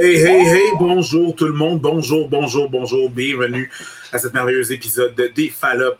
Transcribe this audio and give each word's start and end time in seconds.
Hey, 0.00 0.14
hey, 0.14 0.46
hey, 0.46 0.70
bonjour 0.78 1.34
tout 1.34 1.46
le 1.46 1.54
monde, 1.54 1.80
bonjour, 1.80 2.28
bonjour, 2.28 2.70
bonjour, 2.70 3.10
bienvenue 3.10 3.68
à 4.12 4.18
cet 4.18 4.32
merveilleux 4.32 4.70
épisode 4.70 5.16
de 5.16 5.26
Des 5.26 5.48
Fallop. 5.48 5.96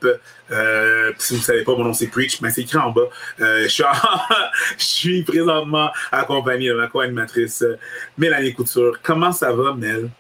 Euh, 0.53 1.13
si 1.19 1.35
vous 1.35 1.41
ne 1.41 1.45
savez 1.45 1.65
pas, 1.65 1.75
mon 1.75 1.83
nom 1.83 1.93
c'est 1.93 2.07
Preach, 2.07 2.41
mais 2.41 2.51
c'est 2.51 2.61
écrit 2.61 2.79
en 2.79 2.91
bas. 2.91 3.09
Euh, 3.41 3.65
je, 3.65 3.69
suis 3.69 3.83
je, 4.79 4.85
suis 4.85 5.23
présentement 5.25 5.91
accompagné 6.13 6.69
de 6.69 6.75
ma 6.75 6.87
co-animatrice 6.87 7.65
Mélanie 8.17 8.55
Couture. 8.55 9.01
Comment 9.03 9.33
ça 9.33 9.53
va, 9.53 9.75
Mel? 9.75 10.11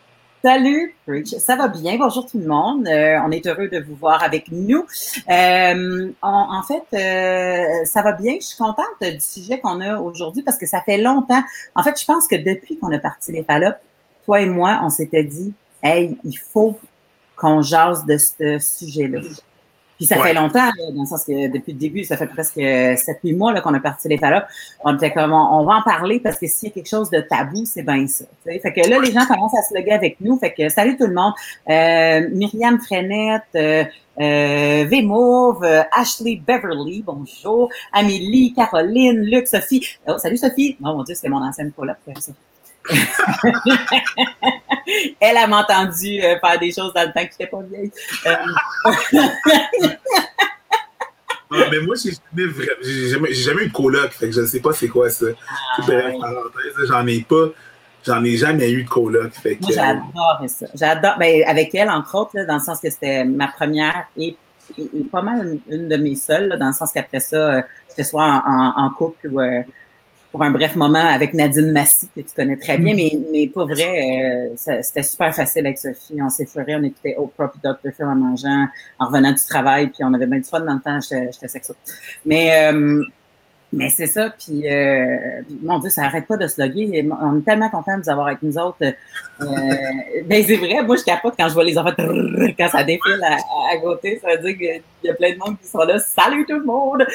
Salut, 0.44 0.94
Preach. 1.04 1.30
Ça 1.38 1.56
va 1.56 1.66
bien? 1.66 1.96
Bonjour 1.98 2.24
tout 2.24 2.38
le 2.38 2.46
monde. 2.46 2.86
Euh, 2.86 3.18
on 3.26 3.32
est 3.32 3.44
heureux 3.48 3.66
de 3.66 3.80
vous 3.80 3.96
voir 3.96 4.22
avec 4.22 4.52
nous. 4.52 4.86
Euh, 5.28 6.12
en 6.22 6.62
fait, 6.62 6.84
euh, 6.94 7.84
ça 7.84 8.02
va 8.02 8.12
bien? 8.12 8.36
Je 8.40 8.46
suis 8.46 8.56
contente 8.56 8.86
du 9.00 9.20
sujet 9.20 9.58
qu'on 9.58 9.80
a 9.80 9.98
aujourd'hui 9.98 10.42
parce 10.42 10.56
que 10.56 10.66
ça 10.66 10.80
fait 10.80 10.98
longtemps. 10.98 11.42
En 11.74 11.82
fait, 11.82 12.00
je 12.00 12.04
pense 12.04 12.28
que 12.28 12.36
depuis 12.36 12.78
qu'on 12.78 12.92
a 12.92 13.00
parti 13.00 13.32
les 13.32 13.42
Fallops, 13.42 13.80
toi 14.26 14.40
et 14.40 14.46
moi, 14.46 14.78
on 14.84 14.90
s'était 14.90 15.24
dit, 15.24 15.52
hey, 15.82 16.16
il 16.22 16.38
faut 16.38 16.78
qu'on 17.34 17.60
jase 17.60 18.06
de 18.06 18.16
ce 18.16 18.60
sujet-là. 18.60 19.20
Puis 19.98 20.06
ça 20.06 20.16
fait 20.22 20.32
longtemps, 20.32 20.70
dans 20.94 21.00
le 21.00 21.06
sens 21.06 21.24
que 21.24 21.48
depuis 21.48 21.72
le 21.72 21.78
début, 21.78 22.04
ça 22.04 22.16
fait 22.16 22.28
presque 22.28 22.56
7-8 22.56 23.36
mois 23.36 23.60
qu'on 23.60 23.74
a 23.74 23.80
parti 23.80 24.08
les 24.08 24.16
fallops. 24.16 24.46
On 24.84 24.94
était 24.94 25.12
comme, 25.12 25.32
on, 25.32 25.64
va 25.64 25.74
en 25.74 25.82
parler 25.82 26.20
parce 26.20 26.38
que 26.38 26.46
s'il 26.46 26.68
y 26.68 26.70
a 26.70 26.74
quelque 26.74 26.88
chose 26.88 27.10
de 27.10 27.20
tabou, 27.20 27.64
c'est 27.64 27.82
bien 27.82 28.06
ça. 28.06 28.24
Fait 28.44 28.60
que 28.60 28.88
là, 28.88 29.00
les 29.00 29.10
gens 29.10 29.26
commencent 29.26 29.58
à 29.58 29.62
se 29.62 29.74
loguer 29.74 29.90
avec 29.90 30.20
nous. 30.20 30.38
Fait 30.38 30.54
que 30.54 30.68
salut 30.68 30.96
tout 30.96 31.08
le 31.08 31.14
monde. 31.14 31.32
Euh, 31.68 32.28
Myriam 32.32 32.78
Frenette, 32.78 33.42
euh, 33.56 33.84
euh, 34.20 34.84
Vémauve, 34.88 35.64
Ashley 35.92 36.40
Beverly, 36.46 37.02
bonjour. 37.04 37.68
Amélie, 37.92 38.54
Caroline, 38.54 39.22
Luc, 39.22 39.48
Sophie. 39.48 39.84
Oh, 40.06 40.16
salut 40.18 40.36
Sophie. 40.36 40.76
Non, 40.80 40.96
mon 40.96 41.02
Dieu, 41.02 41.16
c'est 41.16 41.28
mon 41.28 41.42
ancienne 41.42 41.72
coloc. 41.72 41.96
Elle 45.20 45.36
a 45.36 45.46
entendu 45.48 46.20
euh, 46.22 46.38
faire 46.40 46.58
des 46.58 46.72
choses 46.72 46.92
dans 46.94 47.02
le 47.02 47.12
temps 47.12 47.26
qui 47.26 47.36
n'était 47.38 47.46
pas 47.46 47.60
vieille. 47.62 47.92
Euh, 48.26 48.34
mais 51.70 51.80
moi, 51.80 51.94
j'ai 51.96 52.12
jamais, 53.08 53.32
jamais, 53.32 53.62
eu 53.64 53.68
de 53.68 53.72
coloc, 53.72 54.10
fait 54.12 54.28
que 54.28 54.34
je 54.34 54.40
ne 54.40 54.46
sais 54.46 54.60
pas 54.60 54.72
c'est 54.72 54.88
quoi 54.88 55.10
ça. 55.10 55.26
Ah, 55.78 55.82
j'en 56.86 57.06
ai 57.06 57.20
pas. 57.22 57.48
J'en 58.06 58.22
ai 58.24 58.36
jamais 58.36 58.70
eu 58.70 58.84
de 58.84 58.88
coloc. 58.88 59.32
Fait 59.32 59.58
Moi, 59.60 59.70
j'adore 59.72 60.40
ça. 60.46 60.66
J'adore. 60.74 61.16
Ben, 61.18 61.42
avec 61.46 61.74
elle, 61.74 61.90
entre 61.90 62.14
autres, 62.16 62.46
dans 62.46 62.54
le 62.54 62.60
sens 62.60 62.80
que 62.80 62.90
c'était 62.90 63.24
ma 63.24 63.48
première 63.48 64.06
et, 64.16 64.36
pas 65.10 65.22
mal 65.22 65.58
une, 65.70 65.88
de 65.88 65.96
mes 65.96 66.14
seules, 66.14 66.56
dans 66.58 66.68
le 66.68 66.74
sens 66.74 66.92
qu'après 66.92 67.20
ça, 67.20 67.36
euh, 67.36 67.62
c'était 67.88 68.04
soit 68.04 68.24
en, 68.24 68.74
en, 68.76 68.90
couple 68.90 69.28
ou 69.28 69.40
pour 70.30 70.42
un 70.42 70.50
bref 70.50 70.76
moment 70.76 70.98
avec 70.98 71.32
Nadine 71.34 71.72
Massy, 71.72 72.08
que 72.14 72.20
tu 72.20 72.34
connais 72.34 72.56
très 72.56 72.78
bien, 72.78 72.92
mm. 72.92 72.96
mais, 72.96 73.18
mais 73.32 73.46
pas 73.48 73.64
vrai, 73.64 74.50
euh, 74.54 74.80
c'était 74.82 75.02
super 75.02 75.34
facile 75.34 75.66
avec 75.66 75.78
Sophie. 75.78 76.20
On 76.20 76.28
s'est 76.28 76.46
on 76.56 76.82
écoutait 76.82 77.16
Oprah 77.16 77.50
puis 77.50 77.60
Dr. 77.62 77.94
Phil 77.96 78.04
en 78.04 78.14
mangeant, 78.14 78.66
en 78.98 79.06
revenant 79.06 79.32
du 79.32 79.44
travail, 79.48 79.88
puis 79.88 80.04
on 80.04 80.12
avait 80.12 80.26
bien 80.26 80.38
du 80.38 80.48
fun 80.48 80.60
dans 80.60 80.74
le 80.74 80.80
temps, 80.80 81.00
j'étais 81.00 81.48
sexo. 81.48 81.74
Mais 82.26 82.70
euh, 82.72 83.02
mais 83.72 83.90
c'est 83.90 84.06
ça, 84.06 84.30
puis 84.30 84.66
euh, 84.66 85.42
mon 85.62 85.78
Dieu, 85.78 85.90
ça 85.90 86.04
arrête 86.04 86.26
pas 86.26 86.36
de 86.36 86.46
se 86.46 86.60
loguer. 86.60 87.06
On 87.20 87.38
est 87.38 87.42
tellement 87.42 87.68
contents 87.68 87.98
de 87.98 88.02
vous 88.02 88.10
avoir 88.10 88.28
avec 88.28 88.42
nous 88.42 88.56
autres. 88.56 88.82
Euh, 88.82 88.94
ben 90.24 90.44
c'est 90.46 90.56
vrai, 90.56 90.82
moi 90.82 90.96
je 90.96 91.04
capote 91.04 91.34
quand 91.38 91.48
je 91.48 91.54
vois 91.54 91.64
les 91.64 91.76
enfants 91.76 91.92
quand 91.96 92.68
ça 92.68 92.82
défile 92.82 93.20
à, 93.22 93.76
côté, 93.78 94.20
ça 94.22 94.36
veut 94.36 94.52
dire 94.52 94.56
qu'il 94.56 95.08
y 95.08 95.10
a 95.10 95.14
plein 95.14 95.32
de 95.32 95.38
monde 95.38 95.58
qui 95.60 95.66
sont 95.66 95.78
là. 95.78 95.98
Salut 95.98 96.46
tout 96.46 96.58
le 96.58 96.64
monde! 96.64 97.06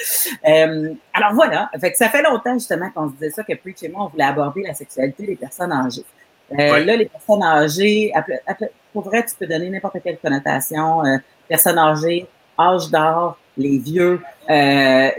Euh, 0.48 0.94
alors 1.14 1.34
voilà, 1.34 1.72
fait 1.82 1.92
que 1.92 1.98
ça 1.98 2.10
fait 2.10 2.22
longtemps 2.22 2.54
justement 2.54 2.90
qu'on 2.92 3.10
se 3.10 3.14
disait 3.14 3.32
ça 3.32 3.44
que 3.44 3.54
Preach 3.56 3.82
et 3.84 3.90
moi, 3.90 4.06
on 4.06 4.08
voulait 4.10 4.24
aborder 4.24 4.62
la 4.62 4.74
sexualité 4.74 5.26
des 5.26 5.36
personnes 5.36 5.72
âgées. 5.72 6.06
Euh, 6.52 6.84
Là, 6.84 6.96
les 6.96 7.06
personnes 7.06 7.44
âgées, 7.44 8.12
pour 8.92 9.04
vrai, 9.04 9.26
tu 9.26 9.36
peux 9.36 9.48
donner 9.48 9.70
n'importe 9.70 9.98
quelle 10.04 10.18
connotation. 10.18 11.04
Euh, 11.06 11.18
personnes 11.48 11.78
âgées, 11.78 12.28
âge 12.60 12.90
d'or, 12.90 13.38
les 13.58 13.78
vieux. 13.78 14.22
Euh, 14.50 15.10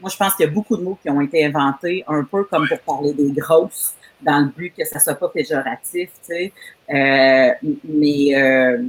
moi, 0.00 0.10
je 0.10 0.16
pense 0.16 0.34
qu'il 0.34 0.46
y 0.46 0.48
a 0.48 0.52
beaucoup 0.52 0.76
de 0.76 0.82
mots 0.82 0.98
qui 1.00 1.10
ont 1.10 1.20
été 1.20 1.44
inventés, 1.44 2.04
un 2.06 2.24
peu 2.24 2.44
comme 2.44 2.68
pour 2.68 2.78
parler 2.80 3.12
des 3.12 3.30
grosses, 3.32 3.94
dans 4.20 4.40
le 4.40 4.46
but 4.46 4.72
que 4.76 4.84
ça 4.84 4.98
soit 4.98 5.14
pas 5.14 5.28
péjoratif, 5.28 6.10
tu 6.10 6.34
sais. 6.34 6.52
Euh, 6.90 7.50
mais, 7.84 8.34
euh, 8.34 8.82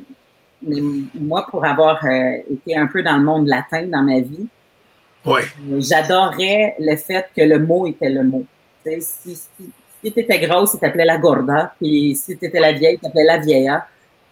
mais 0.62 0.82
moi, 1.14 1.46
pour 1.50 1.66
avoir 1.66 2.04
euh, 2.06 2.38
été 2.52 2.76
un 2.76 2.88
peu 2.88 3.04
dans 3.04 3.18
le 3.18 3.24
monde 3.24 3.48
latin 3.48 3.84
dans 3.84 4.02
ma 4.02 4.20
vie, 4.20 4.48
ouais. 5.26 5.44
j'adorais 5.78 6.76
le 6.80 6.96
fait 6.96 7.28
que 7.36 7.42
le 7.42 7.60
mot 7.60 7.86
était 7.88 8.10
le 8.10 8.24
mot. 8.24 8.46
Tu 8.84 8.92
sais, 8.92 9.02
si, 9.02 9.36
si, 9.36 9.72
si 10.04 10.12
tu 10.12 10.20
étais 10.20 10.40
grosse, 10.40 10.74
il 10.74 10.80
t'appelait 10.80 11.06
la 11.06 11.18
gorda, 11.18 11.74
puis 11.80 12.16
si 12.16 12.38
tu 12.38 12.46
étais 12.46 12.60
la 12.60 12.72
vieille, 12.72 12.96
il 12.96 13.00
t'appelait 13.00 13.26
la 13.26 13.38
vieille. 13.38 13.72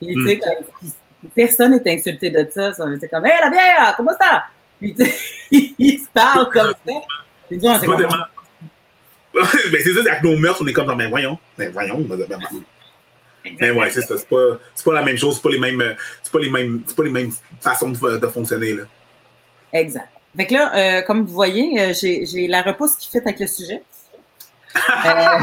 Puis, 0.02 0.14
tu 0.14 0.28
sais, 0.28 0.40
mm. 0.82 1.28
personne 1.36 1.72
n'était 1.72 1.94
insulté 1.94 2.30
de 2.30 2.48
ça. 2.52 2.74
C'était 2.74 3.08
comme, 3.08 3.26
hé, 3.26 3.32
la 3.42 3.50
vieille, 3.50 3.94
comment 3.96 4.14
ça? 4.20 4.46
Puis, 4.80 4.96
il 5.80 6.00
se 6.00 6.08
parle 6.14 6.50
comme 6.52 6.74
ça. 6.86 6.94
C'est 7.50 7.58
ben, 7.58 7.80
c'est 9.84 9.94
ça, 9.94 10.00
avec 10.12 10.24
nos 10.24 10.36
meurtres, 10.38 10.62
on 10.64 10.68
est 10.68 10.74
comme 10.74 10.88
dans, 10.88 10.96
mais 10.96 11.08
voyons, 11.10 11.38
mais 11.58 11.70
voyons, 11.70 12.06
mais 13.60 13.72
ouais, 13.72 13.90
c'est 13.90 14.02
ça, 14.02 14.18
c'est 14.18 14.28
pas, 14.28 14.58
c'est 14.76 14.84
pas 14.84 14.94
la 14.94 15.04
même 15.04 15.18
chose, 15.18 15.36
c'est 15.36 15.42
pas 15.42 15.50
les 15.50 15.60
mêmes, 15.60 15.96
c'est 16.24 16.32
pas 16.32 16.40
les 16.40 16.50
mêmes, 16.50 16.82
c'est 16.86 16.96
pas 16.96 17.04
les 17.04 17.10
mêmes 17.10 17.32
façons 17.62 17.90
de, 17.90 18.18
de 18.18 18.28
fonctionner, 18.28 18.74
là. 18.74 18.84
Exact. 19.74 20.10
Fait 20.36 20.48
que 20.48 20.54
là, 20.54 20.76
euh, 20.76 21.02
comme 21.04 21.26
vous 21.26 21.34
voyez, 21.34 21.80
euh, 21.80 21.94
j'ai, 22.00 22.26
j'ai 22.26 22.48
la 22.48 22.62
repousse 22.62 22.96
qui 22.96 23.10
fait 23.10 23.20
avec 23.20 23.40
le 23.40 23.48
sujet. 23.48 23.82
Euh, 24.76 25.40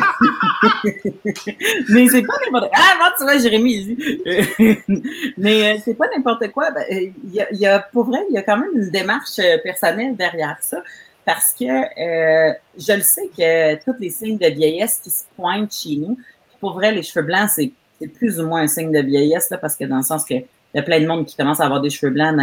mais 1.89 2.09
c'est 2.09 2.23
pas 2.23 2.35
n'importe 2.45 2.71
quoi. 2.71 2.71
Ah, 2.75 2.95
non, 2.99 3.07
tu 3.17 3.25
vois, 3.25 3.39
Jérémy, 3.39 3.97
Mais 5.39 5.75
euh, 5.75 5.79
c'est 5.85 5.95
pas 5.95 6.07
n'importe 6.15 6.51
quoi. 6.53 6.71
Ben, 6.71 6.85
euh, 6.91 7.11
il 7.25 7.35
y, 7.35 7.41
a, 7.41 7.53
y, 7.53 7.67
a, 7.67 7.79
pour 7.81 8.05
vrai, 8.05 8.21
il 8.31 8.35
y 8.35 8.39
a 8.39 8.43
quand 8.43 8.57
même 8.57 8.71
une 8.75 8.91
démarche 8.91 9.41
personnelle 9.63 10.17
derrière 10.17 10.59
ça. 10.61 10.83
Parce 11.25 11.55
que 11.59 11.65
je 11.65 12.93
le 12.93 13.01
sais 13.01 13.31
que 13.37 13.83
tous 13.83 13.99
les 13.99 14.11
signes 14.11 14.37
de 14.37 14.49
vieillesse 14.49 15.01
qui 15.03 15.11
se 15.11 15.25
pointent 15.37 15.73
chez 15.73 15.97
nous, 15.97 16.19
pour 16.61 16.75
vrai, 16.75 16.93
les 16.93 17.03
cheveux 17.03 17.25
blancs, 17.25 17.49
c'est 17.55 17.73
plus 18.19 18.39
ou 18.41 18.47
moins 18.47 18.63
un 18.63 18.67
signe 18.67 18.93
de 18.93 19.01
vieillesse, 19.01 19.49
là, 19.49 19.57
parce 19.57 19.75
que 19.75 19.85
dans 19.85 19.97
le 19.97 20.03
sens 20.03 20.25
que 20.25 20.35
il 20.35 20.79
y 20.79 20.81
a 20.81 20.83
plein 20.83 21.01
de 21.01 21.07
monde 21.07 21.25
qui 21.25 21.37
commence 21.37 21.61
à 21.61 21.65
avoir 21.65 21.81
des 21.81 21.89
cheveux 21.89 22.13
blancs 22.13 22.37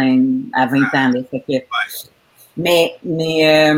à 0.54 0.66
20 0.66 0.76
ans. 0.94 1.10
Là, 1.10 1.20
fait 1.30 1.44
que, 1.46 1.64
mais 2.56 2.94
mais 3.04 3.76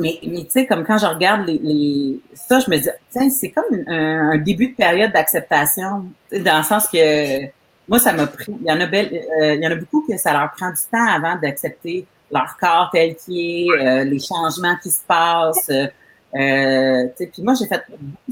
mais, 0.00 0.18
mais 0.26 0.44
tu 0.44 0.50
sais, 0.50 0.66
comme 0.66 0.84
quand 0.84 0.98
je 0.98 1.06
regarde 1.06 1.46
les, 1.46 1.58
les 1.62 2.20
ça, 2.34 2.60
je 2.60 2.70
me 2.70 2.76
dis, 2.76 2.88
tiens, 3.10 3.30
c'est 3.30 3.50
comme 3.50 3.64
un, 3.86 4.38
début 4.38 4.68
de 4.68 4.74
période 4.74 5.12
d'acceptation, 5.12 6.06
dans 6.32 6.58
le 6.58 6.64
sens 6.64 6.88
que 6.88 7.46
moi, 7.88 7.98
ça 7.98 8.12
m'a 8.12 8.26
pris. 8.26 8.54
Il 8.60 8.66
y 8.66 8.72
en 8.72 8.80
a 8.80 8.86
belle, 8.86 9.10
euh, 9.40 9.54
il 9.54 9.62
y 9.62 9.66
en 9.66 9.70
a 9.70 9.76
beaucoup 9.76 10.04
que 10.06 10.16
ça 10.16 10.32
leur 10.32 10.50
prend 10.52 10.70
du 10.70 10.80
temps 10.90 11.06
avant 11.06 11.36
d'accepter 11.36 12.06
leur 12.30 12.56
corps 12.60 12.90
tel 12.92 13.16
qu'il 13.16 13.38
est, 13.38 13.70
euh, 13.70 14.04
les 14.04 14.18
changements 14.18 14.76
qui 14.82 14.90
se 14.90 15.00
passent. 15.06 15.70
Euh, 15.70 17.06
puis 17.16 17.42
moi, 17.42 17.54
j'ai 17.54 17.66
fait 17.66 17.82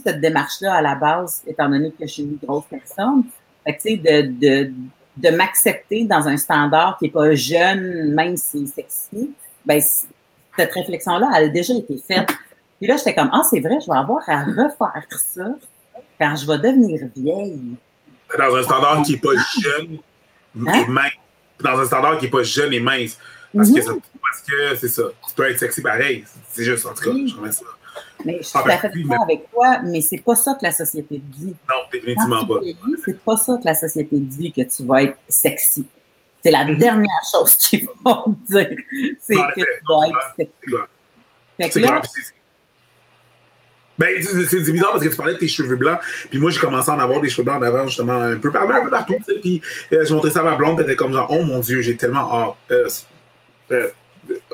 cette 0.05 0.21
démarche-là 0.21 0.75
à 0.75 0.82
la 0.82 0.94
base, 0.94 1.43
étant 1.47 1.69
donné 1.69 1.91
que 1.91 2.06
je 2.06 2.12
suis 2.12 2.22
une 2.22 2.38
grosse 2.43 2.66
personne. 2.69 3.25
Fait 3.65 3.76
que, 3.76 3.97
de, 3.97 4.28
de, 4.38 4.72
de 5.16 5.31
m'accepter 5.34 6.05
dans 6.05 6.28
un 6.28 6.37
standard 6.37 6.99
qui 6.99 7.06
est 7.06 7.10
pas 7.10 7.34
jeune, 7.34 8.12
même 8.15 8.37
si 8.37 8.66
sexy, 8.66 9.31
ben 9.65 9.81
cette 10.56 10.72
réflexion-là, 10.72 11.31
elle 11.37 11.44
a 11.44 11.49
déjà 11.49 11.75
été 11.75 11.97
faite. 11.99 12.28
Puis 12.78 12.89
là, 12.89 12.97
j'étais 12.97 13.15
comme, 13.15 13.31
ah, 13.33 13.43
c'est 13.49 13.61
vrai, 13.61 13.78
je 13.81 13.91
vais 13.91 13.97
avoir 13.97 14.22
à 14.28 14.44
refaire 14.44 15.06
ça 15.19 15.47
quand 16.19 16.37
je 16.37 16.47
vais 16.47 16.58
devenir 16.58 17.00
vieille. 17.17 17.76
Dans 18.37 18.55
un 18.55 18.62
standard 18.62 19.03
qui 19.03 19.12
n'est 19.12 19.19
pas 19.19 19.35
jeune 19.61 19.99
hein? 20.67 20.82
et 20.82 20.87
mince. 20.87 21.12
Dans 21.62 21.79
un 21.79 21.85
standard 21.85 22.19
qui 22.19 22.25
n'est 22.25 22.31
pas 22.31 22.43
jeune 22.43 22.73
et 22.73 22.81
mince. 22.81 23.19
Parce 23.55 23.70
que, 23.70 23.79
mhm. 23.79 24.76
c'est 24.79 24.88
ça. 24.88 25.03
Tu 25.29 25.35
peux 25.35 25.50
être 25.50 25.58
sexy 25.58 25.81
pareil. 25.81 26.25
C'est 26.50 26.64
juste, 26.64 26.85
en 26.87 26.93
tout 26.93 27.05
cas, 27.05 27.17
je 27.26 27.35
remets 27.37 27.52
ça. 27.52 27.64
Mais 28.25 28.38
je 28.38 28.43
suis 28.43 28.52
tout 28.52 28.69
à 28.69 28.76
fait 28.76 28.91
d'accord 28.91 29.23
avec 29.23 29.50
toi, 29.50 29.81
mais 29.85 30.00
c'est 30.00 30.19
pas 30.19 30.35
ça 30.35 30.55
que 30.55 30.64
la 30.64 30.73
société 30.73 31.19
dit. 31.19 31.55
Non, 31.69 31.76
définitivement 31.91 32.44
pas. 32.47 32.61
C'est 33.05 33.20
pas 33.20 33.37
ça 33.37 33.56
que 33.56 33.64
la 33.64 33.75
société 33.75 34.17
dit 34.19 34.52
que 34.52 34.62
tu 34.62 34.85
vas 34.85 35.05
être 35.05 35.17
sexy. 35.29 35.87
C'est 36.46 36.52
la 36.52 36.64
dernière 36.64 37.22
chose 37.28 37.56
qu'ils 37.56 37.88
vont 38.04 38.37
dire. 38.48 38.70
C'est 39.20 39.34
que 39.34 39.60
tu 39.60 39.84
dois 39.84 40.06
être 40.06 40.34
C'est 41.58 41.70
clair. 41.70 42.02
Ben, 43.98 44.22
c'est 44.22 44.60
bizarre 44.70 44.93
parce 44.93 45.02
que 45.02 45.08
tu 45.08 45.16
parlais 45.16 45.32
de 45.32 45.38
tes 45.38 45.48
cheveux 45.48 45.75
blancs, 45.75 45.98
puis 46.31 46.38
moi 46.38 46.50
j'ai 46.50 46.60
commencé 46.60 46.90
à 46.90 46.94
en 46.94 46.98
avoir 47.00 47.20
des 47.20 47.31
cheveux 47.31 47.44
blancs 47.44 47.64
avant 47.64 47.87
justement 47.87 48.20
un 48.20 48.37
peu 48.37 48.52
partout, 48.52 48.72
un 48.75 48.84
peu 48.84 48.90
partout, 48.90 49.16
puis 49.40 49.62
euh, 49.90 50.04
j'ai 50.04 50.14
montré 50.14 50.31
ça 50.31 50.40
à 50.40 50.43
ma 50.43 50.54
blonde, 50.54 50.78
elle 50.78 50.84
était 50.84 50.96
comme 50.96 51.14
genre, 51.14 51.26
oh 51.31 51.43
mon 51.43 51.60
dieu, 51.60 51.81
j'ai 51.81 51.96
tellement 51.96 52.31
hâte. 52.31 52.54
Euh, 52.70 52.88
euh, 53.72 53.88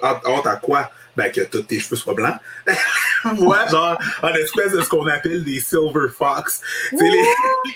hâte 0.02 0.46
à 0.46 0.56
quoi? 0.56 0.90
Ben, 1.16 1.30
que 1.30 1.42
tous 1.42 1.62
tes 1.62 1.78
cheveux 1.78 1.96
soient 1.96 2.14
blancs. 2.14 2.36
Moi, 3.24 3.66
genre, 3.68 3.98
en 4.22 4.34
espèce 4.34 4.72
de 4.72 4.80
ce 4.80 4.88
qu'on 4.88 5.06
appelle 5.06 5.44
des 5.44 5.60
silver 5.60 6.08
fox. 6.16 6.60
C'est 6.90 6.98
les, 6.98 7.10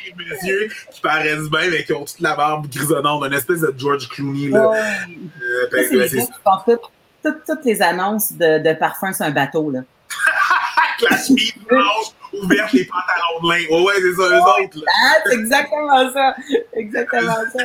les 0.06 0.24
messieurs 0.24 0.68
qui 0.92 1.00
paraissent 1.00 1.50
bien, 1.50 1.70
mais 1.70 1.84
qui 1.84 1.92
ont 1.92 2.04
toute 2.04 2.20
la 2.20 2.34
barbe 2.34 2.68
grisonnante, 2.68 3.24
une 3.24 3.34
espèce 3.34 3.60
de 3.60 3.74
George 3.76 4.08
Clooney, 4.08 4.48
là. 4.48 4.72
Euh, 4.72 5.66
ben, 5.70 5.86
c'est 5.88 5.96
les 5.96 6.08
toutes, 6.10 6.80
toutes, 7.22 7.44
toutes, 7.46 7.64
les 7.64 7.82
annonces 7.82 8.32
de, 8.32 8.58
de 8.58 8.74
parfums 8.74 9.12
sur 9.12 9.24
un 9.24 9.30
bateau, 9.30 9.70
là. 9.70 9.80
la 11.10 11.16
chemise 11.16 11.54
blanche 11.68 12.06
ouvertes, 12.32 12.72
les 12.72 12.84
pantalons 12.84 13.42
de 13.42 13.48
lin. 13.48 13.84
ouais, 13.84 13.94
c'est 13.96 14.14
ça, 14.14 14.28
eux 14.28 14.64
autres. 14.64 14.86
Ah, 14.88 15.14
c'est 15.26 15.34
exactement 15.34 16.12
ça. 16.12 16.34
Exactement 16.74 17.34
ça. 17.56 17.64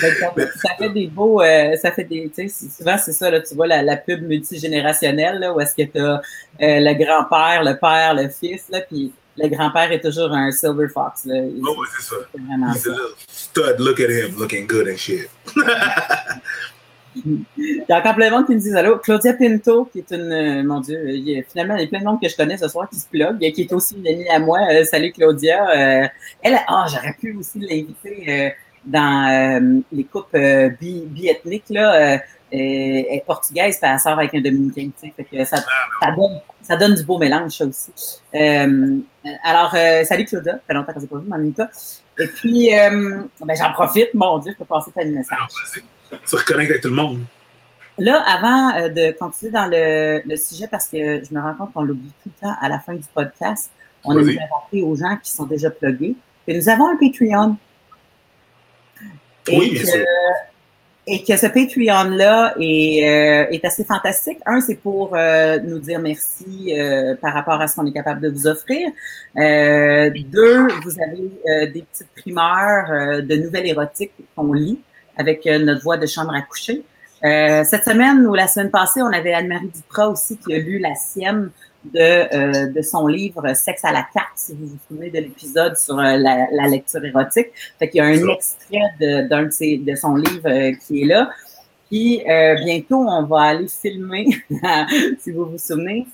Ça 0.00 0.70
fait 0.78 0.90
des 0.90 1.06
beaux, 1.06 1.40
euh, 1.42 1.76
ça 1.76 1.92
fait 1.92 2.04
des, 2.04 2.30
tu 2.34 2.48
sais, 2.48 2.68
souvent 2.68 2.96
c'est 2.98 3.12
ça, 3.12 3.30
là, 3.30 3.40
tu 3.40 3.54
vois 3.54 3.66
la, 3.66 3.82
la 3.82 3.96
pub 3.96 4.22
multigénérationnelle, 4.22 5.38
là, 5.38 5.52
où 5.52 5.60
est-ce 5.60 5.74
que 5.74 5.90
tu 5.90 5.98
as 5.98 6.14
euh, 6.14 6.20
le 6.58 6.94
grand-père, 6.94 7.62
le 7.64 7.78
père, 7.78 8.14
le 8.14 8.28
fils, 8.28 8.68
là, 8.70 8.80
puis 8.80 9.12
le 9.36 9.48
grand-père 9.48 9.90
est 9.92 10.00
toujours 10.00 10.32
un 10.32 10.50
silver 10.50 10.88
fox. 10.88 11.24
Là. 11.26 11.42
oh, 11.42 11.80
ouais, 11.80 11.86
c'est 11.96 12.04
ça. 12.04 12.16
Vraiment 12.34 12.72
He's 12.72 12.84
ça. 12.84 12.90
a 12.90 12.92
little 12.92 13.14
stud, 13.28 13.80
look 13.80 14.00
at 14.00 14.10
him, 14.10 14.38
looking 14.38 14.66
good 14.66 14.88
and 14.88 14.96
shit. 14.96 15.28
Il 17.16 17.44
y 17.56 17.92
a 17.92 17.98
encore 17.98 18.14
plein 18.14 18.28
de 18.28 18.34
monde 18.34 18.46
qui 18.46 18.54
me 18.54 18.60
disent 18.60 18.74
allô. 18.74 18.98
Claudia 18.98 19.34
Pinto, 19.34 19.84
qui 19.86 20.00
est 20.00 20.10
une, 20.10 20.32
euh, 20.32 20.62
mon 20.64 20.80
Dieu, 20.80 21.10
il 21.10 21.28
y 21.28 21.38
a, 21.38 21.42
finalement, 21.42 21.76
il 21.76 21.82
y 21.82 21.84
a 21.84 21.88
plein 21.88 22.00
de 22.00 22.04
monde 22.04 22.20
que 22.20 22.28
je 22.28 22.36
connais 22.36 22.56
ce 22.56 22.68
soir 22.68 22.88
qui 22.88 22.96
se 22.96 23.06
plug, 23.06 23.38
qui 23.38 23.62
est 23.62 23.72
aussi 23.72 23.96
une 23.96 24.06
amie 24.06 24.28
à 24.28 24.38
moi. 24.38 24.58
Euh, 24.70 24.84
salut 24.84 25.12
Claudia. 25.12 25.68
Euh, 25.70 26.08
elle, 26.42 26.58
ah, 26.66 26.86
j'aurais 26.90 27.14
pu 27.18 27.36
aussi 27.36 27.60
l'inviter 27.60 28.52
dans 28.86 29.28
euh, 29.30 29.80
les 29.92 30.04
coupes 30.04 30.36
bi, 30.80 31.04
biethniques, 31.06 31.70
là. 31.70 32.20
elle 32.50 32.60
est 32.60 33.24
portugaise, 33.26 33.78
puis 33.80 33.90
elle 33.90 33.98
sort 33.98 34.18
avec 34.18 34.34
un 34.34 34.40
dominicain, 34.40 34.90
tu 35.00 35.08
sais. 35.08 35.14
Fait 35.16 35.24
que 35.24 35.44
ça, 35.44 35.56
ça, 35.56 36.10
donne, 36.12 36.40
ça 36.62 36.76
donne 36.76 36.94
du 36.94 37.04
beau 37.04 37.18
mélange, 37.18 37.52
ça 37.52 37.66
aussi. 37.66 37.92
alors, 39.42 39.70
salut 40.04 40.24
Claudia. 40.24 40.52
Ça 40.52 40.60
fait 40.66 40.74
longtemps 40.74 40.92
que 40.92 41.00
j'ai 41.00 41.06
pas 41.06 41.18
vu, 41.18 41.28
Manika. 41.28 41.70
Et 42.18 42.26
puis, 42.26 42.70
ben, 42.70 43.56
j'en 43.56 43.72
profite, 43.72 44.14
mon 44.14 44.38
Dieu, 44.38 44.52
je 44.52 44.58
peux 44.58 44.64
passer 44.64 44.92
ta 44.92 45.04
message. 45.04 45.38
Ah, 45.40 46.16
se 46.24 46.36
reconnecter 46.36 46.72
avec 46.72 46.82
tout 46.82 46.90
le 46.90 46.94
monde. 46.94 47.20
Là, 47.98 48.22
avant 48.26 48.74
euh, 48.76 48.88
de 48.88 49.16
continuer 49.16 49.52
dans 49.52 49.66
le, 49.66 50.20
le, 50.26 50.36
sujet, 50.36 50.66
parce 50.66 50.88
que 50.88 51.22
je 51.22 51.32
me 51.32 51.40
rends 51.40 51.54
compte 51.54 51.72
qu'on 51.72 51.82
l'oublie 51.82 52.12
tout 52.22 52.30
le 52.34 52.46
temps 52.46 52.54
à 52.60 52.68
la 52.68 52.80
fin 52.80 52.94
du 52.94 53.06
podcast, 53.14 53.70
on 54.04 54.16
a 54.16 54.20
rappeler 54.20 54.82
aux 54.82 54.96
gens 54.96 55.16
qui 55.22 55.30
sont 55.30 55.46
déjà 55.46 55.70
plugués 55.70 56.16
que 56.46 56.52
nous 56.52 56.68
avons 56.68 56.88
un 56.88 56.96
Patreon. 56.96 57.56
Et 59.48 59.58
oui, 59.58 59.70
bien 59.72 59.82
que, 59.82 60.04
Et 61.06 61.22
que 61.22 61.36
ce 61.36 61.46
Patreon-là 61.46 62.54
est, 62.58 63.08
euh, 63.08 63.50
est 63.50 63.64
assez 63.64 63.84
fantastique. 63.84 64.38
Un, 64.46 64.60
c'est 64.60 64.76
pour 64.76 65.14
euh, 65.14 65.58
nous 65.62 65.78
dire 65.78 66.00
merci 66.00 66.74
euh, 66.78 67.14
par 67.20 67.34
rapport 67.34 67.60
à 67.60 67.66
ce 67.66 67.76
qu'on 67.76 67.86
est 67.86 67.92
capable 67.92 68.20
de 68.20 68.30
vous 68.30 68.46
offrir. 68.46 68.88
Euh, 69.36 70.10
deux, 70.32 70.68
vous 70.82 70.96
avez 71.02 71.68
des 71.72 71.82
petites 71.82 72.08
primeurs 72.16 73.22
de 73.22 73.36
nouvelles 73.36 73.66
érotiques 73.66 74.12
qu'on 74.34 74.52
lit 74.52 74.80
avec 75.16 75.46
euh, 75.46 75.58
notre 75.58 75.82
voix 75.82 75.96
de 75.96 76.06
chambre 76.06 76.34
à 76.34 76.42
coucher. 76.42 76.82
Euh, 77.24 77.64
cette 77.64 77.84
semaine 77.84 78.26
ou 78.26 78.34
la 78.34 78.46
semaine 78.46 78.70
passée, 78.70 79.00
on 79.02 79.12
avait 79.12 79.32
Anne-Marie 79.32 79.70
Duprat 79.74 80.08
aussi 80.08 80.36
qui 80.36 80.54
a 80.54 80.58
lu 80.58 80.78
la 80.78 80.94
sienne 80.94 81.50
de, 81.84 81.98
euh, 81.98 82.72
de 82.72 82.82
son 82.82 83.06
livre 83.06 83.54
Sexe 83.54 83.84
à 83.84 83.92
la 83.92 84.06
carte, 84.14 84.36
si 84.36 84.54
vous 84.54 84.66
vous 84.66 84.78
souvenez 84.88 85.10
de 85.10 85.18
l'épisode 85.18 85.76
sur 85.76 85.96
la, 85.96 86.16
la, 86.16 86.68
lecture 86.68 87.04
érotique. 87.04 87.48
Fait 87.78 87.88
qu'il 87.88 87.98
y 87.98 88.00
a 88.00 88.06
un 88.06 88.28
extrait 88.28 88.80
de, 89.00 89.28
d'un 89.28 89.44
de, 89.44 89.84
de 89.84 89.94
son 89.96 90.16
livre 90.16 90.76
qui 90.86 91.02
est 91.02 91.06
là. 91.06 91.30
Puis 91.90 92.22
bientôt, 92.64 93.06
on 93.06 93.24
va 93.24 93.42
aller 93.42 93.68
filmer, 93.68 94.26
si 95.20 95.30
vous 95.30 95.44
vous 95.44 95.58
souvenez, 95.58 96.06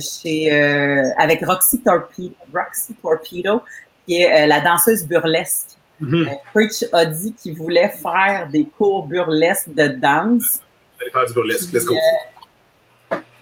chez, 0.00 0.50
avec 1.18 1.44
Roxy 1.44 1.80
Torpedo, 1.80 2.34
Roxy 2.52 2.94
Torpedo, 2.94 3.62
qui 4.06 4.22
est 4.22 4.46
la 4.46 4.60
danseuse 4.60 5.06
burlesque 5.06 5.76
Mm 6.00 6.24
a 6.92 7.06
dit 7.06 7.34
qu'il 7.34 7.56
voulait 7.56 7.90
faire 7.90 8.48
des 8.50 8.64
cours 8.64 9.06
burlesques 9.06 9.72
de 9.74 9.88
danse. 9.88 10.60
Allez 11.00 11.10
faire 11.10 11.26
du 11.26 11.34
burlesque, 11.34 11.72
let's 11.72 11.84
go. 11.84 11.94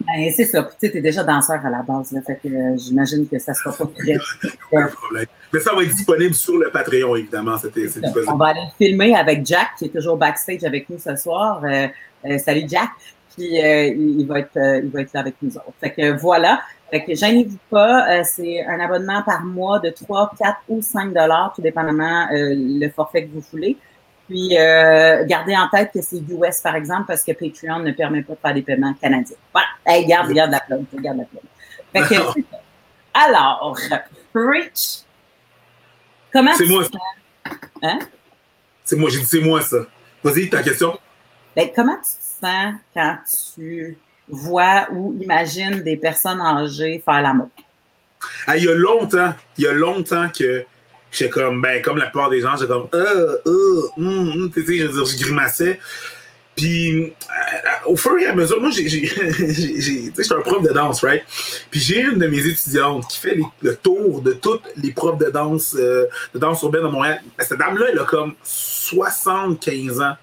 Ben, 0.09 0.31
c'est 0.35 0.47
ça. 0.47 0.69
Tu 0.81 0.87
es 0.87 1.01
déjà 1.01 1.23
danseur 1.23 1.65
à 1.65 1.71
la 1.71 1.83
base, 1.83 2.13
là, 2.13 2.21
fait 2.23 2.41
que 2.43 2.49
euh, 2.49 2.77
j'imagine 2.77 3.29
que 3.29 3.39
ça 3.39 3.53
sera 3.53 3.77
pas 3.77 3.87
très. 3.99 4.17
Pas 4.71 4.83
de 4.85 4.93
problème. 4.95 5.27
Mais 5.53 5.61
ça 5.61 5.75
va 5.75 5.83
être 5.83 5.95
disponible 5.95 6.35
sur 6.35 6.57
le 6.57 6.71
Patreon, 6.71 7.17
évidemment. 7.17 7.59
C'était, 7.59 7.87
On 8.29 8.37
va 8.37 8.47
aller 8.49 8.65
filmer 8.79 9.15
avec 9.15 9.45
Jack, 9.45 9.69
qui 9.79 9.87
est 9.87 9.95
toujours 9.95 10.17
backstage 10.17 10.65
avec 10.65 10.89
nous 10.89 10.99
ce 10.99 11.15
soir. 11.17 11.63
Euh, 11.65 11.89
euh, 12.25 12.39
salut 12.39 12.65
Jack. 12.67 12.89
Puis 13.37 13.55
il, 13.55 14.27
va 14.27 14.41
être, 14.41 14.59
il 14.83 14.91
va 14.91 15.03
être 15.03 15.13
là 15.13 15.21
avec 15.21 15.37
nous 15.43 15.57
autres. 15.57 15.75
Fait 15.81 15.93
que 15.93 16.19
voilà. 16.19 16.61
Fait 16.91 17.05
que 17.05 17.15
gênez-vous 17.15 17.59
pas, 17.69 18.09
euh, 18.11 18.23
c'est 18.25 18.65
un 18.65 18.81
abonnement 18.81 19.23
par 19.23 19.45
mois 19.45 19.79
de 19.79 19.91
3, 19.91 20.33
4 20.39 20.57
ou 20.69 20.81
5 20.81 21.13
dollars, 21.13 21.53
tout 21.55 21.61
dépendamment 21.61 22.29
euh, 22.33 22.55
le 22.57 22.89
forfait 22.89 23.27
que 23.27 23.33
vous 23.35 23.45
voulez. 23.53 23.77
Puis 24.29 24.59
euh, 24.59 25.25
gardez 25.25 25.57
en 25.57 25.69
tête 25.69 25.91
que 25.93 26.03
c'est 26.03 26.19
US 26.19 26.61
par 26.63 26.77
exemple 26.77 27.05
parce 27.09 27.23
que 27.23 27.33
Patreon 27.33 27.81
ne 27.81 27.93
permet 27.93 28.23
pas 28.23 28.35
de 28.35 28.39
faire 28.41 28.55
des 28.55 28.63
paiements 28.63 28.95
canadiens. 28.95 29.37
Voilà. 29.53 29.69
Hey, 29.87 30.07
garde, 30.07 30.31
garde 30.33 30.51
la 30.51 30.61
plug, 30.61 30.85
garde 31.01 31.19
la 31.19 31.25
plug. 31.25 31.43
Fait 31.93 32.15
que, 32.15 32.41
alors, 33.15 33.77
Preach. 34.33 35.01
Comment 36.33 36.55
C'est 36.55 36.67
moi 36.67 36.85
ça. 36.85 37.53
Hein? 37.83 37.99
C'est 38.85 38.97
moi, 38.97 39.09
j'ai 39.11 39.21
dit 39.21 39.27
c'est 39.27 39.41
moi 39.41 39.63
ça. 39.63 39.79
Vas-y, 40.23 40.51
ta 40.51 40.63
question. 40.63 40.99
Ben, 41.57 41.71
comment 41.75 41.97
tu 41.97 42.03
te 42.03 42.47
sens 42.47 42.75
quand 42.95 43.19
tu 43.55 43.97
voit 44.29 44.89
ou 44.93 45.17
imagine 45.21 45.83
des 45.83 45.97
personnes 45.97 46.41
âgées 46.41 47.03
faire 47.03 47.23
l'amour? 47.23 47.49
Ah, 48.47 48.57
il 48.57 48.65
y 48.65 48.69
a 48.69 48.75
longtemps, 48.75 49.33
il 49.57 49.65
y 49.65 49.67
a 49.67 49.73
longtemps 49.73 50.29
que 50.29 50.65
j'étais 51.11 51.31
comme, 51.31 51.61
ben, 51.61 51.83
comme 51.83 51.99
la 51.99 52.07
plupart 52.07 52.31
des 52.31 52.41
gens, 52.41 52.57
j'étais 52.57 52.73
comme, 52.73 52.89
euh, 52.95 53.37
euh, 53.47 53.83
hum, 53.97 54.51
tu 54.53 54.65
sais, 54.65 54.79
je 54.79 54.87
veux 54.87 54.93
dire, 54.93 55.05
je 55.05 55.19
grimaçais. 55.23 55.79
Puis, 56.59 57.03
euh, 57.03 57.11
au 57.87 57.97
fur 57.97 58.19
et 58.19 58.27
à 58.27 58.35
mesure, 58.35 58.61
moi, 58.61 58.71
j'ai, 58.71 58.89
j'ai, 58.89 59.07
je 59.07 60.23
suis 60.23 60.35
un 60.35 60.41
prof 60.41 60.61
de 60.61 60.73
danse, 60.73 61.05
right? 61.05 61.23
Puis 61.71 61.79
j'ai 61.79 62.01
une 62.01 62.19
de 62.19 62.27
mes 62.27 62.45
étudiantes 62.45 63.07
qui 63.09 63.19
fait 63.19 63.39
le 63.63 63.77
tour 63.77 64.23
de 64.23 64.33
toutes 64.33 64.65
les 64.77 64.91
profs 64.91 65.19
de 65.19 65.31
danse, 65.31 65.77
euh, 65.79 66.07
de 66.35 66.39
danse 66.41 66.61
urbaine 66.63 66.83
de 66.83 66.89
Montréal. 66.89 67.23
Cette 67.39 67.61
dame-là, 67.61 67.87
elle 67.93 67.99
a 68.01 68.05
comme 68.05 68.35
75 68.43 70.01
ans. 70.01 70.15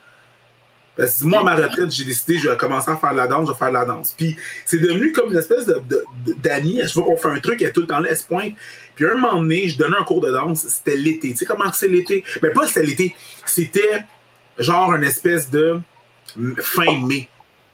Parce 0.98 1.22
que 1.22 1.26
moi, 1.26 1.40
à 1.40 1.44
ma 1.44 1.56
retraite, 1.56 1.90
j'ai 1.92 2.04
décidé, 2.04 2.38
je 2.38 2.50
vais 2.50 2.58
commencer 2.58 2.92
à 2.92 2.98
faire 2.98 3.12
de 3.12 3.18
la 3.18 3.28
danse, 3.28 3.48
je 3.48 3.54
vais 3.54 3.58
faire 3.58 3.70
de 3.70 3.74
la 3.74 3.86
danse. 3.86 4.14
Puis 4.18 4.36
c'est 4.66 4.80
devenu 4.80 5.14
comme 5.14 5.32
une 5.32 5.38
espèce 5.38 5.66
de, 5.66 5.82
d'Annie. 6.44 6.82
Je 6.84 6.94
vois 6.96 7.04
qu'on 7.04 7.18
fait 7.18 7.30
un 7.30 7.40
truc, 7.40 7.62
elle 7.62 7.70
est 7.70 7.72
tout 7.72 7.82
le 7.82 7.88
temps 7.88 8.00
là, 8.00 8.10
elle 8.10 8.18
se 8.18 8.26
pointe. 8.26 8.54
Puis 8.96 9.06
un 9.06 9.16
moment 9.16 9.42
donné, 9.42 9.68
je 9.68 9.78
donnais 9.78 9.98
un 9.98 10.04
cours 10.04 10.22
de 10.22 10.32
danse, 10.32 10.66
c'était 10.68 10.96
l'été. 10.96 11.32
Tu 11.32 11.38
sais 11.38 11.46
comment 11.46 11.72
c'est 11.72 11.88
l'été? 11.88 12.24
Mais 12.42 12.50
pas 12.50 12.68
c'était 12.68 12.86
l'été, 12.86 13.16
c'était 13.46 14.04
genre 14.58 14.94
une 14.94 15.04
espèce 15.04 15.50
de 15.50 15.80
fin 16.60 17.00
mai. 17.00 17.30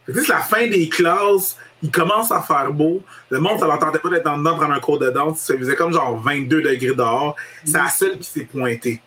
C'est 0.08 0.28
la 0.28 0.40
fin 0.40 0.68
des 0.68 0.90
classes, 0.90 1.58
il 1.84 1.92
commence 1.92 2.32
à 2.32 2.42
faire 2.42 2.72
beau. 2.74 3.02
Le 3.30 3.40
monde, 3.40 3.60
ça 3.60 3.68
l'entendait 3.68 4.00
pas 4.00 4.10
d'être 4.10 4.28
en 4.28 4.38
dedans 4.38 4.56
prendre 4.56 4.74
un 4.74 4.80
cours 4.80 5.00
de 5.00 5.10
danse. 5.10 5.40
Ça 5.40 5.58
faisait 5.58 5.76
comme 5.76 5.94
genre 5.94 6.20
22 6.20 6.62
degrés 6.62 6.96
dehors. 6.96 7.36
C'est 7.64 7.78
la 7.78 7.90
seule 7.90 8.18
qui 8.18 8.30
s'est 8.30 8.46
pointée. 8.46 9.02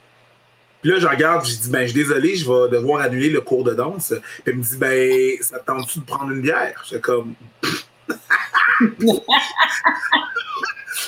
Puis 0.83 0.91
là, 0.91 0.99
je 0.99 1.07
regarde, 1.07 1.47
je 1.47 1.57
dis, 1.57 1.71
ben, 1.71 1.87
je 1.87 1.93
suis 1.93 1.95
désolé, 1.95 2.37
je 2.37 2.45
vais 2.45 2.69
devoir 2.69 3.01
annuler 3.01 3.31
le 3.31 3.41
cours 3.41 3.65
de 3.65 3.73
danse. 3.73 4.13
Puis 4.19 4.43
elle 4.47 4.57
me 4.57 4.63
dit, 4.63 4.77
ben, 4.77 5.37
ça 5.41 5.59
te 5.59 5.65
tente-tu 5.65 6.01
de 6.01 6.05
prendre 6.05 6.31
une 6.31 6.43
bière? 6.43 6.85
J'étais 6.87 7.01
comme. 7.01 7.35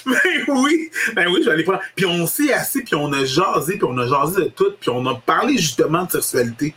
ben 0.07 0.45
oui, 0.49 0.91
ben 1.15 1.29
oui, 1.29 1.41
je 1.41 1.47
vais 1.47 1.53
aller 1.53 1.65
prendre. 1.65 1.81
Puis 1.95 2.07
on 2.07 2.27
s'est 2.27 2.53
assis, 2.53 2.83
puis 2.83 2.95
on 2.95 3.13
a 3.13 3.25
jasé, 3.25 3.77
puis 3.77 3.87
on 3.89 3.99
a 3.99 4.07
jasé 4.07 4.43
de 4.45 4.49
tout, 4.49 4.73
puis 4.81 4.91
on 4.91 5.05
a 5.07 5.15
parlé 5.15 5.57
justement 5.57 6.05
de 6.05 6.11
sexualité. 6.13 6.75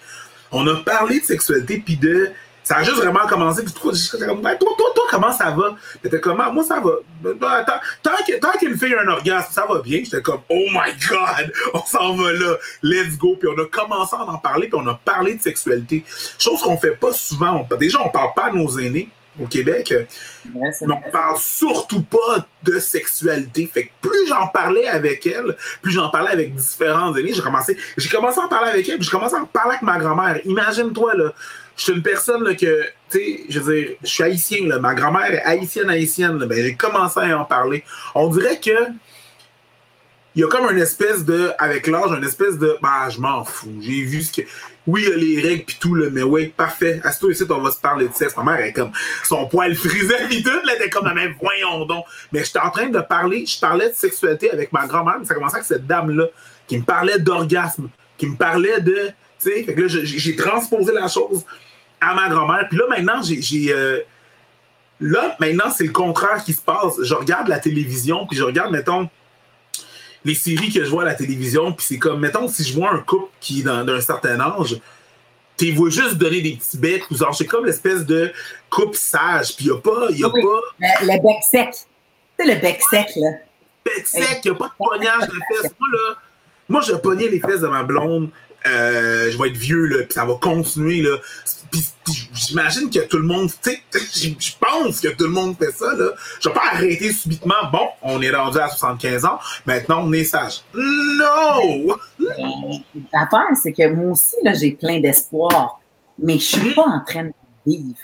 On 0.52 0.66
a 0.68 0.76
parlé 0.78 1.20
de 1.20 1.26
sexualité, 1.26 1.82
puis 1.86 1.98
de 1.98 2.32
ça 2.70 2.78
a 2.78 2.84
juste 2.84 2.98
vraiment 2.98 3.26
commencé. 3.28 3.64
Puis 3.64 3.74
toi, 3.74 3.92
ben, 4.22 4.56
toi, 4.56 4.70
toi, 4.78 4.88
toi, 4.94 5.04
comment 5.10 5.32
ça 5.32 5.50
va? 5.50 5.76
T'étais 6.04 6.20
comme, 6.20 6.40
ah, 6.40 6.52
moi, 6.52 6.64
ça 6.64 6.80
va. 6.80 6.92
Ben, 7.20 7.34
ben, 7.34 7.66
tant 8.04 8.52
qu'une 8.60 8.78
fille 8.78 8.94
a 8.94 9.02
un 9.02 9.08
orgasme, 9.08 9.52
ça 9.52 9.66
va 9.68 9.82
bien. 9.82 10.02
J'étais 10.04 10.22
comme, 10.22 10.42
oh 10.50 10.66
my 10.72 10.94
God, 11.10 11.52
on 11.74 11.84
s'en 11.84 12.16
va 12.16 12.32
là. 12.32 12.58
Let's 12.84 13.18
go. 13.18 13.36
Puis 13.40 13.50
on 13.50 13.60
a 13.60 13.66
commencé 13.66 14.16
à 14.16 14.24
en 14.24 14.38
parler, 14.38 14.68
puis 14.68 14.80
on 14.80 14.88
a 14.88 14.94
parlé 14.94 15.34
de 15.34 15.42
sexualité. 15.42 16.06
Chose 16.38 16.62
qu'on 16.62 16.78
fait 16.78 16.96
pas 16.96 17.12
souvent. 17.12 17.68
déjà, 17.80 18.02
on 18.06 18.10
parle 18.10 18.34
pas 18.36 18.46
à 18.46 18.52
nos 18.52 18.78
aînés 18.78 19.10
au 19.42 19.46
Québec. 19.48 19.94
mais 20.54 20.70
on 20.82 21.12
parle 21.12 21.38
surtout 21.38 22.04
pas 22.04 22.48
de 22.64 22.80
sexualité. 22.80 23.70
Fait 23.72 23.86
que 23.86 23.90
plus 24.02 24.28
j'en 24.28 24.48
parlais 24.48 24.88
avec 24.88 25.26
elle, 25.26 25.56
plus 25.82 25.92
j'en 25.92 26.10
parlais 26.10 26.32
avec 26.32 26.56
différents 26.56 27.16
aînés, 27.16 27.34
j'ai 27.34 27.42
commencé, 27.42 27.78
j'ai 27.98 28.10
commencé 28.10 28.40
à 28.40 28.44
en 28.44 28.48
parler 28.48 28.70
avec 28.70 28.88
elle, 28.90 28.98
puis 28.98 29.06
j'ai 29.06 29.12
commencé 29.12 29.36
à 29.36 29.42
en 29.42 29.46
parler 29.46 29.72
avec 29.72 29.82
ma 29.84 29.98
grand-mère. 29.98 30.40
Imagine-toi, 30.46 31.16
là, 31.16 31.34
je 31.78 31.84
suis 31.84 31.94
une 31.94 32.04
personne 32.04 32.44
là, 32.44 32.56
que, 32.56 32.84
tu 33.10 33.20
sais, 33.20 33.40
je 33.50 33.60
veux 33.60 33.74
dire, 33.74 33.96
je 34.04 34.08
suis 34.08 34.24
haïtien, 34.24 34.68
là, 34.68 34.80
ma 34.80 34.94
grand-mère 34.94 35.32
est 35.34 35.44
haïtienne, 35.44 35.90
haïtienne, 35.90 36.38
ben, 36.38 36.62
j'ai 36.62 36.76
commencé 36.76 37.20
à 37.20 37.40
en 37.40 37.46
parler. 37.46 37.84
On 38.16 38.28
dirait 38.28 38.60
que 38.60 38.92
il 40.36 40.42
y 40.42 40.44
a 40.44 40.48
comme 40.48 40.70
une 40.72 40.82
espèce 40.82 41.26
de, 41.26 41.52
avec 41.58 41.88
l'âge, 41.88 42.12
une 42.12 42.24
espèce 42.24 42.58
de, 42.58 42.78
bah, 42.82 43.10
je 43.10 43.20
m'en 43.20 43.44
fous. 43.44 43.76
J'ai 43.82 44.04
vu 44.04 44.22
ce 44.22 44.32
que, 44.32 44.48
oui, 44.90 45.04
il 45.06 45.10
y 45.10 45.14
a 45.14 45.18
les 45.42 45.48
règles 45.48 45.66
pis 45.66 45.78
tout, 45.80 45.96
là, 45.96 46.08
mais 46.12 46.24
ouais, 46.24 46.54
parfait. 46.56 47.00
À 47.04 47.12
ce 47.12 47.30
ici, 47.32 47.44
on 47.50 47.62
va 47.62 47.72
se 47.72 47.80
parler 47.80 48.08
de 48.08 48.14
sexe. 48.14 48.36
Ma 48.38 48.44
mère, 48.44 48.56
elle 48.56 48.70
est 48.70 48.74
comme, 48.74 48.92
son 49.24 49.48
poil 49.48 49.76
frisé 49.76 50.16
pis 50.30 50.44
tout, 50.44 50.50
là, 50.50 50.74
elle 50.76 50.82
était 50.82 50.90
comme, 50.90 51.06
la 51.06 51.14
même, 51.14 51.36
voyons 51.42 51.86
donc. 51.86 52.06
Mais 52.32 52.44
j'étais 52.44 52.60
en 52.60 52.70
train 52.70 52.90
de 52.90 53.00
parler, 53.00 53.46
je 53.46 53.60
parlais 53.60 53.90
de 53.90 53.96
sexualité 53.96 54.52
avec 54.52 54.72
ma 54.74 54.88
grand-mère, 54.88 55.18
mais 55.20 55.26
ça 55.26 55.36
commençait 55.36 55.58
avec 55.58 55.68
cette 55.68 55.88
dame-là, 55.88 56.26
qui 56.68 56.78
me 56.78 56.84
parlait 56.84 57.20
d'orgasme, 57.20 57.90
qui 58.18 58.28
me 58.28 58.36
parlait 58.36 58.82
de, 58.82 59.08
tu 59.40 59.50
sais, 59.50 59.64
fait 59.64 59.74
que 59.74 59.82
là, 59.82 59.88
j'ai 59.88 60.36
transposé 60.36 60.92
la 60.94 61.08
chose 61.08 61.44
à 62.02 62.14
ma 62.14 62.30
grand-mère. 62.30 62.68
Puis 62.70 62.78
là, 62.78 62.86
maintenant, 62.90 63.22
j'ai. 63.22 63.74
Euh, 63.74 64.00
Là, 65.02 65.38
maintenant, 65.40 65.72
c'est 65.72 65.86
le 65.86 65.94
contraire 65.94 66.44
qui 66.44 66.54
se 66.54 66.62
passe. 66.62 67.02
Je 67.02 67.14
regarde 67.14 67.48
la 67.48 67.60
télévision, 67.60 68.28
puis 68.28 68.38
je 68.38 68.44
regarde, 68.44 68.72
mettons, 68.72 69.10
les 70.26 70.36
séries 70.36 70.72
que 70.72 70.84
je 70.84 70.90
vois 70.90 71.04
à 71.04 71.06
la 71.06 71.16
télévision, 71.16 71.72
puis 71.72 71.86
c'est 71.86 71.98
comme, 71.98 72.20
mettons, 72.20 72.48
si 72.48 72.64
je 72.64 72.74
vois 72.74 72.92
un 72.92 73.00
couple 73.00 73.32
qui 73.40 73.62
est 73.62 73.64
d'un 73.64 74.02
certain 74.02 74.40
âge, 74.40 74.80
tu 75.58 75.72
vois 75.74 75.90
juste 75.90 76.16
donner 76.16 76.42
des 76.42 76.54
petits 76.54 76.78
becs, 76.78 77.10
ou 77.12 77.18
genre, 77.18 77.36
c'est 77.36 77.46
comme 77.46 77.66
l'espèce 77.66 78.06
de 78.06 78.32
couple 78.70 78.96
sage, 78.96 79.56
puis 79.56 79.66
il 79.66 79.72
n'y 79.72 79.78
a 79.78 79.82
pas. 79.82 80.12
Y 80.12 80.24
a 80.24 80.30
oui, 80.30 80.42
pas... 80.42 80.86
Le, 81.02 81.22
bec 81.22 81.44
sec. 81.50 81.70
C'est 82.38 82.46
le 82.46 82.62
bec 82.62 82.82
sec, 82.90 83.08
là. 83.18 83.30
Bec 83.84 84.08
sec, 84.08 84.40
il 84.44 84.52
n'y 84.52 84.56
a 84.56 84.60
pas 84.60 84.68
de 84.68 84.74
pognage 84.78 85.28
de 85.28 85.34
fesses. 85.34 85.74
Moi, 85.80 85.90
là, 85.92 86.16
moi, 86.70 86.82
je 86.82 86.94
pognais 86.94 87.28
les 87.28 87.40
fesses 87.40 87.62
de 87.62 87.68
ma 87.68 87.84
blonde. 87.84 88.30
Euh, 88.68 89.32
je 89.32 89.38
vais 89.38 89.50
être 89.50 89.58
vieux, 89.58 89.86
là, 89.86 90.06
ça 90.10 90.26
va 90.26 90.36
continuer, 90.36 91.06
j'imagine 92.34 92.90
que 92.90 93.00
tout 93.08 93.18
le 93.18 93.24
monde, 93.24 93.50
tu 93.62 93.72
sais, 93.72 93.82
je 94.40 94.52
pense 94.60 95.00
que 95.00 95.10
tout 95.10 95.26
le 95.26 95.32
monde 95.32 95.56
fait 95.58 95.72
ça, 95.72 95.94
là. 95.96 96.10
Je 96.42 96.50
vais 96.50 96.56
pas 96.56 96.72
arrêter 96.74 97.14
subitement, 97.14 97.70
bon, 97.72 97.88
on 98.02 98.22
est 98.22 98.32
rendu 98.32 98.58
à 98.58 98.68
75 98.68 99.26
ans, 99.26 99.40
maintenant 99.66 100.04
on 100.04 100.12
est 100.12 100.24
sage. 100.24 100.62
Non! 100.74 101.98
L'affaire, 103.14 103.56
c'est 103.62 103.74
que 103.74 103.88
moi 103.94 104.12
aussi, 104.12 104.36
j'ai 104.56 104.72
plein 104.72 105.00
d'espoir, 105.00 105.80
mais 106.18 106.34
je 106.34 106.58
suis 106.58 106.74
pas 106.74 106.86
en 106.86 107.04
train 107.06 107.26
de 107.26 107.34
vivre. 107.66 107.96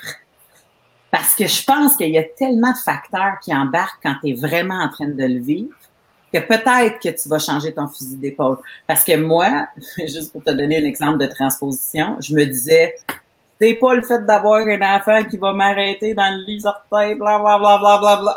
Parce 1.12 1.34
que 1.36 1.48
je 1.48 1.64
pense 1.64 1.96
qu'il 1.96 2.10
y 2.10 2.18
a 2.18 2.24
tellement 2.24 2.72
de 2.72 2.78
facteurs 2.78 3.40
qui 3.42 3.54
embarquent 3.54 4.02
quand 4.04 4.16
tu 4.22 4.32
es 4.32 4.34
vraiment 4.34 4.82
en 4.82 4.90
train 4.90 5.08
de 5.08 5.24
le 5.24 5.40
vivre 5.40 5.76
que 6.36 6.48
peut-être 6.48 7.00
que 7.00 7.10
tu 7.10 7.30
vas 7.30 7.40
changer 7.40 7.74
ton 7.74 7.88
fusil 7.88 8.18
d'épaule. 8.18 8.58
Parce 8.88 9.04
que 9.04 9.16
moi, 9.16 9.68
juste 9.98 10.32
pour 10.32 10.44
te 10.44 10.52
donner 10.52 10.78
un 10.78 10.86
exemple 10.86 11.20
de 11.20 11.28
transposition, 11.28 12.18
je 12.20 12.34
me 12.34 12.46
disais, 12.46 12.96
c'est 13.60 13.76
pas 13.76 13.94
le 13.94 14.02
fait 14.02 14.26
d'avoir 14.26 14.68
un 14.68 14.96
enfant 14.96 15.24
qui 15.24 15.38
va 15.38 15.54
m'arrêter 15.54 16.14
dans 16.14 16.36
le 16.36 16.46
lit 16.46 16.62
orteil, 16.66 17.16
bla 17.16 17.40
bla 17.40 17.58
bla 17.58 17.78
bla 17.78 17.98
bla 17.98 18.16
bla. 18.18 18.36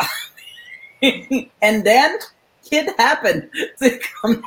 And 1.62 1.82
then, 1.82 2.10
it 2.70 2.94
happened. 2.98 3.48
C'est 3.76 4.00
comme 4.20 4.40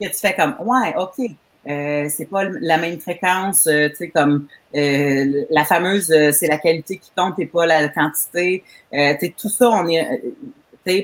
que 0.00 0.06
tu 0.06 0.14
fais 0.14 0.34
comme, 0.34 0.54
ouais, 0.60 0.94
ok, 0.96 1.30
euh, 1.68 2.08
c'est 2.08 2.26
pas 2.26 2.44
la 2.44 2.78
même 2.78 3.00
fréquence, 3.00 3.66
euh, 3.66 3.88
tu 3.88 3.96
sais, 3.96 4.08
comme 4.10 4.46
euh, 4.76 5.44
la 5.50 5.64
fameuse, 5.64 6.10
euh, 6.12 6.30
c'est 6.30 6.46
la 6.46 6.56
qualité 6.56 6.98
qui 6.98 7.10
compte 7.16 7.36
et 7.40 7.46
pas 7.46 7.66
la 7.66 7.88
quantité. 7.88 8.62
Euh, 8.94 9.14
tu 9.14 9.26
sais, 9.26 9.34
tout 9.36 9.48
ça, 9.48 9.68
on 9.70 9.88
est, 9.88 10.22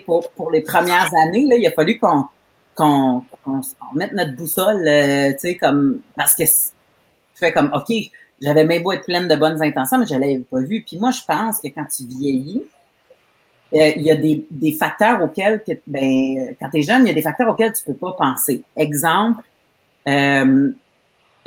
pour, 0.07 0.51
les 0.51 0.61
premières 0.61 1.11
années, 1.15 1.47
là, 1.47 1.57
il 1.57 1.67
a 1.67 1.71
fallu 1.71 1.99
qu'on 1.99 3.23
mette 3.95 4.13
notre 4.13 4.35
boussole, 4.35 4.87
euh, 4.87 5.33
tu 5.33 5.39
sais, 5.39 5.57
comme 5.57 6.01
parce 6.17 6.35
que 6.35 6.45
tu 6.45 6.51
fais 7.35 7.53
comme 7.53 7.71
OK, 7.75 7.95
j'avais 8.41 8.65
même 8.65 8.83
beau 8.83 8.93
être 8.93 9.05
pleine 9.05 9.29
de 9.29 9.37
bonnes 9.37 9.63
intentions, 9.63 9.99
mais 9.99 10.07
je 10.07 10.15
l'avais 10.15 10.39
pas 10.39 10.61
vu. 10.61 10.85
Puis 10.87 10.99
moi, 10.99 11.11
je 11.11 11.21
pense 11.27 11.61
que 11.61 11.69
quand 11.69 11.87
tu 11.87 12.05
vieillis, 12.07 12.63
euh, 13.75 13.91
il 13.97 14.03
y 14.03 14.11
a 14.11 14.17
des, 14.17 14.47
des 14.51 14.73
facteurs 14.73 15.23
auxquels, 15.23 15.63
que, 15.67 15.73
ben, 15.87 16.55
quand 16.61 16.71
tu 16.71 16.79
es 16.79 16.83
jeune, 16.83 17.03
il 17.05 17.09
y 17.09 17.11
a 17.11 17.15
des 17.15 17.23
facteurs 17.23 17.49
auxquels 17.49 17.73
tu 17.73 17.85
peux 17.85 17.95
pas 17.95 18.13
penser. 18.13 18.63
Exemple, 18.77 19.43
euh, 20.09 20.71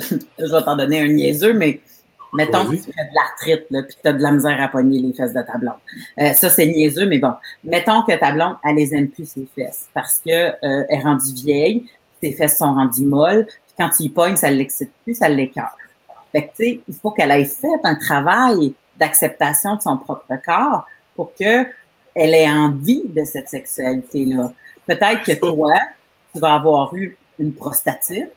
je 0.00 0.44
vais 0.44 0.62
t'en 0.62 0.76
donner 0.76 1.00
un 1.00 1.08
niaiseux, 1.08 1.54
mais 1.54 1.80
Mettons 2.32 2.64
que 2.66 2.76
tu 2.76 2.82
fais 2.82 2.90
de 2.92 3.14
l'arthrite, 3.14 3.66
là, 3.70 3.82
puis 3.82 3.96
que 3.96 4.02
tu 4.02 4.08
as 4.08 4.12
de 4.12 4.22
la 4.22 4.32
misère 4.32 4.60
à 4.60 4.68
pogner 4.68 5.00
les 5.00 5.12
fesses 5.12 5.32
de 5.32 5.42
ta 5.42 5.56
blonde. 5.56 5.74
Euh, 6.20 6.32
ça, 6.34 6.50
c'est 6.50 6.66
niaiseux, 6.66 7.06
mais 7.06 7.18
bon. 7.18 7.32
Mettons 7.64 8.02
que 8.02 8.16
ta 8.18 8.32
blonde, 8.32 8.56
elle 8.64 8.76
les 8.76 8.94
aime 8.94 9.08
plus, 9.08 9.26
ses 9.26 9.48
fesses, 9.54 9.88
parce 9.94 10.20
que 10.24 10.30
euh, 10.30 10.52
elle 10.62 10.86
est 10.90 11.02
rendue 11.02 11.32
vieille, 11.32 11.86
ses 12.22 12.32
fesses 12.32 12.58
sont 12.58 12.74
rendues 12.74 13.06
molles, 13.06 13.46
puis 13.46 13.74
quand 13.78 13.90
tu 13.90 14.04
y 14.04 14.08
pognes, 14.08 14.36
ça 14.36 14.50
l'excite 14.50 14.90
plus, 15.04 15.14
ça 15.14 15.28
l'écœure. 15.28 15.76
Fait 16.32 16.42
que, 16.42 16.48
tu 16.48 16.64
sais, 16.64 16.80
il 16.86 16.94
faut 16.94 17.10
qu'elle 17.10 17.30
ait 17.30 17.44
fait 17.44 17.68
un 17.84 17.94
travail 17.94 18.74
d'acceptation 18.98 19.76
de 19.76 19.80
son 19.80 19.96
propre 19.96 20.26
corps 20.44 20.86
pour 21.14 21.32
que 21.34 21.64
elle 22.14 22.34
ait 22.34 22.50
envie 22.50 23.04
de 23.06 23.24
cette 23.24 23.48
sexualité-là. 23.48 24.52
Peut-être 24.86 25.22
que 25.22 25.32
toi, 25.32 25.74
tu 26.32 26.40
vas 26.40 26.54
avoir 26.54 26.94
eu 26.94 27.16
une 27.38 27.52
prostatite 27.52 28.30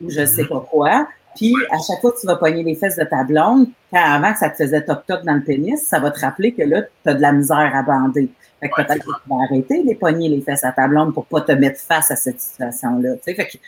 ou 0.00 0.08
je 0.08 0.24
sais 0.24 0.46
pas 0.46 0.66
quoi, 0.70 1.08
puis, 1.38 1.54
à 1.70 1.76
chaque 1.78 2.00
fois 2.00 2.10
que 2.10 2.20
tu 2.20 2.26
vas 2.26 2.34
pogner 2.34 2.64
les 2.64 2.74
fesses 2.74 2.96
de 2.96 3.04
ta 3.04 3.22
blonde, 3.22 3.68
quand 3.92 4.02
avant 4.02 4.32
que 4.32 4.40
ça 4.40 4.50
te 4.50 4.56
faisait 4.56 4.84
toc-toc 4.84 5.24
dans 5.24 5.34
le 5.34 5.44
pénis, 5.44 5.80
ça 5.80 6.00
va 6.00 6.10
te 6.10 6.18
rappeler 6.18 6.52
que 6.52 6.62
là, 6.62 6.82
tu 6.82 7.10
as 7.10 7.14
de 7.14 7.20
la 7.20 7.30
misère 7.30 7.70
à 7.76 7.82
bander. 7.82 8.28
Fait 8.58 8.68
que 8.68 8.74
peut-être 8.74 9.04
que 9.04 9.22
tu 9.22 9.28
vas 9.30 9.44
arrêter 9.44 9.84
de 9.84 9.94
pogner 9.94 10.28
les 10.28 10.40
fesses 10.40 10.64
à 10.64 10.72
ta 10.72 10.88
blonde 10.88 11.14
pour 11.14 11.26
pas 11.26 11.42
te 11.42 11.52
mettre 11.52 11.78
face 11.78 12.10
à 12.10 12.16
cette 12.16 12.40
situation-là. 12.40 13.14
Tu 13.14 13.20
sais, 13.22 13.34
fait 13.34 13.46
qu'il 13.46 13.60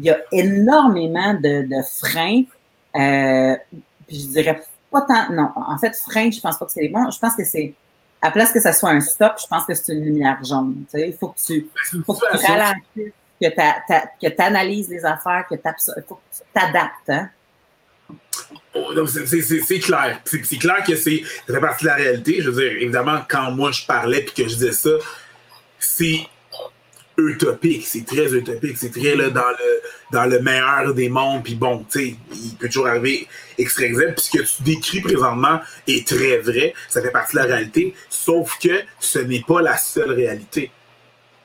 y 0.00 0.10
a 0.10 0.18
énormément 0.32 1.32
de, 1.32 1.62
de 1.62 1.82
freins. 1.98 2.42
Euh, 2.94 3.56
puis 4.06 4.20
je 4.20 4.26
dirais 4.26 4.60
pas 4.90 5.00
tant. 5.00 5.32
Non, 5.32 5.48
en 5.56 5.78
fait, 5.78 5.96
freins, 5.96 6.30
je 6.30 6.42
pense 6.42 6.58
pas 6.58 6.66
que 6.66 6.72
c'est 6.72 6.88
bon. 6.88 7.10
Je 7.10 7.18
pense 7.18 7.34
que 7.36 7.44
c'est 7.44 7.72
à 8.20 8.30
place 8.30 8.52
que 8.52 8.60
ça 8.60 8.74
soit 8.74 8.90
un 8.90 9.00
stop, 9.00 9.32
je 9.40 9.46
pense 9.46 9.64
que 9.64 9.72
c'est 9.72 9.94
une 9.94 10.04
lumière 10.04 10.44
jaune. 10.44 10.84
Tu 10.90 10.98
sais, 10.98 11.08
il 11.08 11.14
faut 11.14 11.28
que 11.28 11.38
tu, 11.38 11.70
faut 12.04 12.12
que 12.12 12.38
tu 12.38 12.46
ralentisses 12.46 13.14
que 13.40 14.28
tu 14.28 14.42
analyses 14.42 14.88
les 14.88 15.04
affaires, 15.04 15.44
que 15.48 15.54
tu 15.54 15.62
t'adaptes. 16.52 17.08
Hein? 17.08 17.30
Oh, 18.74 19.06
c'est 19.06 19.78
clair. 19.78 20.20
C'est 20.24 20.58
clair 20.58 20.84
que 20.86 20.96
c'est 20.96 21.22
ça 21.46 21.54
fait 21.54 21.60
partie 21.60 21.84
de 21.84 21.90
la 21.90 21.94
réalité. 21.96 22.42
Je 22.42 22.50
veux 22.50 22.62
dire, 22.62 22.72
évidemment, 22.80 23.20
quand 23.28 23.50
moi 23.52 23.70
je 23.70 23.86
parlais 23.86 24.20
et 24.20 24.24
que 24.24 24.42
je 24.42 24.54
disais 24.54 24.72
ça, 24.72 24.90
c'est 25.78 26.20
utopique, 27.16 27.86
c'est 27.86 28.04
très 28.04 28.32
utopique, 28.34 28.76
c'est 28.76 28.90
très 28.90 29.14
là, 29.14 29.30
dans 29.30 29.40
le 29.40 29.80
dans 30.10 30.26
le 30.26 30.40
meilleur 30.40 30.94
des 30.94 31.08
mondes, 31.08 31.42
puis 31.42 31.54
bon, 31.54 31.84
tu 31.90 31.98
sais, 31.98 32.16
il 32.32 32.56
peut 32.56 32.66
toujours 32.68 32.88
arriver 32.88 33.26
extra 33.58 33.84
exemple, 33.84 34.14
puis 34.14 34.24
ce 34.24 34.38
que 34.38 34.42
tu 34.42 34.62
décris 34.62 35.00
présentement 35.00 35.60
est 35.86 36.06
très 36.06 36.38
vrai, 36.38 36.74
ça 36.88 37.02
fait 37.02 37.10
partie 37.10 37.36
de 37.36 37.40
la 37.40 37.46
réalité, 37.46 37.94
sauf 38.08 38.58
que 38.58 38.82
ce 39.00 39.18
n'est 39.18 39.42
pas 39.46 39.62
la 39.62 39.76
seule 39.76 40.12
réalité. 40.12 40.70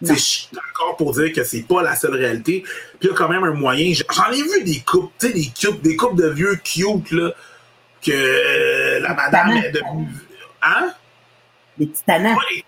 Je 0.01 0.13
suis 0.13 0.47
d'accord 0.53 0.95
pour 0.97 1.13
dire 1.13 1.33
que 1.33 1.43
c'est 1.43 1.63
pas 1.63 1.81
la 1.81 1.95
seule 1.95 2.15
réalité. 2.15 2.63
Puis 2.99 3.07
il 3.07 3.07
y 3.09 3.11
a 3.11 3.13
quand 3.13 3.29
même 3.29 3.43
un 3.43 3.53
moyen. 3.53 3.93
J'en 3.93 4.31
ai 4.31 4.41
vu 4.41 4.63
des 4.63 4.79
couples, 4.79 5.13
tu 5.19 5.27
sais, 5.27 5.33
des 5.33 5.51
couples, 5.59 5.81
des 5.81 5.95
couples 5.95 6.21
de 6.21 6.29
vieux 6.29 6.55
cute, 6.63 7.11
là, 7.11 7.33
que 8.01 8.11
euh, 8.11 8.99
la 9.01 9.13
madame 9.13 9.51
est 9.57 9.71
devenue. 9.71 10.07
Hein? 10.61 10.93
Des 11.77 11.87
petits 11.87 12.03
tannants. 12.05 12.35
Ouais, 12.35 12.63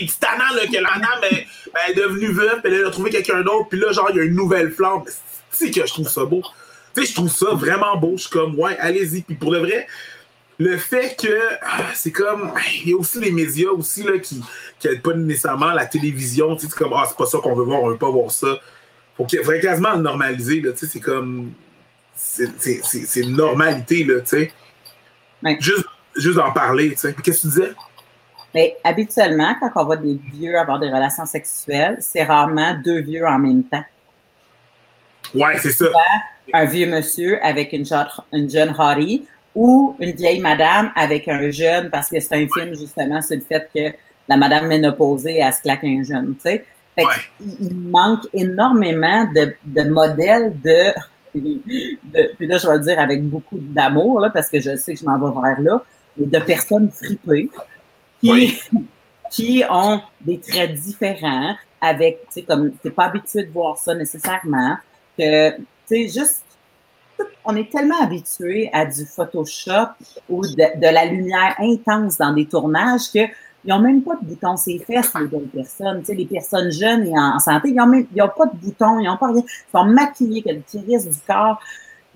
les, 0.00 0.06
petits 0.06 0.18
tannants, 0.18 0.54
là, 0.54 0.66
que 0.66 0.74
la 0.74 0.90
madame 0.90 1.24
est, 1.30 1.46
ben, 1.72 1.80
est 1.88 1.94
devenue 1.94 2.32
veuve, 2.32 2.60
puis 2.62 2.74
elle 2.74 2.86
a 2.86 2.90
trouvé 2.90 3.10
quelqu'un 3.10 3.42
d'autre, 3.42 3.68
puis 3.68 3.78
là, 3.78 3.92
genre, 3.92 4.08
il 4.10 4.16
y 4.16 4.20
a 4.20 4.24
une 4.24 4.34
nouvelle 4.34 4.72
flamme. 4.72 5.02
Tu 5.04 5.12
sais 5.50 5.70
que 5.70 5.86
je 5.86 5.92
trouve 5.92 6.08
ça 6.08 6.24
beau? 6.24 6.42
Tu 6.94 7.02
sais, 7.02 7.10
je 7.10 7.14
trouve 7.14 7.30
ça 7.30 7.50
vraiment 7.52 7.96
beau. 7.96 8.14
Je 8.16 8.22
suis 8.22 8.30
comme, 8.30 8.58
ouais, 8.58 8.76
allez-y. 8.78 9.22
Puis 9.22 9.36
pour 9.36 9.52
le 9.52 9.58
vrai, 9.58 9.86
le 10.58 10.76
fait 10.76 11.16
que 11.18 11.34
ah, 11.62 11.84
c'est 11.94 12.12
comme 12.12 12.52
il 12.84 12.90
y 12.90 12.92
a 12.92 12.96
aussi 12.96 13.18
les 13.20 13.30
médias 13.30 13.70
aussi 13.70 14.02
là 14.02 14.18
qui 14.18 14.42
qui 14.78 14.88
pas 14.98 15.14
nécessairement 15.14 15.72
la 15.72 15.86
télévision 15.86 16.54
tu 16.56 16.62
sais 16.62 16.68
c'est 16.70 16.78
comme 16.78 16.92
ah 16.94 17.04
c'est 17.08 17.16
pas 17.16 17.26
ça 17.26 17.38
qu'on 17.38 17.54
veut 17.54 17.64
voir 17.64 17.82
on 17.82 17.88
veut 17.88 17.98
pas 17.98 18.10
voir 18.10 18.30
ça. 18.30 18.58
Faut 19.16 19.24
qu'il 19.24 19.38
faudrait 19.40 19.60
quasiment 19.60 19.92
le 19.92 20.02
normaliser 20.02 20.60
là 20.60 20.72
tu 20.72 20.78
sais 20.78 20.86
c'est 20.86 21.00
comme 21.00 21.52
c'est 22.14 23.20
une 23.20 23.36
normalité 23.36 24.04
là 24.04 24.20
tu 24.20 24.26
sais. 24.26 24.52
Juste 25.60 25.86
juste 26.16 26.36
d'en 26.36 26.52
parler 26.52 26.90
tu 26.90 26.98
sais. 26.98 27.14
Qu'est-ce 27.14 27.38
que 27.38 27.42
tu 27.42 27.46
disais? 27.48 27.72
Mais 28.54 28.76
habituellement 28.84 29.56
quand 29.58 29.70
on 29.76 29.84
voit 29.86 29.96
des 29.96 30.20
vieux 30.32 30.58
avoir 30.58 30.78
des 30.78 30.88
relations 30.88 31.26
sexuelles 31.26 31.96
c'est 32.00 32.24
rarement 32.24 32.78
deux 32.84 33.00
vieux 33.00 33.26
en 33.26 33.38
même 33.38 33.64
temps. 33.64 33.84
Ouais 35.34 35.58
c'est 35.58 35.72
ça. 35.72 35.86
Un 36.52 36.66
vieux 36.66 36.86
monsieur 36.86 37.42
avec 37.42 37.72
une 37.72 37.86
jeune, 37.86 38.06
une 38.32 38.50
jeune 38.50 38.74
hottie 38.78 39.26
ou 39.54 39.96
une 39.98 40.12
vieille 40.12 40.40
madame 40.40 40.90
avec 40.96 41.28
un 41.28 41.50
jeune, 41.50 41.90
parce 41.90 42.08
que 42.08 42.20
c'est 42.20 42.34
un 42.34 42.46
film 42.48 42.74
justement 42.74 43.20
sur 43.20 43.36
le 43.36 43.42
fait 43.42 43.68
que 43.74 43.96
la 44.28 44.36
madame 44.36 44.66
ménopausée, 44.66 45.38
elle 45.38 45.52
se 45.52 45.60
claque 45.60 45.84
un 45.84 46.02
jeune, 46.02 46.34
tu 46.36 46.42
sais. 46.42 46.64
Fait 46.94 47.04
Il 47.40 47.74
manque 47.74 48.26
énormément 48.34 49.24
de, 49.34 49.54
de 49.64 49.82
modèles 49.88 50.52
de, 50.60 50.92
de, 51.34 52.34
puis 52.36 52.46
là, 52.46 52.58
je 52.58 52.66
vais 52.66 52.74
le 52.74 52.80
dire 52.80 52.98
avec 52.98 53.24
beaucoup 53.24 53.58
d'amour, 53.58 54.20
là, 54.20 54.30
parce 54.30 54.48
que 54.48 54.60
je 54.60 54.76
sais 54.76 54.94
que 54.94 55.00
je 55.00 55.04
m'en 55.04 55.18
vais 55.18 55.40
vers 55.40 55.60
là, 55.60 55.82
mais 56.16 56.26
de 56.26 56.38
personnes 56.38 56.90
fripées 56.90 57.50
qui, 58.20 58.60
qui 59.30 59.64
ont 59.70 60.00
des 60.20 60.38
traits 60.38 60.74
différents 60.74 61.54
avec, 61.80 62.20
tu 62.26 62.34
sais, 62.34 62.42
comme, 62.42 62.72
t'es 62.82 62.90
pas 62.90 63.06
habitué 63.06 63.44
de 63.44 63.50
voir 63.50 63.76
ça 63.76 63.94
nécessairement, 63.94 64.76
que, 65.18 65.56
tu 65.56 65.64
sais, 65.86 66.08
juste 66.08 66.41
on 67.44 67.56
est 67.56 67.70
tellement 67.70 68.00
habitué 68.00 68.70
à 68.72 68.86
du 68.86 69.04
Photoshop 69.04 69.88
ou 70.28 70.42
de, 70.42 70.92
la 70.92 71.06
lumière 71.06 71.56
intense 71.58 72.18
dans 72.18 72.32
des 72.32 72.46
tournages 72.46 73.10
que 73.12 73.20
ils 73.64 73.68
n'ont 73.68 73.78
même 73.78 74.02
pas 74.02 74.16
de 74.20 74.26
boutons 74.26 74.56
ces 74.56 74.78
fesses, 74.80 75.12
les 75.14 75.38
personnes. 75.38 76.00
Tu 76.00 76.06
sais, 76.06 76.14
les 76.14 76.26
personnes 76.26 76.72
jeunes 76.72 77.06
et 77.06 77.16
en, 77.16 77.38
santé, 77.38 77.68
ils 77.68 77.74
n'ont 77.74 77.86
même 77.86 78.06
pas 78.06 78.46
de 78.46 78.56
boutons, 78.56 78.98
ils 78.98 79.06
n'ont 79.06 79.16
pas 79.16 79.28
rien. 79.28 79.42
Ils 79.46 79.70
sont 79.70 79.84
maquillés, 79.84 80.42
que 80.42 80.48
le 80.50 80.86
risque 80.86 81.10
du 81.10 81.18
corps. 81.26 81.60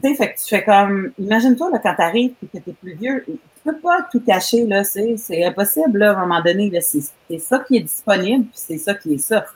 Tu 0.02 0.08
sais, 0.08 0.14
fait 0.16 0.32
que 0.32 0.38
tu 0.38 0.48
fais 0.48 0.64
comme, 0.64 1.12
imagine-toi, 1.18 1.70
là, 1.70 1.78
quand 1.78 1.94
t'arrives 1.94 2.34
et 2.42 2.46
que 2.46 2.64
t'es 2.64 2.72
plus 2.72 2.94
vieux, 2.94 3.24
tu 3.26 3.38
peux 3.64 3.76
pas 3.78 4.06
tout 4.10 4.20
cacher, 4.20 4.66
là, 4.66 4.82
c'est, 4.82 5.16
c'est 5.16 5.44
impossible, 5.44 5.98
là, 5.98 6.10
à 6.10 6.16
un 6.16 6.26
moment 6.26 6.42
donné, 6.42 6.68
là, 6.68 6.80
c'est, 6.80 7.00
c'est 7.30 7.38
ça 7.38 7.60
qui 7.60 7.76
est 7.76 7.80
disponible, 7.80 8.46
c'est 8.52 8.78
ça 8.78 8.94
qui 8.94 9.14
est 9.14 9.18
ça. 9.18 9.46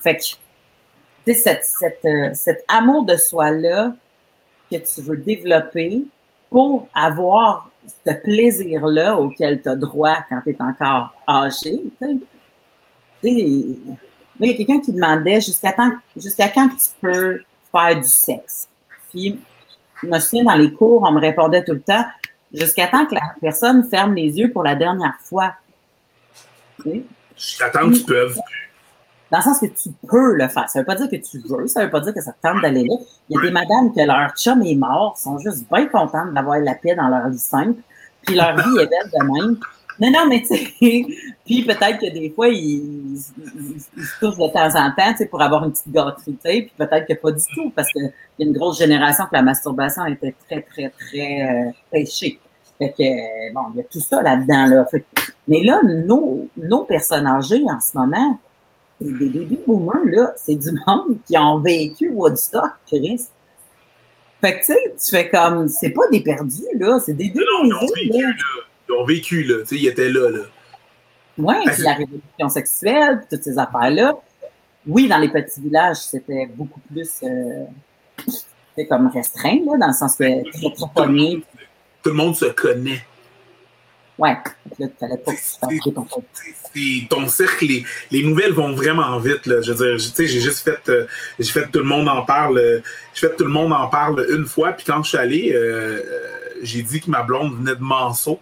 Fait 0.00 0.16
que, 0.16 0.22
tu 0.22 0.36
sais, 1.26 1.34
cette, 1.34 1.64
cette, 1.64 2.04
euh, 2.04 2.30
cet 2.34 2.64
amour 2.68 3.04
de 3.04 3.16
soi-là, 3.16 3.94
que 4.78 4.94
tu 4.94 5.00
veux 5.02 5.16
développer 5.16 6.04
pour 6.50 6.88
avoir 6.94 7.70
ce 8.06 8.12
plaisir-là 8.12 9.16
auquel 9.16 9.62
tu 9.62 9.68
as 9.68 9.76
droit 9.76 10.18
quand 10.28 10.40
tu 10.44 10.50
es 10.50 10.56
encore 10.60 11.14
âgé. 11.28 11.80
Il 13.22 13.78
y 14.40 14.50
a 14.50 14.54
quelqu'un 14.54 14.80
qui 14.80 14.92
demandait 14.92 15.40
jusqu'à 15.40 15.72
quand 15.72 16.68
tu 16.68 16.90
peux 17.00 17.40
faire 17.70 18.00
du 18.00 18.08
sexe? 18.08 18.68
Je 19.14 19.36
me 20.06 20.18
souviens, 20.18 20.44
dans 20.44 20.54
les 20.54 20.72
cours, 20.72 21.02
on 21.06 21.12
me 21.12 21.20
répondait 21.20 21.64
tout 21.64 21.72
le 21.72 21.80
temps, 21.80 22.04
jusqu'à 22.52 22.88
temps 22.88 23.06
que 23.06 23.14
la 23.14 23.34
personne 23.40 23.88
ferme 23.88 24.14
les 24.14 24.38
yeux 24.38 24.50
pour 24.50 24.62
la 24.62 24.74
dernière 24.74 25.16
fois. 25.22 25.54
Jusqu'à 27.36 27.70
temps 27.70 27.88
que 27.88 27.96
tu 27.96 28.04
peux. 28.04 28.28
Dans 29.32 29.38
le 29.38 29.44
sens 29.44 29.60
que 29.60 29.66
tu 29.66 29.88
peux 30.06 30.34
le 30.34 30.46
faire. 30.48 30.68
Ça 30.68 30.78
ne 30.78 30.82
veut 30.82 30.86
pas 30.86 30.94
dire 30.94 31.08
que 31.08 31.16
tu 31.16 31.38
veux, 31.38 31.66
ça 31.66 31.82
veut 31.82 31.90
pas 31.90 32.00
dire 32.00 32.12
que 32.12 32.20
ça 32.20 32.32
te 32.32 32.46
tente 32.46 32.60
d'aller 32.60 32.84
là. 32.84 32.96
Il 33.30 33.36
y 33.36 33.38
a 33.38 33.42
des 33.42 33.50
madames 33.50 33.90
que 33.90 34.00
leur 34.00 34.36
chum 34.36 34.62
est 34.62 34.74
mort, 34.74 35.16
sont 35.16 35.38
juste 35.38 35.64
bien 35.72 35.86
contentes 35.86 36.34
d'avoir 36.34 36.58
la 36.58 36.74
paix 36.74 36.94
dans 36.94 37.08
leur 37.08 37.30
vie 37.30 37.38
simple, 37.38 37.80
puis 38.26 38.34
leur 38.34 38.54
vie 38.54 38.78
est 38.82 38.86
belle 38.86 39.10
de 39.10 39.32
même. 39.32 39.56
Non, 39.98 40.10
non, 40.10 40.26
mais 40.28 40.42
tu 40.42 40.48
sais, 40.48 40.74
puis 41.46 41.64
peut-être 41.64 41.98
que 41.98 42.12
des 42.12 42.30
fois, 42.30 42.48
ils, 42.48 43.16
se 43.16 44.20
touchent 44.20 44.36
de 44.36 44.52
temps 44.52 44.78
en 44.78 44.90
temps, 44.90 45.12
tu 45.12 45.18
sais, 45.18 45.26
pour 45.26 45.40
avoir 45.40 45.64
une 45.64 45.72
petite 45.72 45.90
gâterie, 45.90 46.34
puis 46.34 46.72
peut-être 46.76 47.06
que 47.06 47.14
pas 47.14 47.32
du 47.32 47.44
tout, 47.54 47.70
parce 47.74 47.90
qu'il 47.90 48.12
y 48.38 48.42
a 48.42 48.46
une 48.46 48.52
grosse 48.52 48.78
génération 48.78 49.24
que 49.24 49.34
la 49.34 49.42
masturbation 49.42 50.04
était 50.06 50.34
très, 50.46 50.60
très, 50.60 50.90
très 50.90 51.42
euh, 51.42 51.70
péchée. 51.90 52.38
Fait 52.78 52.90
que, 52.90 53.54
bon, 53.54 53.62
il 53.72 53.78
y 53.78 53.80
a 53.80 53.84
tout 53.84 54.00
ça 54.00 54.20
là-dedans, 54.20 54.66
là. 54.66 54.86
mais 55.48 55.62
là, 55.62 55.80
nos, 55.84 56.48
nos 56.56 56.84
personnes 56.84 57.26
âgées, 57.26 57.62
en 57.70 57.80
ce 57.80 57.96
moment, 57.96 58.38
des 59.02 59.28
baby 59.28 59.58
boomers, 59.66 60.04
là, 60.06 60.32
c'est 60.36 60.54
du 60.54 60.70
monde 60.86 61.18
qui 61.26 61.36
ont 61.36 61.58
vécu 61.58 62.10
Woodstock, 62.10 62.72
Chris. 62.86 63.26
Fait 64.40 64.54
que, 64.54 64.58
tu 64.58 64.72
sais, 64.72 64.94
tu 65.04 65.10
fais 65.10 65.28
comme, 65.28 65.68
c'est 65.68 65.90
pas 65.90 66.08
des 66.10 66.20
perdus, 66.20 66.62
là, 66.78 66.98
c'est 67.04 67.14
des 67.14 67.28
Non, 67.28 67.64
ils 67.64 67.74
ont 67.74 67.80
vécu, 67.94 68.22
là. 68.22 68.34
Ils 68.88 68.92
ont 68.92 69.04
vécu, 69.04 69.42
là. 69.44 69.56
Tu 69.60 69.66
sais, 69.66 69.76
ils 69.76 69.86
étaient 69.86 70.10
là, 70.10 70.30
là. 70.30 70.42
Oui, 71.38 71.54
puis 71.64 71.82
la 71.82 71.94
révolution 71.94 72.48
sexuelle, 72.48 73.20
puis 73.20 73.36
toutes 73.36 73.44
ces 73.44 73.58
affaires-là. 73.58 74.14
Oui, 74.86 75.08
dans 75.08 75.18
les 75.18 75.28
petits 75.28 75.60
villages, 75.60 75.98
c'était 75.98 76.46
beaucoup 76.46 76.80
plus, 76.92 77.08
euh, 77.22 78.84
comme 78.88 79.06
restreint, 79.08 79.60
là, 79.64 79.78
dans 79.78 79.86
le 79.86 79.92
sens 79.92 80.16
que 80.16 80.24
très, 80.24 80.60
très 80.74 81.42
Tout 82.02 82.10
le 82.10 82.14
monde 82.14 82.34
se 82.34 82.46
connaît. 82.46 83.00
Ouais, 84.18 84.36
ton 85.94 86.06
Ton 87.08 87.28
cercle, 87.28 87.64
les, 87.64 87.84
les, 88.10 88.22
nouvelles 88.22 88.52
vont 88.52 88.72
vraiment 88.72 89.18
vite. 89.18 89.46
Là. 89.46 89.62
Je 89.62 89.72
veux 89.72 89.86
dire, 89.86 89.96
tu 89.96 90.12
sais, 90.14 90.26
j'ai 90.26 90.40
juste 90.40 90.60
fait, 90.60 90.88
euh, 90.90 91.06
j'ai 91.38 91.50
fait 91.50 91.66
tout 91.72 91.78
le 91.78 91.86
monde 91.86 92.08
en 92.08 92.22
parle. 92.22 92.58
Euh, 92.58 92.80
j'ai 93.14 93.28
fait 93.28 93.36
tout 93.36 93.44
le 93.44 93.50
monde 93.50 93.72
en 93.72 93.88
parle 93.88 94.26
une 94.30 94.44
fois. 94.44 94.72
Puis 94.72 94.84
quand 94.86 95.02
je 95.02 95.08
suis 95.08 95.18
allé, 95.18 95.52
euh, 95.54 96.00
j'ai 96.62 96.82
dit 96.82 97.00
que 97.00 97.10
ma 97.10 97.22
blonde 97.22 97.56
venait 97.56 97.74
de 97.74 97.82
Manceau. 97.82 98.38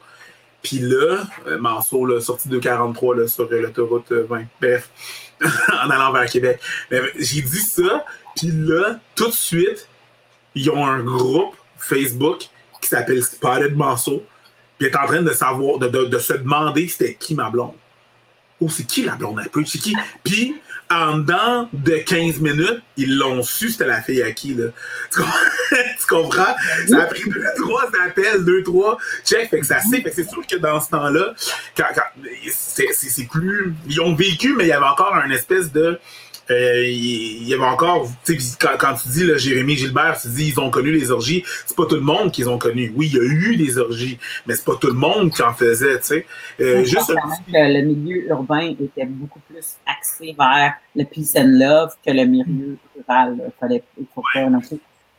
Puis 0.60 0.80
là, 0.80 1.24
Manceau, 1.58 2.04
là, 2.04 2.20
sorti 2.20 2.48
de 2.48 2.58
43 2.58 3.16
là, 3.16 3.28
sur 3.28 3.48
l'autoroute 3.48 4.12
20. 4.12 4.42
Bref, 4.60 4.90
en 5.40 5.88
allant 5.88 6.12
vers 6.12 6.26
Québec. 6.26 6.60
J'ai 6.90 7.42
dit 7.42 7.62
ça. 7.62 8.04
Puis 8.36 8.50
là, 8.52 8.98
tout 9.14 9.28
de 9.28 9.32
suite, 9.32 9.88
ils 10.54 10.68
ont 10.68 10.84
un 10.84 11.00
groupe 11.00 11.54
Facebook 11.78 12.48
qui 12.82 12.88
s'appelle 12.88 13.22
Spotted 13.22 13.76
Manceau 13.76 14.24
puis 14.80 14.88
est 14.88 14.96
en 14.96 15.04
train 15.04 15.20
de 15.20 15.32
savoir, 15.32 15.78
de, 15.78 15.88
de, 15.88 16.18
se 16.18 16.32
demander 16.32 16.88
c'était 16.88 17.12
qui 17.12 17.34
ma 17.34 17.50
blonde. 17.50 17.74
Ou 18.62 18.70
c'est 18.70 18.84
qui 18.84 19.02
la 19.02 19.14
blonde 19.14 19.38
un 19.38 19.48
peu? 19.48 19.62
C'est 19.66 19.78
qui? 19.78 19.94
Puis, 20.24 20.56
en 20.90 21.18
dedans 21.18 21.68
de 21.74 21.96
15 21.98 22.40
minutes, 22.40 22.80
ils 22.96 23.14
l'ont 23.14 23.42
su, 23.42 23.68
c'était 23.68 23.86
la 23.86 24.00
fille 24.00 24.22
à 24.22 24.32
qui, 24.32 24.54
là. 24.54 24.68
Tu 25.12 25.20
comprends? 26.08 26.56
Ça 26.88 27.02
a 27.02 27.06
pris 27.06 27.28
deux, 27.28 27.44
trois 27.58 27.90
appels, 28.06 28.42
deux, 28.42 28.62
trois 28.62 28.96
check, 29.22 29.50
fait 29.50 29.60
que 29.60 29.66
ça 29.66 29.80
c'est, 29.80 30.00
fait 30.00 30.12
c'est 30.14 30.28
sûr 30.28 30.46
que 30.46 30.56
dans 30.56 30.80
ce 30.80 30.88
temps-là, 30.88 31.34
quand, 31.76 31.84
quand 31.94 32.22
c'est 32.50 33.28
plus, 33.30 33.74
ils 33.86 34.00
ont 34.00 34.14
vécu, 34.14 34.54
mais 34.56 34.64
il 34.64 34.68
y 34.68 34.72
avait 34.72 34.86
encore 34.86 35.14
un 35.14 35.30
espèce 35.30 35.70
de, 35.72 36.00
euh, 36.50 36.86
il 36.86 37.46
y 37.46 37.54
avait 37.54 37.64
encore, 37.64 38.08
quand, 38.60 38.76
quand 38.78 38.94
tu 38.94 39.08
dis 39.08 39.24
là, 39.24 39.36
Jérémy 39.36 39.76
Gilbert, 39.76 40.18
tu 40.20 40.28
dis 40.28 40.48
ils 40.48 40.60
ont 40.60 40.70
connu 40.70 40.90
les 40.90 41.10
orgies, 41.10 41.44
c'est 41.66 41.76
pas 41.76 41.86
tout 41.86 41.94
le 41.94 42.00
monde 42.00 42.32
qu'ils 42.32 42.48
ont 42.48 42.58
connu. 42.58 42.92
Oui, 42.96 43.10
il 43.12 43.16
y 43.16 43.20
a 43.20 43.22
eu 43.22 43.56
des 43.56 43.78
orgies, 43.78 44.18
mais 44.46 44.54
c'est 44.54 44.64
pas 44.64 44.76
tout 44.76 44.88
le 44.88 44.94
monde 44.94 45.32
qui 45.32 45.42
en 45.42 45.54
faisait, 45.54 45.98
tu 45.98 46.06
sais. 46.06 46.26
Euh, 46.60 46.84
juste 46.84 47.12
le 47.48 47.82
milieu 47.82 48.28
urbain 48.28 48.74
était 48.80 49.06
beaucoup 49.06 49.40
plus 49.48 49.76
axé 49.86 50.34
vers 50.38 50.74
le 50.96 51.04
peace 51.04 51.32
and 51.36 51.58
love 51.58 51.94
que 52.04 52.10
le 52.10 52.24
milieu 52.24 52.76
rural. 52.96 53.36
Il 53.38 53.52
fallait, 53.58 53.82
il 53.98 54.06
faut 54.14 54.22
pas 54.22 54.40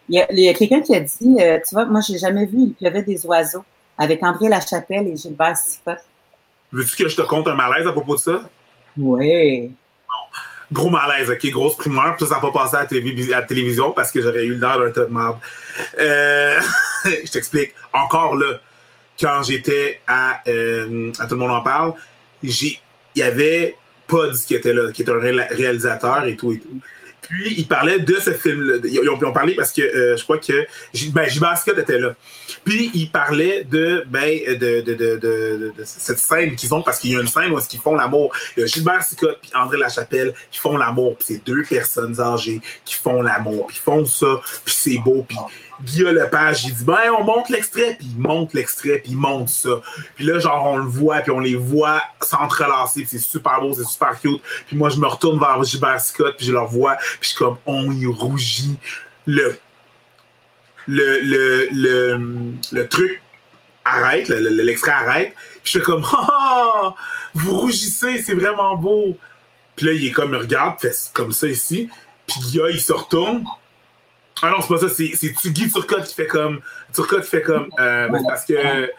Il 0.10 0.16
y 0.16 0.48
a, 0.48 0.52
a 0.52 0.54
quelqu'un 0.54 0.82
qui 0.82 0.96
a 0.96 1.00
dit, 1.00 1.38
euh, 1.40 1.60
tu 1.68 1.74
vois, 1.74 1.86
moi 1.86 2.02
j'ai 2.06 2.18
jamais 2.18 2.46
vu 2.46 2.58
il 2.60 2.74
pleuvait 2.74 3.04
des 3.04 3.26
oiseaux 3.26 3.64
avec 3.98 4.24
André 4.24 4.50
Lachapelle 4.50 5.08
et 5.08 5.16
Gilbert 5.16 5.58
Siffot. 5.58 5.92
Veux-tu 6.72 7.04
que 7.04 7.10
je 7.10 7.16
te 7.16 7.22
conte 7.22 7.48
un 7.48 7.56
malaise 7.56 7.88
à 7.88 7.92
propos 7.92 8.16
de 8.16 8.20
ça? 8.20 8.50
Oui 8.98 9.72
gros 10.72 10.90
malaise, 10.90 11.30
ok, 11.30 11.52
grosse 11.52 11.76
primeur, 11.76 12.16
puis 12.16 12.26
ça 12.26 12.36
n'a 12.36 12.42
pas 12.42 12.52
passé 12.52 12.78
à 12.78 12.88
la, 12.90 13.42
télévision 13.42 13.92
parce 13.92 14.12
que 14.12 14.22
j'aurais 14.22 14.46
eu 14.46 14.56
l'air 14.56 14.80
d'un 14.80 14.92
tas 14.92 15.06
de 15.06 15.14
merde. 15.14 15.38
Euh, 16.00 16.60
je 17.06 17.32
t'explique. 17.32 17.74
Encore 17.94 18.36
là, 18.36 18.60
quand 19.20 19.44
j'étais 19.44 20.02
à, 20.08 20.42
euh, 20.48 21.12
à 21.20 21.26
Tout 21.26 21.36
le 21.36 21.42
monde 21.42 21.52
en 21.52 21.62
parle, 21.62 21.94
il 22.44 22.80
y 23.16 23.22
avait 23.22 23.76
Pod 24.08 24.36
qui 24.36 24.56
était 24.56 24.74
là, 24.74 24.92
qui 24.92 25.04
était 25.04 25.12
un 25.12 25.20
réalisateur 25.20 26.26
et 26.26 26.36
tout 26.36 26.52
et 26.52 26.60
tout. 26.60 26.80
Puis, 27.32 27.54
ils 27.58 27.68
parlaient 27.68 28.00
de 28.00 28.16
ce 28.16 28.32
film-là. 28.32 28.78
Ils, 28.84 29.10
ont 29.10 29.32
parlé 29.32 29.56
parce 29.56 29.72
que 29.72 29.82
euh, 29.82 30.18
je 30.18 30.24
crois 30.24 30.38
que 30.38 30.68
ben, 31.12 31.30
Gilbert 31.30 31.58
Scott 31.58 31.78
était 31.78 31.98
là. 31.98 32.14
Puis, 32.66 32.92
ils 32.94 33.10
parlaient 33.10 33.64
de, 33.64 34.04
ben, 34.08 34.38
de, 34.48 34.82
de, 34.82 34.94
de, 34.94 35.16
de, 35.18 35.74
cette 35.86 36.20
scène 36.20 36.56
qu'ils 36.56 36.74
ont, 36.74 36.82
parce 36.82 37.00
qu'il 37.00 37.12
y 37.12 37.16
a 37.16 37.22
une 37.22 37.28
scène 37.28 37.52
où 37.54 37.60
ils 37.72 37.80
font 37.80 37.96
l'amour. 37.96 38.36
Il 38.58 38.62
y 38.62 38.64
a 38.64 38.66
Gilbert 38.66 39.04
Scott 39.04 39.40
puis 39.42 39.50
André 39.56 39.78
Lachapelle 39.78 40.34
qui 40.52 40.60
font 40.60 40.76
l'amour. 40.76 41.16
Puis, 41.16 41.28
c'est 41.30 41.46
deux 41.46 41.64
personnes 41.64 42.20
âgées 42.20 42.60
qui 42.84 42.96
font 42.96 43.22
l'amour. 43.22 43.68
Puis, 43.68 43.78
ils 43.80 43.84
font 43.84 44.06
ça. 44.06 44.42
Puis, 44.66 44.76
c'est 44.76 44.98
beau. 44.98 45.26
Puis, 45.26 45.38
Guillaume 45.84 46.16
Lepage, 46.16 46.66
il 46.66 46.74
dit 46.74 46.84
ben 46.84 47.12
on 47.18 47.24
monte 47.24 47.50
l'extrait, 47.50 47.96
puis 47.98 48.08
il 48.16 48.20
monte 48.20 48.54
l'extrait, 48.54 49.00
puis 49.00 49.12
il 49.12 49.18
monte 49.18 49.50
ça. 49.50 49.82
Puis 50.16 50.26
là, 50.26 50.40
genre, 50.40 50.66
on 50.66 50.78
le 50.78 50.86
voit, 50.86 51.20
puis 51.20 51.32
on 51.32 51.40
les 51.40 51.56
voit 51.56 52.02
s'entrelacer, 52.22 53.06
c'est 53.08 53.20
super 53.20 53.62
beau, 53.62 53.74
c'est 53.74 53.86
super 53.86 54.20
cute. 54.20 54.42
Puis 54.68 54.76
moi, 54.76 54.90
je 54.90 54.98
me 54.98 55.08
retourne 55.08 55.40
vers 55.40 55.64
Gilbert 55.64 56.00
Scott, 56.00 56.36
puis 56.38 56.46
je 56.46 56.52
leur 56.52 56.68
vois, 56.68 56.96
puis 56.96 57.18
je 57.22 57.28
suis 57.30 57.38
comme 57.38 57.58
on 57.66 57.92
y 57.92 58.06
rougit. 58.06 58.78
Le, 59.26 59.58
le, 60.88 61.20
le, 61.22 61.68
le, 61.72 62.54
le 62.72 62.88
truc 62.88 63.22
arrête, 63.86 64.30
l'extrait 64.30 64.92
arrête, 64.92 65.34
puis 65.64 65.74
je 65.74 65.80
fais 65.80 65.84
comme 65.84 66.06
oh, 66.12 66.94
vous 67.34 67.60
rougissez, 67.60 68.22
c'est 68.22 68.34
vraiment 68.34 68.76
beau. 68.76 69.18
Puis 69.76 69.86
là, 69.86 69.94
il 69.94 70.06
est 70.06 70.12
comme, 70.12 70.34
il 70.34 70.38
regarde, 70.38 70.80
fait 70.80 70.96
comme 71.14 71.32
ça 71.32 71.48
ici. 71.48 71.90
Puis 72.28 72.40
Guillaume, 72.42 72.70
il 72.72 72.82
se 72.82 72.94
retourne, 72.94 73.44
ah 74.42 74.50
non, 74.50 74.62
c'est 74.62 74.68
pas 74.68 74.80
ça, 74.80 74.90
c'est 74.90 75.50
Guy 75.52 75.72
Turcotte 75.72 76.06
qui 76.06 76.16
fait 76.16 76.28
comme. 76.28 76.62
Turcotte 76.94 77.24
qui 77.24 77.30
fait 77.30 77.42
comme. 77.42 77.70
Euh, 77.80 78.08
ben, 78.10 78.20
c'est 78.20 78.28
parce 78.28 78.46
que. 78.46 78.92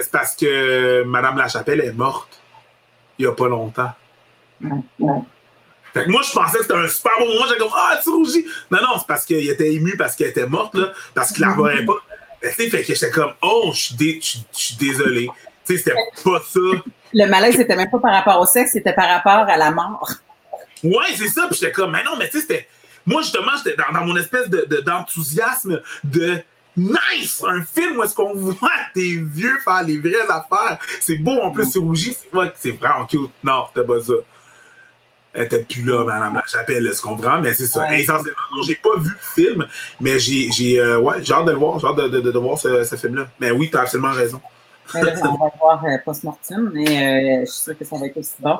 C'est 0.00 0.10
parce 0.10 0.36
que 0.36 1.02
Madame 1.04 1.38
Lachapelle 1.38 1.80
est 1.80 1.92
morte 1.92 2.40
il 3.20 3.24
y 3.24 3.26
a 3.26 3.32
pas 3.32 3.48
longtemps. 3.48 3.92
Fait 5.92 6.04
que 6.04 6.10
moi, 6.10 6.22
je 6.22 6.32
pensais 6.32 6.58
que 6.58 6.62
c'était 6.62 6.74
un 6.74 6.88
super 6.88 7.12
bon 7.18 7.26
moment. 7.26 7.46
J'étais 7.46 7.60
comme, 7.60 7.72
ah, 7.74 8.00
tu 8.02 8.10
rougis. 8.10 8.46
Non, 8.70 8.78
non, 8.80 8.98
c'est 8.98 9.06
parce 9.06 9.26
qu'il 9.26 9.48
était 9.48 9.74
ému 9.74 9.96
parce 9.96 10.16
qu'elle 10.16 10.28
était 10.28 10.46
morte, 10.46 10.74
là, 10.74 10.92
parce 11.14 11.32
qu'il 11.32 11.42
la 11.42 11.50
voyait 11.50 11.84
pas. 11.84 11.96
fait 12.40 12.68
que 12.68 12.94
j'étais 12.94 13.10
comme, 13.10 13.32
oh, 13.42 13.72
je 13.74 13.94
suis 14.52 14.76
désolé. 14.76 15.28
Tu 15.66 15.76
sais, 15.76 15.82
c'était 15.82 15.96
pas 16.24 16.40
ça. 16.48 16.60
Le 17.12 17.26
malaise, 17.26 17.56
c'était 17.56 17.76
même 17.76 17.90
pas 17.90 17.98
par 17.98 18.14
rapport 18.14 18.40
au 18.40 18.46
sexe, 18.46 18.72
c'était 18.72 18.94
par 18.94 19.08
rapport 19.08 19.48
à 19.48 19.56
la 19.56 19.70
mort. 19.70 20.10
Ouais, 20.82 21.12
c'est 21.14 21.28
ça. 21.28 21.46
Puis 21.48 21.58
j'étais 21.60 21.72
comme, 21.72 21.90
mais 21.90 22.02
non, 22.02 22.16
mais 22.18 22.30
tu 22.30 22.38
sais, 22.38 22.42
c'était 22.42 22.68
moi, 23.06 23.22
justement, 23.22 23.52
j'étais 23.62 23.76
dans, 23.76 24.04
mon 24.04 24.16
espèce 24.16 24.48
d'enthousiasme 24.48 25.80
de, 26.04 26.42
nice! 26.76 27.42
Un 27.46 27.62
film 27.62 27.98
où 27.98 28.02
est-ce 28.02 28.14
qu'on 28.14 28.34
voit 28.34 28.70
des 28.94 29.16
vieux 29.16 29.58
faire 29.64 29.82
les 29.82 29.98
vraies 29.98 30.28
affaires. 30.28 30.78
C'est 31.00 31.16
beau, 31.16 31.40
en 31.40 31.50
plus, 31.50 31.70
c'est 31.70 31.78
rougi. 31.78 32.16
C'est 32.56 32.72
vraiment 32.72 33.06
cute. 33.06 33.30
Non, 33.42 33.64
c'était 33.68 33.86
pas 33.86 34.00
ça. 34.00 34.14
Elle 35.32 35.44
était 35.44 35.62
plus 35.62 35.84
là, 35.84 36.04
Madame 36.04 36.34
la 36.34 36.44
Chapelle, 36.46 36.92
ce 36.92 37.00
qu'on 37.00 37.10
comprend, 37.10 37.40
mais 37.40 37.54
c'est 37.54 37.66
ça. 37.66 37.82
Ouais. 37.82 38.00
Essentiellement, 38.00 38.62
j'ai 38.66 38.74
pas 38.74 38.96
vu 38.98 39.10
le 39.10 39.44
film, 39.44 39.66
mais 40.00 40.18
j'ai 40.18 40.50
j'ai 40.50 40.80
euh, 40.80 40.98
ouais, 40.98 41.18
hâte 41.18 41.44
de 41.46 41.52
le 41.52 41.56
voir, 41.56 41.78
j'ai 41.78 41.86
hâte 41.86 41.96
de, 41.96 42.08
de, 42.08 42.32
de, 42.32 42.38
voir 42.38 42.58
ce, 42.58 42.82
ce 42.82 42.96
film-là. 42.96 43.28
Mais 43.38 43.52
oui, 43.52 43.70
tu 43.70 43.76
as 43.76 43.82
absolument 43.82 44.10
raison. 44.10 44.40
on 44.92 45.00
va 45.00 45.52
voir 45.60 45.84
euh, 45.84 45.98
Post-Mortem, 46.04 46.72
mais 46.74 46.82
euh, 46.82 47.44
je 47.46 47.50
suis 47.50 47.60
sûre 47.60 47.78
que 47.78 47.84
ça 47.84 47.96
va 47.96 48.06
être 48.06 48.16
aussi 48.16 48.34
bon. 48.40 48.58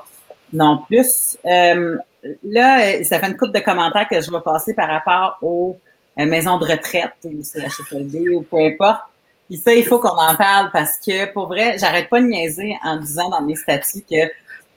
Non 0.53 0.83
plus. 0.87 1.39
Euh, 1.47 1.97
là, 2.45 3.05
ça 3.05 3.19
fait 3.19 3.27
une 3.27 3.37
couple 3.37 3.53
de 3.53 3.61
commentaires 3.61 4.09
que 4.09 4.21
je 4.21 4.31
vais 4.31 4.41
passer 4.41 4.75
par 4.75 4.89
rapport 4.89 5.39
aux 5.43 5.79
euh, 6.19 6.27
maisons 6.27 6.59
de 6.59 6.65
retraite 6.65 7.13
ou 7.25 7.43
CHSLD 7.43 8.31
ou 8.31 8.43
peu 8.43 8.59
importe. 8.59 9.03
Puis 9.49 9.59
ça, 9.59 9.75
il 9.75 9.85
faut 9.85 9.99
qu'on 9.99 10.09
en 10.09 10.37
parle 10.37 10.71
parce 10.73 10.99
que, 10.99 11.33
pour 11.33 11.49
vrai, 11.49 11.77
j'arrête 11.79 12.09
pas 12.09 12.21
de 12.21 12.27
niaiser 12.27 12.77
en 12.85 12.97
disant 12.97 13.31
dans 13.31 13.43
mes 13.43 13.57
statuts 13.57 14.05
que 14.09 14.31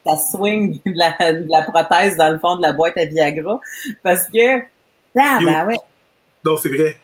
ça 0.05 0.17
swing 0.17 0.79
de 0.85 1.49
la, 1.49 1.61
prothèse 1.61 2.17
dans 2.17 2.29
le 2.29 2.39
fond 2.39 2.57
de 2.57 2.61
la 2.61 2.73
boîte 2.73 2.97
à 2.97 3.05
Viagra. 3.05 3.59
Parce 4.01 4.27
que, 4.27 4.59
ah, 5.17 5.39
ben 5.43 5.67
ouais. 5.67 5.77
Non, 6.43 6.57
c'est 6.57 6.69
vrai. 6.69 6.97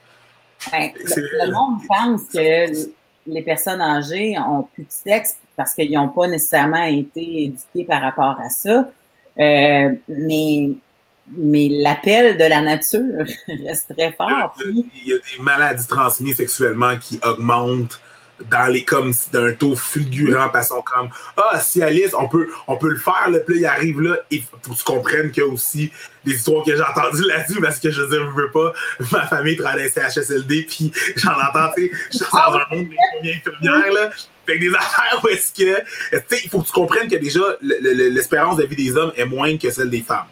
Ben, 0.71 0.91
le, 0.95 1.51
monde 1.51 1.79
pense 1.88 2.23
que 2.34 2.89
les 3.27 3.41
personnes 3.41 3.82
âgées 3.82 4.38
ont 4.38 4.63
plus 4.73 4.84
de 4.84 4.91
sexe 4.91 5.38
parce 5.60 5.74
qu'ils 5.74 5.91
n'ont 5.91 6.08
pas 6.08 6.26
nécessairement 6.26 6.86
été 6.86 7.43
éduqués 7.43 7.84
par 7.84 8.02
rapport 8.02 8.39
à 8.39 8.50
ça. 8.50 8.89
Euh, 9.38 9.89
mais 10.08 10.69
mais 11.36 11.67
l'appel 11.69 12.38
de 12.38 12.45
la 12.45 12.62
nature 12.62 13.26
reste 13.67 13.93
très 13.93 14.13
fort. 14.13 14.56
Il 14.65 14.86
y 15.06 15.12
a 15.12 15.17
des 15.17 15.43
maladies 15.43 15.86
transmises 15.86 16.38
sexuellement 16.38 16.98
qui 16.98 17.19
augmentent 17.26 18.00
dans 18.50 18.72
les 18.72 18.86
comme 18.86 19.12
d'un 19.34 19.52
taux 19.52 19.76
fulgurant 19.76 20.48
passant 20.48 20.82
comme 20.82 21.10
ah 21.36 21.60
si 21.60 21.84
Alice 21.84 22.13
on 22.17 22.30
peut 22.30 22.48
on 22.67 22.78
peut 22.78 22.88
le 22.88 22.98
faire 22.98 23.30
là, 23.30 23.39
puis 23.39 23.60
il 23.60 23.65
arrive 23.65 24.00
là 24.00 24.15
et 24.32 24.41
faut 24.41 24.72
que 24.72 24.78
tu 24.78 24.84
comprennes 24.86 25.30
qu'il 25.32 25.43
y 25.43 25.45
a 25.45 25.50
aussi 25.50 25.91
des 26.24 26.36
histoires 26.36 26.63
que 26.63 26.74
j'ai 26.74 26.82
entendues 26.82 27.28
là-dessus 27.28 27.60
parce 27.60 27.80
que 27.80 27.91
je 27.91 28.02
veux 28.02 28.10
dire 28.10 28.32
je 28.32 28.41
veux 28.41 28.52
pas 28.52 28.72
ma 29.12 29.28
famille 29.28 29.58
travaille 29.58 29.88
à 29.88 30.10
CHSLD 30.10 30.67
puis 30.69 30.89
j'en 31.17 31.34
entends 31.34 31.69
tu 31.76 31.88
sais 31.88 31.91
je 32.13 32.17
suis 32.17 32.26
dans 32.32 32.56
un 32.56 32.76
monde 32.76 32.88
des 33.24 33.34
infirmières 33.34 33.91
là 33.91 34.10
fait 34.49 34.59
des 34.59 34.69
affaires 34.75 35.21
où 35.23 35.27
est-ce 35.27 35.51
que 35.53 35.79
tu 35.79 36.17
sais 36.27 36.41
il 36.43 36.49
faut 36.49 36.62
que 36.62 36.67
tu 36.67 36.73
comprennes 36.73 37.09
que 37.09 37.15
déjà 37.15 37.41
l'espérance 37.62 38.57
de 38.57 38.65
vie 38.65 38.75
des 38.75 38.97
hommes 38.97 39.12
est 39.15 39.25
moindre 39.25 39.59
que 39.59 39.69
celle 39.69 39.89
des 39.89 40.01
femmes 40.01 40.27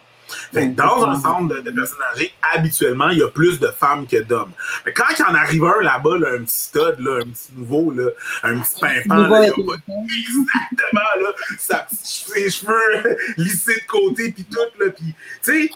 dans 0.54 1.06
un 1.06 1.20
centre 1.20 1.62
de, 1.62 1.72
personnes 1.72 1.98
âgées, 2.14 2.34
habituellement, 2.54 3.10
il 3.10 3.20
y 3.20 3.24
a 3.24 3.28
plus 3.28 3.60
de 3.60 3.68
femmes 3.68 4.08
que 4.08 4.22
d'hommes. 4.22 4.52
Mais 4.86 4.94
quand 4.94 5.06
il 5.18 5.20
y 5.20 5.24
en 5.24 5.36
arrive 5.36 5.64
un 5.64 5.82
là-bas, 5.82 6.16
un 6.16 6.44
petit 6.44 6.58
stud, 6.58 6.96
là, 7.00 7.20
un 7.22 7.30
petit 7.30 7.50
nouveau, 7.56 7.92
là, 7.92 8.10
un 8.44 8.60
petit 8.60 8.80
pimpant, 8.80 9.28
là, 9.28 9.46
il 9.46 9.52
exactement 9.88 11.02
là, 11.22 11.30
sa, 11.58 11.88
ses 11.90 12.50
cheveux 12.50 13.18
lissés 13.38 13.76
de 13.76 13.88
côté, 13.88 14.32
puis 14.32 14.46
tout, 14.46 14.84
là, 14.84 14.92
puis, 14.92 15.14
tu 15.44 15.68
sais, 15.68 15.72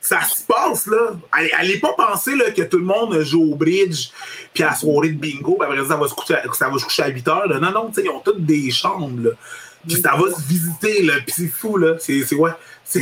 ça 0.00 0.22
se 0.22 0.42
passe, 0.44 0.86
là. 0.86 1.12
Elle 1.60 1.68
n'est 1.68 1.78
pas 1.78 1.92
pensée 1.92 2.34
là, 2.34 2.50
que 2.50 2.62
tout 2.62 2.78
le 2.78 2.84
monde 2.84 3.20
joue 3.20 3.52
au 3.52 3.54
bridge 3.54 4.10
puis 4.54 4.62
à 4.62 4.68
la 4.68 4.74
soirée 4.74 5.10
de 5.10 5.18
bingo, 5.18 5.56
puis 5.58 5.68
après 5.68 5.86
ça, 5.86 5.96
va 5.96 6.08
se 6.08 6.14
coucher 6.14 6.34
à, 6.34 6.52
ça 6.52 6.68
va 6.68 6.78
se 6.78 6.84
coucher 6.84 7.02
à 7.02 7.08
8 7.08 7.28
heures. 7.28 7.48
Là. 7.48 7.60
Non, 7.60 7.70
non, 7.70 7.90
ils 7.96 8.08
ont 8.08 8.20
toutes 8.20 8.44
des 8.44 8.70
chambres. 8.70 9.22
Là. 9.22 9.30
Puis 9.86 9.96
ça 9.96 10.16
va 10.16 10.30
se 10.32 10.48
visiter, 10.48 11.02
là. 11.02 11.14
Puis 11.24 11.34
c'est 11.36 11.48
fou, 11.48 11.76
là. 11.76 11.96
C'est, 11.98 12.22
c'est 12.24 12.34
ouais. 12.34 12.50
C'est, 12.84 13.00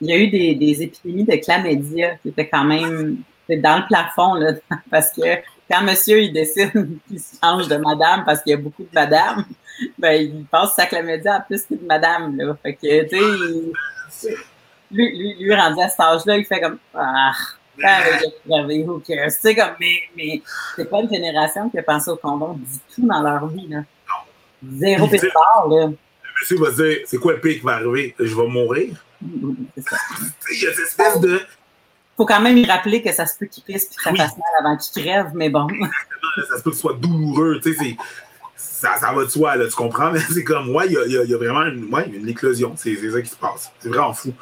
il 0.00 0.10
y 0.10 0.12
a 0.12 0.16
eu 0.16 0.28
des, 0.28 0.54
des 0.54 0.82
épidémies 0.82 1.24
de 1.24 1.36
chlamydia 1.36 2.16
qui 2.16 2.28
étaient 2.28 2.48
quand 2.48 2.64
même 2.64 3.18
dans 3.48 3.78
le 3.78 3.86
plafond, 3.86 4.34
là, 4.34 4.52
parce 4.90 5.10
que 5.12 5.22
quand 5.70 5.82
monsieur 5.82 6.20
il 6.22 6.32
décide 6.32 6.98
qu'il 7.08 7.20
se 7.20 7.36
change 7.42 7.68
de 7.68 7.76
madame 7.76 8.24
parce 8.24 8.42
qu'il 8.42 8.50
y 8.50 8.54
a 8.54 8.58
beaucoup 8.58 8.82
de 8.82 8.94
madame, 8.94 9.44
ben 9.98 10.12
il 10.12 10.44
passe 10.44 10.74
sa 10.74 10.86
chlamydia 10.86 11.36
à 11.36 11.40
plus 11.40 11.62
que 11.62 11.74
de 11.74 11.86
madame. 11.86 12.36
Là. 12.36 12.56
Fait 12.62 12.74
que, 12.74 13.08
tu 13.08 13.72
sais, 14.10 14.34
lui, 14.94 15.18
lui, 15.18 15.34
lui, 15.38 15.54
rendu 15.54 15.80
à 15.82 15.88
cet 15.88 16.00
âge-là, 16.00 16.36
il 16.36 16.44
fait 16.44 16.60
comme 16.60 16.78
Ah, 16.94 17.32
who 17.76 19.00
cares? 19.00 19.32
Tu 19.32 19.40
sais, 19.40 19.54
comme, 19.54 19.74
mais, 19.80 20.02
mais 20.16 20.42
c'est 20.76 20.88
pas 20.88 21.00
une 21.00 21.10
génération 21.10 21.68
qui 21.68 21.78
a 21.78 21.82
pensé 21.82 22.10
au 22.10 22.16
condom 22.16 22.54
du 22.54 22.78
tout 22.94 23.06
dans 23.06 23.20
leur 23.20 23.46
vie. 23.48 23.68
Là. 23.68 23.82
Zéro 24.76 25.08
pétard, 25.08 25.68
là. 25.68 25.86
Le 25.86 26.40
monsieur 26.40 26.58
va 26.58 26.70
dire 26.70 26.98
C'est 27.06 27.18
quoi 27.18 27.34
le 27.34 27.40
pire 27.40 27.54
qui 27.54 27.60
va 27.60 27.74
arriver? 27.74 28.14
Je 28.18 28.34
vais 28.34 28.46
mourir? 28.46 29.04
Il 29.22 30.62
y 30.62 30.66
a 30.66 30.72
cette 30.72 30.86
espèce 30.86 31.20
de. 31.20 31.40
faut 32.16 32.26
quand 32.26 32.40
même 32.40 32.56
y 32.58 32.66
rappeler 32.66 33.02
que 33.02 33.12
ça 33.12 33.26
se 33.26 33.38
peut 33.38 33.46
qu'il 33.46 33.64
pisse 33.64 33.84
et 33.84 33.94
que 33.94 34.02
ça 34.02 34.10
fasse 34.10 34.36
mal 34.36 34.46
avant 34.60 34.76
qu'il 34.76 35.02
crève, 35.02 35.30
mais 35.34 35.50
bon. 35.50 35.66
Exactement, 35.68 36.48
ça 36.48 36.58
se 36.58 36.62
peut 36.62 36.70
que 36.70 36.76
ce 36.76 36.82
soit 36.82 36.94
douloureux, 36.94 37.60
tu 37.62 37.74
sais, 37.74 37.96
ça, 38.56 38.96
ça 38.98 39.12
va 39.12 39.24
de 39.24 39.28
soi, 39.28 39.56
là, 39.56 39.66
tu 39.66 39.74
comprends? 39.74 40.10
Mais 40.12 40.20
c'est 40.20 40.44
comme, 40.44 40.74
ouais, 40.74 40.86
il 40.86 40.92
y 40.92 41.18
a, 41.18 41.24
y 41.24 41.34
a, 41.34 41.36
vraiment 41.36 41.62
une, 41.62 41.92
ouais, 41.92 42.08
une 42.08 42.28
éclosion, 42.28 42.74
c'est 42.76 42.94
ça 43.10 43.22
qui 43.22 43.28
se 43.28 43.36
passe. 43.36 43.72
C'est 43.78 43.88
vraiment 43.88 44.12
fou. 44.12 44.32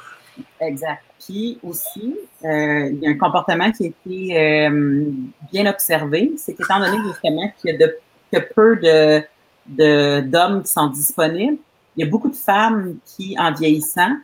Exact. 0.60 1.02
Puis 1.24 1.58
aussi, 1.62 2.16
euh, 2.44 2.90
il 2.90 2.98
y 3.00 3.06
a 3.06 3.10
un 3.10 3.18
comportement 3.18 3.70
qui 3.70 3.84
a 3.84 3.86
été 3.88 4.38
euh, 4.38 5.04
bien 5.52 5.70
observé, 5.70 6.32
c'est 6.36 6.54
qu'étant 6.54 6.80
donné 6.80 6.98
justement 7.06 7.52
qu'il 7.60 7.70
y 7.70 7.74
a 7.74 7.86
de, 7.86 7.98
que 8.32 8.52
peu 8.54 8.76
de, 8.76 9.22
de, 9.66 10.20
d'hommes 10.20 10.62
qui 10.62 10.72
sont 10.72 10.88
disponibles, 10.88 11.58
il 11.96 12.04
y 12.04 12.08
a 12.08 12.10
beaucoup 12.10 12.30
de 12.30 12.36
femmes 12.36 12.96
qui, 13.04 13.36
en 13.38 13.52
vieillissant, 13.52 14.16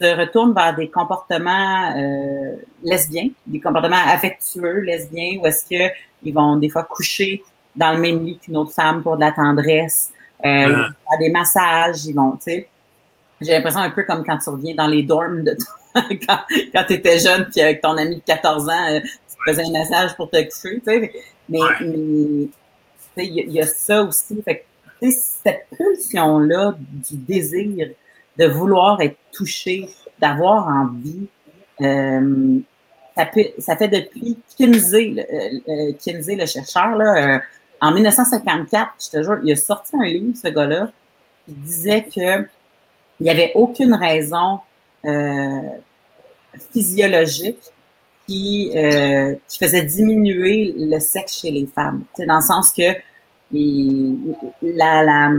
se 0.00 0.16
retournent 0.16 0.54
vers 0.54 0.74
des 0.74 0.88
comportements 0.88 1.94
euh, 1.96 2.56
lesbiens, 2.82 3.28
des 3.46 3.60
comportements 3.60 3.96
affectueux 4.06 4.80
lesbiens, 4.80 5.38
où 5.40 5.46
est-ce 5.46 5.64
que 5.64 5.92
ils 6.22 6.34
vont 6.34 6.56
des 6.56 6.68
fois 6.68 6.84
coucher 6.84 7.42
dans 7.76 7.92
le 7.92 8.00
même 8.00 8.24
lit 8.24 8.38
qu'une 8.38 8.56
autre 8.56 8.72
femme 8.72 9.02
pour 9.02 9.16
de 9.16 9.20
la 9.20 9.32
tendresse, 9.32 10.12
euh, 10.44 10.88
à 11.12 11.16
des 11.18 11.30
massages, 11.30 12.04
ils 12.06 12.14
vont, 12.14 12.32
tu 12.32 12.42
sais. 12.42 12.68
J'ai 13.44 13.52
l'impression 13.52 13.80
un 13.80 13.90
peu 13.90 14.04
comme 14.04 14.24
quand 14.24 14.38
tu 14.38 14.50
reviens 14.50 14.74
dans 14.74 14.86
les 14.86 15.02
dorms 15.02 15.44
de 15.44 15.56
quand, 15.94 16.38
quand 16.72 16.84
tu 16.86 16.94
étais 16.94 17.18
jeune 17.18 17.46
puis 17.50 17.60
avec 17.60 17.80
ton 17.80 17.96
ami 17.96 18.16
de 18.16 18.22
14 18.22 18.68
ans, 18.68 18.88
euh, 18.90 19.00
tu 19.00 19.50
faisais 19.50 19.64
un 19.64 19.70
massage 19.70 20.16
pour 20.16 20.30
te 20.30 20.36
coucher, 20.36 20.80
tu 20.80 20.84
sais. 20.84 21.12
Mais, 21.48 21.58
il 23.16 23.52
y, 23.52 23.60
a 23.60 23.66
ça 23.66 24.02
aussi. 24.02 24.42
Fait 24.42 24.64
que, 25.00 25.10
cette 25.10 25.66
pulsion-là 25.76 26.74
du 26.78 27.16
désir 27.16 27.90
de 28.38 28.46
vouloir 28.46 29.00
être 29.00 29.16
touché, 29.32 29.88
d'avoir 30.18 30.66
envie. 30.66 31.28
Euh, 31.80 32.58
ça, 33.16 33.26
peut, 33.26 33.44
ça 33.58 33.76
fait 33.76 33.88
depuis 33.88 34.38
Kinsey, 34.56 35.14
euh, 35.18 35.58
euh, 35.68 35.92
Kinsey 36.02 36.36
le 36.36 36.46
chercheur, 36.46 36.96
là, 36.96 37.40
en 37.80 37.92
1954, 37.92 38.92
je 38.98 39.10
te 39.10 39.22
jure, 39.22 39.38
il 39.44 39.52
a 39.52 39.56
sorti 39.56 39.92
un 39.94 40.06
livre, 40.06 40.36
ce 40.42 40.48
gars-là, 40.48 40.90
qui 41.44 41.52
disait 41.52 42.04
que 42.04 42.46
il 43.24 43.26
n'y 43.26 43.30
avait 43.30 43.52
aucune 43.54 43.94
raison 43.94 44.60
physiologique 46.72 47.58
qui, 48.26 48.70
qui 49.48 49.58
faisait 49.58 49.82
diminuer 49.82 50.74
le 50.76 51.00
sexe 51.00 51.40
chez 51.40 51.50
les 51.50 51.66
femmes. 51.66 52.04
C'est 52.14 52.26
dans 52.26 52.36
le 52.36 52.42
sens 52.42 52.70
que 52.70 52.92
la, 54.62 55.02
la, 55.02 55.30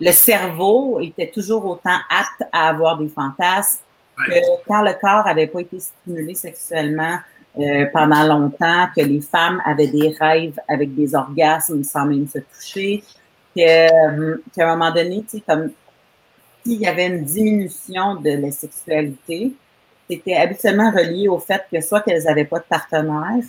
le 0.00 0.12
cerveau 0.12 1.00
était 1.00 1.30
toujours 1.30 1.64
autant 1.64 1.98
apte 2.10 2.48
à 2.52 2.68
avoir 2.68 2.98
des 2.98 3.08
fantasmes 3.08 3.80
que 4.16 4.66
quand 4.66 4.82
le 4.82 4.92
corps 5.00 5.26
avait 5.26 5.46
pas 5.46 5.60
été 5.60 5.78
stimulé 5.80 6.34
sexuellement 6.34 7.18
euh, 7.58 7.86
pendant 7.92 8.24
longtemps, 8.24 8.86
que 8.96 9.02
les 9.02 9.20
femmes 9.20 9.60
avaient 9.64 9.88
des 9.88 10.14
rêves 10.20 10.58
avec 10.68 10.94
des 10.94 11.14
orgasmes 11.14 11.82
sans 11.84 12.06
même 12.06 12.26
se 12.28 12.38
toucher, 12.38 13.02
que, 13.56 14.42
qu'à 14.54 14.68
un 14.68 14.76
moment 14.76 14.92
donné, 14.92 15.22
tu 15.22 15.38
sais, 15.38 15.44
comme 15.46 15.70
s'il 16.64 16.80
y 16.80 16.86
avait 16.86 17.06
une 17.06 17.24
diminution 17.24 18.16
de 18.16 18.30
la 18.30 18.50
sexualité, 18.50 19.52
c'était 20.08 20.36
habituellement 20.36 20.90
relié 20.90 21.28
au 21.28 21.38
fait 21.38 21.62
que 21.72 21.80
soit 21.80 22.00
qu'elles 22.00 22.24
n'avaient 22.24 22.44
pas 22.44 22.58
de 22.58 22.64
partenaire, 22.64 23.42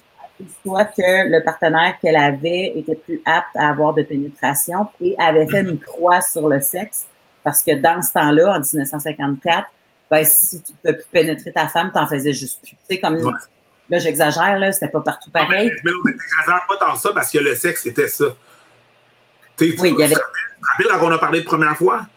soit 0.66 0.86
que 0.86 1.30
le 1.30 1.44
partenaire 1.44 1.96
qu'elle 2.02 2.18
avait 2.18 2.74
était 2.76 2.96
plus 2.96 3.22
apte 3.26 3.56
à 3.56 3.70
avoir 3.70 3.94
de 3.94 4.04
pénétration 4.04 4.88
et 5.02 5.16
avait 5.18 5.48
fait 5.48 5.62
une 5.62 5.80
croix 5.80 6.22
sur 6.22 6.50
le 6.50 6.60
sexe 6.62 7.06
parce 7.44 7.62
que 7.62 7.76
dans 7.76 8.02
ce 8.02 8.12
temps-là, 8.14 8.58
en 8.58 8.60
1954, 8.60 9.68
ben, 10.10 10.24
si 10.26 10.62
tu 10.62 10.74
peux 10.84 10.94
plus 10.94 11.06
pénétrer 11.12 11.52
ta 11.52 11.68
femme, 11.68 11.92
t'en 11.94 12.08
faisais 12.08 12.34
juste 12.34 12.60
plus. 12.62 12.72
Tu 12.72 12.96
sais, 12.96 13.00
comme 13.00 13.18
là, 13.18 14.00
j'exagère, 14.00 14.60
là, 14.60 14.72
c'était 14.72 14.90
pas 14.90 15.02
partout 15.02 15.30
pareil. 15.30 15.72
mais, 15.84 15.92
mais 16.04 16.12
j'exagère 16.12 16.66
pas 16.68 16.78
tant 16.78 16.96
ça 16.96 17.12
parce 17.14 17.32
que 17.32 17.38
le 17.38 17.56
sexe, 17.56 17.84
c'était 17.84 18.08
ça. 18.08 18.26
Tu 19.58 19.66
il 19.66 20.00
y 20.00 20.04
avait... 20.04 20.16
Te 20.16 20.20
rappelles 20.62 21.04
on 21.04 21.12
a 21.12 21.18
parlé 21.18 21.42
de 21.42 21.46
première 21.46 21.78
fois? 21.78 22.08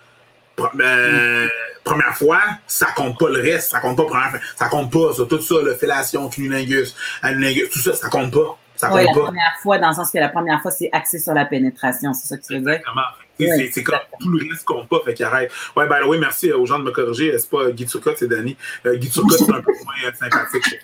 Euh, 0.80 1.48
première 1.84 2.16
fois, 2.16 2.40
ça 2.66 2.86
compte 2.94 3.18
pas 3.18 3.28
le 3.28 3.40
reste, 3.40 3.70
ça 3.70 3.80
compte 3.80 3.96
pas 3.96 4.04
première 4.04 4.30
fois, 4.30 4.40
ça 4.56 4.68
compte 4.68 4.92
pas 4.92 5.12
ça, 5.12 5.24
tout 5.28 5.40
ça, 5.40 5.54
le 5.62 5.74
fellation, 5.74 6.28
cunnilingus, 6.28 6.94
anulingus, 7.22 7.70
tout 7.70 7.80
ça, 7.80 7.94
ça 7.94 8.08
compte 8.08 8.32
pas. 8.32 8.58
Ça 8.76 8.94
oui, 8.94 9.04
la 9.04 9.12
première 9.12 9.56
fois, 9.60 9.78
dans 9.78 9.88
le 9.88 9.94
sens 9.94 10.10
que 10.12 10.18
la 10.18 10.28
première 10.28 10.62
fois, 10.62 10.70
c'est 10.70 10.88
axé 10.92 11.18
sur 11.18 11.34
la 11.34 11.44
pénétration, 11.44 12.12
c'est 12.12 12.28
ça 12.28 12.36
que 12.36 12.42
tu 12.42 12.54
veux 12.54 12.60
dire? 12.60 12.74
Exactement. 12.74 13.70
c'est 13.72 13.82
comme 13.82 13.98
tout 14.20 14.28
le 14.28 14.48
reste 14.48 14.64
compte 14.64 14.88
pas, 14.88 15.00
fait 15.04 15.14
qu'arrête. 15.14 15.50
Ouais, 15.76 15.88
ben 15.88 16.02
oui, 16.06 16.16
merci 16.20 16.52
aux 16.52 16.64
gens 16.64 16.78
de 16.78 16.84
me 16.84 16.92
corriger. 16.92 17.36
C'est 17.36 17.50
pas 17.50 17.72
Guy 17.72 17.86
Turcotte, 17.86 18.18
c'est 18.18 18.28
Danny. 18.28 18.56
Euh, 18.86 18.94
Guy 18.94 19.10
Turcotte, 19.10 19.38
c'est 19.38 19.50
un 19.50 19.62
peu 19.62 19.72
moins 19.84 19.94
euh, 20.06 20.12
sympathique. 20.14 20.78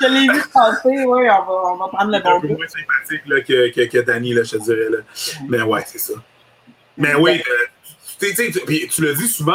je 0.00 0.06
l'ai 0.06 0.32
vu 0.32 0.42
passer, 0.54 1.04
oui, 1.04 1.04
on 1.04 1.26
va, 1.26 1.62
on 1.66 1.76
va 1.76 1.88
prendre 1.88 2.12
le 2.12 2.22
bon. 2.22 2.30
Un 2.30 2.40
peu 2.40 2.48
moins 2.48 2.66
sympathique 2.66 3.26
là, 3.26 3.40
que, 3.42 3.74
que, 3.74 3.90
que 3.90 3.98
Danny, 3.98 4.32
là, 4.32 4.42
je 4.42 4.52
te 4.52 4.62
dirais. 4.62 4.88
Là. 4.88 4.98
Mais 5.46 5.60
ouais, 5.60 5.82
c'est 5.86 5.98
ça. 5.98 6.14
Mais 6.96 7.14
oui, 7.14 7.42
euh, 7.46 7.66
tu, 8.18 8.88
tu 8.88 9.02
le 9.02 9.14
dis 9.14 9.28
souvent, 9.28 9.54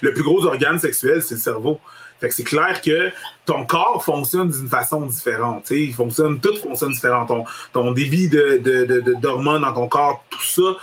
le 0.00 0.12
plus 0.12 0.22
gros 0.22 0.44
organe 0.44 0.78
sexuel, 0.78 1.22
c'est 1.22 1.34
le 1.34 1.40
cerveau. 1.40 1.80
Fait 2.20 2.28
que 2.28 2.34
c'est 2.34 2.44
clair 2.44 2.82
que 2.82 3.10
ton 3.46 3.64
corps 3.64 4.04
fonctionne 4.04 4.50
d'une 4.50 4.68
façon 4.68 5.06
différente. 5.06 5.70
Il 5.70 5.94
fonctionne, 5.94 6.38
tout 6.38 6.54
fonctionne 6.56 6.92
différent. 6.92 7.24
Ton, 7.24 7.44
ton 7.72 7.92
débit 7.92 8.28
de, 8.28 8.58
de, 8.58 9.14
d'hormones 9.14 9.62
dans 9.62 9.72
ton 9.72 9.88
corps, 9.88 10.22
tout 10.28 10.42
ça 10.42 10.76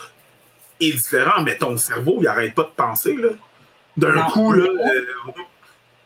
est 0.79 0.91
différent, 0.91 1.43
mais 1.43 1.57
ton 1.57 1.77
cerveau, 1.77 2.15
il 2.19 2.23
n'arrête 2.23 2.55
pas 2.55 2.63
de 2.63 2.73
penser. 2.75 3.15
Là. 3.15 3.29
D'un 3.97 4.23
coup, 4.23 4.51
là, 4.51 4.65
euh, 4.65 5.01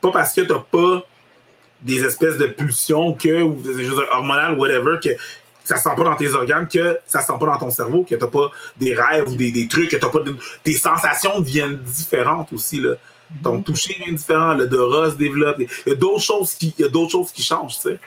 pas 0.01 0.11
parce 0.11 0.33
que 0.33 0.41
tu 0.41 0.51
n'as 0.51 0.59
pas 0.59 1.05
des 1.81 2.03
espèces 2.03 2.37
de 2.37 2.47
pulsions 2.47 3.13
que, 3.13 3.41
ou 3.41 3.53
des 3.61 3.85
choses 3.85 4.03
hormonales, 4.11 4.57
whatever, 4.57 4.97
que 5.01 5.09
ça 5.63 5.77
se 5.77 5.83
sent 5.83 5.95
pas 5.95 6.03
dans 6.03 6.15
tes 6.15 6.33
organes, 6.33 6.67
que 6.67 6.99
ça 7.05 7.21
se 7.21 7.27
sent 7.27 7.39
pas 7.39 7.45
dans 7.45 7.57
ton 7.57 7.69
cerveau, 7.69 8.03
que 8.03 8.15
t'as 8.15 8.27
pas 8.27 8.51
des 8.77 8.93
rêves 8.93 9.29
ou 9.29 9.35
des, 9.35 9.51
des 9.51 9.67
trucs, 9.67 9.89
que 9.89 9.97
t'as 9.97 10.09
pas 10.09 10.19
tes 10.63 10.73
sensations 10.73 11.39
deviennent 11.39 11.77
différentes 11.77 12.51
aussi 12.53 12.79
là. 12.79 12.95
Ton 13.43 13.57
mm-hmm. 13.57 13.63
toucher 13.63 13.97
est 14.07 14.11
différent, 14.11 14.53
l'odorat 14.53 15.11
se 15.11 15.15
développe. 15.15 15.57
Il 15.59 15.69
y 15.87 15.91
a 15.91 15.95
d'autres 15.95 16.21
choses 16.21 16.53
qui, 16.53 16.73
il 16.77 16.81
y 16.81 16.85
a 16.85 16.89
d'autres 16.89 17.11
choses 17.11 17.31
qui 17.31 17.43
changent, 17.43 17.75
tu 17.75 17.89
sais. 17.89 17.99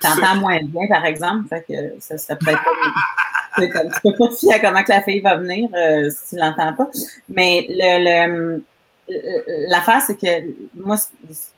T'entends 0.00 0.36
moins 0.36 0.58
bien, 0.62 0.86
par 0.88 1.04
exemple, 1.04 1.48
fait 1.48 1.64
que 1.66 2.00
ça, 2.00 2.18
ça 2.18 2.36
peut 2.36 2.50
être 2.50 2.60
tu 3.56 3.68
peux 4.02 4.12
pas 4.18 4.28
te 4.28 4.34
fier 4.34 4.54
à 4.54 4.58
comment 4.58 4.82
que 4.82 4.92
la 4.92 5.02
fille 5.02 5.20
va 5.20 5.36
venir 5.36 5.68
euh, 5.74 6.10
si 6.10 6.34
tu 6.34 6.40
l'entends 6.40 6.74
pas. 6.74 6.88
Mais 7.28 7.66
le, 7.70 8.56
le 8.56 8.62
l'affaire, 9.68 10.02
c'est 10.06 10.18
que 10.18 10.52
moi, 10.74 10.96
ce 10.96 11.08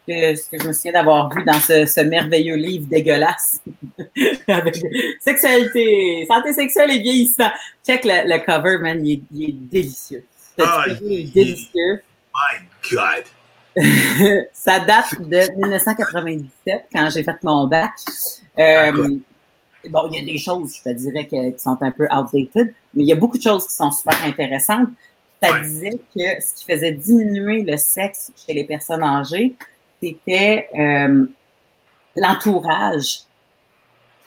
que, 0.06 0.34
ce 0.34 0.50
que, 0.50 0.62
je 0.62 0.68
me 0.68 0.72
souviens 0.72 0.92
d'avoir 0.92 1.32
vu 1.32 1.44
dans 1.44 1.60
ce, 1.60 1.86
ce 1.86 2.00
merveilleux 2.00 2.56
livre 2.56 2.86
dégueulasse 2.86 3.62
avec 4.48 4.76
sexualité, 5.20 6.26
santé 6.28 6.52
sexuelle 6.52 6.90
et 6.90 6.98
vieillissement. 6.98 7.50
Check 7.86 8.04
le, 8.04 8.28
le 8.28 8.44
cover, 8.44 8.78
man, 8.78 9.04
il 9.06 9.12
est, 9.14 9.22
il 9.32 9.48
est 9.48 9.52
délicieux. 9.52 10.24
Ah, 10.60 10.84
il 11.02 11.12
est 11.12 11.32
délicieux. 11.32 12.02
My 12.34 12.66
God! 12.90 13.24
ça 14.52 14.80
date 14.80 15.20
de 15.20 15.56
1997, 15.56 16.86
quand 16.92 17.10
j'ai 17.10 17.22
fait 17.22 17.42
mon 17.44 17.66
bac. 17.66 17.92
Euh, 18.58 19.18
bon, 19.88 20.08
il 20.10 20.18
y 20.18 20.22
a 20.22 20.32
des 20.32 20.38
choses, 20.38 20.76
je 20.76 20.82
te 20.82 20.94
dirais, 20.96 21.26
qui 21.26 21.36
sont 21.58 21.78
un 21.80 21.90
peu 21.90 22.06
outdated, 22.10 22.74
mais 22.94 23.04
il 23.04 23.06
y 23.06 23.12
a 23.12 23.16
beaucoup 23.16 23.38
de 23.38 23.42
choses 23.42 23.66
qui 23.68 23.74
sont 23.74 23.90
super 23.90 24.18
intéressantes. 24.24 24.88
Ça 25.42 25.60
disait 25.60 25.98
que 26.14 26.42
ce 26.42 26.54
qui 26.54 26.64
faisait 26.64 26.92
diminuer 26.92 27.62
le 27.62 27.76
sexe 27.76 28.32
chez 28.36 28.54
les 28.54 28.64
personnes 28.64 29.02
âgées, 29.02 29.54
c'était 30.02 30.68
euh, 30.76 31.26
l'entourage. 32.16 33.20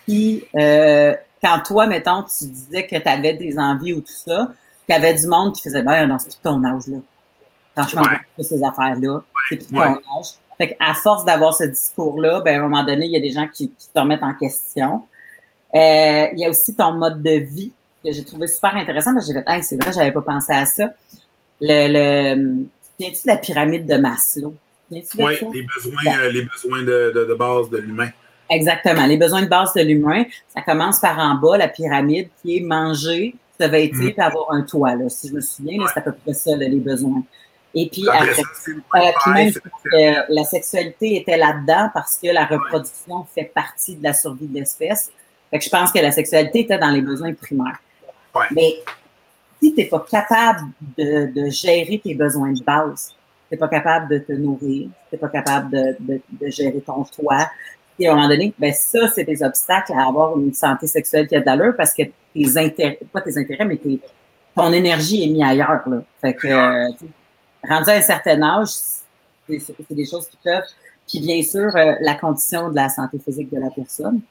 Puis, 0.06 0.46
euh, 0.56 1.16
quand 1.42 1.60
toi, 1.66 1.88
mettons, 1.88 2.24
tu 2.24 2.46
disais 2.46 2.88
que 2.88 2.96
tu 2.96 3.08
avais 3.08 3.34
des 3.34 3.58
envies 3.60 3.94
ou 3.94 4.02
tout 4.02 4.14
ça, 4.14 4.52
qu'il 4.86 4.96
y 4.96 4.98
avait 4.98 5.14
du 5.14 5.28
monde 5.28 5.54
qui 5.54 5.62
faisait, 5.62 5.84
ben, 5.84 6.08
non, 6.08 6.18
c'est 6.18 6.30
tout 6.30 6.42
ton 6.44 6.64
âge-là. 6.64 6.98
Franchement, 7.76 8.02
ouais. 8.04 8.44
ces 8.44 8.64
affaires-là. 8.64 9.22
C'est 9.50 9.58
tout 9.58 9.74
ton 9.74 9.82
âge. 9.82 10.28
Fait 10.58 10.76
qu'à 10.76 10.94
force 10.94 11.26
d'avoir 11.26 11.54
ce 11.54 11.64
discours-là, 11.64 12.42
ben, 12.42 12.56
à 12.56 12.60
un 12.60 12.68
moment 12.68 12.84
donné, 12.84 13.06
il 13.06 13.12
y 13.12 13.18
a 13.18 13.22
des 13.22 13.32
gens 13.32 13.48
qui, 13.48 13.72
qui 13.72 13.90
te 13.90 14.00
remettent 14.00 14.24
en 14.24 14.34
question. 14.34 15.04
Euh, 15.74 16.28
il 16.34 16.40
y 16.40 16.46
a 16.46 16.50
aussi 16.50 16.76
ton 16.76 16.94
mode 16.94 17.22
de 17.24 17.32
vie 17.32 17.72
que 18.04 18.12
j'ai 18.12 18.24
trouvé 18.24 18.48
super 18.48 18.76
intéressant. 18.76 19.12
J'ai 19.26 19.34
fait, 19.34 19.44
hey, 19.48 19.64
c'est 19.64 19.82
vrai, 19.82 19.92
j'avais 19.94 20.12
pas 20.12 20.22
pensé 20.22 20.54
à 20.54 20.66
ça. 20.66 20.90
Le, 21.60 22.36
le, 22.36 22.66
viens-tu 23.00 23.24
de 23.24 23.28
la 23.28 23.38
pyramide 23.38 23.86
de 23.86 23.96
Maslow? 23.98 24.56
Oui, 24.92 25.04
les 25.18 25.64
besoins, 25.64 26.20
euh, 26.20 26.32
les 26.32 26.44
besoins 26.44 26.82
de, 26.82 27.14
de, 27.16 27.26
de 27.26 27.34
base 27.34 27.70
de 27.70 27.78
l'humain. 27.78 28.10
Exactement. 28.50 29.06
Les 29.06 29.16
besoins 29.16 29.44
de 29.44 29.48
base 29.48 29.74
de 29.74 29.82
l'humain, 29.82 30.26
ça 30.54 30.62
commence 30.62 31.00
par 31.00 31.18
en 31.18 31.36
bas, 31.36 31.58
la 31.58 31.70
pyramide, 31.70 32.28
qui 32.42 32.58
est 32.58 32.60
manger, 32.60 33.36
se 33.58 33.66
vêtir, 33.66 34.02
mmh. 34.02 34.12
puis 34.12 34.22
avoir 34.22 34.52
un 34.52 34.64
toit. 34.64 34.96
Là. 34.96 35.08
Si 35.08 35.30
je 35.30 35.34
me 35.34 35.40
souviens, 35.40 35.80
ouais. 35.80 35.86
c'est 35.94 36.00
à 36.00 36.04
peu 36.04 36.12
près 36.12 36.34
ça, 36.34 36.52
là, 36.58 36.68
les 36.68 36.80
besoins. 36.80 37.24
Et 37.74 37.88
puis, 37.90 38.04
après, 38.10 38.32
euh, 38.32 39.12
puis 39.24 39.32
même 39.32 39.54
euh, 39.94 40.24
la 40.28 40.44
sexualité 40.44 41.16
était 41.16 41.38
là-dedans 41.38 41.90
parce 41.94 42.18
que 42.18 42.28
la 42.28 42.46
reproduction 42.46 43.20
ouais. 43.20 43.26
fait 43.34 43.46
partie 43.46 43.96
de 43.96 44.04
la 44.04 44.14
survie 44.14 44.48
de 44.48 44.56
l'espèce. 44.56 45.10
Fait 45.50 45.60
que 45.60 45.64
je 45.64 45.70
pense 45.70 45.92
que 45.94 46.00
la 46.00 46.12
sexualité 46.12 46.62
était 46.62 46.78
dans 46.78 46.90
les 46.90 47.02
besoins 47.02 47.34
primaires. 47.34 47.80
Ouais. 48.36 48.46
Mais 48.52 48.76
si 49.62 49.74
tu 49.74 49.82
n'es 49.82 49.88
pas 49.88 50.06
capable 50.10 50.62
de, 50.98 51.32
de, 51.34 51.50
gérer 51.50 52.02
tes 52.04 52.16
besoins 52.16 52.52
de 52.52 52.64
base, 52.64 53.10
tu 53.10 53.16
n'es 53.54 53.58
pas 53.58 53.68
capable 53.68 54.10
de 54.10 54.20
te 54.20 54.32
nourrir, 54.32 54.90
tu 55.10 55.16
n'es 55.16 55.18
pas 55.18 55.30
capable 55.30 55.72
de, 55.72 55.96
de, 56.00 56.22
de, 56.32 56.50
gérer 56.50 56.82
ton 56.82 57.04
toit, 57.04 57.50
et 58.00 58.08
à 58.08 58.14
un 58.14 58.16
moment 58.16 58.30
donné, 58.30 58.54
ben 58.58 58.74
ça, 58.74 59.08
c'est 59.14 59.24
des 59.24 59.44
obstacles 59.44 59.94
à 59.94 60.08
avoir 60.08 60.38
une 60.38 60.54
santé 60.54 60.88
sexuelle 60.88 61.28
qui 61.28 61.36
a 61.36 61.40
de 61.40 61.46
l'allure 61.46 61.76
parce 61.76 61.94
que 61.94 62.04
tes 62.34 62.58
intérêts, 62.58 63.00
pas 63.12 63.22
tes 63.22 63.38
intérêts, 63.38 63.66
mais 63.66 63.78
tes, 63.78 64.00
ton 64.56 64.72
énergie 64.74 65.24
est 65.24 65.28
mise 65.28 65.44
ailleurs. 65.44 65.88
Là. 65.88 66.02
Fait 66.20 66.34
que, 66.34 66.48
euh, 66.48 66.90
rendu 67.64 67.90
à 67.90 67.94
un 67.94 68.02
certain 68.02 68.42
âge, 68.42 68.70
c'est 69.48 69.92
des 69.92 70.06
choses 70.06 70.28
qui 70.28 70.38
peuvent. 70.44 70.64
Puis 71.08 71.20
bien 71.20 71.42
sûr, 71.44 71.76
euh, 71.76 71.96
la 72.02 72.16
condition 72.16 72.70
de 72.70 72.76
la 72.76 72.90
santé 72.90 73.20
physique 73.20 73.52
de 73.52 73.60
la 73.60 73.70
personne. 73.70 74.22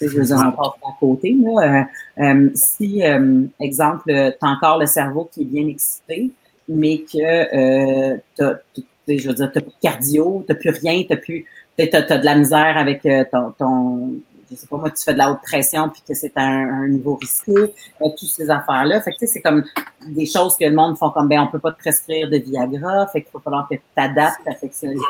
Je 0.00 0.06
veux 0.08 0.24
dire, 0.24 0.36
on 0.36 0.52
passe 0.52 0.72
à 0.86 0.96
côté. 0.98 1.36
Là. 1.40 1.86
Euh, 2.18 2.22
euh, 2.22 2.50
si, 2.54 3.04
euh, 3.04 3.42
exemple, 3.60 4.04
tu 4.06 4.12
as 4.12 4.48
encore 4.48 4.78
le 4.78 4.86
cerveau 4.86 5.28
qui 5.32 5.42
est 5.42 5.46
bien 5.46 5.66
excité, 5.66 6.30
mais 6.68 6.98
que 6.98 8.14
euh, 8.14 8.16
tu 8.36 9.18
je 9.18 9.26
veux 9.26 9.34
dire, 9.34 9.50
t'as 9.52 9.60
plus 9.62 9.70
de 9.70 9.80
cardio, 9.80 10.44
t'as 10.46 10.54
plus 10.54 10.70
rien, 10.70 11.02
t'as 11.08 11.16
plus, 11.16 11.46
t'as, 11.78 11.86
as 11.92 12.18
de 12.18 12.24
la 12.24 12.34
misère 12.34 12.76
avec 12.76 13.08
ton, 13.32 13.52
ton, 13.58 14.12
je 14.50 14.56
sais 14.56 14.66
pas 14.66 14.76
moi, 14.76 14.90
tu 14.90 15.02
fais 15.02 15.12
de 15.12 15.18
la 15.18 15.30
haute 15.30 15.40
pression 15.42 15.88
puis 15.88 16.02
que 16.06 16.14
c'est 16.14 16.32
un, 16.36 16.82
un, 16.82 16.88
niveau 16.88 17.16
risqué, 17.16 17.52
euh, 17.52 18.08
toutes 18.18 18.28
ces 18.28 18.50
affaires-là. 18.50 19.00
Fait 19.00 19.12
que 19.12 19.16
tu 19.18 19.26
sais, 19.26 19.32
c'est 19.34 19.42
comme 19.42 19.64
des 20.06 20.26
choses 20.26 20.56
que 20.56 20.64
le 20.64 20.74
monde 20.74 20.96
font 20.96 21.10
comme 21.10 21.28
ben 21.28 21.40
on 21.40 21.48
peut 21.48 21.58
pas 21.58 21.72
te 21.72 21.78
prescrire 21.78 22.28
de 22.30 22.38
Viagra, 22.38 23.06
fait 23.08 23.22
qu'il 23.22 23.32
va 23.32 23.40
falloir 23.40 23.68
que 23.68 23.74
tu 23.74 23.82
t'adaptes 23.94 24.40
à 24.46 24.52
ta 24.52 24.58
sexualité. 24.58 25.04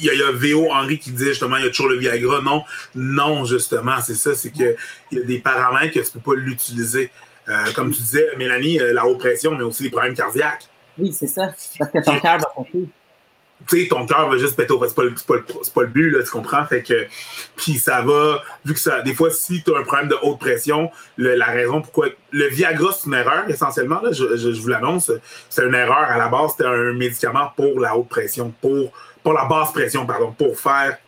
Il 0.00 0.06
y, 0.06 0.10
a, 0.10 0.14
il 0.14 0.20
y 0.20 0.22
a 0.22 0.32
V.O. 0.32 0.70
Henry 0.70 0.98
qui 0.98 1.10
dit 1.10 1.24
justement 1.24 1.56
il 1.56 1.64
y 1.64 1.68
a 1.68 1.70
toujours 1.70 1.88
le 1.88 1.98
Viagra. 1.98 2.40
Non, 2.42 2.62
non, 2.94 3.44
justement, 3.44 4.00
c'est 4.02 4.14
ça, 4.14 4.34
c'est 4.34 4.50
que 4.50 4.76
il 5.10 5.18
y 5.18 5.20
a 5.22 5.24
des 5.24 5.38
paramètres 5.38 5.94
que 5.94 6.00
tu 6.00 6.12
peux 6.18 6.34
pas 6.34 6.38
l'utiliser. 6.38 7.10
Euh, 7.48 7.72
comme 7.74 7.92
tu 7.92 8.02
disais, 8.02 8.26
Mélanie, 8.36 8.80
euh, 8.80 8.92
la 8.92 9.06
haute 9.06 9.18
pression, 9.18 9.52
mais 9.52 9.62
aussi 9.62 9.84
les 9.84 9.90
problèmes 9.90 10.14
cardiaques. 10.14 10.68
Oui, 10.98 11.12
c'est 11.12 11.28
ça. 11.28 11.54
Parce 11.78 11.90
que 11.90 11.98
ton 11.98 12.18
cœur 12.18 12.38
va 12.38 12.46
pomper 12.54 12.88
tu 13.68 13.82
sais, 13.82 13.88
ton 13.88 14.06
cœur 14.06 14.28
va 14.30 14.38
juste 14.38 14.56
péter 14.56 14.72
au 14.72 14.86
C'est 14.86 14.94
pas, 14.94 15.04
pas, 15.74 15.82
le 15.82 15.86
but, 15.88 16.10
là, 16.10 16.22
tu 16.22 16.30
comprends? 16.30 16.64
Fait 16.66 16.82
que, 16.82 17.06
puis 17.56 17.78
ça 17.78 18.02
va, 18.02 18.42
vu 18.64 18.74
que 18.74 18.80
ça, 18.80 19.02
des 19.02 19.14
fois, 19.14 19.30
si 19.30 19.62
tu 19.62 19.74
as 19.74 19.78
un 19.78 19.82
problème 19.82 20.08
de 20.08 20.16
haute 20.22 20.38
pression, 20.38 20.90
le, 21.16 21.34
la 21.34 21.46
raison 21.46 21.82
pourquoi. 21.82 22.08
Le 22.30 22.48
Viagra, 22.48 22.92
c'est 22.92 23.06
une 23.06 23.14
erreur, 23.14 23.48
essentiellement, 23.48 24.00
là, 24.02 24.12
je, 24.12 24.36
je, 24.36 24.52
je 24.52 24.60
vous 24.60 24.68
l'annonce. 24.68 25.10
C'est 25.48 25.64
une 25.64 25.74
erreur. 25.74 25.96
À 25.96 26.18
la 26.18 26.28
base, 26.28 26.52
c'était 26.52 26.68
un 26.68 26.92
médicament 26.92 27.52
pour 27.56 27.80
la 27.80 27.96
haute 27.96 28.08
pression, 28.08 28.52
pour, 28.60 28.92
pour 29.22 29.32
la 29.32 29.46
basse 29.46 29.72
pression, 29.72 30.06
pardon, 30.06 30.32
pour 30.32 30.58
faire 30.58 30.98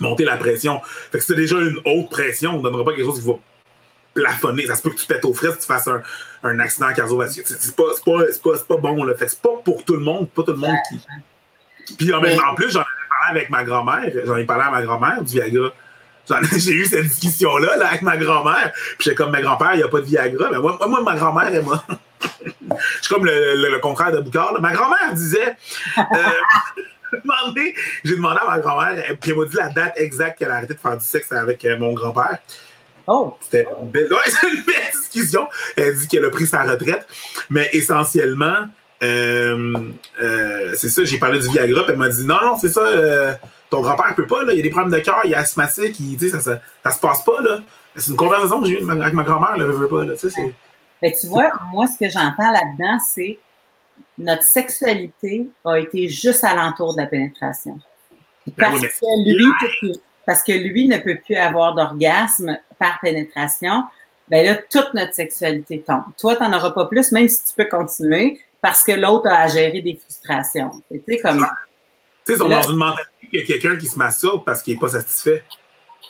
monter 0.00 0.24
la 0.24 0.36
pression. 0.36 0.80
Fait 1.12 1.18
que 1.18 1.24
c'est 1.24 1.34
déjà 1.34 1.56
une 1.56 1.80
haute 1.84 2.10
pression, 2.10 2.52
on 2.54 2.58
ne 2.58 2.62
donnera 2.62 2.84
pas 2.84 2.92
quelque 2.92 3.04
chose 3.04 3.20
qui 3.20 3.26
va 3.26 3.34
plafonner. 4.14 4.66
Ça 4.66 4.76
se 4.76 4.82
peut 4.82 4.90
que 4.90 4.96
tu 4.96 5.06
pètes 5.06 5.24
aux 5.24 5.32
que 5.32 5.46
tu 5.46 5.66
fasses 5.66 5.88
un, 5.88 6.02
un 6.42 6.58
accident 6.60 6.92
cardiovasculaire. 6.92 7.48
C'est 7.48 7.76
pas, 7.76 7.84
pas, 8.04 8.22
pas, 8.42 8.58
pas, 8.58 8.76
bon. 8.76 9.14
Fait 9.16 9.28
c'est 9.28 9.42
pas 9.42 9.56
pour 9.64 9.84
tout 9.84 9.94
le 9.94 10.00
monde, 10.00 10.30
pas 10.30 10.42
tout 10.42 10.52
le 10.52 10.58
monde 10.58 10.76
qui 10.88 11.00
puis 11.98 12.12
en, 12.12 12.20
même, 12.20 12.38
en 12.50 12.54
plus, 12.54 12.70
j'en 12.70 12.80
ai 12.80 13.08
parlé 13.08 13.40
avec 13.40 13.50
ma 13.50 13.64
grand-mère. 13.64 14.10
J'en 14.24 14.36
ai 14.36 14.44
parlé 14.44 14.64
à 14.64 14.70
ma 14.70 14.82
grand-mère 14.82 15.22
du 15.22 15.32
Viagra. 15.32 15.70
J'ai 16.56 16.72
eu 16.72 16.86
cette 16.86 17.06
discussion-là 17.06 17.76
là, 17.76 17.88
avec 17.88 18.02
ma 18.02 18.16
grand-mère. 18.16 18.72
Puis 18.72 19.04
j'étais 19.04 19.16
comme, 19.16 19.30
ma 19.30 19.42
grand-père, 19.42 19.74
il 19.74 19.78
n'y 19.78 19.82
a 19.82 19.88
pas 19.88 20.00
de 20.00 20.06
Viagra. 20.06 20.48
Mais 20.50 20.58
moi, 20.58 20.78
moi 20.88 21.02
ma 21.02 21.16
grand-mère, 21.16 21.48
elle 21.52 21.64
m'a. 21.64 21.84
Je 22.70 23.06
suis 23.06 23.14
comme 23.14 23.26
le, 23.26 23.56
le, 23.56 23.70
le, 23.70 23.78
contraire 23.78 24.10
de 24.10 24.20
Boucard. 24.20 24.54
Là. 24.54 24.60
Ma 24.60 24.72
grand-mère 24.72 25.12
disait. 25.12 25.56
Euh, 25.98 26.02
j'ai 28.04 28.16
demandé 28.16 28.40
à 28.40 28.46
ma 28.46 28.58
grand-mère, 28.58 29.04
puis 29.20 29.30
elle 29.30 29.36
m'a 29.36 29.44
dit 29.44 29.56
la 29.56 29.68
date 29.68 29.94
exacte 29.96 30.38
qu'elle 30.38 30.50
a 30.50 30.56
arrêté 30.56 30.74
de 30.74 30.78
faire 30.78 30.96
du 30.96 31.04
sexe 31.04 31.30
avec 31.32 31.64
euh, 31.64 31.78
mon 31.78 31.92
grand-père. 31.92 32.38
Oh! 33.06 33.36
C'était 33.40 33.66
une 33.80 33.90
belle, 33.90 34.12
ouais, 34.12 34.48
une 34.50 34.62
belle 34.62 34.90
discussion. 34.92 35.48
Elle 35.76 35.96
dit 35.96 36.08
qu'elle 36.08 36.24
a 36.24 36.30
pris 36.30 36.46
sa 36.46 36.62
retraite. 36.62 37.06
Mais 37.50 37.68
essentiellement, 37.72 38.46
euh, 38.46 38.64
euh, 38.64 38.66
c'est 40.76 40.88
ça, 40.88 41.04
j'ai 41.04 41.18
parlé 41.18 41.38
du 41.38 41.48
Viagra, 41.48 41.82
puis 41.84 41.92
elle 41.92 41.98
m'a 41.98 42.08
dit 42.08 42.24
non, 42.24 42.38
non, 42.42 42.56
c'est 42.58 42.68
ça, 42.68 42.80
euh, 42.80 43.32
ton 43.70 43.80
grand-père 43.80 44.14
peut 44.14 44.26
pas, 44.26 44.44
là, 44.44 44.52
il 44.52 44.56
y 44.56 44.60
a 44.60 44.62
des 44.62 44.70
problèmes 44.70 44.92
de 44.92 44.98
cœur, 44.98 45.20
il 45.24 45.32
est 45.32 45.36
asthmatique, 45.36 45.98
il, 46.00 46.18
ça, 46.30 46.40
ça, 46.40 46.60
ça, 46.82 46.90
se 46.90 47.00
passe 47.00 47.24
pas, 47.24 47.40
là. 47.40 47.60
C'est 47.96 48.10
une 48.10 48.16
conversation 48.16 48.60
que 48.60 48.66
j'ai 48.66 48.82
eue 48.82 48.90
avec 48.90 49.14
ma 49.14 49.22
grand-mère, 49.22 49.56
là, 49.56 49.64
veut 49.64 49.88
pas, 49.88 50.04
là, 50.04 50.14
tu 50.16 50.30
sais, 50.30 50.54
ben, 51.02 51.12
tu 51.20 51.26
vois, 51.26 51.52
moi, 51.70 51.86
ce 51.86 51.98
que 51.98 52.10
j'entends 52.10 52.50
là-dedans, 52.50 52.98
c'est 53.06 53.38
notre 54.16 54.42
sexualité 54.42 55.48
a 55.64 55.78
été 55.78 56.08
juste 56.08 56.44
alentour 56.44 56.94
de 56.94 57.02
la 57.02 57.06
pénétration. 57.06 57.78
Parce, 58.56 58.80
ben 58.80 58.88
oui, 59.06 59.44
que 59.60 59.86
lui, 59.86 60.00
parce 60.24 60.42
que 60.42 60.52
lui 60.52 60.88
ne 60.88 60.98
peut 60.98 61.18
plus 61.22 61.36
avoir 61.36 61.74
d'orgasme 61.74 62.58
par 62.78 63.00
pénétration, 63.00 63.84
ben 64.28 64.46
là, 64.46 64.54
toute 64.70 64.94
notre 64.94 65.12
sexualité 65.14 65.82
tombe. 65.86 66.04
Toi, 66.18 66.36
tu 66.36 66.42
n'en 66.42 66.56
auras 66.56 66.70
pas 66.70 66.86
plus, 66.86 67.12
même 67.12 67.28
si 67.28 67.44
tu 67.44 67.52
peux 67.54 67.68
continuer, 67.68 68.40
parce 68.64 68.82
que 68.82 68.92
l'autre 68.92 69.28
a 69.28 69.40
à 69.40 69.46
gérer 69.46 69.82
des 69.82 69.94
frustrations. 69.94 70.70
Tu 70.90 71.02
sais, 71.06 71.18
comme. 71.18 71.46
Tu 72.24 72.34
sais, 72.34 72.40
on 72.40 72.48
dans 72.48 72.62
une 72.62 72.78
mentalité 72.78 73.28
qu'il 73.28 73.38
y 73.38 73.42
a 73.42 73.46
quelqu'un 73.46 73.76
qui 73.76 73.86
se 73.86 73.98
masturbe 73.98 74.42
parce 74.42 74.62
qu'il 74.62 74.72
n'est 74.72 74.80
pas 74.80 74.88
satisfait. 74.88 75.44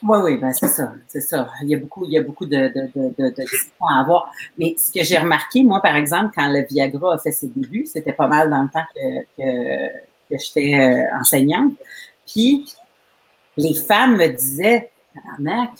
Oui, 0.04 0.18
oui, 0.22 0.36
ben 0.36 0.52
c'est 0.52 0.68
ça, 0.68 0.92
c'est 1.08 1.20
ça. 1.20 1.48
Il 1.62 1.70
y 1.70 1.74
a 1.74 1.78
beaucoup, 1.78 2.04
il 2.04 2.12
y 2.12 2.18
a 2.18 2.22
beaucoup 2.22 2.46
de, 2.46 2.56
de, 2.56 2.90
de, 2.94 3.14
de, 3.18 3.34
de 3.34 3.44
à 3.80 4.00
avoir. 4.00 4.30
Mais 4.56 4.76
ce 4.78 4.92
que 4.92 5.04
j'ai 5.04 5.18
remarqué, 5.18 5.64
moi, 5.64 5.82
par 5.82 5.96
exemple, 5.96 6.30
quand 6.32 6.48
le 6.48 6.64
Viagra 6.70 7.14
a 7.14 7.18
fait 7.18 7.32
ses 7.32 7.48
débuts, 7.48 7.86
c'était 7.86 8.12
pas 8.12 8.28
mal 8.28 8.48
dans 8.48 8.62
le 8.62 8.68
temps 8.68 8.86
que, 8.94 9.22
que, 9.36 9.88
que 10.30 10.38
j'étais 10.38 10.78
euh, 10.78 11.18
enseignante. 11.18 11.72
Puis, 12.24 12.72
les 13.56 13.74
femmes 13.74 14.16
me 14.16 14.28
disaient, 14.28 14.92
mec, 15.40 15.70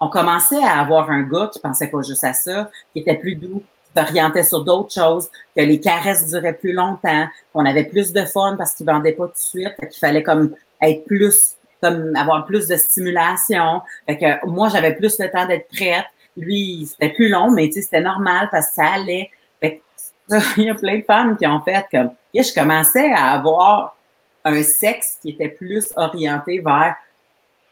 on 0.00 0.08
commençait 0.08 0.64
à 0.64 0.80
avoir 0.80 1.10
un 1.10 1.24
gars 1.24 1.50
qui 1.52 1.60
pensait 1.60 1.88
pas 1.88 2.00
juste 2.00 2.24
à 2.24 2.32
ça, 2.32 2.70
qui 2.94 3.00
était 3.00 3.16
plus 3.16 3.34
doux, 3.34 3.62
t'orientais 3.96 4.42
sur 4.42 4.62
d'autres 4.64 4.92
choses, 4.92 5.28
que 5.56 5.62
les 5.62 5.80
caresses 5.80 6.28
duraient 6.28 6.52
plus 6.52 6.72
longtemps, 6.72 7.26
qu'on 7.52 7.64
avait 7.64 7.84
plus 7.84 8.12
de 8.12 8.24
fun 8.24 8.56
parce 8.56 8.74
qu'ils 8.74 8.86
vendaient 8.86 9.12
pas 9.12 9.26
tout 9.26 9.32
de 9.32 9.38
suite, 9.38 9.74
qu'il 9.78 9.98
fallait 9.98 10.22
comme 10.22 10.54
être 10.82 11.04
plus, 11.06 11.54
comme 11.82 12.14
avoir 12.14 12.44
plus 12.46 12.68
de 12.68 12.76
stimulation. 12.76 13.80
Fait 14.06 14.18
que 14.18 14.46
moi, 14.46 14.68
j'avais 14.68 14.94
plus 14.94 15.18
le 15.18 15.30
temps 15.30 15.46
d'être 15.46 15.68
prête. 15.68 16.04
Lui, 16.36 16.86
c'était 16.86 17.12
plus 17.12 17.28
long, 17.28 17.50
mais 17.50 17.70
c'était 17.72 18.02
normal 18.02 18.48
parce 18.50 18.68
que 18.68 18.74
ça 18.74 18.86
allait. 18.94 19.30
Fait 19.60 19.82
que, 20.28 20.36
il 20.58 20.64
y 20.64 20.70
a 20.70 20.74
plein 20.74 20.98
de 20.98 21.04
femmes 21.04 21.36
qui 21.36 21.46
ont 21.46 21.60
fait 21.62 21.86
comme, 21.90 22.10
et 22.34 22.42
je 22.42 22.54
commençais 22.54 23.10
à 23.12 23.32
avoir 23.32 23.96
un 24.44 24.62
sexe 24.62 25.18
qui 25.22 25.30
était 25.30 25.48
plus 25.48 25.92
orienté 25.96 26.60
vers 26.60 26.94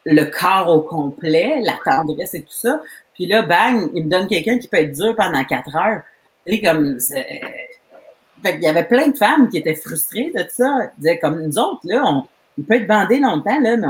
le 0.05 0.25
corps 0.25 0.69
au 0.69 0.81
complet, 0.81 1.61
la 1.61 1.77
tendresse 1.83 2.33
et 2.33 2.41
tout 2.41 2.51
ça. 2.51 2.81
Puis 3.13 3.25
là, 3.25 3.41
bang, 3.43 3.89
il 3.93 4.05
me 4.05 4.09
donne 4.09 4.27
quelqu'un 4.27 4.59
qui 4.59 4.67
peut 4.67 4.77
être 4.77 4.91
dur 4.91 5.15
pendant 5.15 5.43
quatre 5.45 5.75
heures. 5.75 6.01
Comme, 6.63 6.99
fait 6.99 8.55
il 8.55 8.61
y 8.61 8.67
avait 8.67 8.83
plein 8.83 9.07
de 9.07 9.17
femmes 9.17 9.49
qui 9.49 9.57
étaient 9.57 9.75
frustrées 9.75 10.31
de 10.35 10.45
ça. 10.49 10.91
Disaient, 10.97 11.19
comme 11.19 11.41
nous 11.41 11.57
autres, 11.57 11.81
là, 11.83 12.03
on, 12.05 12.63
peut 12.63 12.75
être 12.75 12.87
bandé 12.87 13.19
longtemps, 13.19 13.59
là, 13.59 13.77
mais 13.77 13.87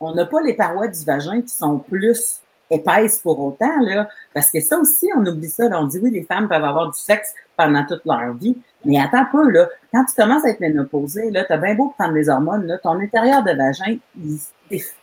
on 0.00 0.14
n'a 0.14 0.26
pas 0.26 0.40
les 0.40 0.54
parois 0.54 0.88
du 0.88 1.04
vagin 1.04 1.42
qui 1.42 1.54
sont 1.54 1.78
plus 1.78 2.40
épaisses 2.70 3.18
pour 3.18 3.40
autant, 3.40 3.80
là. 3.80 4.08
Parce 4.32 4.50
que 4.50 4.60
ça 4.60 4.78
aussi, 4.78 5.08
on 5.16 5.26
oublie 5.26 5.48
ça. 5.48 5.64
On 5.72 5.84
dit 5.84 5.98
oui, 6.00 6.10
les 6.10 6.22
femmes 6.22 6.48
peuvent 6.48 6.64
avoir 6.64 6.90
du 6.90 6.98
sexe 6.98 7.34
pendant 7.56 7.84
toute 7.84 8.02
leur 8.04 8.34
vie. 8.34 8.56
Mais 8.84 9.00
attends 9.00 9.26
peu, 9.30 9.50
là. 9.50 9.68
Quand 9.92 10.04
tu 10.04 10.14
commences 10.14 10.44
à 10.44 10.50
être 10.50 10.60
ménopausée, 10.60 11.30
là, 11.30 11.44
t'as 11.44 11.56
bien 11.56 11.74
beau 11.74 11.92
prendre 11.98 12.14
des 12.14 12.28
hormones, 12.28 12.66
là, 12.66 12.78
ton 12.78 13.00
intérieur 13.00 13.42
de 13.42 13.52
vagin, 13.52 13.96
il 14.16 14.38
s'effrite. 14.38 14.94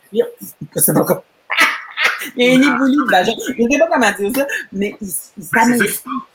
Pas 0.73 0.79
il 2.37 2.45
y 2.45 2.51
a 2.51 2.53
une 2.53 2.63
éboulie 2.63 2.95
de 2.95 3.11
vagin. 3.11 3.33
Je 3.57 3.61
ne 3.61 3.69
sais 3.69 3.79
pas 3.79 3.87
comment 3.91 4.11
dire 4.17 4.31
ça, 4.35 4.47
mais 4.71 4.95
il, 5.01 5.07
il 5.37 5.43
s'améliore. 5.43 6.27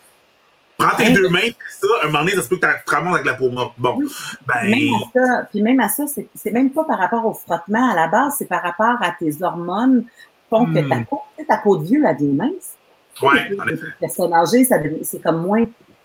Prends 0.79 0.97
tes 0.97 1.12
deux 1.12 1.29
mains, 1.29 1.51
ça, 1.71 1.87
un 2.05 2.07
moment 2.07 2.21
donné, 2.21 2.33
ça 2.37 2.43
se 2.43 2.49
peut 2.49 2.57
que 2.57 2.67
tu 2.67 2.85
te 2.85 2.95
avec 2.95 3.25
la 3.25 3.35
peau 3.35 3.51
morte. 3.51 3.75
Bon, 3.79 3.99
ben... 4.47 4.71
Même 4.71 4.95
à 4.95 5.27
ça, 5.27 5.43
puis 5.51 5.61
même 5.61 5.81
à 5.81 5.88
ça, 5.88 6.05
c'est 6.07 6.53
même 6.53 6.71
pas 6.71 6.85
par 6.85 6.99
rapport 6.99 7.27
au 7.27 7.35
frottement 7.35 7.91
à 7.91 7.97
la 7.97 8.07
base, 8.07 8.37
c'est 8.38 8.47
par 8.47 8.62
rapport 8.62 8.97
à 9.03 9.11
tes 9.19 9.43
hormones 9.43 10.05
qui 10.05 10.49
font 10.49 10.67
que 10.67 10.88
ta 10.88 10.95
hmm. 10.95 11.07
peau, 11.07 11.21
ta 11.49 11.57
peau 11.57 11.79
de 11.79 11.85
vieux, 11.85 12.05
elle 12.07 12.17
devient 12.17 12.33
mince. 12.33 12.77
Oui, 13.21 13.38
en 13.59 13.67
effet. 13.67 13.87
C'est 15.03 15.21
comme 15.21 15.43
moins 15.43 15.64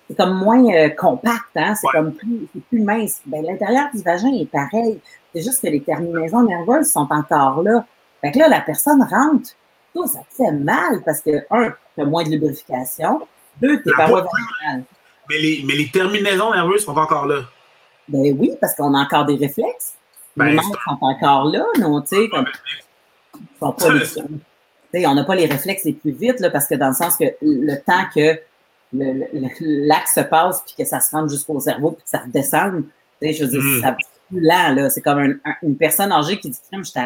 c'est 0.10 0.18
comme 0.18 0.38
moins 0.38 0.66
euh, 0.74 0.90
compact, 0.90 1.56
hein? 1.56 1.76
c'est 1.76 1.88
comme 1.88 2.14
plus, 2.14 2.48
plus 2.70 2.82
mince. 2.82 3.22
Ben, 3.26 3.44
l'intérieur 3.44 3.90
du 3.94 4.02
vagin 4.02 4.34
est 4.34 4.50
pareil. 4.50 5.00
C'est 5.34 5.42
juste 5.42 5.62
que 5.62 5.68
les 5.68 5.82
terminaisons 5.82 6.44
nerveuses 6.44 6.92
sont 6.92 7.08
encore 7.10 7.62
là. 7.64 7.86
Fait 8.22 8.32
que 8.32 8.40
là, 8.40 8.48
la 8.48 8.62
personne 8.62 9.02
rentre. 9.02 9.50
Tout, 9.94 10.08
ça 10.08 10.20
te 10.30 10.36
fait 10.36 10.52
mal 10.52 11.02
parce 11.06 11.22
que, 11.22 11.46
un, 11.52 11.70
tu 11.96 12.02
as 12.02 12.06
moins 12.06 12.24
de 12.24 12.30
lubrification. 12.30 13.22
Deux, 13.62 13.82
t'es 13.82 13.92
vaginales. 13.92 14.84
Mais 15.30 15.38
les, 15.38 15.64
mais 15.66 15.76
les 15.76 15.90
terminaisons 15.90 16.52
nerveuses 16.52 16.84
sont 16.84 16.98
encore 16.98 17.26
là. 17.26 17.42
Ben 18.08 18.36
oui, 18.38 18.52
parce 18.60 18.76
qu'on 18.76 18.94
a 18.94 19.00
encore 19.00 19.26
des 19.26 19.36
réflexes. 19.36 19.94
les 20.36 20.46
ben, 20.46 20.56
membres 20.56 20.80
sont 20.84 20.98
encore 21.02 21.46
là, 21.46 21.66
non, 21.80 22.02
tu 22.02 22.16
sais, 22.16 22.30
comme. 22.30 22.46
Sont 23.60 23.72
pas 23.72 23.94
les, 24.94 25.08
on 25.08 25.16
n'a 25.16 25.24
pas 25.24 25.36
les 25.36 25.46
réflexes 25.46 25.86
les 25.86 25.94
plus 25.94 26.12
vite, 26.12 26.40
là, 26.40 26.50
parce 26.50 26.68
que 26.68 26.76
dans 26.76 26.90
le 26.90 26.94
sens 26.94 27.18
que 27.18 27.26
le 27.42 27.76
temps 27.78 28.06
que 28.14 28.40
l'axe 28.92 30.16
se 30.16 30.22
passe 30.22 30.64
puis 30.66 30.76
que 30.78 30.86
ça 30.86 31.00
se 31.00 31.12
rende 31.12 31.30
jusqu'au 31.30 31.60
cerveau 31.60 31.92
puis 31.92 32.04
que 32.04 32.10
ça 32.10 32.20
redescende. 32.20 32.84
Je 33.22 33.44
veux 33.44 33.50
dire, 33.50 33.62
mm. 33.62 33.82
c'est 33.82 33.96
plus 34.30 34.42
lent, 34.42 34.76
là. 34.76 34.90
C'est 34.90 35.02
comme 35.02 35.40
une 35.64 35.78
personne 35.78 36.12
âgée 36.12 36.38
qui 36.40 36.50
dit 36.50 36.60
j'étais 36.72 37.00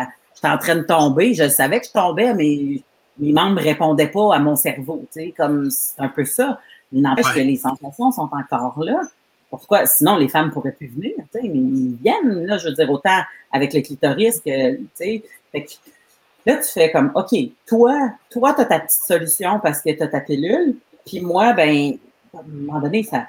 en 0.43 0.57
train 0.57 0.75
de 0.75 0.81
tomber. 0.81 1.33
Je 1.33 1.47
savais 1.47 1.79
que 1.79 1.87
je 1.87 1.91
tombais, 1.91 2.33
mais 2.33 2.81
mes 3.19 3.33
membres 3.33 3.55
ne 3.55 3.63
répondaient 3.63 4.07
pas 4.07 4.35
à 4.35 4.39
mon 4.39 4.55
cerveau. 4.55 5.05
Comme 5.35 5.69
c'est 5.71 5.99
un 5.99 6.09
peu 6.09 6.25
ça. 6.25 6.59
N'empêche 6.91 7.33
que 7.33 7.39
les 7.39 7.57
sensations 7.57 8.11
sont 8.11 8.29
encore 8.31 8.81
là. 8.83 9.01
Pourquoi? 9.49 9.85
Sinon, 9.85 10.17
les 10.17 10.27
femmes 10.27 10.51
pourraient 10.51 10.71
plus 10.71 10.87
venir, 10.87 11.13
mais 11.33 11.41
ils 11.43 11.97
viennent, 12.01 12.45
là, 12.45 12.57
je 12.57 12.67
veux 12.67 12.73
dire, 12.73 12.89
autant 12.89 13.21
avec 13.51 13.73
le 13.73 13.81
clitoris 13.81 14.39
que, 14.41 14.75
tu 14.75 14.87
sais. 14.93 15.23
Là, 16.45 16.57
tu 16.57 16.69
fais 16.69 16.91
comme, 16.91 17.11
OK, 17.15 17.33
toi, 17.65 18.11
toi, 18.29 18.53
tu 18.53 18.61
as 18.61 18.65
ta 18.65 18.79
petite 18.79 19.01
solution 19.05 19.59
parce 19.61 19.81
que 19.81 19.91
tu 19.91 20.01
as 20.01 20.07
ta 20.07 20.21
pilule, 20.21 20.75
puis 21.05 21.21
moi, 21.21 21.53
ben, 21.53 21.97
à 22.33 22.39
un 22.39 22.43
moment 22.47 22.79
donné, 22.79 23.03
ça, 23.03 23.27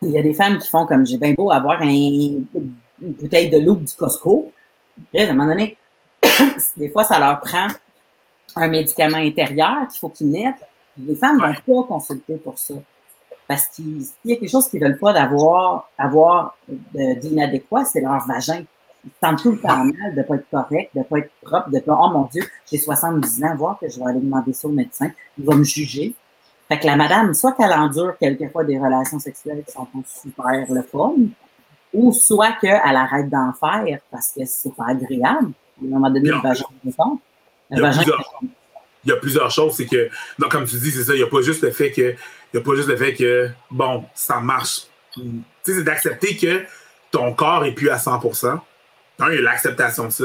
il 0.00 0.10
y 0.10 0.18
a 0.18 0.22
des 0.22 0.34
femmes 0.34 0.58
qui 0.58 0.68
font 0.68 0.86
comme 0.86 1.06
j'ai 1.06 1.18
bien 1.18 1.34
beau 1.34 1.50
avoir 1.50 1.82
un, 1.82 1.88
une 1.88 2.76
bouteille 3.00 3.50
de 3.50 3.58
loup 3.58 3.76
du 3.76 3.92
Costco. 3.94 4.52
à 5.16 5.22
un 5.22 5.32
moment 5.32 5.46
donné, 5.46 5.76
des 6.76 6.88
fois, 6.88 7.04
ça 7.04 7.18
leur 7.18 7.40
prend 7.40 7.68
un 8.56 8.68
médicament 8.68 9.18
intérieur 9.18 9.88
qu'il 9.88 9.98
faut 9.98 10.08
qu'ils 10.08 10.28
mettent. 10.28 10.66
Les 10.98 11.14
femmes 11.14 11.36
ne 11.36 11.46
vont 11.46 11.82
pas 11.82 11.88
consulter 11.88 12.36
pour 12.36 12.58
ça. 12.58 12.74
Parce 13.48 13.66
qu'il 13.66 14.02
y 14.24 14.32
a 14.32 14.36
quelque 14.36 14.50
chose 14.50 14.68
qu'ils 14.68 14.80
ne 14.80 14.88
veulent 14.88 14.98
pas 14.98 15.12
d'avoir 15.12 15.90
avoir 15.98 16.56
d'inadéquat, 16.94 17.84
c'est 17.84 18.00
leur 18.00 18.26
vagin. 18.26 18.64
Ils 19.04 19.10
sentent 19.20 19.42
tout 19.42 19.50
le 19.52 19.60
temps 19.60 19.84
mal 19.84 20.14
de 20.14 20.18
ne 20.18 20.22
pas 20.22 20.36
être 20.36 20.48
correct, 20.48 20.90
de 20.94 21.00
ne 21.00 21.04
pas 21.04 21.18
être 21.18 21.30
propre, 21.42 21.70
de 21.70 21.80
pas, 21.80 21.98
oh 22.00 22.08
mon 22.10 22.28
Dieu, 22.32 22.44
j'ai 22.70 22.78
70 22.78 23.44
ans, 23.44 23.56
voir 23.56 23.78
que 23.78 23.88
je 23.88 23.98
vais 23.98 24.06
aller 24.06 24.20
demander 24.20 24.52
ça 24.52 24.68
au 24.68 24.70
médecin. 24.70 25.10
Il 25.38 25.44
va 25.44 25.56
me 25.56 25.64
juger. 25.64 26.14
Fait 26.68 26.78
que 26.78 26.86
la 26.86 26.94
madame, 26.96 27.34
soit 27.34 27.52
qu'elle 27.52 27.72
endure 27.72 28.16
quelquefois 28.18 28.64
des 28.64 28.78
relations 28.78 29.18
sexuelles 29.18 29.64
qui 29.66 29.72
sont 29.72 29.88
super 30.06 30.72
le 30.72 30.82
fun, 30.82 31.14
ou 31.92 32.12
soit 32.12 32.52
qu'elle 32.60 32.80
arrête 32.80 33.28
d'en 33.28 33.52
faire 33.52 33.98
parce 34.10 34.30
que 34.30 34.44
c'est 34.44 34.74
pas 34.74 34.90
agréable. 34.90 35.52
À 35.80 35.84
un 35.84 35.88
moment 35.88 36.08
donné, 36.10 36.28
le 36.28 36.40
vagin. 36.40 36.64
Il 37.72 37.78
y, 37.78 37.84
a 37.84 37.90
plusieurs, 37.90 38.40
il 39.04 39.08
y 39.08 39.12
a 39.12 39.16
plusieurs 39.16 39.50
choses. 39.50 39.74
C'est 39.74 39.86
que, 39.86 40.08
donc, 40.38 40.50
comme 40.50 40.66
tu 40.66 40.76
dis, 40.76 40.90
c'est 40.90 41.04
ça, 41.04 41.14
il 41.14 41.18
n'y 41.18 41.22
a 41.22 41.26
pas 41.26 41.42
juste 41.42 41.62
le 41.62 41.70
fait 41.70 41.90
que, 41.90 42.14
il 42.52 42.56
y 42.56 42.58
a 42.58 42.60
pas 42.60 42.74
juste 42.74 42.88
le 42.88 42.96
fait 42.96 43.14
que, 43.14 43.50
bon, 43.70 44.04
ça 44.14 44.40
marche. 44.40 44.82
Tu 45.14 45.22
sais, 45.62 45.74
c'est 45.74 45.84
d'accepter 45.84 46.36
que 46.36 46.64
ton 47.10 47.32
corps 47.32 47.64
est 47.64 47.72
plus 47.72 47.90
à 47.90 47.96
100% 47.96 48.60
il 49.28 49.34
y 49.36 49.38
a 49.38 49.42
l'acceptation 49.42 50.06
de 50.06 50.10
ça. 50.10 50.24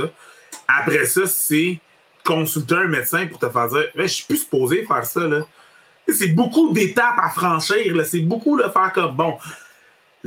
Après 0.67 1.05
ça, 1.05 1.21
c'est 1.25 1.79
consulter 2.23 2.75
un 2.75 2.87
médecin 2.87 3.27
pour 3.27 3.37
te 3.37 3.49
faire 3.49 3.67
dire, 3.69 3.83
je 3.95 4.07
suis 4.07 4.25
plus 4.25 4.37
supposé 4.37 4.85
faire 4.85 5.05
ça, 5.05 5.21
là 5.21 5.41
c'est 6.13 6.29
beaucoup 6.29 6.71
d'étapes 6.73 7.19
à 7.21 7.29
franchir. 7.29 8.05
C'est 8.05 8.21
beaucoup 8.21 8.57
de 8.57 8.63
faire 8.63 8.91
comme 8.93 9.15
bon. 9.15 9.37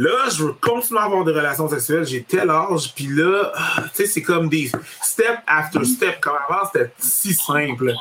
Là, 0.01 0.31
je 0.35 0.45
veux 0.45 0.55
continuer 0.55 0.99
à 0.99 1.05
avoir 1.05 1.27
des 1.27 1.33
relations 1.33 1.69
sexuelles, 1.69 2.07
j'ai 2.07 2.23
tel 2.23 2.49
âge, 2.49 2.95
puis 2.95 3.07
là, 3.07 3.53
tu 3.95 3.97
sais, 3.97 4.07
c'est 4.07 4.23
comme 4.23 4.49
des 4.49 4.73
step 5.03 5.41
after 5.47 5.85
step. 5.85 6.21
Comme 6.21 6.39
avant, 6.49 6.67
c'était 6.73 6.91
si 6.97 7.35
simple. 7.35 7.93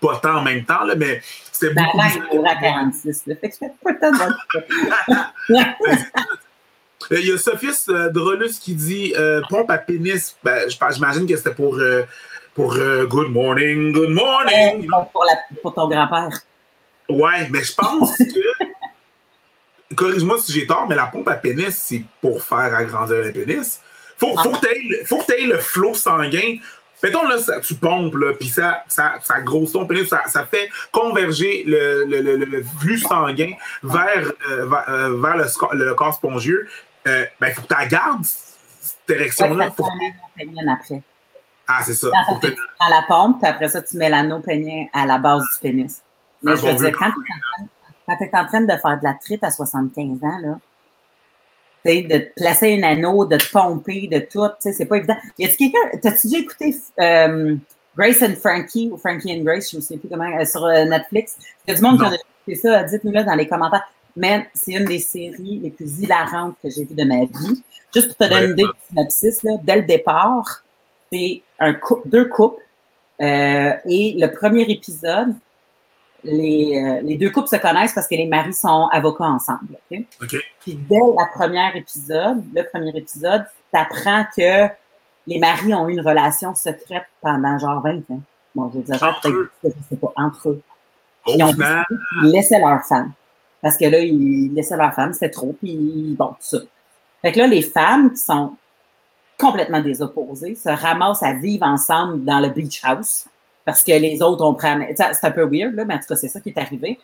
Pas 0.00 0.16
tant 0.22 0.36
en 0.36 0.42
même 0.42 0.64
temps, 0.64 0.84
là, 0.84 0.94
mais 0.94 1.20
c'était 1.52 1.74
ben, 1.74 1.84
beaucoup. 1.84 1.98
Ben, 1.98 2.42
là, 2.42 2.54
il 2.54 2.60
46, 2.62 3.26
là. 3.26 3.34
Fait 3.42 3.50
que 3.50 3.56
pas 3.84 3.92
tant 3.92 4.10
Il 7.10 7.26
y 7.26 7.32
a 7.32 7.36
Sophie 7.36 7.68
euh, 7.90 8.08
Drolus 8.08 8.58
qui 8.58 8.74
dit 8.74 9.12
euh, 9.18 9.42
pompe 9.50 9.70
à 9.70 9.76
pénis. 9.76 10.34
Ben, 10.42 10.66
J'imagine 10.70 11.26
que 11.26 11.36
c'était 11.36 11.54
pour, 11.54 11.74
euh, 11.74 12.04
pour 12.54 12.74
Good 12.74 13.28
morning, 13.28 13.92
good 13.92 14.08
morning. 14.08 14.88
pour, 15.12 15.26
la, 15.26 15.36
pour 15.60 15.74
ton 15.74 15.88
grand-père. 15.88 16.30
Ouais, 17.10 17.46
mais 17.50 17.64
je 17.64 17.74
pense 17.74 18.16
que. 18.16 18.67
Corrige-moi 19.98 20.38
si 20.38 20.52
j'ai 20.52 20.66
tort, 20.66 20.86
mais 20.88 20.94
la 20.94 21.06
pompe 21.06 21.26
à 21.28 21.34
pénis, 21.34 21.76
c'est 21.76 22.04
pour 22.20 22.44
faire 22.44 22.72
agrandir 22.72 23.16
le 23.16 23.32
pénis. 23.32 23.80
Faut, 24.16 24.36
faut 24.38 24.50
que 24.52 25.26
tu 25.26 25.32
aies, 25.32 25.46
le 25.46 25.58
flot 25.58 25.94
sanguin. 25.94 26.58
Mettons, 27.02 27.26
là, 27.26 27.38
ça, 27.38 27.60
tu 27.60 27.74
pompes, 27.74 28.14
là, 28.14 28.32
puis 28.38 28.48
ça, 28.48 28.84
ça, 28.86 29.14
ça 29.22 29.40
grossit 29.40 29.72
ton 29.72 29.86
pénis, 29.86 30.08
ça, 30.08 30.22
ça 30.26 30.46
fait 30.46 30.70
converger 30.92 31.64
le, 31.66 32.04
le, 32.04 32.36
le, 32.36 32.64
flux 32.80 32.98
sanguin 32.98 33.52
vers, 33.82 34.32
euh, 34.50 34.70
euh, 34.88 35.20
vers, 35.20 35.36
le, 35.36 35.84
le, 35.84 35.94
corps 35.94 36.14
spongieux. 36.14 36.68
Euh, 37.06 37.24
ben, 37.40 37.52
faut 37.52 37.62
que 37.62 37.74
tu 37.74 37.88
gardes, 37.88 38.24
cette 38.24 39.16
érection-là. 39.16 39.66
Après. 39.66 41.02
Ah, 41.66 41.80
c'est 41.84 41.94
ça. 41.94 42.08
À 42.78 42.88
la 42.88 43.02
pompe, 43.08 43.40
puis 43.40 43.50
après 43.50 43.68
ça, 43.68 43.82
tu 43.82 43.96
mets 43.96 44.08
l'anneau 44.08 44.38
pénien 44.38 44.86
à 44.92 45.06
la 45.06 45.18
base 45.18 45.42
du 45.42 45.60
pénis. 45.60 46.02
Mais 46.42 46.56
je 46.56 46.66
veux 46.66 46.74
dire, 46.74 46.92
quand 46.96 47.10
tu 47.10 47.68
es, 48.08 48.36
en 48.36 48.46
train 48.46 48.60
de 48.60 48.76
faire 48.76 48.98
de 48.98 49.04
la 49.04 49.14
trite 49.14 49.44
à 49.44 49.50
75 49.50 50.22
ans, 50.22 50.38
là, 50.42 50.58
de 51.84 52.18
te 52.18 52.34
placer 52.34 52.78
un 52.78 52.82
anneau, 52.82 53.24
de 53.24 53.36
te 53.36 53.50
pomper, 53.50 54.08
de 54.08 54.18
tout, 54.18 54.48
c'est 54.58 54.86
pas 54.86 54.96
évident. 54.96 55.16
Y 55.38 55.46
a-tu 55.46 55.56
quelqu'un, 55.56 55.98
t'as-tu 56.02 56.28
déjà 56.28 56.38
écouté 56.38 56.76
euh, 57.00 57.56
Grace 57.96 58.22
and 58.22 58.34
Frankie 58.36 58.90
ou 58.92 58.96
Frankie 58.96 59.32
and 59.32 59.42
Grace, 59.42 59.70
je 59.70 59.76
me 59.76 59.82
souviens 59.82 59.98
plus 59.98 60.08
comment, 60.08 60.38
euh, 60.38 60.44
sur 60.44 60.64
euh, 60.64 60.84
Netflix? 60.84 61.36
Il 61.66 61.70
y 61.70 61.74
a 61.74 61.76
du 61.76 61.82
monde 61.82 61.98
qui 61.98 62.04
a 62.04 62.14
écouté 62.14 62.54
ça, 62.56 62.82
dites-nous 62.84 63.12
là 63.12 63.24
dans 63.24 63.34
les 63.34 63.48
commentaires. 63.48 63.88
Mais 64.16 64.48
c'est 64.52 64.72
une 64.72 64.84
des 64.84 64.98
séries 64.98 65.60
les 65.62 65.70
plus 65.70 66.00
hilarantes 66.00 66.56
que 66.62 66.70
j'ai 66.70 66.84
vues 66.84 66.94
de 66.94 67.04
ma 67.04 67.24
vie. 67.24 67.62
Juste 67.94 68.08
pour 68.08 68.16
te 68.16 68.32
donner 68.32 68.46
une 68.46 68.52
idée 68.52 68.64
du 68.64 68.88
synopsis, 68.88 69.42
là, 69.44 69.52
dès 69.62 69.76
le 69.76 69.82
départ, 69.82 70.64
c'est 71.12 71.42
un 71.60 71.74
deux 72.04 72.24
couples. 72.26 72.62
et 73.20 74.16
le 74.18 74.26
premier 74.26 74.62
épisode, 74.62 75.34
les, 76.24 76.82
euh, 76.82 77.00
les, 77.02 77.16
deux 77.16 77.30
couples 77.30 77.48
se 77.48 77.56
connaissent 77.56 77.92
parce 77.92 78.08
que 78.08 78.14
les 78.14 78.26
maris 78.26 78.54
sont 78.54 78.88
avocats 78.92 79.24
ensemble. 79.24 79.78
OK? 79.90 80.00
Puis 80.60 80.74
dès 80.74 80.98
la 81.16 81.26
première 81.26 81.76
épisode, 81.76 82.42
le 82.54 82.62
premier 82.62 82.96
épisode, 82.96 83.44
t'apprends 83.72 84.24
que 84.36 84.68
les 85.26 85.38
maris 85.38 85.74
ont 85.74 85.88
eu 85.88 85.92
une 85.92 86.00
relation 86.00 86.54
secrète 86.54 87.04
pendant 87.20 87.58
genre 87.58 87.82
20 87.82 88.10
ans. 88.10 88.20
Bon, 88.54 88.70
je 88.74 88.80
dire, 88.80 88.98
peut-être, 88.98 89.50
je 89.62 89.70
sais 89.88 89.96
pas, 89.96 90.12
entre 90.16 90.48
eux. 90.48 90.62
Oh, 91.26 91.32
ils 91.36 91.44
ont 91.44 91.52
laissaient 92.22 92.58
leur 92.58 92.82
femme. 92.84 93.12
Parce 93.60 93.76
que 93.76 93.84
là, 93.84 94.00
ils 94.00 94.52
laissaient 94.54 94.76
leur 94.76 94.94
femme, 94.94 95.12
c'était 95.12 95.30
trop, 95.30 95.54
puis 95.60 96.14
bon, 96.18 96.28
tout 96.28 96.36
ça. 96.40 96.58
Fait 97.22 97.32
que 97.32 97.38
là, 97.38 97.46
les 97.46 97.62
femmes 97.62 98.10
qui 98.10 98.18
sont 98.18 98.56
complètement 99.38 99.80
désopposées 99.80 100.54
se 100.54 100.68
ramassent 100.68 101.22
à 101.22 101.34
vivre 101.34 101.66
ensemble 101.66 102.24
dans 102.24 102.40
le 102.40 102.48
beach 102.48 102.80
house 102.84 103.26
parce 103.68 103.82
que 103.82 103.92
les 103.92 104.22
autres 104.22 104.42
ont 104.46 104.54
pris. 104.54 104.66
C'est 104.96 105.26
un 105.26 105.30
peu 105.30 105.42
weird, 105.42 105.74
là, 105.74 105.84
mais 105.84 105.92
en 105.92 105.98
tout 105.98 106.06
cas, 106.08 106.16
c'est 106.16 106.28
ça 106.28 106.40
qui 106.40 106.48
est 106.48 106.58
arrivé. 106.58 106.98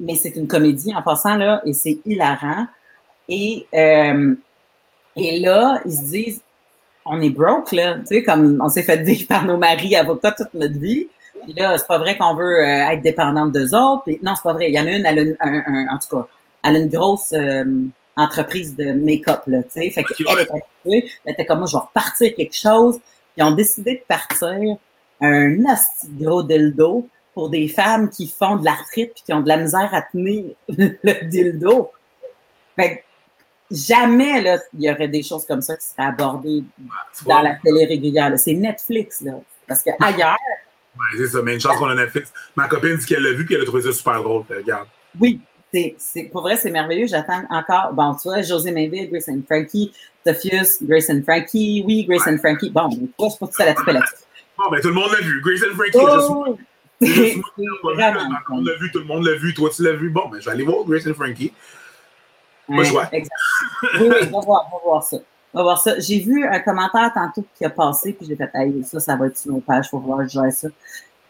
Mais 0.00 0.16
c'est 0.16 0.34
une 0.34 0.48
comédie 0.48 0.92
en 0.92 1.00
passant, 1.00 1.36
là, 1.36 1.62
et 1.64 1.72
c'est 1.72 2.00
hilarant. 2.04 2.66
Et, 3.28 3.68
euh, 3.72 4.34
et 5.14 5.38
là, 5.38 5.80
ils 5.84 5.92
se 5.92 6.02
disent 6.06 6.40
on 7.06 7.20
est 7.20 7.30
broke, 7.30 7.70
là, 7.70 7.98
tu 8.00 8.06
sais, 8.06 8.24
comme 8.24 8.60
on 8.60 8.68
s'est 8.68 8.82
fait 8.82 8.98
dire 8.98 9.28
par 9.28 9.44
nos 9.44 9.58
maris 9.58 9.94
avocats 9.94 10.32
toute 10.32 10.52
notre 10.54 10.76
vie. 10.76 11.06
Puis 11.44 11.52
là, 11.52 11.78
c'est 11.78 11.86
pas 11.86 11.98
vrai 11.98 12.18
qu'on 12.18 12.34
veut 12.34 12.64
euh, 12.64 12.90
être 12.90 13.00
dépendante 13.00 13.52
d'eux 13.52 13.72
autres. 13.76 14.02
Puis, 14.04 14.18
non, 14.20 14.34
c'est 14.34 14.42
pas 14.42 14.54
vrai. 14.54 14.70
Il 14.70 14.74
y 14.74 14.80
en 14.80 14.86
a 14.86 14.90
une, 14.90 15.06
elle 15.06 15.18
a 15.20 15.22
une, 15.22 15.36
un, 15.38 15.62
un, 15.66 15.94
en 15.94 15.98
tout 16.00 16.16
cas, 16.16 16.26
elle 16.64 16.74
a 16.74 16.78
une 16.80 16.88
grosse 16.88 17.32
euh, 17.32 17.64
entreprise 18.16 18.74
de 18.74 18.90
make-up, 18.90 19.42
là, 19.46 19.62
tu 19.62 19.82
sais. 19.82 19.90
Fait 19.90 20.02
qu'elle 20.02 20.40
était 20.40 21.08
elle 21.24 21.32
était 21.32 21.46
comme 21.46 21.58
moi, 21.58 21.68
je 21.68 21.76
vais 21.76 21.82
repartir 21.82 22.34
quelque 22.34 22.56
chose. 22.56 22.98
Ils 23.36 23.44
ont 23.44 23.52
décidé 23.52 23.94
de 23.94 24.02
partir 24.08 24.78
un 25.20 25.56
gros 26.18 26.42
dildo 26.42 27.08
pour 27.34 27.50
des 27.50 27.68
femmes 27.68 28.08
qui 28.10 28.26
font 28.26 28.56
de 28.56 28.64
l'arthrite 28.64 29.12
puis 29.14 29.22
qui 29.24 29.32
ont 29.32 29.40
de 29.40 29.48
la 29.48 29.56
misère 29.58 29.90
à 29.92 30.02
tenir 30.02 30.54
le 30.68 31.24
dildo. 31.26 31.90
Fait 32.76 32.96
que 32.96 33.74
jamais, 33.74 34.40
là, 34.40 34.58
il 34.74 34.84
y 34.84 34.90
aurait 34.90 35.08
des 35.08 35.22
choses 35.22 35.44
comme 35.44 35.62
ça 35.62 35.76
qui 35.76 35.86
seraient 35.86 36.08
abordées 36.08 36.64
dans 37.26 37.42
la 37.42 37.56
télé 37.56 37.84
régulière. 37.84 38.32
C'est 38.38 38.54
Netflix, 38.54 39.20
là. 39.20 39.32
Parce 39.66 39.82
que 39.82 39.90
ailleurs, 40.00 40.36
Ouais, 40.98 41.16
c'est 41.16 41.28
ça, 41.28 41.42
mais 41.42 41.54
une 41.54 41.60
chance 41.60 41.76
qu'on 41.76 41.86
a 41.86 41.94
Netflix. 41.94 42.32
Ma 42.56 42.66
copine 42.66 42.96
dit 42.96 43.06
qu'elle 43.06 43.22
l'a 43.22 43.32
vu 43.32 43.44
et 43.44 43.46
qu'elle 43.46 43.60
a 43.60 43.64
trouvé 43.64 43.82
ça 43.82 43.92
super 43.92 44.22
drôle. 44.22 44.42
Regarde. 44.50 44.88
Oui, 45.20 45.40
c'est, 45.72 46.24
pour 46.32 46.42
vrai, 46.42 46.56
c'est 46.56 46.70
merveilleux. 46.70 47.06
J'attends 47.06 47.42
encore. 47.50 47.92
Bon, 47.92 48.14
tu 48.14 48.28
vois, 48.28 48.42
José 48.42 48.72
Mainville, 48.72 49.08
Grace 49.10 49.28
and 49.28 49.42
Frankie, 49.46 49.92
Sophius, 50.26 50.82
Grace 50.82 51.08
and 51.10 51.22
Frankie. 51.22 51.84
Oui, 51.86 52.04
Grace 52.04 52.26
and 52.26 52.38
Frankie. 52.38 52.70
Bon, 52.70 52.88
c'est 52.90 53.38
pas 53.38 53.46
tout 53.46 53.52
ça 53.52 53.64
la 53.64 53.74
là-dessus. 53.74 54.24
Bon, 54.58 54.70
ben 54.70 54.80
tout 54.80 54.88
le 54.88 54.94
monde 54.94 55.12
l'a 55.12 55.20
vu. 55.20 55.40
Grace 55.40 55.62
and 55.62 55.74
Frankie, 55.76 55.92
oh, 55.94 56.56
juste, 57.00 57.14
juste 57.14 57.38
moi, 57.84 57.94
vraiment, 57.94 58.20
tout 58.20 58.50
le 58.50 58.56
monde 58.56 58.66
l'a 58.66 58.74
vu, 58.74 58.90
tout 58.90 58.98
le 58.98 59.04
monde 59.04 59.24
l'a 59.24 59.34
vu. 59.34 59.54
Toi, 59.54 59.70
tu 59.70 59.82
l'as 59.84 59.92
vu. 59.92 60.10
Bon, 60.10 60.28
ben 60.28 60.40
je 60.40 60.46
vais 60.46 60.50
aller 60.50 60.64
voir 60.64 60.84
Grace 60.84 61.06
and 61.06 61.14
Frankie. 61.14 61.52
Ouais, 62.68 62.80
Exact. 62.80 63.32
Oui, 64.00 64.08
oui, 64.10 64.26
va 64.26 64.40
voir, 64.40 64.68
va 64.70 64.78
voir 64.84 65.02
ça. 65.02 65.16
On 65.54 65.58
va 65.58 65.62
voir 65.62 65.80
ça. 65.80 65.98
J'ai 66.00 66.18
vu 66.18 66.44
un 66.44 66.58
commentaire 66.58 67.12
tantôt 67.14 67.44
qui 67.56 67.64
a 67.64 67.70
passé, 67.70 68.12
puis 68.12 68.26
j'ai 68.26 68.36
fait, 68.36 68.50
hey, 68.54 68.84
ça, 68.84 68.98
ça 69.00 69.16
va 69.16 69.28
être 69.28 69.38
sur 69.38 69.52
nos 69.52 69.60
pages, 69.60 69.88
faut 69.88 69.98
voir, 69.98 70.28
je 70.28 70.50
ça. 70.50 70.68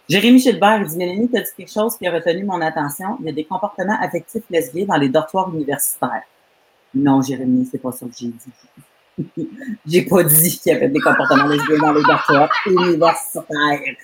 Jérémy 0.09 0.39
Gilbert, 0.39 0.81
il 0.81 0.87
dit, 0.87 0.97
Mélanie, 0.97 1.29
tu 1.29 1.37
as 1.37 1.43
dit 1.43 1.51
quelque 1.55 1.71
chose 1.71 1.97
qui 1.99 2.07
a 2.07 2.13
retenu 2.13 2.43
mon 2.45 2.61
attention. 2.63 3.19
Il 3.21 3.27
y 3.27 3.29
a 3.29 3.33
des 3.33 3.45
comportements 3.45 3.99
affectifs 4.01 4.43
lesbiens 4.49 4.87
dans 4.87 4.97
les 4.97 5.11
dortoirs 5.11 5.55
universitaires. 5.55 6.23
Non, 6.95 7.21
Jérémy, 7.21 7.69
c'est 7.71 7.79
pas 7.79 7.93
ça 7.93 8.07
que 8.07 8.13
j'ai 8.19 8.29
dit. 8.29 8.53
j'ai 9.87 10.03
pas 10.03 10.23
dit 10.23 10.59
qu'il 10.59 10.73
y 10.73 10.77
avait 10.77 10.89
des 10.89 11.01
comportements 11.01 11.47
lesbiens 11.47 11.79
dans 11.79 11.93
les 11.93 12.03
dortoirs 12.03 12.51
universitaires. 12.67 13.97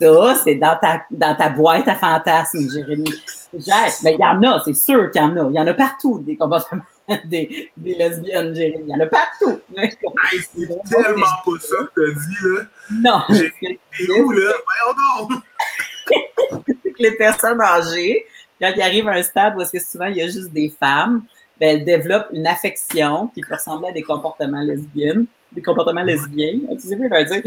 Ça, 0.00 0.34
c'est 0.42 0.56
dans 0.56 0.76
ta, 0.80 1.04
dans 1.10 1.36
ta 1.36 1.48
boîte 1.48 1.86
à 1.88 1.94
fantasmes, 1.94 2.68
Jérémy. 2.70 3.10
Mais 3.52 4.14
il 4.14 4.20
y 4.20 4.24
en 4.24 4.42
a, 4.42 4.60
c'est 4.64 4.74
sûr 4.74 5.10
qu'il 5.10 5.22
y 5.22 5.24
en 5.24 5.36
a. 5.36 5.48
Il 5.50 5.54
y 5.54 5.60
en 5.60 5.66
a 5.66 5.74
partout, 5.74 6.18
des 6.18 6.36
comportements 6.36 6.82
des, 7.24 7.70
des 7.76 7.94
lesbiennes, 7.94 8.54
Jérémy. 8.54 8.84
Il 8.88 8.90
y 8.90 8.94
en 8.94 9.00
a 9.00 9.06
partout. 9.06 9.60
c'est 9.76 10.66
tellement 10.90 11.26
pas 11.44 11.60
ça 11.60 11.76
que 11.94 12.00
t'as 12.00 12.20
dit, 12.20 12.36
là. 12.42 12.62
Non. 12.90 13.22
T'es 13.28 14.10
où, 14.20 14.30
là? 14.32 14.52
Voyons 14.66 15.28
donc! 15.28 15.42
les 16.98 17.12
personnes 17.12 17.60
âgées, 17.60 18.26
quand 18.60 18.72
il 18.74 18.82
arrive 18.82 19.08
à 19.08 19.12
un 19.12 19.22
stade 19.22 19.56
où 19.56 19.60
est-ce 19.60 19.72
que 19.72 19.80
souvent 19.80 20.06
il 20.06 20.16
y 20.16 20.22
a 20.22 20.26
juste 20.26 20.52
des 20.52 20.72
femmes, 20.78 21.22
ben, 21.60 21.78
elles 21.78 21.84
développent 21.84 22.28
une 22.32 22.46
affection 22.46 23.28
qui 23.28 23.40
peut 23.40 23.54
ressembler 23.54 23.88
à 23.88 23.92
des 23.92 24.02
comportements 24.02 24.60
lesbiennes 24.60 25.26
des 25.54 25.62
comportements 25.62 26.02
lesbiens, 26.02 26.58
tu 26.72 26.80
sais 26.80 26.96
dire, 26.96 27.42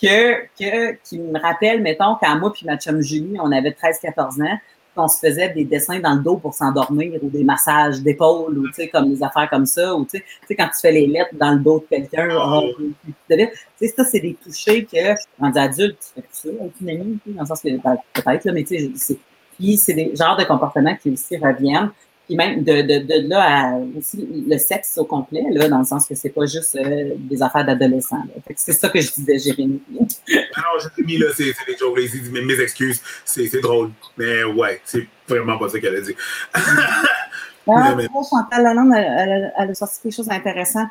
que, 0.00 0.46
que, 0.58 0.96
qui 1.04 1.18
me 1.18 1.38
rappelle, 1.38 1.82
mettons, 1.82 2.16
quand 2.20 2.38
moi 2.38 2.52
puis 2.52 2.66
ma 2.66 2.78
chum 2.78 3.00
Julie, 3.00 3.36
on 3.38 3.52
avait 3.52 3.70
13-14 3.70 4.42
ans, 4.42 4.58
qu'on 4.96 5.06
se 5.06 5.18
faisait 5.18 5.50
des 5.50 5.64
dessins 5.64 6.00
dans 6.00 6.14
le 6.14 6.20
dos 6.20 6.36
pour 6.36 6.52
s'endormir 6.54 7.12
ou 7.22 7.30
des 7.30 7.44
massages 7.44 8.00
d'épaule 8.00 8.58
ou 8.58 8.66
tu 8.68 8.74
sais 8.74 8.88
comme 8.88 9.14
des 9.14 9.22
affaires 9.22 9.48
comme 9.48 9.66
ça 9.66 9.94
ou 9.94 10.04
tu 10.04 10.22
sais 10.48 10.56
quand 10.56 10.66
tu 10.66 10.80
fais 10.80 10.90
les 10.90 11.06
lettres 11.06 11.34
dans 11.34 11.52
le 11.52 11.60
dos 11.60 11.78
de 11.78 11.96
quelqu'un 11.96 12.28
oh, 12.32 12.70
tu 12.76 13.48
sais 13.78 13.86
ça 13.86 14.04
c'est 14.04 14.18
des 14.18 14.34
touchés 14.34 14.84
que 14.84 15.14
quand 15.38 15.56
adulte 15.56 15.96
tu 16.00 16.20
fais 16.20 16.28
ça 16.32 16.48
avec 16.60 16.72
une 16.80 16.90
amie 16.90 17.18
dans 17.26 17.42
le 17.42 17.46
sens 17.46 17.60
que 17.62 17.68
ben, 17.68 17.96
peut-être 18.12 18.44
là 18.44 18.52
mais 18.52 18.64
tu 18.64 18.96
sais 18.96 19.16
puis 19.56 19.76
c'est 19.76 19.94
des 19.94 20.12
genres 20.16 20.36
de 20.36 20.42
comportements 20.42 20.96
qui 20.96 21.10
aussi 21.10 21.36
reviennent 21.36 21.92
puis 22.30 22.36
même 22.36 22.62
de, 22.62 22.82
de, 22.82 22.98
de 23.00 23.28
là 23.28 23.42
à 23.42 23.72
aussi 23.98 24.24
le 24.46 24.56
sexe 24.56 24.96
au 24.98 25.04
complet, 25.04 25.42
là, 25.50 25.68
dans 25.68 25.80
le 25.80 25.84
sens 25.84 26.06
que 26.06 26.14
c'est 26.14 26.28
pas 26.30 26.46
juste 26.46 26.76
euh, 26.76 27.14
des 27.16 27.42
affaires 27.42 27.64
d'adolescents. 27.64 28.22
C'est 28.54 28.72
ça 28.72 28.88
que 28.88 29.00
je 29.00 29.10
disais, 29.10 29.36
Jérémy. 29.36 29.82
non, 29.90 30.78
Jérémy, 30.78 31.18
là, 31.18 31.26
c'est 31.36 31.52
des 31.66 31.76
jokes 31.76 31.98
mais 32.30 32.42
mes 32.42 32.60
excuses, 32.60 33.02
c'est 33.24 33.60
drôle. 33.60 33.90
Mais 34.16 34.44
ouais, 34.44 34.80
c'est 34.84 35.08
vraiment 35.26 35.58
pas 35.58 35.70
ça 35.70 35.80
qu'elle 35.80 35.96
a 35.96 36.00
dit. 36.00 36.14
ah, 36.54 37.94
mais... 37.96 38.06
Chantal 38.06 38.62
Lalonde, 38.62 38.94
elle, 38.96 39.52
elle, 39.58 39.70
a 39.70 39.74
sorti 39.74 40.00
quelque 40.00 40.14
chose 40.14 40.28
d'intéressant. 40.28 40.86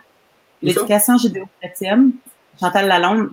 L'éducation 0.62 1.18
judéo-chrétienne. 1.18 2.12
Chantal 2.60 2.86
Lalonde, 2.86 3.30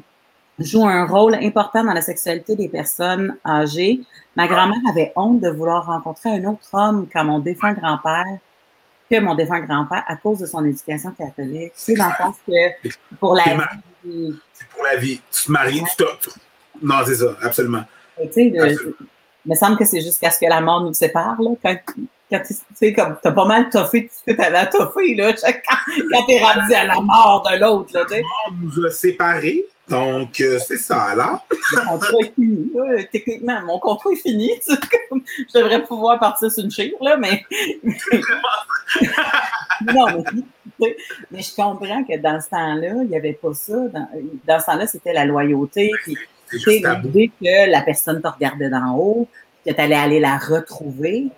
joue 0.59 0.86
un 0.86 1.07
rôle 1.07 1.34
important 1.34 1.84
dans 1.84 1.92
la 1.92 2.00
sexualité 2.00 2.57
des 2.57 2.68
personnes 2.68 3.36
âgées. 3.44 4.00
Ma 4.36 4.46
grand-mère 4.46 4.80
avait 4.88 5.12
honte 5.16 5.40
de 5.40 5.50
vouloir 5.50 5.86
rencontrer 5.86 6.30
un 6.30 6.44
autre 6.44 6.68
homme 6.72 7.07
qu'à 7.09 7.24
mon 7.24 7.38
défunt 7.38 7.74
grand-père, 7.74 8.38
que 9.11 9.20
mon 9.20 9.34
défunt 9.34 9.61
grand-père, 9.61 10.04
à 10.07 10.16
cause 10.16 10.38
de 10.38 10.46
son 10.46 10.64
éducation 10.64 11.11
catholique. 11.12 11.72
C'est 11.74 11.94
dans 11.94 12.09
le 12.09 12.24
sens 12.24 12.36
que 12.46 12.88
pour 13.20 13.34
la 13.34 13.44
vie. 13.44 14.34
C'est 14.52 14.68
pour 14.68 14.84
la 14.84 14.96
vie. 14.96 15.20
Tu 15.30 15.46
te 15.46 15.52
maries, 15.52 15.82
tu 15.82 15.96
te. 15.96 16.30
Non, 16.82 16.96
c'est 17.07 17.16
ça, 17.16 17.36
absolument. 17.42 17.84
Tu 18.20 18.32
sais, 18.32 18.44
il 18.44 19.52
me 19.52 19.54
semble 19.54 19.76
que 19.76 19.84
c'est 19.84 20.00
jusqu'à 20.00 20.30
ce 20.30 20.40
que 20.40 20.46
la 20.46 20.61
mort 20.61 20.82
nous 20.82 20.92
sépare, 20.92 21.40
là, 21.40 21.50
quand, 21.62 21.76
quand 22.30 22.42
tu 22.44 22.54
sais, 22.74 22.92
comme, 22.92 23.16
t'as 23.22 23.30
pas 23.30 23.44
mal 23.44 23.68
toffé 23.70 24.09
tout 24.09 24.14
ce 24.14 24.32
que 24.32 24.36
t'avais 24.36 24.59
à 24.59 24.66
toffer, 24.66 25.14
là, 25.14 25.32
quand, 25.32 25.76
quand 26.11 26.26
t'es 26.26 26.42
rendu 26.42 26.74
à 26.74 26.84
la 26.84 27.00
mort 27.00 27.46
de 27.48 27.61
l'autre, 27.61 27.90
là, 27.94 28.04
tu 28.04 28.14
sais. 28.14 28.22
La 28.22 28.50
mort 28.50 28.61
nous 28.61 28.84
a 28.84 28.90
séparés. 28.90 29.64
Donc, 29.89 30.41
euh, 30.41 30.59
c'est 30.59 30.78
ça, 30.78 31.14
là. 31.14 31.45
Le 31.51 31.89
contrat 31.89 32.18
est 32.20 32.34
fini. 32.34 32.72
Techniquement, 33.12 33.62
mon 33.62 33.78
contrat 33.78 34.11
est 34.11 34.16
fini. 34.16 34.51
je 34.68 35.59
devrais 35.59 35.82
pouvoir 35.84 36.18
partir 36.18 36.51
sur 36.51 36.64
une 36.64 36.70
chire, 36.70 36.95
là, 37.01 37.16
mais. 37.16 37.45
non, 39.95 40.24
mais, 40.80 40.97
mais, 41.30 41.43
je 41.43 41.55
comprends 41.55 42.03
que 42.03 42.18
dans 42.18 42.41
ce 42.41 42.49
temps-là, 42.51 42.95
il 43.03 43.09
n'y 43.09 43.16
avait 43.16 43.34
pas 43.34 43.55
ça. 43.55 43.74
Dans, 43.74 44.09
dans 44.47 44.61
ce 44.61 44.66
temps-là, 44.66 44.87
c'était 44.89 45.12
la 45.12 45.24
loyauté. 45.24 45.93
Puis, 46.03 46.16
c'était 46.51 46.82
l'idée 47.03 47.30
que 47.41 47.70
la 47.70 47.82
personne 47.82 48.20
te 48.20 48.28
regardait 48.28 48.70
d'en 48.70 48.97
haut, 48.97 49.28
que 49.64 49.72
tu 49.72 49.80
allais 49.80 49.95
aller 49.95 50.18
la 50.20 50.37
retrouver. 50.37 51.28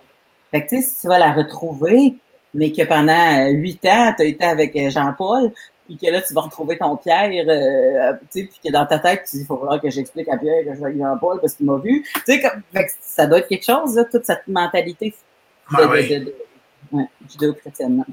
Fait 0.51 0.63
que, 0.65 0.69
tu 0.69 0.81
sais, 0.81 0.87
si 0.89 1.01
tu 1.01 1.07
vas 1.07 1.19
la 1.19 1.33
retrouver, 1.33 2.15
mais 2.55 2.71
que 2.71 2.83
pendant 2.83 3.47
huit 3.49 3.85
ans, 3.85 4.13
tu 4.17 4.23
as 4.23 4.25
été 4.25 4.43
avec 4.43 4.75
Jean-Paul, 4.89 5.51
puis 5.89 5.97
que 5.97 6.11
là, 6.11 6.21
tu 6.21 6.35
vas 6.35 6.41
retrouver 6.41 6.77
ton 6.77 6.95
Pierre, 6.97 7.31
euh, 7.47 8.13
tu 8.31 8.41
sais, 8.41 8.43
puis 8.47 8.59
que 8.63 8.71
dans 8.71 8.85
ta 8.85 8.99
tête, 8.99 9.23
tu 9.27 9.37
dis, 9.37 9.41
il 9.41 9.47
faudra 9.47 9.79
que 9.79 9.89
j'explique 9.89 10.27
à 10.29 10.37
Pierre 10.37 10.63
que 10.63 10.75
je 10.75 10.79
vais 10.79 11.03
à 11.03 11.15
Paul 11.19 11.39
parce 11.41 11.55
qu'il 11.55 11.65
m'a 11.65 11.77
vu. 11.77 12.05
Tu 12.13 12.21
sais, 12.27 12.41
comme, 12.41 12.61
ça 13.01 13.25
doit 13.25 13.39
être 13.39 13.47
quelque 13.47 13.65
chose, 13.65 13.95
là, 13.95 14.03
toute 14.03 14.23
cette 14.23 14.47
mentalité 14.47 15.09
de, 15.09 15.15
ah, 15.75 15.87
de, 15.87 16.25
de, 16.25 16.35
ouais, 16.91 17.05
judéo-chrétienne. 17.27 18.05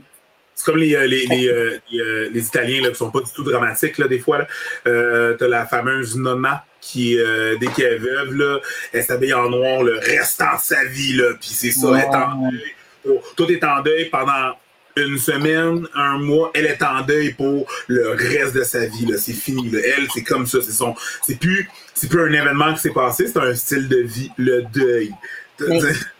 C'est 0.55 0.64
comme 0.64 0.79
les, 0.79 0.97
euh, 0.97 1.07
les, 1.07 1.27
les, 1.27 1.49
euh, 1.49 2.31
les, 2.33 2.47
Italiens 2.47 2.81
là, 2.81 2.89
qui 2.89 2.95
sont 2.95 3.11
pas 3.11 3.20
du 3.20 3.31
tout 3.31 3.45
dramatiques, 3.45 3.99
là, 3.99 4.09
des 4.09 4.20
fois. 4.20 4.39
Là. 4.39 4.47
Euh, 4.87 5.35
t'as 5.35 5.49
la 5.49 5.66
fameuse 5.66 6.16
Nonna 6.16 6.64
qui, 6.81 7.18
dès 7.61 7.66
qu'elle 7.77 7.95
est 7.95 7.99
veuve, 7.99 8.33
là, 8.33 8.61
elle 8.95 9.03
s'habille 9.03 9.35
en 9.35 9.51
noir 9.51 9.83
le 9.83 9.99
restant 9.99 10.55
de 10.55 10.61
sa 10.61 10.83
vie. 10.85 11.12
Là, 11.12 11.35
puis 11.39 11.51
c'est 11.51 11.72
ça, 11.72 11.89
elle 11.91 12.05
est 12.05 12.16
en 12.16 12.51
deuil. 12.51 13.20
Tout 13.37 13.51
est 13.51 13.62
en 13.64 13.83
deuil 13.83 14.07
pendant 14.07 14.55
une 14.97 15.18
semaine, 15.18 15.86
un 15.94 16.18
mois, 16.18 16.51
elle 16.55 16.66
est 16.66 16.82
en 16.82 17.03
deuil 17.03 17.32
pour 17.34 17.66
le 17.86 18.11
reste 18.11 18.55
de 18.55 18.62
sa 18.62 18.86
vie. 18.86 19.07
C'est 19.18 19.32
fini. 19.32 19.70
Elle, 19.74 20.07
c'est 20.12 20.22
comme 20.22 20.47
ça. 20.47 20.59
C'est 20.62 20.72
son. 20.72 20.94
C'est 21.22 21.38
plus, 21.38 21.68
c'est 21.94 22.09
plus 22.09 22.22
un 22.22 22.32
événement 22.32 22.72
qui 22.74 22.80
s'est 22.80 22.92
passé, 22.92 23.26
c'est 23.26 23.38
un 23.38 23.55
style 23.55 23.88
de 23.88 23.99
vie, 23.99 24.30
le 24.36 24.62
deuil. 24.62 25.12
Peut-être 25.59 26.11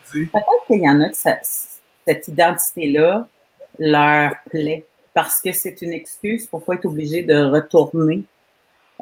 qu'il 0.67 0.81
y 0.81 0.89
en 0.89 1.01
a 1.01 1.09
que 1.09 1.15
cette 2.05 2.27
identité-là 2.27 3.27
leur 3.79 4.33
plaît 4.49 4.85
parce 5.13 5.41
que 5.41 5.51
c'est 5.51 5.81
une 5.81 5.93
excuse 5.93 6.45
pour 6.45 6.63
pas 6.63 6.75
être 6.75 6.85
obligé 6.85 7.23
de 7.23 7.35
retourner 7.35 8.23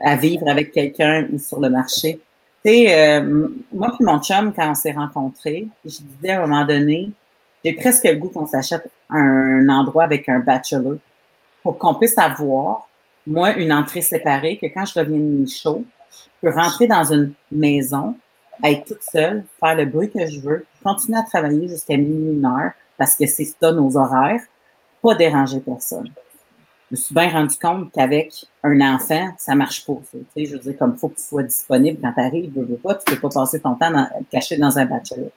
à 0.02 0.16
vivre 0.16 0.48
avec 0.48 0.72
quelqu'un 0.72 1.28
sur 1.38 1.60
le 1.60 1.70
marché. 1.70 2.20
Tu 2.66 2.72
sais, 2.72 3.20
euh, 3.20 3.48
moi 3.74 3.96
et 4.00 4.04
mon 4.04 4.22
chum, 4.22 4.54
quand 4.54 4.72
on 4.72 4.76
s'est 4.76 4.94
rencontrés, 4.94 5.68
je 5.84 6.00
disais 6.02 6.32
à 6.32 6.44
un 6.44 6.48
moment 6.48 6.66
donné, 6.66 7.12
j'ai 7.64 7.74
presque 7.74 8.06
le 8.06 8.16
goût 8.16 8.30
qu'on 8.30 8.48
s'achète 8.48 8.90
un 9.10 9.68
endroit 9.70 10.04
avec 10.04 10.28
un 10.30 10.40
bachelor 10.40 10.98
pour 11.64 11.78
qu'on 11.78 11.96
puisse 11.96 12.18
avoir, 12.18 12.88
moi, 13.26 13.54
une 13.54 13.74
entrée 13.74 14.02
séparée, 14.02 14.58
que 14.58 14.68
quand 14.68 14.86
je 14.86 15.00
reviens 15.00 15.20
de 15.20 15.46
chaud, 15.48 15.84
je 16.12 16.50
peux 16.50 16.56
rentrer 16.56 16.88
dans 16.88 17.04
une 17.12 17.34
maison, 17.52 18.16
être 18.64 18.86
toute 18.86 19.02
seule, 19.02 19.44
faire 19.60 19.76
le 19.76 19.86
bruit 19.86 20.12
que 20.12 20.26
je 20.28 20.40
veux, 20.40 20.66
continuer 20.84 21.18
à 21.18 21.24
travailler 21.24 21.68
jusqu'à 21.68 21.98
minuit, 21.98 22.36
une 22.36 22.46
heure, 22.46 22.72
parce 22.98 23.16
que 23.16 23.26
c'est 23.26 23.46
ça 23.46 23.72
nos 23.72 23.98
horaires, 23.98 24.42
pas 25.02 25.16
déranger 25.16 25.60
personne. 25.60 26.10
Je 26.92 26.96
me 26.96 26.98
suis 26.98 27.16
bien 27.16 27.30
rendu 27.30 27.56
compte 27.58 27.92
qu'avec 27.92 28.46
un 28.64 28.80
enfant, 28.82 29.34
ça 29.40 29.56
marche 29.56 29.86
pas. 29.86 29.98
Tu 30.12 30.20
sais, 30.36 30.46
je 30.46 30.54
veux 30.54 30.60
dire, 30.60 30.78
comme 30.78 30.96
faut 30.96 31.10
que 31.10 31.16
tu 31.16 31.24
sois 31.24 31.44
disponible 31.44 32.00
quand 32.00 32.14
tu 32.14 32.20
arrives, 32.20 32.54
tu 32.54 32.60
veux 32.60 32.78
pas, 32.78 32.96
tu 32.96 33.16
peux 33.16 33.20
pas 33.20 33.30
passer 33.30 33.60
ton 33.60 33.74
temps 33.74 34.08
caché 34.32 34.58
dans 34.58 34.78
un 34.78 34.86
bachelor. 34.86 35.32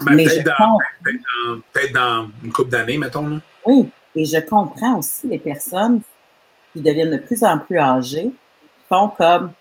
Ben, 0.00 0.16
peut-être 0.16 0.44
dans, 0.44 0.78
peut 1.72 1.88
dans, 1.92 2.28
une 2.42 2.52
couple 2.52 2.70
d'années, 2.70 2.98
mettons. 2.98 3.28
Là. 3.28 3.36
Oui, 3.64 3.88
et 4.14 4.24
je 4.24 4.38
comprends 4.38 4.98
aussi 4.98 5.28
les 5.28 5.38
personnes 5.38 6.00
qui 6.72 6.80
deviennent 6.80 7.12
de 7.12 7.18
plus 7.18 7.42
en 7.44 7.58
plus 7.58 7.78
âgées, 7.78 8.30
qui 8.30 8.88
font 8.88 9.08
comme 9.08 9.52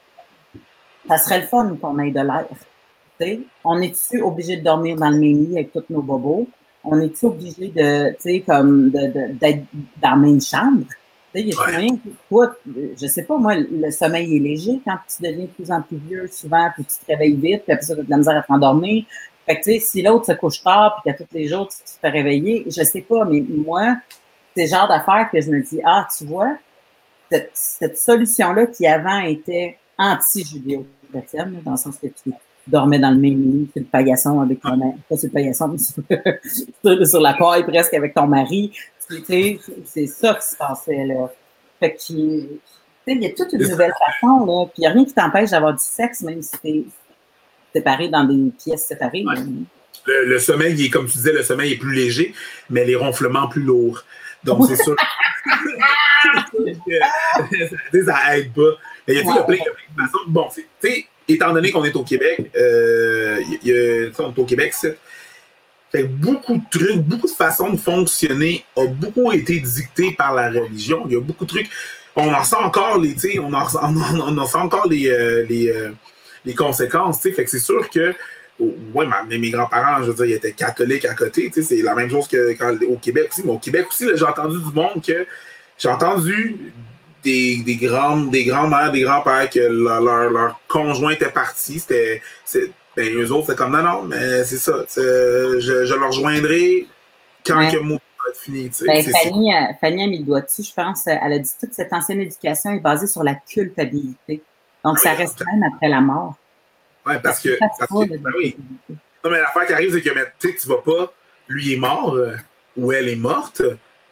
ça 1.07 1.17
serait 1.17 1.41
le 1.41 1.47
fun 1.47 1.75
qu'on 1.79 1.99
ait 1.99 2.11
de 2.11 2.21
l'air. 2.21 3.37
on 3.63 3.81
est-tu 3.81 4.21
obligé 4.21 4.57
de 4.57 4.63
dormir 4.63 4.95
dans 4.95 5.09
le 5.09 5.19
même 5.19 5.45
lit 5.45 5.53
avec 5.53 5.71
tous 5.71 5.83
nos 5.89 6.01
bobos? 6.01 6.47
On 6.83 6.99
est-tu 6.99 7.25
obligé 7.25 7.67
de, 7.69 8.45
comme, 8.45 8.89
d'être 8.89 9.63
dans 10.01 10.09
la 10.09 10.15
même 10.15 10.41
chambre? 10.41 10.85
Il 11.35 11.47
y 11.47 11.53
a 11.53 11.55
moyen 11.55 11.97
toi, 12.29 12.55
je 12.65 13.07
sais 13.07 13.23
pas, 13.23 13.37
moi, 13.37 13.55
le 13.55 13.89
sommeil 13.89 14.35
est 14.35 14.39
léger 14.39 14.79
quand 14.85 14.97
tu 15.07 15.23
deviens 15.23 15.45
de 15.45 15.49
plus 15.49 15.71
en 15.71 15.81
plus 15.81 15.97
vieux, 15.97 16.27
souvent, 16.31 16.69
puis 16.75 16.85
tu 16.85 17.03
te 17.03 17.11
réveilles 17.11 17.35
vite, 17.35 17.63
puis 17.63 17.73
après 17.73 17.85
ça, 17.85 17.95
tu 17.95 18.01
as 18.01 18.03
de 18.03 18.09
la 18.09 18.17
misère 18.17 18.37
à 18.37 18.43
t'endormir. 18.43 19.03
Fait 19.45 19.59
que, 19.59 19.63
tu 19.63 19.73
sais, 19.73 19.79
si 19.79 20.01
l'autre 20.01 20.25
se 20.25 20.31
couche 20.33 20.63
tard, 20.63 21.01
puis 21.01 21.11
qu'à 21.11 21.17
tous 21.17 21.33
les 21.33 21.47
jours, 21.47 21.67
tu 21.67 21.77
te 21.77 21.99
fais 21.99 22.09
réveiller, 22.09 22.65
je 22.67 22.83
sais 22.83 23.01
pas, 23.01 23.25
mais 23.25 23.41
moi, 23.41 23.97
c'est 24.55 24.63
le 24.63 24.69
genre 24.69 24.87
d'affaires 24.87 25.29
que 25.31 25.41
je 25.41 25.49
me 25.49 25.61
dis, 25.61 25.81
ah, 25.83 26.07
tu 26.17 26.25
vois, 26.25 26.57
cette, 27.29 27.51
cette 27.53 27.97
solution-là 27.97 28.67
qui 28.67 28.87
avant 28.87 29.19
était 29.19 29.77
anti-judéo-chrétienne, 29.97 31.61
dans 31.63 31.71
le 31.71 31.77
sens 31.77 31.97
que 31.97 32.07
tu 32.07 32.31
dormais 32.67 32.99
dans 32.99 33.11
le 33.11 33.17
même 33.17 33.51
lit, 33.51 33.69
c'est 33.73 33.81
le 33.81 33.85
paillasson 33.85 34.39
avec 34.39 34.61
ton 34.61 34.77
mari, 34.77 34.93
pas 35.09 35.17
c'est 35.17 35.27
le 35.27 35.33
paillasson, 35.33 35.75
sur, 36.83 37.07
sur 37.07 37.21
la 37.21 37.33
paille 37.33 37.63
presque 37.65 37.93
avec 37.93 38.13
ton 38.13 38.27
mari. 38.27 38.71
C'est 38.99 40.07
ça 40.07 40.35
qui 40.35 40.47
se 40.47 40.55
passait, 40.57 41.05
là. 41.05 41.29
Fait 41.79 41.93
que, 41.93 42.13
il 43.07 43.21
y 43.21 43.25
a 43.25 43.29
toute 43.31 43.51
une 43.51 43.67
nouvelle 43.67 43.93
façon, 43.99 44.45
là. 44.45 44.65
Puis 44.67 44.75
il 44.77 44.81
n'y 44.81 44.87
a 44.87 44.91
rien 44.91 45.05
qui 45.05 45.13
t'empêche 45.13 45.49
d'avoir 45.49 45.73
du 45.73 45.83
sexe, 45.83 46.21
même 46.21 46.41
si 46.41 46.57
t'es 46.59 46.85
séparé 47.73 48.09
dans 48.09 48.23
des 48.23 48.51
pièces 48.51 48.87
séparées. 48.87 49.25
Le, 50.05 50.39
sommeil, 50.39 50.85
est, 50.85 50.89
comme 50.89 51.05
tu 51.05 51.13
disais, 51.13 51.33
le 51.33 51.43
sommeil 51.43 51.73
est 51.73 51.77
plus 51.77 51.95
léger, 51.95 52.33
mais 52.69 52.85
les 52.85 52.95
ronflements 52.95 53.47
plus 53.47 53.61
lourds. 53.61 54.03
Donc, 54.43 54.67
c'est 54.67 54.81
sûr. 54.81 54.95
ça 58.05 58.37
aide 58.37 58.53
pas. 58.53 58.77
Il 59.07 59.15
y 59.15 59.19
a, 59.19 59.43
plein, 59.43 59.57
de 59.57 60.01
façons? 60.01 60.17
Bon, 60.27 60.47
tu 60.53 60.65
sais, 60.81 61.05
étant 61.27 61.53
donné 61.53 61.71
qu'on 61.71 61.83
est 61.83 61.95
au 61.95 62.03
Québec, 62.03 62.51
euh, 62.55 63.41
y 63.63 63.71
a, 63.71 64.09
on 64.19 64.31
est 64.31 64.39
au 64.39 64.45
Québec, 64.45 64.73
c'est. 64.73 64.97
Fait 65.91 66.05
beaucoup 66.05 66.57
de 66.57 66.63
trucs, 66.71 67.01
beaucoup 67.01 67.27
de 67.27 67.33
façons 67.33 67.69
de 67.69 67.77
fonctionner 67.77 68.65
ont 68.75 68.89
beaucoup 68.89 69.31
été 69.31 69.59
dictées 69.59 70.15
par 70.17 70.33
la 70.33 70.49
religion. 70.49 71.03
Il 71.05 71.13
y 71.13 71.15
a 71.15 71.21
beaucoup 71.21 71.45
de 71.45 71.49
trucs. 71.49 71.69
On 72.15 72.33
en 72.33 72.43
sent 72.43 72.55
encore 72.55 72.99
les, 72.99 73.15
on 73.39 73.53
en, 73.53 73.67
on, 73.75 74.37
en 74.39 74.45
sent 74.47 74.57
encore 74.57 74.87
les, 74.87 75.07
euh, 75.07 75.45
les, 75.47 75.69
euh, 75.69 75.91
les 76.45 76.53
conséquences. 76.53 77.21
Fait 77.21 77.31
que 77.31 77.49
c'est 77.49 77.59
sûr 77.59 77.89
que 77.89 78.13
ouais, 78.59 79.05
mes 79.29 79.49
grands-parents, 79.49 80.03
je 80.03 80.11
veux 80.11 80.15
dire, 80.15 80.25
ils 80.25 80.33
étaient 80.33 80.51
catholiques 80.53 81.05
à 81.05 81.13
côté. 81.13 81.51
C'est 81.53 81.81
la 81.81 81.95
même 81.95 82.09
chose 82.09 82.27
que 82.27 82.53
quand, 82.53 82.75
au 82.87 82.97
Québec 82.97 83.29
aussi. 83.31 83.41
Mais 83.45 83.51
au 83.51 83.59
Québec 83.59 83.87
aussi, 83.89 84.07
j'ai 84.13 84.25
entendu 84.25 84.57
du 84.57 84.73
monde 84.73 85.03
que 85.05 85.25
j'ai 85.77 85.89
entendu 85.89 86.73
des, 87.23 87.57
des, 87.57 87.75
des 87.75 88.45
grands-mères, 88.45 88.91
des 88.91 89.01
grands-pères 89.01 89.49
que 89.49 89.59
leur, 89.59 90.01
leur, 90.01 90.59
conjoint 90.67 91.11
était 91.11 91.29
parti. 91.29 91.79
C'était. 91.79 92.21
Ben, 92.95 93.11
eux 93.11 93.31
autres, 93.31 93.47
c'est 93.47 93.55
comme 93.55 93.71
non, 93.71 93.81
non, 93.81 94.03
mais 94.03 94.43
c'est 94.43 94.57
ça. 94.57 94.85
Je, 94.95 95.59
je 95.59 95.95
leur 95.95 96.09
rejoindrai 96.09 96.85
quand 97.43 97.57
ouais. 97.57 97.71
que 97.71 97.79
mon 97.79 97.95
va 97.95 98.29
être 98.29 98.39
fini. 98.39 98.69
Ben, 98.85 99.03
Fanny, 99.03 99.53
euh, 99.53 99.73
Fanny 99.81 100.03
a 100.03 100.07
mis 100.07 100.19
le 100.19 100.25
doigt 100.25 100.41
dessus, 100.41 100.63
je 100.63 100.73
pense. 100.73 101.07
Elle 101.07 101.33
a 101.33 101.39
dit 101.39 101.49
toute 101.59 101.73
cette 101.73 101.91
ancienne 101.91 102.21
éducation 102.21 102.71
est 102.71 102.79
basée 102.79 103.07
sur 103.07 103.23
la 103.23 103.35
culpabilité. 103.35 104.43
Donc, 104.83 104.99
ça 104.99 105.13
reste 105.13 105.43
même 105.45 105.63
après 105.63 105.89
la 105.89 106.01
mort. 106.01 106.35
Oui, 107.05 107.15
parce 107.23 107.39
que. 107.39 107.57
Parce 107.59 107.79
que 107.79 108.17
ben 108.17 108.31
oui. 108.37 108.55
Non, 109.23 109.31
mais 109.31 109.39
l'affaire 109.39 109.65
qui 109.65 109.73
arrive, 109.73 109.93
c'est 109.93 110.01
que 110.01 110.09
tu 110.39 110.55
tu 110.55 110.67
vas 110.67 110.81
pas, 110.83 111.13
lui 111.47 111.73
est 111.73 111.77
mort 111.77 112.15
euh, 112.15 112.35
ou 112.75 112.91
elle 112.91 113.07
est 113.07 113.15
morte, 113.15 113.61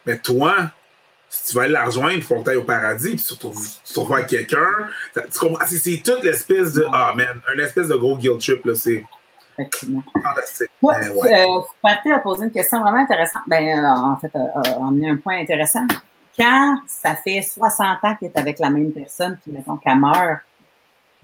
mais 0.06 0.18
toi, 0.18 0.70
si 1.32 1.48
tu 1.48 1.54
vas 1.54 1.62
aller 1.62 1.72
la 1.72 1.86
rejoindre, 1.86 2.12
il 2.12 2.22
faut 2.22 2.36
que 2.36 2.44
tu 2.44 2.50
ailles 2.50 2.56
au 2.56 2.64
paradis, 2.64 3.16
puis 3.16 3.24
tu 3.24 3.36
te 3.36 3.46
retrouves 3.46 4.14
avec 4.14 4.26
quelqu'un. 4.26 4.66
C'est 5.66 6.02
toute 6.02 6.22
l'espèce 6.22 6.74
de. 6.74 6.86
Ah, 6.92 7.14
man, 7.16 7.40
un 7.52 7.58
espèce 7.58 7.88
de 7.88 7.94
gros 7.94 8.18
guilt 8.18 8.38
trip, 8.38 8.64
là, 8.66 8.74
c'est. 8.74 9.04
Effectivement. 9.58 10.02
Fantastique. 10.22 10.70
Moi, 10.80 10.94
ben, 10.98 11.10
ouais. 11.10 11.46
euh, 11.46 12.14
a 12.14 12.18
posé 12.18 12.44
une 12.44 12.50
question 12.50 12.80
vraiment 12.80 12.98
intéressante. 12.98 13.42
Ben, 13.46 13.78
euh, 13.78 13.86
en 13.86 14.16
fait, 14.16 14.30
euh, 14.34 14.62
a 14.62 14.86
amené 14.86 15.10
un 15.10 15.16
point 15.16 15.38
intéressant. 15.38 15.86
Quand 16.38 16.78
ça 16.86 17.14
fait 17.16 17.42
60 17.42 17.98
ans 18.02 18.14
que 18.14 18.20
tu 18.20 18.24
es 18.26 18.38
avec 18.38 18.58
la 18.58 18.70
même 18.70 18.92
personne, 18.92 19.38
puis 19.42 19.52
mettons 19.52 19.76
qu'elle 19.76 19.98
meurt, 19.98 20.40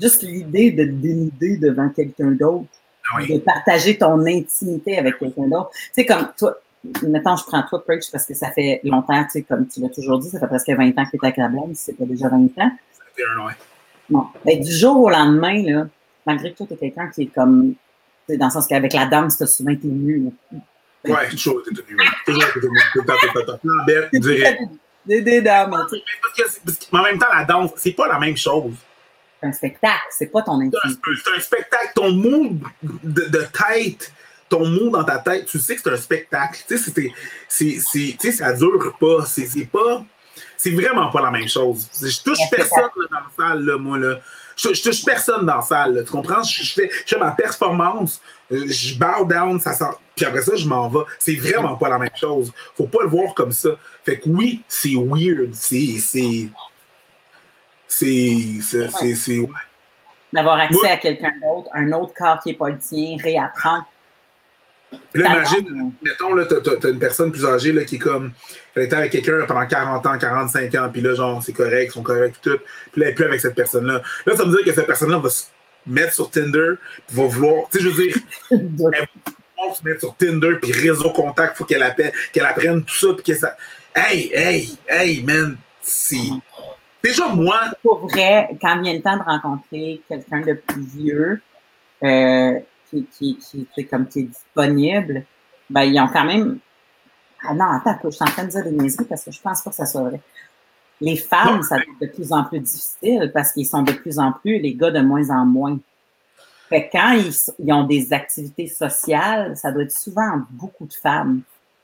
juste 0.01 0.23
l'idée 0.23 0.71
de 0.71 0.85
dénider 0.85 1.57
devant 1.57 1.89
quelqu'un 1.89 2.31
d'autre, 2.33 2.67
ah 3.13 3.23
de 3.23 3.39
partager 3.39 3.97
ton 3.99 4.25
intimité 4.27 4.99
avec 4.99 5.19
quelqu'un 5.19 5.49
d'autre. 5.49 5.71
Tu 5.73 5.91
sais, 5.93 6.07
comme 6.07 6.29
toi, 6.37 6.59
Mettons, 7.03 7.37
je 7.37 7.45
prends 7.45 7.63
toi, 7.69 7.83
Preach, 7.85 8.11
parce 8.11 8.25
que 8.25 8.35
ça 8.35 8.51
fait 8.51 8.81
longtemps, 8.85 9.23
tu 9.25 9.31
sais, 9.31 9.43
comme 9.43 9.67
tu 9.67 9.81
l'as 9.81 9.89
toujours 9.89 10.19
dit, 10.19 10.29
ça 10.29 10.39
fait 10.39 10.47
presque 10.47 10.69
20 10.69 10.97
ans 10.97 11.05
que 11.05 11.11
tu 11.11 11.17
es 11.17 11.25
avec 11.25 11.37
la 11.37 11.49
blonde, 11.49 11.75
si 11.75 11.85
c'est 11.85 11.93
pas 11.95 12.05
déjà 12.05 12.29
20 12.29 12.37
ans. 12.37 12.51
Ça 12.57 13.05
fait 13.15 13.23
un 13.37 13.41
an, 13.41 13.49
Bon. 14.09 14.27
Ben, 14.45 14.61
du 14.61 14.73
jour 14.73 14.97
au 15.01 15.11
lendemain, 15.11 15.63
là, 15.65 15.87
malgré 16.25 16.53
que 16.53 16.59
toi, 16.59 16.67
tu 16.69 16.75
es 16.75 16.77
quelqu'un 16.77 17.09
qui 17.09 17.23
est 17.23 17.27
comme, 17.27 17.75
dans 18.29 18.47
le 18.47 18.51
sens 18.51 18.67
qu'avec 18.67 18.93
la 18.93 19.07
danse, 19.07 19.37
tu 19.37 19.43
as 19.43 19.47
souvent 19.47 19.73
été 19.73 19.89
nu. 19.89 20.31
Ouais, 21.05 21.29
toujours 21.31 21.61
été 21.61 21.83
nu. 21.89 21.97
Toujours 22.25 22.43
été 22.57 22.69
nu. 22.69 22.81
Tout 22.93 23.01
le 23.01 23.07
temps, 23.07 23.15
tout 23.21 23.39
le 23.39 23.45
temps. 23.45 23.59
Bête, 23.87 24.09
dirais. 24.13 24.59
Des, 25.05 25.21
des 25.21 25.43
dames. 25.43 25.75
Mais 26.93 26.99
en 26.99 27.03
même 27.03 27.19
temps, 27.19 27.27
la 27.35 27.45
danse, 27.45 27.73
c'est 27.77 27.93
pas 27.93 28.09
la 28.09 28.19
même 28.19 28.37
chose. 28.37 28.75
C'est 29.41 29.47
un 29.47 29.53
spectacle, 29.53 30.07
c'est 30.11 30.27
pas 30.27 30.43
ton 30.43 30.61
intimité. 30.61 31.11
C'est 31.25 31.37
un 31.37 31.41
spectacle. 31.41 31.93
Ton 31.95 32.13
mood 32.13 32.59
de, 32.83 33.23
de 33.25 33.47
tête 33.53 34.13
ton 34.49 34.67
mot 34.67 34.91
dans 34.91 35.05
ta 35.05 35.19
tête, 35.19 35.47
tu 35.47 35.59
sais 35.59 35.77
que 35.77 35.83
c'est 35.83 35.93
un 35.93 35.97
spectacle. 35.97 36.61
Tu 36.67 36.79
sais, 37.49 38.33
ça 38.33 38.53
dure 38.53 38.97
pas. 38.99 39.25
C'est 39.27 39.67
pas. 39.67 40.05
C'est 40.57 40.71
vraiment 40.71 41.11
pas 41.11 41.21
la 41.21 41.31
même 41.31 41.49
chose. 41.49 41.89
Je 42.01 42.23
touche 42.23 42.39
personne 42.51 42.91
dans 43.11 43.19
la 43.19 43.27
salle, 43.37 43.65
là, 43.65 43.79
moi. 43.79 43.99
Là. 43.99 44.19
Je, 44.57 44.83
touche 44.83 45.05
personne 45.05 45.47
dans 45.47 45.57
la 45.57 45.63
salle. 45.63 46.05
Tu 46.05 46.11
comprends? 46.11 46.43
Je, 46.43 46.73
fais, 46.73 46.91
je, 47.07 47.15
fais, 47.15 47.19
ma 47.19 47.31
performance, 47.31 48.21
euh, 48.51 48.65
je 48.67 48.99
bow 48.99 49.25
down, 49.25 49.61
ça 49.61 49.73
sort. 49.73 50.01
Puis 50.17 50.25
après 50.25 50.43
ça, 50.43 50.57
je 50.57 50.67
m'en 50.67 50.89
vais. 50.89 51.05
C'est 51.19 51.37
vraiment 51.37 51.77
pas 51.77 51.89
la 51.89 51.99
même 51.99 52.11
chose. 52.17 52.53
Faut 52.77 52.87
pas 52.87 53.03
le 53.03 53.09
voir 53.09 53.35
comme 53.35 53.53
ça. 53.53 53.71
Fait 54.05 54.19
que 54.19 54.29
oui, 54.29 54.63
c'est 54.69 54.95
weird. 54.95 55.55
C'est. 55.55 56.49
C'est. 57.89 58.37
C'est. 58.61 59.39
Ouais. 59.39 59.49
D'avoir 60.33 60.61
accès 60.61 60.91
à 60.91 60.99
quelqu'un 60.99 61.33
d'autre, 61.43 61.71
un 61.73 61.91
autre 61.93 62.13
corps 62.15 62.39
qui 62.41 62.51
n'est 62.51 62.57
pas 62.57 62.69
le 62.69 62.79
tien, 62.79 63.17
réapprendre 63.21 63.87
puis 65.13 65.23
là, 65.23 65.31
imagine, 65.31 65.93
mettons, 66.03 66.35
là, 66.35 66.47
t'as, 66.47 66.89
une 66.89 66.99
personne 66.99 67.31
plus 67.31 67.45
âgée 67.45 67.73
là, 67.73 67.85
qui 67.85 67.97
est 67.97 67.99
comme. 67.99 68.33
Elle 68.75 68.85
était 68.85 68.97
avec 68.97 69.13
quelqu'un 69.13 69.45
pendant 69.47 69.67
40 69.67 70.07
ans, 70.07 70.19
45 70.19 70.75
ans, 70.77 70.89
puis 70.91 71.03
là, 71.03 71.15
genre, 71.15 71.43
c'est 71.43 71.53
correct, 71.53 71.91
ils 71.91 71.93
sont 71.93 72.03
corrects, 72.03 72.37
tout. 72.41 72.59
Puis 72.93 73.01
là, 73.01 73.07
elle 73.07 73.13
est 73.13 73.15
plus 73.15 73.25
avec 73.25 73.41
cette 73.41 73.55
personne-là. 73.55 74.03
Là, 74.27 74.37
ça 74.37 74.45
veut 74.45 74.51
dire 74.51 74.65
que 74.65 74.73
cette 74.73 74.87
personne-là 74.87 75.19
va 75.19 75.29
se 75.29 75.45
mettre 75.87 76.15
sur 76.15 76.31
Tinder, 76.31 76.75
puis 77.07 77.17
va 77.17 77.27
vouloir. 77.27 77.69
Tu 77.71 77.79
sais, 77.79 77.85
je 77.85 77.89
veux 77.89 78.03
dire, 78.03 78.17
elle 78.51 79.09
va 79.69 79.75
se 79.75 79.85
mettre 79.85 80.01
sur 80.01 80.17
Tinder, 80.17 80.55
puis 80.61 80.73
réseau 80.73 81.11
contact, 81.11 81.57
faut 81.57 81.65
qu'elle 81.65 81.83
appelle, 81.83 82.13
qu'elle 82.33 82.47
apprenne 82.47 82.83
tout 82.85 82.97
ça, 82.97 83.09
puis 83.15 83.25
que 83.25 83.39
ça. 83.39 83.57
Hey, 83.95 84.31
hey, 84.33 84.71
hey, 84.89 85.23
man, 85.23 85.57
c'est. 85.83 86.17
Déjà, 87.03 87.29
moi. 87.29 87.61
Pour 87.83 88.07
vrai, 88.09 88.51
quand 88.61 88.81
vient 88.81 88.95
le 88.95 89.03
temps 89.03 89.17
de 89.17 89.23
rencontrer 89.23 90.03
quelqu'un 90.09 90.41
de 90.41 90.55
plus 90.55 90.83
vieux, 90.83 91.43
euh, 92.03 92.59
qui, 92.91 93.07
qui, 93.07 93.39
qui, 93.75 93.87
comme, 93.87 94.07
qui 94.09 94.21
est 94.21 94.23
disponible, 94.25 95.25
ben, 95.69 95.83
ils 95.83 96.01
ont 96.01 96.09
quand 96.09 96.25
même. 96.25 96.59
Ah 97.43 97.55
non, 97.55 97.67
attends, 97.67 97.99
je 98.05 98.11
suis 98.11 98.25
en 98.25 98.29
train 98.29 98.45
de 98.45 98.51
dire 98.51 98.65
des 98.65 98.73
niaiseries 98.73 99.05
parce 99.05 99.25
que 99.25 99.31
je 99.31 99.41
pense 99.41 99.63
pas 99.63 99.71
que 99.71 99.77
ça 99.77 99.87
soit 99.87 100.03
vrai. 100.03 100.21
Les 101.01 101.17
femmes, 101.17 101.63
ça 101.63 101.77
devient 101.77 101.91
de 102.01 102.07
plus 102.09 102.33
en 102.33 102.43
plus 102.45 102.59
difficile 102.59 103.31
parce 103.33 103.53
qu'ils 103.53 103.67
sont 103.67 103.83
de 103.83 103.93
plus 103.93 104.19
en 104.19 104.33
plus, 104.33 104.59
les 104.59 104.75
gars 104.75 104.91
de 104.91 105.01
moins 105.01 105.31
en 105.31 105.45
moins. 105.47 105.79
Fait 106.69 106.89
quand 106.91 107.13
ils, 107.13 107.33
ils 107.61 107.73
ont 107.73 107.85
des 107.85 108.13
activités 108.13 108.67
sociales, 108.67 109.57
ça 109.57 109.71
doit 109.71 109.85
être 109.85 109.97
souvent 109.97 110.43
beaucoup 110.51 110.87
de 110.87 110.93
femmes 110.93 111.43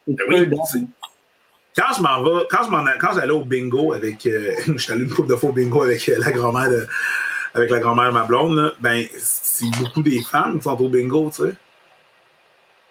et 0.09 0.15
ben 0.15 0.27
peu 0.29 0.47
d'hommes. 0.47 0.89
Quand 1.77 1.93
je 1.97 2.03
m'en 2.03 2.23
vais, 2.23 2.47
quand 2.51 2.65
je 2.65 2.71
m'en 2.71 2.85
quand 3.01 3.15
j'allais 3.15 3.33
au 3.33 3.45
bingo 3.45 3.93
avec, 3.93 4.27
euh, 4.27 4.53
je 4.67 4.79
suis 4.79 4.93
allé 4.93 5.03
une 5.03 5.11
couple 5.11 5.29
de 5.29 5.37
fois 5.37 5.51
au 5.51 5.53
bingo 5.53 5.83
avec 5.83 6.09
euh, 6.09 6.17
la 6.19 6.31
grand-mère 6.31 6.71
de, 6.71 6.87
avec 7.55 7.71
la 7.71 7.81
grand-mère 7.81 8.13
ma 8.13 8.25
blonde, 8.25 8.57
là, 8.57 8.73
ben, 8.81 9.05
c'est 9.17 9.71
beaucoup 9.79 10.03
des 10.03 10.23
femmes 10.23 10.59
qui 10.59 10.65
sont 10.65 10.81
au 10.81 10.89
bingo, 10.89 11.31
tu 11.35 11.43
sais. 11.43 11.55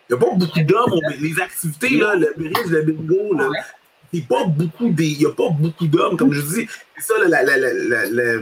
Il 0.09 0.15
n'y 0.15 0.21
a 0.21 0.25
pas 0.25 0.35
beaucoup 0.35 0.61
d'hommes. 0.61 0.99
Les 1.19 1.39
activités, 1.41 1.97
là, 1.97 2.15
le 2.15 2.33
bridge, 2.35 2.67
le 2.67 2.81
bingo, 2.81 3.33
là. 3.35 3.49
Il 4.11 4.19
n'y 4.19 4.25
a 4.25 5.31
pas 5.31 5.49
beaucoup 5.49 5.87
d'hommes, 5.87 6.17
comme 6.17 6.33
je 6.33 6.41
dis. 6.41 6.67
C'est 6.97 7.13
ça, 7.13 7.13
la, 7.25 7.41
la, 7.41 7.57
la, 7.57 8.39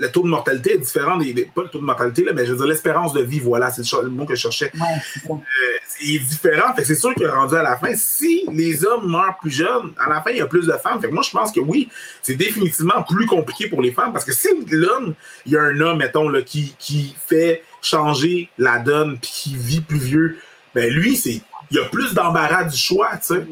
le 0.00 0.10
taux 0.10 0.22
de 0.22 0.28
mortalité 0.28 0.74
est 0.74 0.78
différent 0.78 1.18
des, 1.18 1.50
pas 1.54 1.62
le 1.62 1.68
taux 1.68 1.78
de 1.78 1.84
mortalité 1.84 2.24
là, 2.24 2.32
mais 2.34 2.46
je 2.46 2.52
veux 2.52 2.56
dire 2.56 2.66
l'espérance 2.66 3.12
de 3.12 3.22
vie 3.22 3.38
voilà 3.38 3.70
c'est 3.70 3.82
le 4.02 4.08
mot 4.08 4.24
que 4.24 4.34
je 4.34 4.40
cherchais. 4.40 4.72
Ouais, 4.74 5.34
euh, 5.34 6.14
est 6.14 6.18
différent 6.18 6.74
fait 6.74 6.84
c'est 6.84 6.94
sûr 6.94 7.14
que 7.14 7.24
rendu 7.24 7.54
à 7.54 7.62
la 7.62 7.76
fin 7.76 7.94
si 7.94 8.46
les 8.50 8.84
hommes 8.84 9.10
meurent 9.10 9.36
plus 9.40 9.50
jeunes 9.50 9.92
à 9.98 10.08
la 10.08 10.22
fin 10.22 10.30
il 10.30 10.38
y 10.38 10.40
a 10.40 10.46
plus 10.46 10.66
de 10.66 10.72
femmes. 10.72 11.00
Fait 11.00 11.08
moi 11.08 11.22
je 11.22 11.30
pense 11.30 11.52
que 11.52 11.60
oui 11.60 11.88
c'est 12.22 12.34
définitivement 12.34 13.02
plus 13.02 13.26
compliqué 13.26 13.68
pour 13.68 13.82
les 13.82 13.92
femmes 13.92 14.12
parce 14.12 14.24
que 14.24 14.32
si 14.32 14.48
l'homme 14.70 15.14
il 15.44 15.52
y 15.52 15.56
a 15.56 15.62
un 15.62 15.80
homme 15.80 15.98
mettons 15.98 16.28
là, 16.28 16.40
qui, 16.42 16.74
qui 16.78 17.14
fait 17.26 17.62
changer 17.82 18.48
la 18.56 18.78
donne 18.78 19.18
puis 19.20 19.30
qui 19.30 19.56
vit 19.56 19.82
plus 19.82 19.98
vieux 19.98 20.38
ben 20.74 20.90
lui 20.90 21.16
c'est 21.16 21.42
il 21.70 21.76
y 21.76 21.78
a 21.78 21.84
plus 21.84 22.14
d'embarras 22.14 22.64
du 22.64 22.76
choix 22.76 23.10
tu 23.16 23.34
sais. 23.34 23.46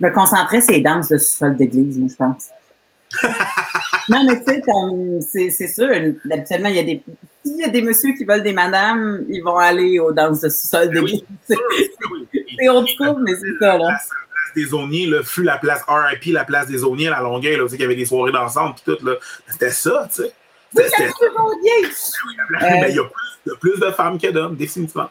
Me 0.00 0.12
concentrer 0.12 0.60
c'est 0.60 0.80
danses 0.80 1.10
de 1.10 1.18
sol 1.18 1.56
d'église 1.56 2.00
je 2.10 2.16
pense 2.16 2.48
non, 4.08 4.24
mais 4.24 4.42
tu 4.44 5.22
sais, 5.22 5.50
c'est 5.50 5.68
sûr, 5.68 5.88
habituellement, 6.30 6.68
il 6.68 6.76
y 6.76 6.78
a 6.78 6.82
des. 6.82 7.02
s'il 7.44 7.56
y 7.56 7.64
a 7.64 7.68
des 7.68 7.82
messieurs 7.82 8.12
qui 8.16 8.24
veulent 8.24 8.42
des 8.42 8.52
madames, 8.52 9.24
ils 9.28 9.42
vont 9.42 9.56
aller 9.56 9.98
aux 9.98 10.12
danses 10.12 10.40
de 10.40 10.48
sous-sol 10.48 10.90
de 10.90 11.00
Oui, 11.00 11.24
C'est 11.48 12.68
autre 12.68 12.88
chose, 12.88 13.16
mais 13.20 13.34
c'est 13.36 13.58
ça, 13.60 13.78
là. 13.78 13.84
La 13.84 13.86
place 13.88 14.10
des 14.56 14.74
Auniers, 14.74 15.06
là, 15.06 15.22
fut 15.22 15.42
la 15.42 15.58
place 15.58 15.82
RIP, 15.86 16.32
la 16.34 16.44
place 16.44 16.66
des 16.66 16.82
Auniers 16.84 17.08
à 17.08 17.12
la 17.12 17.20
Longueuil, 17.20 17.56
là, 17.56 17.64
tu 17.64 17.70
sais, 17.70 17.76
qu'il 17.76 17.82
y 17.82 17.86
avait 17.86 17.96
des 17.96 18.06
soirées 18.06 18.32
d'ensemble, 18.32 18.74
puis 18.74 18.94
tout, 18.94 19.04
là. 19.04 19.14
C'était 19.46 19.70
ça, 19.70 20.08
tu 20.14 20.22
sais. 20.22 20.32
Oui, 20.76 20.82
C'était- 20.84 21.10
il 22.90 22.96
y 22.96 22.98
a 22.98 23.56
plus, 23.56 23.78
de 23.80 23.90
femmes 23.92 24.18
que 24.18 24.30
d'hommes, 24.30 24.56
définitivement. 24.56 25.10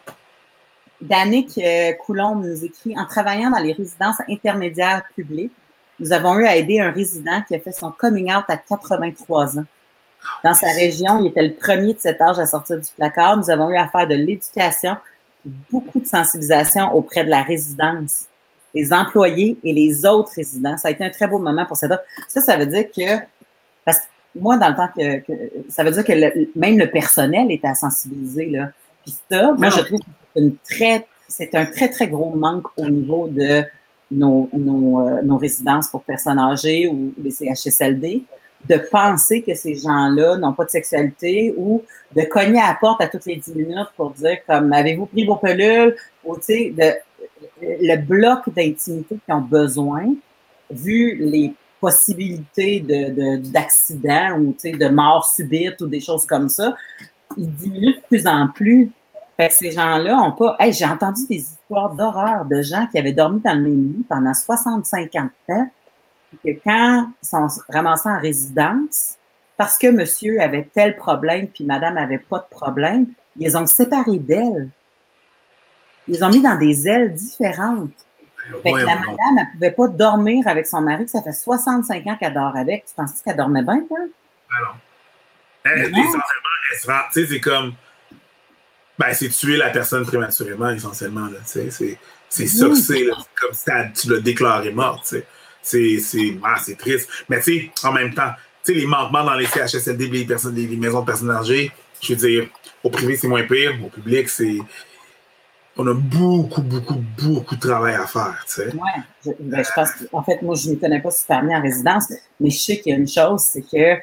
Danick 1.01 1.57
euh, 1.57 1.93
Coulombe 1.93 2.43
nous 2.45 2.65
écrit 2.65 2.97
En 2.97 3.05
travaillant 3.05 3.49
dans 3.51 3.59
les 3.59 3.73
résidences 3.73 4.17
intermédiaires 4.29 5.03
publiques, 5.15 5.51
nous 5.99 6.11
avons 6.13 6.35
eu 6.39 6.45
à 6.45 6.55
aider 6.55 6.79
un 6.79 6.91
résident 6.91 7.41
qui 7.47 7.55
a 7.55 7.59
fait 7.59 7.71
son 7.71 7.91
coming 7.91 8.31
out 8.33 8.45
à 8.47 8.57
83 8.57 9.59
ans. 9.59 9.65
Dans 10.43 10.53
sa 10.53 10.67
région, 10.71 11.19
il 11.21 11.27
était 11.27 11.43
le 11.47 11.53
premier 11.53 11.93
de 11.93 11.99
cet 11.99 12.21
âge 12.21 12.37
à 12.39 12.45
sortir 12.45 12.77
du 12.77 12.87
placard. 12.97 13.37
Nous 13.37 13.49
avons 13.49 13.69
eu 13.69 13.77
à 13.77 13.87
faire 13.87 14.07
de 14.07 14.15
l'éducation, 14.15 14.97
beaucoup 15.71 15.99
de 15.99 16.05
sensibilisation 16.07 16.93
auprès 16.93 17.23
de 17.23 17.29
la 17.29 17.41
résidence, 17.43 18.25
les 18.73 18.91
employés 18.93 19.57
et 19.63 19.73
les 19.73 20.05
autres 20.05 20.31
résidents. 20.35 20.77
Ça 20.77 20.89
a 20.89 20.91
été 20.91 21.03
un 21.03 21.09
très 21.09 21.27
beau 21.27 21.39
moment 21.39 21.65
pour 21.65 21.77
cet 21.77 21.91
homme. 21.91 21.99
Ça, 22.27 22.41
ça 22.41 22.57
veut 22.57 22.65
dire 22.65 22.85
que, 22.91 23.23
parce 23.85 23.99
que 23.99 24.03
moi, 24.35 24.57
dans 24.57 24.69
le 24.69 24.75
temps 24.75 24.89
que, 24.95 25.19
que- 25.19 25.51
ça 25.69 25.83
veut 25.83 25.91
dire 25.91 26.03
que 26.03 26.11
le- 26.13 26.49
même 26.55 26.77
le 26.77 26.89
personnel 26.91 27.49
était 27.51 27.67
à 27.67 27.75
sensibiliser, 27.75 28.47
là. 28.47 28.69
Puis 29.03 29.15
ça, 29.31 29.53
moi, 29.53 29.69
je 29.69 29.79
trouve 29.85 29.99
que 29.99 30.05
c'est 30.35 30.41
une 30.41 30.55
très, 30.57 31.07
c'est 31.29 31.55
un 31.55 31.65
très, 31.65 31.89
très 31.89 32.07
gros 32.07 32.31
manque 32.35 32.67
au 32.77 32.89
niveau 32.89 33.27
de 33.29 33.63
nos, 34.11 34.49
nos, 34.53 35.01
euh, 35.01 35.21
nos 35.21 35.37
résidences 35.37 35.89
pour 35.89 36.03
personnes 36.03 36.39
âgées 36.39 36.87
ou 36.87 37.13
les 37.21 37.31
CHSLD, 37.31 38.23
de 38.67 38.77
penser 38.91 39.41
que 39.41 39.53
ces 39.53 39.75
gens-là 39.75 40.37
n'ont 40.37 40.53
pas 40.53 40.65
de 40.65 40.69
sexualité 40.69 41.53
ou 41.57 41.83
de 42.15 42.23
cogner 42.23 42.59
à 42.59 42.69
la 42.69 42.77
porte 42.79 43.01
à 43.01 43.07
toutes 43.07 43.25
les 43.25 43.35
10 43.35 43.55
minutes 43.55 43.89
pour 43.95 44.11
dire 44.11 44.37
comme 44.47 44.73
avez-vous 44.73 45.05
pris 45.05 45.25
vos 45.25 45.35
pelules? 45.35 45.95
Ou 46.25 46.35
tu 46.37 46.41
sais, 46.43 46.73
de, 46.75 46.93
le 47.61 47.95
bloc 47.97 48.49
d'intimité 48.53 49.17
qu'ils 49.23 49.33
ont 49.33 49.41
besoin, 49.41 50.05
vu 50.69 51.15
les 51.19 51.53
possibilités 51.79 52.79
de, 52.79 53.13
de- 53.13 53.51
d'accidents 53.51 54.39
ou 54.39 54.53
tu 54.53 54.71
sais, 54.71 54.71
de 54.71 54.87
mort 54.87 55.25
subite 55.25 55.79
ou 55.81 55.87
des 55.87 55.99
choses 55.99 56.25
comme 56.25 56.49
ça, 56.49 56.75
ils 57.37 57.53
diminuent 57.53 57.95
de 57.95 58.01
plus 58.07 58.27
en 58.27 58.47
plus. 58.47 58.91
Fait 59.37 59.49
que 59.49 59.53
ces 59.53 59.71
gens-là 59.71 60.17
ont 60.17 60.31
pas. 60.31 60.55
Hey, 60.59 60.73
j'ai 60.73 60.85
entendu 60.85 61.21
des 61.27 61.35
histoires 61.37 61.91
d'horreur 61.93 62.45
de 62.45 62.61
gens 62.63 62.87
qui 62.87 62.97
avaient 62.97 63.13
dormi 63.13 63.39
dans 63.39 63.53
le 63.53 63.61
même 63.61 63.93
lit 63.93 64.05
pendant 64.09 64.33
65 64.33 65.15
ans 65.15 65.23
de 65.47 65.53
temps, 65.53 65.69
puis 66.41 66.55
que 66.55 66.59
quand 66.63 67.07
ils 67.21 67.27
sont 67.27 67.47
ramassés 67.69 68.09
en 68.09 68.19
résidence, 68.19 69.15
parce 69.55 69.77
que 69.77 69.87
monsieur 69.91 70.41
avait 70.41 70.67
tel 70.73 70.95
problème, 70.95 71.47
puis 71.47 71.63
madame 71.63 71.97
avait 71.97 72.17
pas 72.17 72.39
de 72.39 72.55
problème, 72.55 73.07
ils 73.37 73.43
les 73.45 73.55
ont 73.55 73.65
séparés 73.67 74.17
d'elle. 74.19 74.69
Ils 76.07 76.15
les 76.15 76.23
ont 76.23 76.29
mis 76.29 76.41
dans 76.41 76.57
des 76.57 76.87
ailes 76.87 77.13
différentes. 77.13 77.91
Fait 78.63 78.69
que 78.71 78.75
Ouais, 78.75 78.85
la 78.85 78.95
madame, 78.95 79.17
elle 79.37 79.47
pouvait 79.53 79.71
pas 79.71 79.87
dormir 79.89 80.47
avec 80.47 80.65
son 80.67 80.81
mari, 80.81 81.03
que 81.05 81.11
ça 81.11 81.21
fait 81.21 81.33
65 81.33 82.07
ans 82.07 82.15
qu'elle 82.17 82.33
dort 82.33 82.55
avec. 82.55 82.85
Tu 82.85 82.93
penses 82.95 83.21
qu'elle 83.21 83.35
dormait 83.35 83.61
bien, 83.61 83.81
toi? 83.87 83.97
Elle, 85.65 85.91
Non. 85.91 85.97
elle 85.99 86.91
rend- 86.91 87.01
tu 87.13 87.21
sais, 87.21 87.27
c'est 87.27 87.39
comme. 87.41 87.73
Ben, 88.99 89.13
c'est 89.13 89.29
tuer 89.29 89.57
la 89.57 89.69
personne 89.69 90.05
prématurément, 90.05 90.69
essentiellement. 90.71 91.27
là, 91.27 91.37
C'est 91.45 91.69
ça 91.71 91.85
que 92.65 92.71
Oui. 92.71 92.81
c'est. 92.81 93.05
comme 93.39 93.51
t'as- 93.65 93.89
tu 93.89 94.09
l'as 94.11 94.19
déclaré 94.19 94.71
mort. 94.71 95.01
tu 95.03 95.17
sais. 95.17 95.25
C'est 95.61 95.99
c'est- 95.99 96.37
ah, 96.43 96.55
c'est 96.63 96.77
triste. 96.77 97.09
Mais 97.29 97.41
tu 97.41 97.71
sais, 97.75 97.87
en 97.87 97.91
même 97.93 98.13
temps, 98.13 98.31
tu 98.63 98.73
sais, 98.73 98.79
les 98.79 98.85
manquements 98.85 99.23
dans 99.23 99.33
les 99.35 99.45
CHSLD, 99.45 100.07
les, 100.07 100.25
personnes, 100.25 100.55
les, 100.55 100.67
maisons 100.77 101.01
de 101.01 101.05
personnes 101.05 101.31
âgées, 101.31 101.71
je 102.01 102.13
veux 102.13 102.19
dire, 102.27 102.49
au 102.83 102.89
privé, 102.89 103.15
c'est 103.17 103.27
moins 103.27 103.43
pire. 103.43 103.73
Au 103.83 103.89
public, 103.89 104.29
c'est. 104.29 104.57
On 105.79 105.85
a 105.87 105.93
beaucoup, 105.93 106.63
beaucoup, 106.63 107.03
beaucoup 107.21 107.55
de 107.55 107.59
travail 107.61 107.93
à 107.95 108.07
faire. 108.07 108.43
tu 108.47 108.53
sais. 108.53 108.67
Ouais, 108.73 109.03
je, 109.23 109.29
ben, 109.39 109.63
je 109.63 109.69
pense 109.75 109.89
qu'en 110.11 110.23
fait, 110.23 110.41
moi, 110.41 110.55
je 110.55 110.71
ne 110.71 110.75
connais 110.75 111.01
pas 111.01 111.11
super 111.11 111.43
bien 111.43 111.59
en 111.59 111.61
résidence, 111.61 112.11
mais 112.39 112.49
je 112.49 112.57
sais 112.59 112.79
qu'il 112.79 112.93
y 112.93 112.95
a 112.95 112.97
une 112.97 113.07
chose, 113.07 113.41
c'est 113.41 113.61
que 113.61 114.01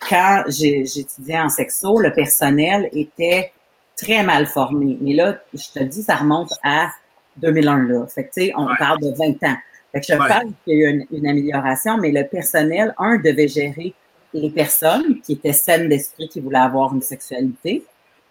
quand 0.00 0.44
j'étudiais 0.48 1.38
en 1.40 1.48
sexo, 1.48 1.98
le 2.00 2.12
personnel 2.12 2.88
était 2.92 3.52
très 3.96 4.22
mal 4.22 4.46
formé. 4.46 4.98
Mais 5.00 5.14
là, 5.14 5.38
je 5.52 5.68
te 5.72 5.82
dis, 5.84 6.02
ça 6.02 6.16
remonte 6.16 6.52
à 6.62 6.90
2001, 7.36 7.82
là. 7.88 8.06
Fait 8.06 8.24
que, 8.24 8.30
tu 8.34 8.46
sais, 8.46 8.52
on 8.56 8.66
Ouais. 8.66 8.74
parle 8.78 9.00
de 9.00 9.10
20 9.16 9.42
ans. 9.48 9.56
Fait 9.92 10.00
que 10.00 10.06
je 10.08 10.12
Ouais. 10.14 10.28
parle 10.28 10.48
qu'il 10.64 10.78
y 10.78 10.84
a 10.84 10.90
eu 10.90 10.92
une, 10.92 11.06
une 11.18 11.26
amélioration, 11.26 11.98
mais 11.98 12.10
le 12.10 12.24
personnel, 12.26 12.94
un, 12.98 13.16
devait 13.18 13.48
gérer 13.48 13.94
les 14.32 14.50
personnes 14.50 15.20
qui 15.22 15.34
étaient 15.34 15.52
saines 15.52 15.88
d'esprit, 15.88 16.28
qui 16.28 16.40
voulaient 16.40 16.58
avoir 16.58 16.92
une 16.94 17.02
sexualité. 17.02 17.84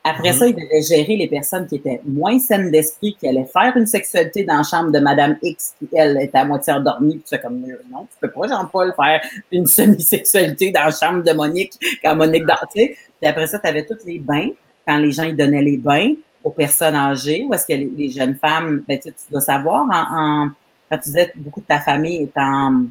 Après 0.06 0.32
Mhm. 0.32 0.38
ça, 0.38 0.48
il 0.48 0.54
devait 0.56 0.82
gérer 0.82 1.16
les 1.16 1.28
personnes 1.28 1.66
qui 1.66 1.76
étaient 1.76 2.02
moins 2.06 2.38
saines 2.38 2.70
d'esprit, 2.72 3.16
qui 3.18 3.26
allaient 3.28 3.46
faire 3.46 3.72
une 3.78 3.86
sexualité 3.86 4.44
dans 4.44 4.58
la 4.58 4.64
chambre 4.64 4.92
de 4.92 5.00
Madame 5.00 5.38
X, 5.42 5.76
qui, 5.80 5.88
elle, 5.96 6.20
était 6.22 6.40
à 6.40 6.44
moitié 6.46 6.74
endormie. 6.74 7.14
Puis 7.16 7.24
tu 7.24 7.30
fais 7.38 7.42
comme, 7.42 7.64
euh, 7.64 7.78
non, 7.90 8.02
tu 8.12 8.18
peux 8.20 8.30
pas, 8.30 8.48
Jean-Paul, 8.48 8.94
faire 8.98 9.22
une 9.52 9.66
semi-sexualité 9.66 10.72
dans 10.72 10.84
la 10.86 10.92
chambre 10.92 11.24
de 11.24 11.32
Monique, 11.32 11.74
quand 12.04 12.16
Monique 12.18 12.44
sais. 12.76 12.98
Puis 13.22 13.30
après 13.30 13.48
ça, 13.48 13.60
tu 13.60 13.68
avais 13.68 13.86
tous 13.86 14.06
les 14.06 14.20
bains, 14.20 14.50
quand 14.86 14.98
les 14.98 15.12
gens, 15.14 15.24
ils 15.24 15.38
donnaient 15.38 15.62
les 15.62 15.78
bains 15.78 16.14
aux 16.44 16.52
personnes 16.52 16.96
âgées, 16.96 17.46
ou 17.48 17.54
est-ce 17.54 17.66
que 17.66 17.72
les, 17.72 17.90
les 17.96 18.10
jeunes 18.10 18.36
femmes, 18.36 18.84
ben, 18.86 19.00
tu, 19.00 19.10
tu 19.10 19.32
dois 19.32 19.40
savoir, 19.40 19.84
en, 19.90 20.18
en- 20.46 20.50
quand 20.92 20.98
tu 20.98 21.04
disais 21.06 21.32
beaucoup 21.38 21.62
de 21.62 21.66
ta 21.66 21.80
famille 21.80 22.24
est 22.24 22.38
en... 22.38 22.84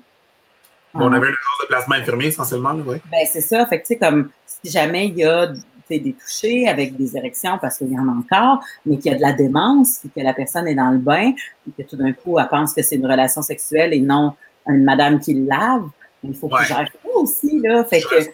On 0.95 1.07
avait 1.13 1.17
une 1.29 1.35
agence 1.35 1.61
de 1.63 1.67
placement 1.69 1.95
infirmier, 1.97 2.27
essentiellement. 2.29 2.73
Ouais. 2.75 3.01
ben, 3.11 3.27
c'est 3.31 3.41
ça. 3.43 3.67
Fait 3.67 3.81
que, 3.81 3.87
tu 3.87 3.95
sais, 3.95 3.99
comme, 3.99 4.31
si 4.47 4.71
jamais 4.71 5.07
il 5.09 5.17
y 5.19 5.25
a 5.25 5.53
des 5.99 6.13
touchés 6.13 6.69
avec 6.69 6.97
des 6.97 7.17
érections, 7.17 7.59
parce 7.61 7.79
qu'il 7.79 7.93
y 7.93 7.99
en 7.99 8.09
a 8.09 8.13
encore, 8.13 8.65
mais 8.87 8.99
qu'il 8.99 9.11
y 9.13 9.15
a 9.15 9.17
de 9.19 9.23
la 9.23 9.33
démence, 9.33 9.99
puis 10.01 10.11
que 10.15 10.21
la 10.21 10.35
personne 10.35 10.67
est 10.69 10.75
dans 10.75 10.91
le 10.91 10.99
bain, 10.99 11.33
puis 11.63 11.73
que 11.77 11.83
tout 11.89 11.97
d'un 11.97 12.13
coup, 12.13 12.39
elle 12.39 12.49
pense 12.49 12.73
que 12.73 12.83
c'est 12.83 12.97
une 12.97 13.07
relation 13.07 13.43
sexuelle 13.43 13.93
et 13.93 14.01
non 14.01 14.33
une 14.69 14.85
madame 14.85 15.19
qui 15.19 15.35
le 15.35 15.47
lave, 15.47 15.89
il 16.23 16.35
faut 16.35 16.47
Ouais. 16.47 16.65
gère 16.67 16.87
ça 16.87 17.11
aussi, 17.17 17.59
là. 17.61 17.85
Fait 17.85 18.01
que, 18.01 18.25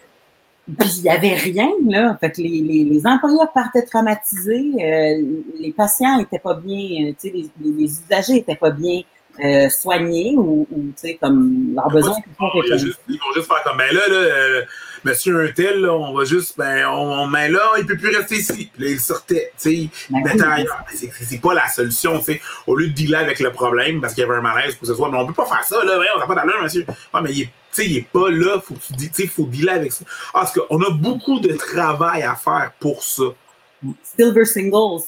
puis 0.77 0.89
il 0.97 1.01
n'y 1.03 1.09
avait 1.09 1.33
rien, 1.33 1.69
là. 1.87 2.15
Fait 2.21 2.29
que 2.31 2.41
les, 2.41 2.61
les, 2.61 2.83
les 2.83 3.07
employeurs 3.07 3.51
partaient 3.51 3.81
traumatisés, 3.81 4.71
euh, 4.79 5.23
les 5.59 5.73
patients 5.75 6.19
étaient 6.19 6.37
pas 6.39 6.53
bien, 6.53 7.07
euh, 7.07 7.13
tu 7.19 7.29
sais, 7.29 7.33
les, 7.33 7.49
les, 7.61 7.71
les 7.71 7.91
usagers 7.91 8.37
étaient 8.37 8.55
pas 8.55 8.69
bien 8.69 9.01
euh, 9.43 9.69
soignés 9.69 10.33
ou, 10.35 10.67
ou, 10.71 10.81
tu 10.91 10.93
sais, 10.95 11.17
comme 11.21 11.73
leurs 11.75 11.89
besoins 11.89 12.17
étaient 12.17 12.29
pas 12.37 12.49
Il 12.53 12.57
y 12.57 12.59
a 12.59 12.61
répondus. 12.63 12.85
juste- 12.87 12.99
ils 13.09 13.17
vont 13.19 13.33
juste 13.35 13.47
faire 13.47 13.63
comme, 13.63 13.77
ben 13.77 13.93
là, 13.93 14.07
là 14.07 14.15
euh, 14.15 14.61
monsieur 15.05 15.39
un 15.45 15.51
tel, 15.51 15.81
là, 15.81 15.93
on 15.93 16.13
va 16.13 16.25
juste, 16.25 16.57
ben, 16.57 16.85
on, 16.87 17.21
on- 17.23 17.27
ben 17.27 17.51
là, 17.51 17.61
il 17.77 17.85
peut 17.85 17.95
plus 17.97 18.15
rester 18.15 18.35
ici. 18.35 18.69
Puis 18.73 18.83
là, 18.83 18.89
il 18.91 18.99
sortait, 18.99 19.51
tu 19.57 19.69
sais, 19.69 19.73
il 19.75 19.89
Ben 20.23 20.37
c'est- 20.93 21.41
pas 21.41 21.53
la 21.53 21.67
solution, 21.67 22.17
tu 22.19 22.25
sais. 22.25 22.41
Au 22.67 22.75
lieu 22.75 22.87
de 22.87 22.93
dealer 22.93 23.15
avec 23.19 23.39
le 23.39 23.51
problème, 23.51 24.01
parce 24.01 24.13
qu'il 24.13 24.23
y 24.23 24.25
avait 24.27 24.35
un 24.37 24.41
malaise 24.41 24.73
pour 24.75 24.81
que 24.81 24.87
ce 24.87 24.95
soit, 24.95 25.09
mais 25.09 25.17
on 25.17 25.25
peut 25.27 25.33
pas 25.33 25.45
faire 25.45 25.63
ça, 25.63 25.83
là, 25.83 25.97
ouais, 25.99 26.05
on 26.15 26.19
n'a 26.19 26.27
pas 26.27 26.35
d'allure, 26.35 26.61
monsieur. 26.61 26.85
Ah, 27.13 27.21
mais 27.21 27.31
il 27.31 27.41
est, 27.43 27.45
tu 27.45 27.51
sais, 27.71 27.85
il 27.85 27.97
est 27.97 28.07
pas 28.11 28.29
là, 28.29 28.59
faut 28.59 28.73
que 28.73 28.81
tu 28.87 28.93
dis, 28.93 29.09
tu 29.09 29.21
sais, 29.23 29.27
faut 29.27 29.45
dealer 29.45 29.69
avec 29.73 29.91
ça. 29.93 30.03
Parce 30.33 30.51
qu'on 30.51 30.81
a 30.81 30.89
beaucoup 30.91 31.39
de 31.39 31.53
travail 31.53 32.23
à 32.23 32.35
faire 32.35 32.71
pour 32.79 33.03
ça. 33.03 33.23
Silver 34.17 34.43
Singles. 34.45 35.03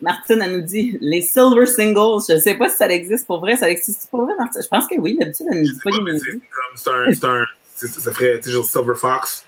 Martine, 0.00 0.40
elle 0.42 0.56
nous 0.56 0.62
dit 0.66 0.98
les 1.00 1.22
Silver 1.22 1.64
Singles. 1.66 2.24
Je 2.28 2.34
ne 2.34 2.38
sais 2.38 2.54
pas 2.54 2.68
si 2.68 2.76
ça 2.76 2.88
existe 2.88 3.26
pour 3.26 3.40
vrai. 3.40 3.56
Ça 3.56 3.70
existe 3.70 4.08
pour 4.10 4.22
vrai, 4.24 4.34
Martine? 4.38 4.60
Je 4.62 4.68
pense 4.68 4.86
que 4.86 4.98
oui. 5.00 5.16
D'habitude, 5.18 5.46
elle 5.50 5.58
ne 5.62 5.62
nous 5.66 5.72
dit 5.72 5.80
pas 5.82 5.90
les 5.90 5.96
c'est 5.96 6.02
mélodies. 6.02 6.24
comme- 6.50 7.14
c'est 7.14 7.24
un, 7.24 7.44
ça 7.74 8.12
ferait, 8.12 8.40
genre 8.42 8.64
Silver 8.64 8.94
Fox. 8.94 9.44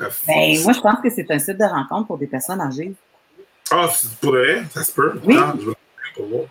Euh, 0.00 0.08
Ben, 0.26 0.60
moi, 0.64 0.72
je 0.72 0.80
pense 0.80 1.00
que 1.02 1.08
c'est 1.10 1.30
un 1.30 1.38
site 1.38 1.56
de 1.58 1.64
rencontre 1.64 2.06
pour 2.08 2.18
des 2.18 2.26
personnes 2.26 2.60
âgées. 2.60 2.94
Ah, 3.70 3.88
c'est 3.94 4.10
pour 4.18 4.32
vrai, 4.32 4.62
ça 4.74 4.82
se 4.84 4.92
peut. 4.92 5.12
Oui. 5.24 5.36
Ah, 5.38 5.54
je 5.58 5.70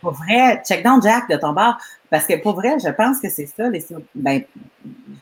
pour 0.02 0.12
vrai, 0.12 0.62
check 0.68 0.84
down 0.84 1.02
Jack 1.02 1.30
de 1.30 1.38
ton 1.38 1.54
bar. 1.54 1.80
Parce 2.10 2.26
que 2.26 2.42
pour 2.42 2.56
vrai, 2.56 2.76
je 2.84 2.90
pense 2.90 3.20
que 3.22 3.30
c'est 3.30 3.46
ça. 3.46 3.70
Les, 3.70 3.86
ben, 4.14 4.42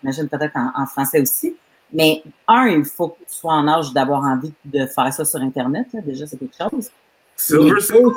j'imagine 0.02 0.28
peut-être 0.28 0.56
en, 0.56 0.72
en 0.82 0.86
français 0.88 1.22
aussi. 1.22 1.56
Mais 1.94 2.24
un, 2.48 2.68
il 2.68 2.86
faut 2.86 3.10
que 3.10 3.20
tu 3.20 3.34
sois 3.36 3.54
en 3.54 3.68
âge 3.68 3.92
d'avoir 3.94 4.24
envie 4.24 4.54
de 4.66 4.86
faire 4.88 5.14
ça 5.14 5.26
sur 5.26 5.40
Internet. 5.42 5.88
là. 5.94 6.02
Déjà, 6.02 6.26
c'est 6.26 6.38
quelque 6.38 6.56
chose. 6.58 6.90
Silver 7.42 7.70
deux, 7.72 7.80
Singles, 7.80 8.14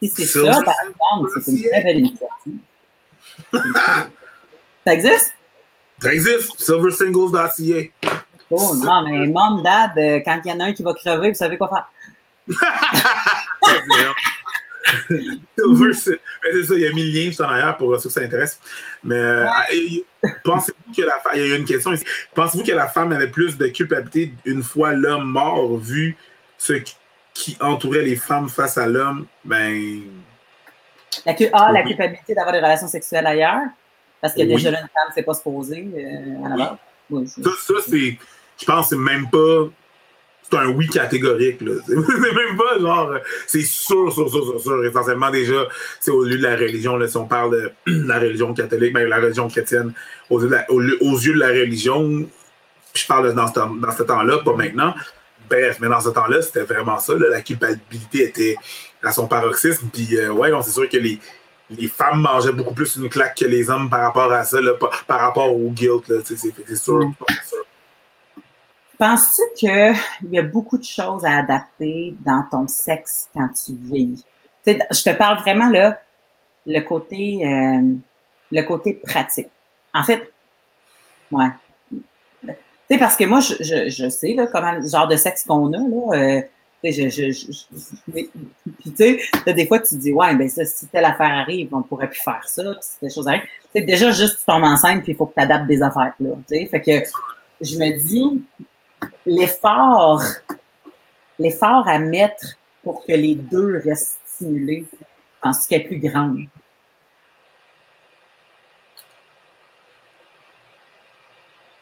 si 0.00 0.08
c'est 0.10 0.24
ça, 0.26 0.62
par 0.62 0.74
exemple, 0.82 1.42
c'est 1.44 1.50
une 1.50 1.62
très 1.68 1.82
belle 1.82 1.98
initiative. 1.98 2.58
ça 4.86 4.94
existe? 4.94 5.34
ça 6.00 6.14
existe. 6.14 6.60
Silversingles.ca. 6.60 8.12
Oh, 8.50 8.74
non, 8.76 9.02
mais 9.02 9.26
mom, 9.26 9.62
dad, 9.64 9.90
euh, 9.98 10.20
quand 10.24 10.40
il 10.44 10.50
y 10.50 10.52
en 10.54 10.60
a 10.60 10.64
un 10.66 10.72
qui 10.72 10.84
va 10.84 10.94
crever, 10.94 11.30
vous 11.30 11.34
savez 11.34 11.58
quoi 11.58 11.68
faire. 11.68 11.90
Silver, 15.58 15.92
c'est 15.94 16.20
ça, 16.64 16.74
il 16.76 16.86
a 16.86 16.92
mis 16.92 17.10
le 17.10 17.18
lien 17.18 17.24
juste 17.26 17.40
en 17.40 17.48
arrière 17.48 17.76
pour 17.76 17.98
ceux 18.00 18.08
que 18.08 18.14
ça 18.14 18.20
intéresse. 18.20 18.60
Mais 19.02 19.16
euh, 19.16 19.46
pensez-vous 20.44 20.94
que 20.94 21.02
la 21.02 21.18
femme, 21.18 21.32
il 21.34 21.48
y 21.48 21.52
a 21.52 21.56
une 21.56 21.64
question 21.64 21.92
ici. 21.92 22.04
Pensez-vous 22.34 22.62
que 22.62 22.70
la 22.70 22.86
femme 22.86 23.10
avait 23.10 23.26
plus 23.26 23.58
de 23.58 23.66
culpabilité 23.66 24.32
une 24.44 24.62
fois 24.62 24.92
l'homme 24.92 25.24
mort, 25.24 25.76
vu 25.76 26.16
ce 26.56 26.74
qui- 26.74 26.94
qui 27.36 27.54
entourait 27.60 28.02
les 28.02 28.16
femmes 28.16 28.48
face 28.48 28.78
à 28.78 28.86
l'homme? 28.86 29.26
Ben, 29.44 30.00
La, 31.26 31.34
ah, 31.52 31.70
la 31.70 31.82
culpabilité 31.82 32.34
d'avoir 32.34 32.52
des 32.52 32.60
relations 32.60 32.88
sexuelles 32.88 33.26
ailleurs, 33.26 33.60
parce 34.22 34.32
que 34.32 34.40
Oui. 34.40 34.46
déjà 34.48 34.70
là, 34.70 34.80
une 34.80 34.88
femme, 34.88 35.12
c'est 35.14 35.22
pas 35.22 35.34
supposé 35.34 35.86
euh, 35.94 36.46
à 36.46 36.48
la 36.48 36.56
base. 36.56 36.76
Oui, 37.10 37.28
ça, 37.28 37.42
ça 37.42 37.74
c'est. 37.86 38.18
je 38.58 38.64
pense 38.64 38.88
que 38.88 38.96
c'est 38.96 39.02
même 39.02 39.28
pas. 39.30 39.68
C'est 40.48 40.56
un 40.56 40.68
oui 40.68 40.88
catégorique, 40.88 41.60
là. 41.60 41.72
C'est 41.86 41.94
même 41.96 42.56
pas 42.56 42.78
genre. 42.78 43.14
C'est 43.48 43.62
sûr, 43.62 44.12
sûr, 44.12 44.30
sûr, 44.30 44.44
sûr, 44.44 44.60
sûr. 44.60 44.84
Essentiellement, 44.86 45.30
déjà, 45.30 45.66
c'est 45.98 46.12
au 46.12 46.22
lieu 46.22 46.38
de 46.38 46.42
la 46.44 46.54
religion, 46.54 46.96
là, 46.96 47.08
si 47.08 47.16
on 47.16 47.26
parle 47.26 47.50
de 47.52 47.72
la 48.06 48.20
religion 48.20 48.54
catholique, 48.54 48.94
même 48.94 49.08
la 49.08 49.16
religion 49.16 49.48
chrétienne, 49.48 49.92
aux 50.30 50.40
yeux 50.40 50.48
de 50.48 50.54
la, 50.54 50.64
aux 50.70 50.80
yeux 50.80 51.34
de 51.34 51.40
la 51.40 51.48
religion, 51.48 52.26
je 52.94 53.06
parle 53.06 53.34
dans 53.34 53.48
ce, 53.48 53.54
dans 53.54 53.90
ce 53.92 54.02
temps-là, 54.04 54.38
pas 54.38 54.54
maintenant. 54.54 54.94
Bref, 55.48 55.78
mais 55.80 55.88
dans 55.88 56.00
ce 56.00 56.08
temps-là, 56.08 56.42
c'était 56.42 56.62
vraiment 56.62 56.98
ça. 56.98 57.14
La 57.14 57.40
culpabilité 57.40 58.24
était 58.24 58.56
à 59.02 59.12
son 59.12 59.26
paroxysme. 59.26 59.88
Puis, 59.92 60.16
euh, 60.16 60.30
ouais, 60.30 60.50
c'est 60.62 60.70
sûr 60.70 60.88
que 60.88 60.96
les, 60.96 61.20
les 61.70 61.88
femmes 61.88 62.20
mangeaient 62.20 62.52
beaucoup 62.52 62.74
plus 62.74 62.96
une 62.96 63.08
claque 63.08 63.36
que 63.36 63.44
les 63.44 63.70
hommes 63.70 63.88
par 63.88 64.00
rapport 64.00 64.32
à 64.32 64.44
ça, 64.44 64.58
par, 65.06 65.20
rapport 65.20 65.54
au 65.54 65.70
guilt. 65.70 66.12
C'est 66.24 66.76
sûr. 66.76 67.10
Penses-tu 68.98 69.42
qu'il 69.54 70.32
y 70.32 70.38
a 70.38 70.42
beaucoup 70.42 70.78
de 70.78 70.84
choses 70.84 71.24
à 71.24 71.38
adapter 71.38 72.14
dans 72.24 72.44
ton 72.50 72.66
sexe 72.66 73.28
quand 73.34 73.48
tu 73.48 73.72
vieillis? 73.74 74.24
T'sais, 74.62 74.78
je 74.90 75.02
te 75.02 75.10
parle 75.10 75.38
vraiment 75.40 75.68
là, 75.68 76.00
le 76.66 76.80
côté, 76.80 77.46
euh, 77.46 77.94
le 78.50 78.62
côté 78.62 78.94
pratique. 78.94 79.48
En 79.92 80.02
fait, 80.02 80.32
ouais. 81.30 81.48
Sais, 82.90 82.98
parce 82.98 83.16
que 83.16 83.24
moi, 83.24 83.40
je, 83.40 83.54
je, 83.60 83.88
je 83.88 84.08
sais 84.08 84.34
là, 84.34 84.46
comment 84.46 84.72
le 84.72 84.86
genre 84.86 85.08
de 85.08 85.16
sexe 85.16 85.44
qu'on 85.44 85.72
a, 85.72 85.78
là. 85.78 86.38
Euh, 86.38 86.42
je, 86.84 87.08
je, 87.08 87.32
je, 87.32 87.62
puis 88.12 88.30
tu 88.84 89.20
sais, 89.44 89.52
des 89.52 89.66
fois, 89.66 89.80
tu 89.80 89.88
te 89.88 89.94
dis, 90.00 90.12
ouais, 90.12 90.34
ben 90.36 90.48
ça, 90.48 90.64
si 90.64 90.86
telle 90.86 91.04
affaire 91.04 91.32
arrive, 91.32 91.74
on 91.74 91.82
pourrait 91.82 92.08
plus 92.08 92.20
faire 92.20 92.46
ça, 92.46 92.62
puis 92.62 92.80
si 92.80 92.98
telle 93.00 93.10
chose 93.10 93.26
arrive. 93.26 93.42
Tu 93.42 93.80
sais, 93.80 93.80
déjà, 93.82 94.10
juste 94.10 94.38
tu 94.40 94.44
tombes 94.44 94.64
enceinte, 94.64 95.02
puis 95.02 95.12
il 95.12 95.16
faut 95.16 95.26
que 95.26 95.34
tu 95.34 95.40
adaptes 95.40 95.66
des 95.66 95.82
affaires, 95.82 96.14
là. 96.20 96.30
Tu 96.48 96.56
sais, 96.56 96.66
fait 96.66 96.80
que 96.80 97.08
je 97.60 97.76
me 97.76 97.98
dis, 97.98 98.44
l'effort, 99.24 100.22
l'effort 101.38 101.88
à 101.88 101.98
mettre 101.98 102.56
pour 102.82 103.04
que 103.04 103.12
les 103.12 103.34
deux 103.34 103.80
restent 103.84 104.20
stimulés, 104.24 104.84
je 104.92 105.06
pense 105.42 105.66
qu'elle 105.66 105.82
est 105.82 105.84
plus 105.84 105.98
grande. 105.98 106.44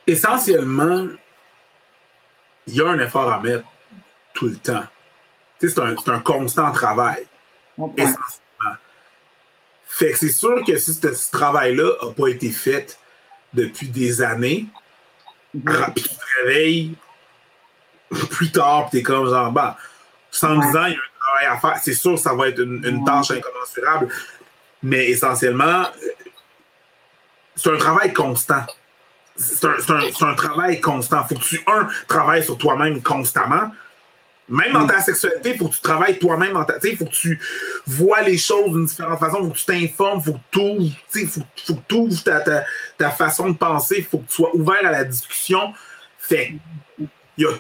Essentiellement, 0.07 1.07
il 2.67 2.75
y 2.75 2.81
a 2.81 2.89
un 2.89 2.99
effort 2.99 3.33
à 3.33 3.41
mettre 3.41 3.65
tout 4.33 4.49
le 4.49 4.57
temps. 4.57 4.85
C'est 5.61 5.79
un, 5.79 5.95
un, 6.07 6.21
constant 6.21 6.71
travail. 6.73 7.27
Essentiellement. 7.97 8.77
Fait 9.87 10.13
que 10.13 10.19
c'est 10.19 10.29
sûr 10.29 10.65
que 10.65 10.77
si 10.77 10.93
ce, 10.93 11.31
travail-là 11.31 11.93
n'a 12.03 12.13
pas 12.13 12.29
été 12.29 12.51
fait 12.51 12.99
depuis 13.53 13.89
des 13.89 14.21
années, 14.21 14.67
mm-hmm. 15.57 15.95
tu 15.95 16.03
te 16.03 16.15
réveilles 16.41 16.97
plus 18.31 18.51
tard, 18.51 18.89
tu 18.91 18.99
es 18.99 19.03
comme 19.03 19.29
genre, 19.29 19.51
bah, 19.53 19.77
110 20.31 20.77
ans, 20.77 20.87
il 20.87 20.93
y 20.93 20.97
a 20.97 20.99
un 20.99 21.21
travail 21.21 21.47
à 21.47 21.57
faire. 21.59 21.79
C'est 21.83 21.95
sûr 21.95 22.15
que 22.15 22.21
ça 22.21 22.35
va 22.35 22.49
être 22.49 22.61
une, 22.61 23.05
tâche 23.05 23.31
incommensurable, 23.31 24.09
mais 24.83 25.11
essentiellement, 25.11 25.85
c'est 27.57 27.71
un 27.71 27.77
travail 27.77 28.13
constant. 28.13 28.67
C'est 29.37 29.65
un, 29.67 30.29
un, 30.29 30.35
travail 30.35 30.81
constant. 30.81 31.25
Faut 31.25 31.35
que 31.35 31.41
tu, 31.41 31.63
un, 31.67 31.89
travailles 32.07 32.45
sur 32.45 32.57
toi-même 32.57 33.03
constamment. 33.03 33.71
Même 34.49 34.73
dans 34.73 34.87
ta 34.87 35.01
sexualité, 35.01 35.53
il 35.53 35.59
faut 35.59 35.69
que 35.69 35.75
tu 35.75 35.81
travailles 35.81 36.19
toi-même. 36.19 36.57
Il 36.85 36.97
faut 36.97 37.07
que 37.07 37.11
tu 37.11 37.41
vois 37.87 38.23
les 38.23 38.37
choses 38.37 38.73
d'une 38.73 38.85
différente 38.85 39.19
façon. 39.19 39.39
Il 39.41 39.47
faut 39.47 39.53
que 39.53 39.59
tu 39.59 39.65
t'informes. 39.65 40.21
Il 40.21 40.25
faut 40.25 40.33
que 40.33 41.11
tu 41.13 41.27
faut, 41.27 41.43
faut 41.67 41.75
que 41.75 42.23
ta, 42.23 42.41
ta, 42.41 42.65
ta, 42.99 43.11
façon 43.11 43.51
de 43.51 43.57
penser. 43.57 43.97
Il 43.99 44.05
faut 44.05 44.19
que 44.19 44.29
tu 44.29 44.35
sois 44.35 44.55
ouvert 44.55 44.87
à 44.87 44.93
la 44.93 45.05
discussion. 45.05 45.73
Fait, 46.19 46.55
y 47.39 47.45
a, 47.47 47.51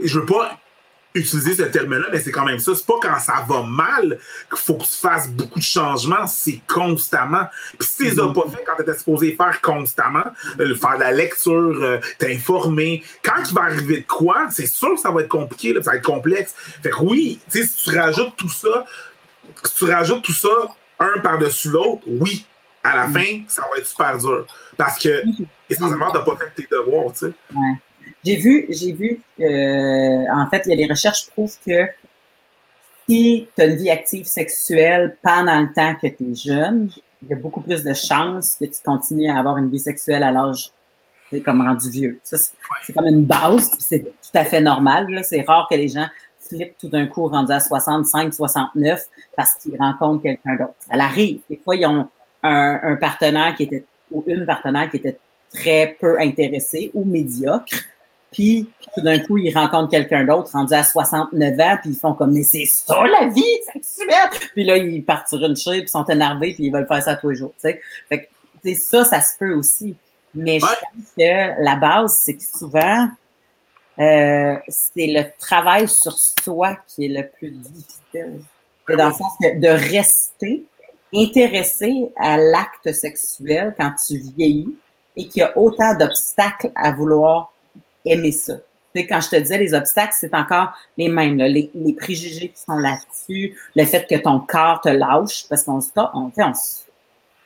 je 0.00 0.18
veux 0.18 0.26
pas 0.26 0.58
utiliser 1.14 1.54
ce 1.54 1.62
terme-là, 1.62 2.06
mais 2.10 2.20
c'est 2.20 2.30
quand 2.30 2.44
même 2.44 2.58
ça. 2.58 2.74
C'est 2.74 2.86
pas 2.86 2.98
quand 3.00 3.18
ça 3.18 3.44
va 3.46 3.62
mal 3.62 4.18
qu'il 4.48 4.58
faut 4.58 4.74
que 4.74 4.84
tu 4.84 4.96
fasses 4.96 5.28
beaucoup 5.28 5.58
de 5.58 5.64
changements, 5.64 6.26
c'est 6.26 6.60
constamment. 6.66 7.46
Puis 7.78 7.88
si 7.88 8.14
tu 8.14 8.20
as 8.20 8.28
pas 8.28 8.44
fait 8.50 8.64
quand 8.64 8.76
tu 8.76 8.82
étais 8.82 8.96
supposé 8.96 9.34
faire 9.34 9.60
constamment, 9.60 10.24
euh, 10.58 10.74
faire 10.74 10.94
de 10.94 11.00
la 11.00 11.12
lecture, 11.12 11.52
euh, 11.82 11.98
t'informer, 12.18 13.02
quand 13.22 13.42
il 13.46 13.54
va 13.54 13.62
arriver 13.62 14.00
de 14.00 14.06
quoi, 14.06 14.48
c'est 14.50 14.66
sûr 14.66 14.94
que 14.94 15.00
ça 15.00 15.10
va 15.10 15.22
être 15.22 15.28
compliqué, 15.28 15.74
ça 15.82 15.90
va 15.90 15.96
être 15.96 16.04
complexe. 16.04 16.54
Fait 16.82 16.90
que 16.90 17.02
oui, 17.02 17.40
si 17.48 17.68
tu 17.68 17.98
rajoutes 17.98 18.36
tout 18.36 18.48
ça, 18.48 18.84
si 19.64 19.74
tu 19.74 19.84
rajoutes 19.84 20.22
tout 20.22 20.32
ça 20.32 20.48
un 20.98 21.20
par-dessus 21.20 21.68
l'autre, 21.68 22.02
oui, 22.06 22.46
à 22.84 22.96
la 22.96 23.08
fin, 23.08 23.42
ça 23.48 23.62
va 23.62 23.78
être 23.78 23.86
super 23.86 24.16
dur. 24.18 24.46
Parce 24.76 24.98
que, 24.98 25.22
essentiellement, 25.68 26.10
t'as 26.10 26.20
pas 26.20 26.36
fait 26.36 26.62
tes 26.62 26.68
devoirs, 26.70 27.12
tu 27.12 27.26
sais. 27.26 27.32
J'ai 28.24 28.36
vu, 28.36 28.66
j'ai 28.68 28.92
vu, 28.92 29.20
euh, 29.40 30.24
en 30.32 30.48
fait, 30.48 30.62
il 30.66 30.70
y 30.70 30.72
a 30.74 30.76
des 30.76 30.86
recherches 30.86 31.24
qui 31.24 31.30
prouvent 31.32 31.58
que 31.66 31.86
si 33.08 33.48
tu 33.56 33.62
as 33.62 33.66
une 33.66 33.76
vie 33.76 33.90
active 33.90 34.26
sexuelle 34.26 35.16
pendant 35.22 35.60
le 35.60 35.72
temps 35.72 35.94
que 36.00 36.06
tu 36.06 36.30
es 36.30 36.34
jeune, 36.34 36.90
il 37.22 37.28
y 37.28 37.32
a 37.32 37.36
beaucoup 37.36 37.60
plus 37.60 37.82
de 37.82 37.94
chances 37.94 38.56
que 38.60 38.64
tu 38.64 38.80
continues 38.84 39.28
à 39.28 39.38
avoir 39.38 39.58
une 39.58 39.70
vie 39.70 39.80
sexuelle 39.80 40.22
à 40.22 40.30
l'âge 40.30 40.70
comme 41.40 41.62
rendu 41.62 41.88
vieux. 41.90 42.20
Ça, 42.22 42.36
c'est 42.84 42.92
comme 42.92 43.06
une 43.06 43.24
base, 43.24 43.70
c'est 43.78 44.02
tout 44.02 44.34
à 44.34 44.44
fait 44.44 44.60
normal. 44.60 45.06
C'est 45.24 45.40
rare 45.42 45.66
que 45.70 45.76
les 45.76 45.88
gens 45.88 46.06
flippent 46.38 46.76
tout 46.78 46.88
d'un 46.88 47.06
coup 47.06 47.26
rendus 47.26 47.52
à 47.52 47.60
65, 47.60 48.34
69 48.34 49.02
parce 49.36 49.54
qu'ils 49.54 49.76
rencontrent 49.78 50.22
quelqu'un 50.22 50.56
d'autre. 50.56 50.74
Ça 50.80 50.94
arrive. 51.02 51.40
Des 51.48 51.60
fois, 51.64 51.76
ils 51.76 51.86
ont 51.86 52.08
un, 52.42 52.80
un 52.82 52.96
partenaire 52.96 53.54
qui 53.56 53.64
était, 53.64 53.84
ou 54.10 54.22
une 54.26 54.44
partenaire 54.44 54.90
qui 54.90 54.98
était 54.98 55.18
très 55.54 55.96
peu 55.98 56.20
intéressée 56.20 56.90
ou 56.94 57.04
médiocre 57.04 57.72
puis, 58.32 58.68
tout 58.94 59.02
d'un 59.02 59.18
coup, 59.18 59.38
ils 59.38 59.52
rencontrent 59.52 59.90
quelqu'un 59.90 60.24
d'autre 60.24 60.50
rendu 60.52 60.72
à 60.74 60.82
69 60.82 61.60
ans, 61.60 61.76
puis 61.80 61.90
ils 61.90 61.96
font 61.96 62.14
comme, 62.14 62.32
mais 62.32 62.42
c'est 62.42 62.64
ça 62.66 63.04
la 63.06 63.28
vie 63.28 63.42
sexuelle! 63.72 64.30
Puis 64.52 64.64
là, 64.64 64.78
ils 64.78 65.04
partent 65.04 65.28
sur 65.28 65.44
une 65.44 65.56
chaise, 65.56 65.80
puis 65.80 65.88
sont 65.88 66.04
énervés, 66.06 66.54
puis 66.54 66.64
ils 66.64 66.72
veulent 66.72 66.86
faire 66.86 67.02
ça 67.02 67.16
tous 67.16 67.30
les 67.30 67.36
jours, 67.36 67.52
tu 67.62 67.68
sais. 67.68 67.80
Fait 68.08 68.30
que, 68.64 68.74
ça, 68.74 69.04
ça 69.04 69.20
se 69.20 69.36
peut 69.38 69.52
aussi. 69.54 69.94
Mais 70.34 70.58
je 70.58 70.64
pense 70.64 71.12
que 71.18 71.62
la 71.62 71.76
base, 71.76 72.18
c'est 72.24 72.36
que 72.36 72.42
souvent, 72.42 73.08
euh, 73.98 74.56
c'est 74.68 75.06
le 75.06 75.24
travail 75.38 75.88
sur 75.88 76.16
soi 76.18 76.78
qui 76.86 77.04
est 77.04 77.08
le 77.08 77.28
plus 77.28 77.50
difficile. 77.50 78.40
dans 78.88 79.08
le 79.08 79.12
sens 79.12 79.32
de 79.40 79.68
rester 79.68 80.64
intéressé 81.14 82.10
à 82.16 82.38
l'acte 82.38 82.92
sexuel 82.92 83.74
quand 83.78 83.92
tu 84.06 84.16
vieillis 84.18 84.74
et 85.16 85.28
qu'il 85.28 85.40
y 85.40 85.42
a 85.42 85.56
autant 85.58 85.94
d'obstacles 85.94 86.72
à 86.74 86.92
vouloir 86.92 87.51
aimer 88.04 88.32
ça. 88.32 88.54
sais, 88.94 89.06
quand 89.06 89.20
je 89.20 89.30
te 89.30 89.36
disais 89.36 89.58
les 89.58 89.74
obstacles, 89.74 90.14
c'est 90.18 90.34
encore 90.34 90.72
les 90.96 91.08
mêmes, 91.08 91.38
les, 91.38 91.70
les, 91.74 91.92
préjugés 91.94 92.48
qui 92.48 92.60
sont 92.60 92.76
là-dessus, 92.76 93.56
le 93.74 93.84
fait 93.84 94.06
que 94.08 94.16
ton 94.16 94.40
corps 94.40 94.80
te 94.80 94.88
lâche, 94.88 95.46
parce 95.48 95.64
qu'on 95.64 95.80
se 95.80 95.90
on, 95.96 96.32
on, 96.36 96.52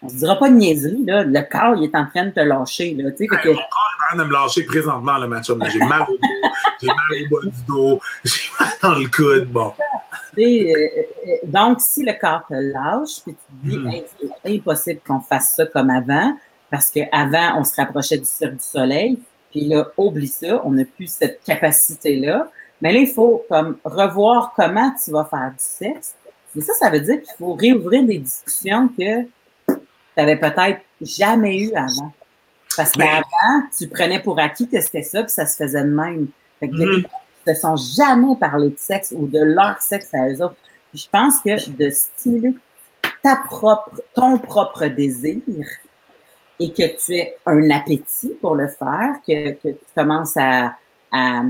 on, 0.03 0.09
se 0.09 0.17
dira 0.17 0.37
pas 0.37 0.49
de 0.49 0.55
niaiserie, 0.55 1.05
là, 1.05 1.25
le 1.25 1.41
corps, 1.43 1.77
il 1.77 1.85
est 1.85 1.95
en 1.95 2.07
train 2.07 2.27
de 2.27 2.31
te 2.31 2.41
lâcher. 2.41 2.95
Là, 2.95 3.11
que... 3.11 3.25
Mon 3.25 3.39
corps 3.39 3.55
est 3.55 3.55
en 3.55 4.09
train 4.09 4.17
de 4.17 4.25
me 4.25 4.33
lâcher 4.33 4.63
présentement, 4.65 5.19
le 5.19 5.29
match 5.29 5.51
J'ai 5.73 5.79
mal 5.79 6.03
au 6.03 6.17
dos, 6.17 6.21
j'ai 6.81 6.89
mal 6.89 6.97
au 7.11 7.37
bas 7.37 7.51
du 7.51 7.63
dos, 7.67 8.01
j'ai 8.25 8.51
mal 8.59 8.69
dans 8.83 8.95
le 8.95 9.09
coude, 9.09 9.51
bon. 9.51 9.73
Euh, 10.39 10.43
euh, 10.43 11.33
donc, 11.45 11.81
si 11.81 12.03
le 12.03 12.13
corps 12.13 12.43
te 12.47 12.55
lâche, 12.55 13.23
puis 13.25 13.35
tu 13.35 13.35
te 13.35 13.69
dis, 13.69 13.79
hmm. 13.79 14.03
c'est 14.45 14.55
impossible 14.55 15.01
qu'on 15.07 15.21
fasse 15.21 15.55
ça 15.57 15.67
comme 15.67 15.91
avant, 15.91 16.37
parce 16.71 16.91
qu'avant, 16.91 17.59
on 17.59 17.65
se 17.65 17.75
rapprochait 17.77 18.19
du 18.19 18.27
cirque 18.27 18.55
du 18.55 18.65
soleil, 18.65 19.19
puis 19.51 19.67
là, 19.67 19.89
oublie 19.97 20.29
ça, 20.29 20.63
on 20.65 20.73
n'a 20.73 20.85
plus 20.85 21.09
cette 21.09 21.43
capacité-là. 21.45 22.51
Mais 22.81 22.93
là, 22.93 23.01
il 23.01 23.09
faut 23.09 23.45
comme 23.49 23.79
revoir 23.85 24.53
comment 24.55 24.93
tu 25.03 25.11
vas 25.11 25.25
faire 25.25 25.51
du 25.51 25.65
sexe. 25.65 26.15
Mais 26.55 26.63
ça, 26.63 26.73
ça 26.75 26.91
veut 26.91 27.01
dire 27.01 27.21
qu'il 27.23 27.35
faut 27.39 27.55
réouvrir 27.55 28.05
des 28.05 28.19
discussions 28.19 28.89
que 28.89 29.23
tu 29.23 29.77
n'avais 30.17 30.37
peut-être 30.37 30.81
jamais 31.01 31.59
eues 31.59 31.75
avant. 31.75 32.13
Parce 32.77 32.93
qu'avant, 32.93 33.63
tu 33.77 33.89
prenais 33.89 34.21
pour 34.21 34.39
acquis 34.39 34.69
que 34.69 34.81
c'était 34.81 35.03
ça, 35.03 35.23
puis 35.23 35.33
ça 35.33 35.47
se 35.47 35.57
faisait 35.57 35.83
de 35.83 35.89
même. 35.89 36.29
Fait 36.61 36.69
que 36.69 36.75
les 36.75 37.01
gens 37.01 37.09
ne 37.47 37.55
se 37.55 37.61
sont 37.61 37.77
jamais 37.77 38.37
parlé 38.39 38.71
de 38.71 38.79
sexe 38.79 39.15
ou 39.17 39.27
de 39.27 39.39
leur 39.39 39.81
sexe 39.81 40.13
à 40.15 40.29
eux 40.29 40.43
autres. 40.43 40.57
Puis 40.91 41.01
je 41.05 41.09
pense 41.11 41.41
que 41.41 41.71
de 41.71 41.91
stimuler 41.91 42.55
ta 43.23 43.37
propre, 43.37 44.03
ton 44.15 44.39
propre 44.39 44.87
désir, 44.87 45.41
et 46.59 46.71
que 46.71 47.05
tu 47.05 47.15
aies 47.15 47.37
un 47.45 47.71
appétit 47.71 48.33
pour 48.41 48.55
le 48.55 48.69
faire, 48.69 49.15
que, 49.27 49.51
que 49.53 49.69
tu 49.69 49.85
commences 49.95 50.37
à, 50.37 50.75
à, 51.13 51.43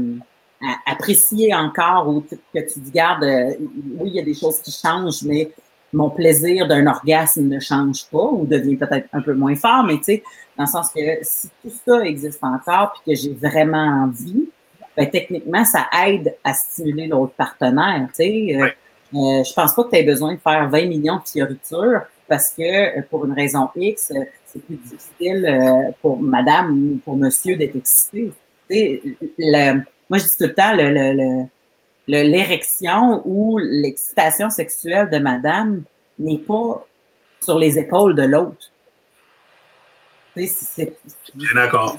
à, 0.63 0.93
apprécier 0.93 1.55
encore 1.55 2.09
ou 2.09 2.21
que 2.23 2.35
tu 2.61 2.81
te 2.81 2.91
gardes, 2.91 3.25
euh, 3.25 3.53
oui, 3.99 4.11
il 4.11 4.15
y 4.17 4.21
a 4.21 4.25
des 4.25 4.35
choses 4.35 4.61
qui 4.61 4.73
changent, 4.73 5.23
mais 5.23 5.51
mon 5.93 6.11
plaisir 6.11 6.67
d'un 6.67 6.87
orgasme 6.87 7.43
ne 7.43 7.61
change 7.61 8.07
pas 8.11 8.29
ou 8.33 8.47
devient 8.47 8.77
peut-être 8.77 9.09
un 9.13 9.23
peu 9.23 9.35
moins 9.35 9.55
fort, 9.55 9.85
mais 9.85 9.97
tu 9.99 10.05
sais, 10.05 10.23
dans 10.57 10.65
le 10.65 10.71
sens 10.71 10.91
que 10.91 11.01
si 11.23 11.49
tout 11.63 11.73
ça 11.87 12.01
existe 12.05 12.43
encore 12.43 12.93
puis 12.95 13.15
que 13.15 13.21
j'ai 13.21 13.33
vraiment 13.33 14.05
envie, 14.05 14.49
ben, 14.97 15.09
techniquement, 15.09 15.65
ça 15.65 15.87
aide 16.07 16.35
à 16.43 16.55
stimuler 16.55 17.07
l'autre 17.07 17.35
partenaire, 17.35 18.09
tu 18.09 18.25
sais. 18.25 18.57
Euh, 18.57 18.69
euh, 19.15 19.45
je 19.45 19.53
pense 19.55 19.75
pas 19.75 19.85
que 19.85 19.91
tu 19.91 19.97
aies 19.97 20.03
besoin 20.03 20.35
de 20.35 20.41
faire 20.41 20.69
20 20.69 20.87
millions 20.87 21.17
de 21.17 21.29
fioritures 21.29 22.03
parce 22.29 22.51
que 22.51 23.01
pour 23.03 23.25
une 23.25 23.33
raison 23.33 23.71
X, 23.77 24.13
c'est 24.57 24.67
plus 24.67 24.77
difficile 24.77 25.47
euh, 25.47 25.91
pour 26.01 26.21
madame 26.21 26.73
ou 26.73 26.97
pour 27.05 27.17
monsieur 27.17 27.57
d'être 27.57 27.77
excité. 27.77 28.33
Le, 28.71 29.81
moi, 30.09 30.19
je 30.19 30.25
dis 30.25 30.37
tout 30.39 30.45
le 30.45 30.55
temps, 30.55 30.73
le, 30.75 31.47
l'érection 32.07 33.23
ou 33.25 33.59
l'excitation 33.59 34.51
sexuelle 34.51 35.11
de 35.11 35.19
madame 35.19 35.83
n'est 36.19 36.39
pas 36.39 36.87
sur 37.41 37.59
les 37.59 37.79
épaules 37.79 38.15
de 38.15 38.23
l'autre. 38.23 38.71
Bien 40.37 41.55
d'accord. 41.55 41.99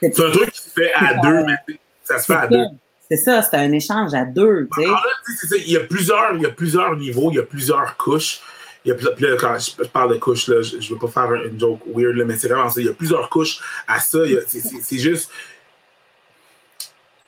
C'est 0.00 0.20
un 0.20 0.30
truc 0.30 0.50
qui 0.50 0.62
se 0.62 0.70
fait 0.70 0.92
à 0.94 1.14
deux, 1.14 1.44
mais 1.44 1.78
ça 2.02 2.18
se 2.18 2.26
fait 2.26 2.38
à 2.38 2.46
deux. 2.46 2.64
C'est 3.08 3.16
ça, 3.16 3.42
c'est 3.42 3.56
un 3.56 3.72
échange 3.72 4.14
à 4.14 4.24
deux. 4.24 4.68
il, 4.78 5.70
y 5.70 5.76
a 5.76 5.80
plusieurs, 5.80 6.34
il 6.34 6.42
y 6.42 6.46
a 6.46 6.50
plusieurs 6.50 6.96
niveaux, 6.96 7.30
il 7.30 7.36
y 7.36 7.40
a 7.40 7.42
plusieurs 7.42 7.96
couches. 7.96 8.40
Il 8.84 8.88
y 8.88 8.92
a 8.92 8.94
plusieurs, 8.94 9.36
quand 9.38 9.56
je 9.58 9.84
parle 9.88 10.14
de 10.14 10.18
couches, 10.18 10.48
là, 10.48 10.60
je 10.62 10.76
ne 10.76 10.82
veux 10.82 10.98
pas 10.98 11.08
faire 11.08 11.32
une 11.32 11.58
joke 11.58 11.82
weird, 11.86 12.16
mais 12.26 12.36
c'est 12.36 12.48
vraiment 12.48 12.68
ça. 12.68 12.80
Il 12.80 12.86
y 12.86 12.90
a 12.90 12.94
plusieurs 12.94 13.28
couches 13.28 13.60
à 13.86 14.00
ça. 14.00 14.18
C'est 14.48 14.98
juste. 14.98 15.30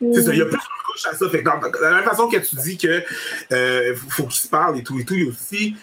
C'est 0.00 0.22
ça, 0.22 0.32
il 0.32 0.38
y 0.38 0.42
a 0.42 0.46
plusieurs 0.46 0.82
couches 0.84 1.06
à 1.06 1.14
ça. 1.14 1.28
Fait 1.30 1.42
de 1.42 1.82
la 1.82 1.90
même 1.92 2.04
façon 2.04 2.28
que 2.28 2.38
tu 2.38 2.56
dis 2.56 2.76
que 2.76 3.02
euh, 3.52 3.94
faut 4.08 4.24
qu'ils 4.24 4.42
se 4.42 4.48
parlent 4.48 4.78
et 4.78 4.82
tout 4.82 4.98
et 4.98 5.04
tout, 5.04 5.14
il 5.14 5.24
y 5.24 5.26
a 5.26 5.30
aussi. 5.30 5.76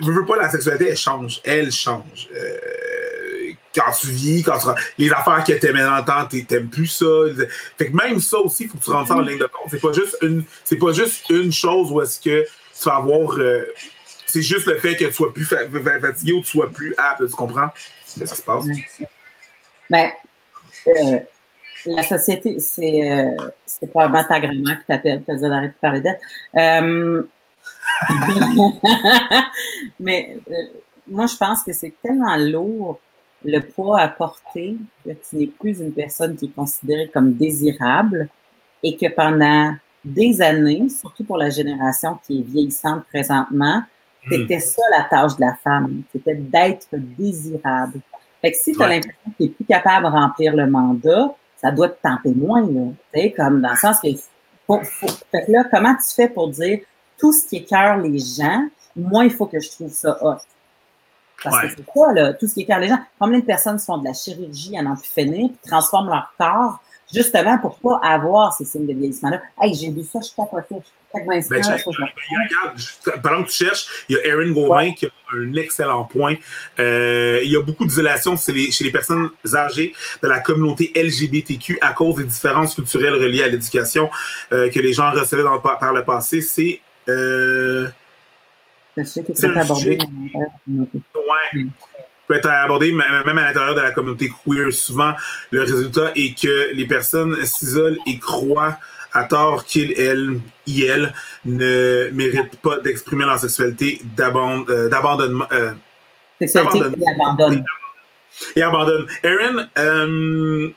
Je 0.00 0.10
veux 0.10 0.24
pas 0.24 0.36
la 0.36 0.50
sexualité, 0.50 0.88
elle 0.88 0.96
change. 0.96 1.40
Elle 1.44 1.70
change. 1.70 2.28
Euh, 2.34 2.56
quand 3.74 3.92
tu 3.92 4.08
vis, 4.08 4.42
quand 4.42 4.58
tu, 4.58 4.66
les 4.98 5.10
affaires 5.10 5.44
que 5.44 5.52
t'aimais 5.52 5.82
dans 5.82 5.96
le 5.96 6.04
temps, 6.04 6.26
t'aimes 6.26 6.68
plus 6.68 6.86
ça. 6.86 7.06
Fait 7.76 7.90
que 7.90 7.96
même 7.96 8.20
ça 8.20 8.38
aussi, 8.38 8.64
il 8.64 8.70
faut 8.70 8.78
que 8.78 8.84
tu 8.84 8.90
rentres 8.90 9.08
ça 9.08 9.14
en 9.14 9.20
ligne 9.20 9.38
de 9.38 9.44
compte. 9.44 9.70
C'est 9.70 9.80
pas 9.80 9.92
juste 9.92 10.16
une, 10.22 10.44
c'est 10.64 10.76
pas 10.76 10.92
juste 10.92 11.28
une 11.30 11.52
chose 11.52 11.92
où 11.92 12.00
est-ce 12.02 12.18
que 12.18 12.44
tu 12.44 12.84
vas 12.84 12.96
avoir, 12.96 13.38
euh, 13.38 13.64
c'est 14.28 14.42
juste 14.42 14.66
le 14.66 14.78
fait 14.78 14.96
que 14.96 15.06
tu 15.06 15.12
sois 15.12 15.32
plus 15.32 15.44
fatigué 15.44 16.32
ou 16.32 16.40
que 16.40 16.46
tu 16.46 16.52
sois 16.52 16.70
plus 16.70 16.94
apte, 16.96 17.26
tu 17.26 17.34
comprends? 17.34 17.68
Qu'est-ce 18.18 18.34
qui 18.34 18.40
se 18.40 18.42
passe? 18.42 18.66
Ben, 19.90 20.10
euh, 20.86 21.18
la 21.86 22.02
société, 22.02 22.58
c'est, 22.58 23.10
euh, 23.10 23.36
c'est 23.64 23.86
probablement 23.86 24.24
ta 24.24 24.40
grand-mère 24.40 24.80
qui 24.80 24.86
t'appelle, 24.86 25.20
qui 25.20 25.26
t'a 25.26 25.36
d'arrêter 25.36 25.74
de 25.74 25.80
parler 25.80 26.00
d'elle. 26.00 26.18
Euh, 26.56 27.22
mais 30.00 30.38
euh, 30.50 30.54
moi, 31.06 31.26
je 31.26 31.36
pense 31.36 31.62
que 31.62 31.72
c'est 31.72 31.94
tellement 32.02 32.36
lourd 32.36 32.98
le 33.44 33.60
poids 33.60 34.00
à 34.00 34.08
porter 34.08 34.76
que 35.04 35.10
tu 35.10 35.36
n'es 35.36 35.46
plus 35.46 35.80
une 35.80 35.92
personne 35.92 36.36
qui 36.36 36.46
est 36.46 36.54
considérée 36.54 37.08
comme 37.08 37.34
désirable 37.34 38.28
et 38.82 38.96
que 38.96 39.08
pendant 39.08 39.74
des 40.04 40.42
années, 40.42 40.88
surtout 40.88 41.24
pour 41.24 41.36
la 41.36 41.50
génération 41.50 42.18
qui 42.26 42.40
est 42.40 42.42
vieillissante 42.42 43.04
présentement. 43.06 43.82
C'était 44.28 44.60
ça 44.60 44.82
la 44.90 45.04
tâche 45.04 45.36
de 45.36 45.42
la 45.42 45.54
femme, 45.62 46.02
c'était 46.12 46.34
d'être 46.34 46.88
désirable. 46.92 48.00
Fait 48.40 48.52
que 48.52 48.56
si 48.56 48.72
tu 48.72 48.82
as 48.82 48.88
l'impression 48.88 49.18
que 49.26 49.36
tu 49.36 49.42
n'es 49.42 49.48
plus 49.48 49.64
capable 49.64 50.06
de 50.06 50.10
remplir 50.10 50.54
le 50.54 50.66
mandat, 50.66 51.34
ça 51.56 51.70
doit 51.70 51.88
te 51.88 52.00
tenter 52.00 52.34
moins, 52.34 52.62
là. 52.62 52.92
Tu 53.12 53.20
sais, 53.20 53.32
comme 53.32 53.60
dans 53.60 53.70
le 53.70 53.76
sens 53.76 53.98
que, 54.00 54.08
fait 55.30 55.46
que 55.46 55.52
là, 55.52 55.64
comment 55.70 55.94
tu 55.94 56.14
fais 56.14 56.28
pour 56.28 56.48
dire 56.50 56.80
tout 57.18 57.32
ce 57.32 57.46
qui 57.48 57.56
écœure 57.56 57.98
les 57.98 58.18
gens, 58.18 58.68
moi, 58.94 59.24
il 59.24 59.30
faut 59.30 59.46
que 59.46 59.58
je 59.58 59.70
trouve 59.70 59.92
ça 59.92 60.16
hot? 60.22 60.36
Parce 61.42 61.62
que 61.62 61.68
c'est 61.76 61.84
quoi, 61.84 62.12
là, 62.12 62.32
tout 62.32 62.46
ce 62.46 62.54
qui 62.54 62.62
est 62.62 62.80
les 62.80 62.88
gens? 62.88 62.98
Combien 63.18 63.38
de 63.38 63.44
personnes 63.44 63.78
font 63.78 63.98
de 63.98 64.04
la 64.04 64.12
chirurgie 64.12 64.76
à 64.76 64.82
n'en 64.82 64.96
plus 64.96 65.08
finir, 65.08 65.48
puis 65.48 65.70
transforment 65.70 66.08
leur 66.08 66.32
corps 66.38 66.80
justement 67.12 67.58
pour 67.58 67.78
pas 67.78 68.00
avoir 68.02 68.52
ces 68.52 68.64
signes 68.64 68.86
de 68.86 68.92
vieillissement-là. 68.92 69.40
Hey, 69.60 69.74
j'ai 69.74 69.90
vu 69.90 70.02
ça, 70.02 70.20
je 70.20 70.34
capotais. 70.34 70.82
Ben, 71.14 71.24
ben, 71.26 71.40
regarde, 71.40 73.22
pendant 73.22 73.42
que 73.42 73.48
tu 73.48 73.64
cherches, 73.64 73.86
il 74.08 74.16
y 74.16 74.18
a 74.18 74.26
Erin 74.26 74.52
Gauvin 74.52 74.92
qui 74.92 75.06
a 75.06 75.10
un 75.34 75.54
excellent 75.54 76.04
point. 76.04 76.34
Euh, 76.78 77.40
il 77.42 77.50
y 77.50 77.56
a 77.56 77.62
beaucoup 77.62 77.86
d'isolation 77.86 78.36
chez 78.36 78.52
les, 78.52 78.70
chez 78.70 78.84
les 78.84 78.90
personnes 78.90 79.30
âgées 79.54 79.94
de 80.22 80.28
la 80.28 80.40
communauté 80.40 80.92
LGBTQ 80.94 81.78
à 81.80 81.94
cause 81.94 82.16
des 82.16 82.24
différences 82.24 82.74
culturelles 82.74 83.14
reliées 83.14 83.42
à 83.42 83.48
l'éducation 83.48 84.10
euh, 84.52 84.68
que 84.70 84.80
les 84.80 84.92
gens 84.92 85.10
recevaient 85.10 85.42
dans, 85.42 85.58
par 85.58 85.94
le 85.94 86.04
passé. 86.04 86.42
C'est 86.42 86.82
euh, 87.08 87.88
c'est 89.04 89.56
abordé. 89.56 89.98
Ouais. 90.66 91.66
Peut 92.28 92.34
être 92.34 92.50
abordé 92.50 92.92
même 92.92 93.38
à 93.38 93.46
l'intérieur 93.46 93.74
de 93.74 93.80
la 93.80 93.90
communauté 93.90 94.30
queer. 94.44 94.72
Souvent, 94.72 95.14
le 95.50 95.62
résultat 95.62 96.12
est 96.14 96.38
que 96.38 96.74
les 96.74 96.86
personnes 96.86 97.36
s'isolent 97.44 97.98
et 98.06 98.18
croient 98.18 98.76
à 99.12 99.24
tort 99.24 99.64
qu'ils, 99.64 99.98
elles, 99.98 100.38
ils, 100.66 101.12
ne 101.46 102.10
méritent 102.12 102.60
pas 102.60 102.78
d'exprimer 102.78 103.24
leur 103.24 103.38
sexualité 103.38 104.02
euh, 104.20 104.88
d'abandonnement. 104.88 105.46
Euh, 105.52 105.72
sexualité 106.38 106.78
et 106.78 107.08
abandonne. 107.08 107.64
Et 108.54 108.62
abandonne. 108.62 109.06
Erin, 109.22 109.66
euh, 109.78 110.68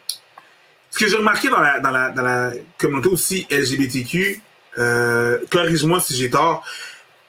ce 0.89 0.99
que 0.99 1.07
j'ai 1.07 1.17
remarqué 1.17 1.49
dans 1.49 1.59
la, 1.59 1.79
dans, 1.79 1.91
la, 1.91 2.09
dans 2.11 2.23
la 2.23 2.51
communauté 2.77 3.09
aussi 3.09 3.47
LGBTQ, 3.51 4.41
euh, 4.77 5.39
corrige-moi 5.49 5.99
si 5.99 6.15
j'ai 6.15 6.29
tort, 6.29 6.63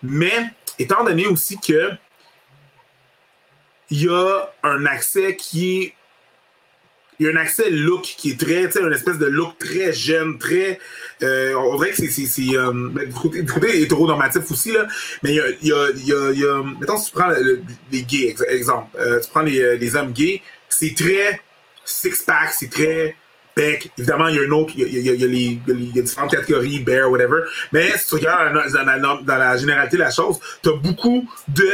mais 0.03 0.51
étant 0.79 1.05
donné 1.05 1.27
aussi 1.27 1.59
que 1.59 1.91
il 3.93 4.05
y 4.05 4.09
a 4.09 4.51
un 4.63 4.87
accès 4.87 5.37
qui 5.37 5.83
est 5.83 5.95
il 7.21 7.27
y 7.27 7.29
a 7.29 7.33
un 7.33 7.37
accès 7.37 7.71
look 7.71 8.03
qui 8.03 8.31
est 8.31 8.41
très, 8.41 8.67
tu 8.67 8.73
sais, 8.73 8.81
une 8.81 8.93
espèce 8.93 9.19
de 9.19 9.27
look 9.27 9.57
très 9.59 9.93
jeune, 9.93 10.39
très. 10.39 10.81
Euh, 11.23 11.55
on 11.55 11.77
dirait 11.77 11.91
que 11.91 11.97
c'est. 11.97 12.57
euh, 12.57 12.89
du, 13.31 13.45
côté, 13.45 13.81
hétéronormatif 13.83 14.51
aussi, 14.51 14.73
là. 14.73 14.89
Mais 15.23 15.35
il 15.35 15.37
y 15.37 15.41
a. 15.41 15.45
Y 15.63 15.73
a, 15.73 15.91
y 15.95 16.13
a, 16.13 16.33
y 16.33 16.45
a 16.45 16.63
mettons, 16.81 16.97
si 16.97 17.13
tu 17.13 17.17
prends 17.17 17.31
les 17.93 18.03
gays, 18.03 18.35
exemple. 18.49 18.89
Euh, 18.99 19.21
tu 19.21 19.31
prends 19.31 19.43
les, 19.43 19.77
les 19.77 19.95
hommes 19.95 20.13
gays, 20.13 20.43
c'est 20.69 20.95
très 20.97 21.41
six-pack, 21.85 22.51
c'est 22.59 22.71
très 22.71 23.15
bec. 23.55 23.91
Évidemment, 23.99 24.29
il 24.29 24.37
y 24.37 24.39
a 24.39 24.43
une 24.43 24.55
autre, 24.55 24.73
il 24.75 24.81
y 24.81 24.85
a, 24.85 25.15
il 25.15 25.21
y 25.21 25.25
a, 25.25 25.27
les, 25.29 25.61
y 25.95 25.99
a 25.99 26.03
différentes 26.03 26.33
catégories, 26.33 26.81
bear, 26.81 27.09
whatever. 27.11 27.43
Mais 27.73 27.97
si 27.99 28.09
tu 28.09 28.15
regardes 28.15 28.55
dans 28.55 28.85
la, 28.85 28.99
dans 28.99 29.39
la 29.39 29.57
généralité 29.59 29.97
de 29.97 30.03
la 30.03 30.11
chose, 30.11 30.39
tu 30.63 30.71
as 30.71 30.73
beaucoup 30.73 31.29
de 31.47 31.71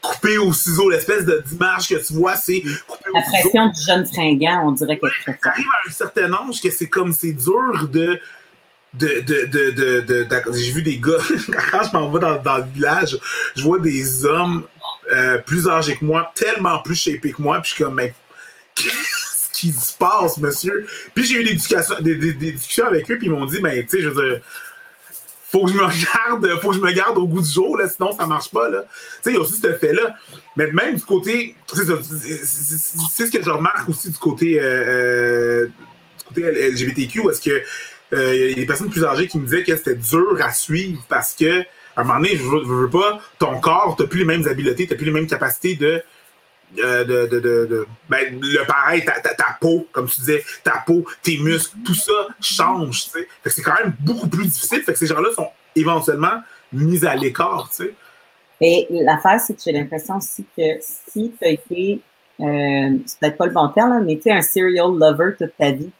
coupé 0.00 0.38
au 0.38 0.52
ciseau, 0.52 0.88
l'espèce 0.90 1.24
d'image 1.24 1.88
que 1.88 2.06
tu 2.06 2.14
vois, 2.14 2.36
c'est 2.36 2.62
coupé 2.86 3.10
La 3.14 3.22
pression 3.22 3.68
du 3.68 3.80
jeune 3.80 4.06
fringant, 4.06 4.68
on 4.68 4.72
dirait 4.72 4.98
que 4.98 5.06
c'est 5.24 5.38
ça. 5.42 5.50
arrive 5.50 5.66
à 5.66 5.88
un 5.88 5.92
certain 5.92 6.32
âge 6.32 6.60
que 6.60 6.70
c'est 6.70 6.88
comme, 6.88 7.12
c'est 7.12 7.32
dur 7.32 7.88
de 7.88 8.18
de, 8.94 9.20
de, 9.20 9.44
de, 9.44 9.70
de, 10.24 10.52
j'ai 10.54 10.72
vu 10.72 10.82
des 10.82 10.98
gars, 10.98 11.18
quand 11.70 11.82
je 11.82 11.92
m'en 11.92 12.10
vais 12.10 12.18
dans, 12.18 12.40
dans, 12.40 12.58
le 12.58 12.64
village, 12.64 13.18
je 13.54 13.62
vois 13.62 13.78
des 13.78 14.24
hommes 14.24 14.64
euh, 15.12 15.36
plus 15.38 15.68
âgés 15.68 15.96
que 15.96 16.04
moi, 16.04 16.32
tellement 16.34 16.78
plus 16.78 16.94
shapés 16.94 17.32
que 17.32 17.42
moi, 17.42 17.60
puis 17.60 17.70
je 17.70 17.74
suis 17.74 17.84
comme, 17.84 17.94
mais 17.94 18.14
qui 19.52 19.72
se 19.72 19.96
passe, 19.96 20.38
monsieur? 20.38 20.86
Puis 21.14 21.24
j'ai 21.24 21.40
eu 21.40 21.44
des, 21.44 22.16
des, 22.16 22.32
des, 22.34 22.52
discussions 22.52 22.86
avec 22.86 23.10
eux, 23.10 23.16
puis 23.16 23.26
ils 23.26 23.32
m'ont 23.32 23.46
dit, 23.46 23.60
ben, 23.60 23.82
tu 23.82 23.88
sais, 23.88 24.02
je 24.02 24.08
veux 24.08 24.30
dire, 24.30 24.40
faut 25.48 25.64
que 25.64 25.72
je 25.72 25.76
me 25.76 25.84
regarde, 25.84 26.60
faut 26.60 26.70
que 26.70 26.76
je 26.76 26.80
me 26.80 26.92
garde 26.92 27.18
au 27.18 27.26
goût 27.26 27.40
du 27.40 27.48
jour, 27.48 27.76
là, 27.78 27.88
sinon 27.88 28.16
ça 28.16 28.26
marche 28.26 28.50
pas. 28.50 28.68
Tu 28.68 28.76
sais, 29.22 29.30
il 29.30 29.34
y 29.34 29.36
a 29.36 29.40
aussi 29.40 29.54
cet 29.54 29.76
effet-là. 29.76 30.16
Mais 30.56 30.70
même 30.72 30.96
du 30.96 31.02
côté, 31.02 31.54
c'est 31.72 31.84
ce 33.26 33.30
que 33.30 33.42
je 33.42 33.50
remarque 33.50 33.88
aussi 33.88 34.10
du 34.10 34.18
côté, 34.18 34.58
euh, 34.60 35.68
euh 36.38 36.70
LGBTQ, 36.72 37.30
est-ce 37.30 37.40
que 37.40 37.62
euh, 38.12 38.36
y 38.36 38.52
a 38.52 38.54
des 38.54 38.66
personnes 38.66 38.90
plus 38.90 39.04
âgées 39.04 39.28
qui 39.28 39.38
me 39.38 39.44
disaient 39.44 39.64
que 39.64 39.76
c'était 39.76 39.94
dur 39.94 40.38
à 40.40 40.52
suivre 40.52 41.00
parce 41.08 41.34
que, 41.34 41.60
à 41.60 42.00
un 42.00 42.04
moment 42.04 42.20
donné, 42.20 42.36
je 42.36 42.42
veux, 42.42 42.62
je 42.64 42.72
veux 42.72 42.90
pas, 42.90 43.20
ton 43.38 43.58
corps, 43.60 43.94
t'as 43.96 44.06
plus 44.06 44.20
les 44.20 44.24
mêmes 44.24 44.46
habiletés, 44.46 44.86
t'as 44.86 44.96
plus 44.96 45.06
les 45.06 45.12
mêmes 45.12 45.26
capacités 45.26 45.74
de 45.74 46.02
euh, 46.78 47.04
de, 47.04 47.26
de, 47.26 47.40
de, 47.40 47.86
ben, 48.08 48.38
le 48.40 48.66
pareil, 48.66 49.04
ta, 49.04 49.20
ta, 49.20 49.56
peau, 49.60 49.86
comme 49.92 50.06
tu 50.06 50.20
disais, 50.20 50.44
ta 50.62 50.82
peau, 50.86 51.04
tes 51.22 51.38
muscles, 51.38 51.76
tout 51.84 51.94
ça 51.94 52.12
change, 52.40 53.08
c'est 53.44 53.62
quand 53.62 53.74
même 53.82 53.94
beaucoup 54.00 54.28
plus 54.28 54.44
difficile. 54.44 54.82
Fait 54.82 54.92
que 54.92 54.98
ces 54.98 55.06
gens-là 55.06 55.30
sont 55.34 55.48
éventuellement 55.74 56.42
mis 56.72 57.04
à 57.04 57.14
l'écart. 57.14 57.70
Et 58.60 58.86
l'affaire, 58.90 59.40
c'est 59.40 59.54
que 59.54 59.60
j'ai 59.64 59.72
l'impression 59.72 60.16
aussi 60.16 60.44
que 60.56 60.62
si 60.80 61.32
tu 61.38 61.46
as 61.46 61.50
été, 61.50 62.00
euh, 62.40 62.98
c'est 63.04 63.18
peut-être 63.20 63.36
pas 63.36 63.46
le 63.46 63.52
bon 63.52 63.68
terme, 63.68 64.04
mais 64.04 64.18
tu 64.18 64.28
es 64.28 64.32
un 64.32 64.42
serial 64.42 64.88
lover 64.98 65.34
toute 65.38 65.56
ta 65.58 65.70
vie. 65.70 65.90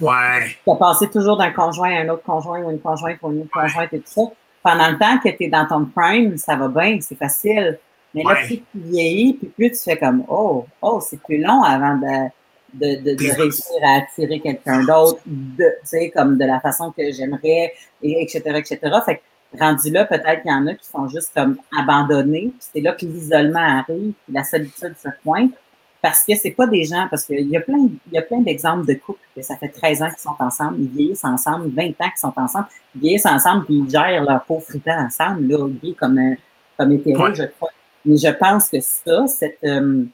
Ouais. 0.00 0.56
Tu 0.64 0.70
as 0.70 0.76
passé 0.76 1.08
toujours 1.08 1.36
d'un 1.36 1.50
conjoint 1.50 1.90
à 1.90 2.00
un 2.00 2.08
autre 2.08 2.22
conjoint 2.22 2.60
ou 2.62 2.70
une 2.70 2.80
conjointe 2.80 3.18
ou 3.22 3.32
une 3.32 3.42
autre 3.42 3.50
conjointe 3.50 3.92
et 3.92 3.98
tout 3.98 4.04
ça. 4.06 4.22
Pendant 4.62 4.90
le 4.90 4.98
temps 4.98 5.18
que 5.18 5.28
tu 5.30 5.44
es 5.44 5.48
dans 5.48 5.66
ton 5.66 5.84
prime, 5.84 6.36
ça 6.36 6.56
va 6.56 6.68
bien, 6.68 6.98
c'est 7.00 7.16
facile. 7.16 7.78
Mais 8.16 8.22
là, 8.22 8.34
plus 8.46 8.56
tu 8.56 8.64
vieillis, 8.74 9.34
puis 9.34 9.48
plus 9.48 9.70
tu 9.72 9.78
fais 9.78 9.98
comme 9.98 10.24
Oh, 10.28 10.64
oh, 10.80 11.00
c'est 11.06 11.20
plus 11.20 11.38
long 11.38 11.62
avant 11.62 11.96
de, 11.96 12.30
de, 12.72 13.14
de, 13.14 13.40
réussir 13.40 13.76
à 13.84 13.98
attirer 13.98 14.40
quelqu'un 14.40 14.84
d'autre, 14.84 15.20
tu 15.24 15.64
sais, 15.84 16.10
comme 16.10 16.38
de 16.38 16.44
la 16.46 16.58
façon 16.60 16.92
que 16.92 17.12
j'aimerais, 17.12 17.74
et 18.02 18.22
etc., 18.22 18.40
etc. 18.56 18.78
Fait 19.04 19.16
que 19.16 19.20
rendu 19.60 19.90
là, 19.90 20.06
peut-être 20.06 20.42
qu'il 20.42 20.50
y 20.50 20.54
en 20.54 20.66
a 20.66 20.74
qui 20.74 20.86
sont 20.86 21.08
juste 21.08 21.32
comme 21.34 21.58
abandonnés. 21.78 22.52
C'est 22.58 22.80
là 22.80 22.92
que 22.92 23.04
l'isolement 23.04 23.58
arrive, 23.58 24.12
puis 24.24 24.32
la 24.32 24.44
solitude 24.44 24.94
se 24.96 25.08
pointe. 25.22 25.52
Parce 26.00 26.24
que 26.24 26.36
c'est 26.36 26.52
pas 26.52 26.66
des 26.66 26.84
gens, 26.84 27.06
parce 27.10 27.24
qu'il 27.24 27.48
y 27.48 27.56
a 27.56 27.60
plein, 27.60 27.88
il 28.06 28.12
y 28.12 28.18
a 28.18 28.22
plein 28.22 28.40
d'exemples 28.40 28.86
de 28.86 28.94
couples 28.94 29.18
que 29.34 29.42
ça 29.42 29.56
fait 29.56 29.68
13 29.68 30.02
ans 30.02 30.08
qu'ils 30.08 30.18
sont 30.18 30.36
ensemble, 30.38 30.76
ils 30.78 30.88
vieillissent 30.88 31.24
ensemble, 31.24 31.70
20 31.70 31.88
ans 31.88 31.92
qu'ils 31.98 32.16
sont 32.16 32.32
ensemble, 32.36 32.66
ils 32.94 33.00
vieillissent 33.00 33.26
ensemble, 33.26 33.64
puis 33.64 33.74
ils 33.74 33.90
gèrent 33.90 34.22
leur 34.22 34.44
peau 34.44 34.60
fritant 34.60 34.98
ensemble, 35.04 35.48
là, 35.48 35.68
comme, 35.98 36.36
comme 36.78 36.92
hétéro, 36.92 37.34
je 37.34 37.44
crois. 37.44 37.70
Mais 38.06 38.16
je 38.16 38.28
pense 38.28 38.68
que 38.68 38.80
ça, 38.80 39.26
cette, 39.26 39.58
euh, 39.64 40.04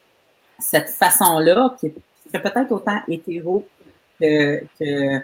cette 0.59 0.88
façon-là, 0.88 1.76
qui 1.78 1.86
est 1.86 2.38
peut-être 2.38 2.72
autant 2.72 3.01
hétéro 3.07 3.66
que, 4.18 4.61
que, 4.80 5.18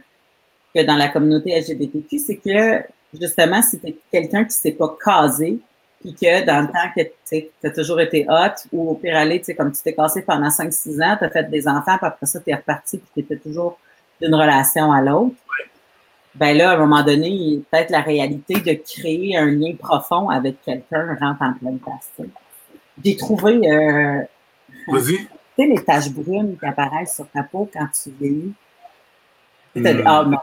que, 0.74 0.82
dans 0.84 0.96
la 0.96 1.08
communauté 1.08 1.58
LGBTQ, 1.58 2.18
c'est 2.18 2.36
que 2.36 2.82
justement, 3.18 3.62
si 3.62 3.80
tu 3.80 3.94
quelqu'un 4.12 4.44
qui 4.44 4.54
s'est 4.54 4.72
pas 4.72 4.94
casé, 5.02 5.58
puis 6.00 6.14
que 6.14 6.44
dans 6.44 6.60
le 6.60 6.66
temps 6.68 6.92
que 6.94 7.02
tu 7.28 7.66
as 7.66 7.70
toujours 7.70 8.00
été 8.00 8.26
hot, 8.28 8.68
ou 8.72 8.90
au 8.90 8.94
pire 8.94 9.16
aller, 9.16 9.40
comme 9.56 9.72
tu 9.72 9.82
t'es 9.82 9.94
cassé 9.94 10.22
pendant 10.22 10.48
5-6 10.48 11.02
ans, 11.02 11.16
tu 11.18 11.24
as 11.24 11.30
fait 11.30 11.50
des 11.50 11.66
enfants, 11.66 11.96
puis 11.96 12.06
après 12.06 12.26
ça, 12.26 12.38
tu 12.40 12.50
es 12.50 12.54
reparti, 12.54 12.98
puis 12.98 13.08
tu 13.14 13.20
étais 13.20 13.36
toujours 13.36 13.78
d'une 14.20 14.34
relation 14.34 14.92
à 14.92 15.00
l'autre. 15.00 15.34
Ben 16.34 16.56
là, 16.56 16.70
à 16.70 16.74
un 16.74 16.78
moment 16.78 17.02
donné, 17.02 17.62
peut-être 17.70 17.90
la 17.90 18.00
réalité 18.00 18.54
de 18.54 18.74
créer 18.74 19.36
un 19.36 19.46
lien 19.46 19.74
profond 19.74 20.28
avec 20.28 20.62
quelqu'un 20.62 21.16
rentre 21.20 21.42
en 21.42 21.54
pleine 21.54 21.78
place. 21.78 22.28
J'ai 23.04 23.16
trouvé 23.16 23.60
euh, 23.70 24.22
Vas-y. 24.88 25.16
Tu 25.18 25.28
sais, 25.56 25.66
les 25.66 25.84
taches 25.84 26.10
brunes 26.10 26.56
qui 26.58 26.66
apparaissent 26.66 27.16
sur 27.16 27.28
ta 27.30 27.42
peau 27.42 27.68
quand 27.72 27.88
tu 27.88 28.10
vieillis. 28.10 28.54
Hmm. 29.74 29.86
Ah, 30.06 30.24
non, 30.24 30.38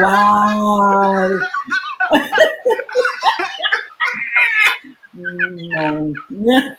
wow! 0.00 1.38
non. 6.30 6.74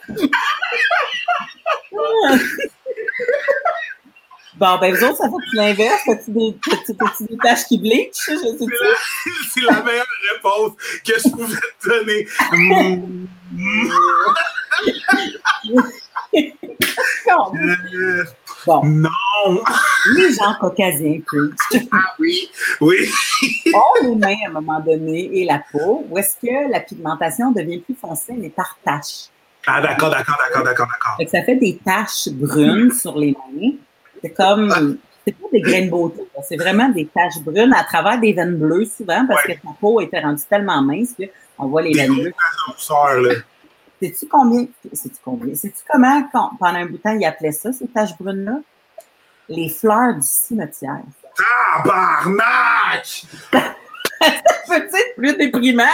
Bon, 4.60 4.76
ben, 4.78 4.94
vous 4.94 5.04
autres, 5.04 5.16
ça 5.16 5.24
fait 5.24 5.56
l'inverse. 5.56 6.02
Fais-tu 6.04 6.32
des, 6.32 6.54
des 7.20 7.36
taches 7.38 7.64
qui 7.64 7.78
bleachent? 7.78 8.28
Je 8.28 8.34
sais 8.36 8.66
pas. 8.66 8.74
C'est 9.54 9.62
la 9.62 9.82
meilleure 9.82 10.04
réponse 10.34 10.72
que 11.02 11.12
je 11.16 11.30
pouvais 11.30 11.56
te 11.80 11.88
donner. 11.88 12.28
Euh, 12.52 12.96
bon. 18.66 18.82
Non! 18.84 19.62
Les 20.14 20.34
gens 20.34 20.54
caucasiens 20.60 21.20
preach. 21.26 21.86
Ah 21.90 22.14
oui, 22.18 22.50
oui. 22.82 23.10
ont 23.72 24.02
les 24.02 24.14
mains 24.14 24.36
à 24.44 24.48
un 24.50 24.52
moment 24.52 24.80
donné 24.80 25.30
et 25.32 25.46
la 25.46 25.62
peau, 25.72 26.04
où 26.10 26.18
est-ce 26.18 26.36
que 26.36 26.70
la 26.70 26.80
pigmentation 26.80 27.50
devient 27.52 27.78
plus 27.78 27.94
foncée, 27.94 28.34
mais 28.36 28.50
par 28.50 28.76
taches. 28.84 29.30
Ah, 29.66 29.80
d'accord, 29.80 30.10
d'accord, 30.10 30.36
d'accord, 30.44 30.62
d'accord, 30.62 30.86
d'accord. 30.86 31.30
Ça 31.30 31.42
fait 31.42 31.56
des 31.56 31.80
taches 31.82 32.28
brunes 32.28 32.92
sur 32.92 33.16
les 33.18 33.34
mains. 33.54 33.72
C'est 34.22 34.30
comme, 34.30 34.98
c'est 35.26 35.32
pas 35.32 35.46
des 35.52 35.60
graines 35.60 35.86
de 35.86 35.90
beauté, 35.90 36.22
c'est 36.46 36.56
vraiment 36.56 36.88
des 36.88 37.06
taches 37.06 37.38
brunes 37.44 37.72
à 37.74 37.84
travers 37.84 38.18
des 38.20 38.32
veines 38.32 38.56
bleues 38.56 38.84
souvent 38.84 39.26
parce 39.26 39.44
Ouais. 39.46 39.56
que 39.56 39.62
ta 39.62 39.68
peau 39.80 40.00
était 40.00 40.20
rendue 40.20 40.42
tellement 40.48 40.80
mince 40.82 41.14
qu'on 41.56 41.66
voit 41.68 41.82
les 41.82 41.92
Des 41.92 42.00
veines 42.00 42.14
bleues. 42.14 42.32
Sais-tu 44.02 44.26
combien, 44.28 44.66
sais-tu 44.92 45.16
combien, 45.22 45.54
sais-tu 45.54 45.82
comment, 45.90 46.22
quand- 46.32 46.52
pendant 46.58 46.78
un 46.78 46.86
bout 46.86 46.92
de 46.96 47.02
temps, 47.02 47.10
ils 47.18 47.24
appelaient 47.26 47.52
ça, 47.52 47.70
ces 47.72 47.86
taches 47.88 48.16
brunes-là? 48.18 48.60
Les 49.48 49.68
fleurs 49.68 50.14
du 50.14 50.22
cimetière. 50.26 51.00
Tabarnak! 51.82 53.22
Peut-être 54.68 55.16
plus 55.16 55.36
déprimant. 55.36 55.84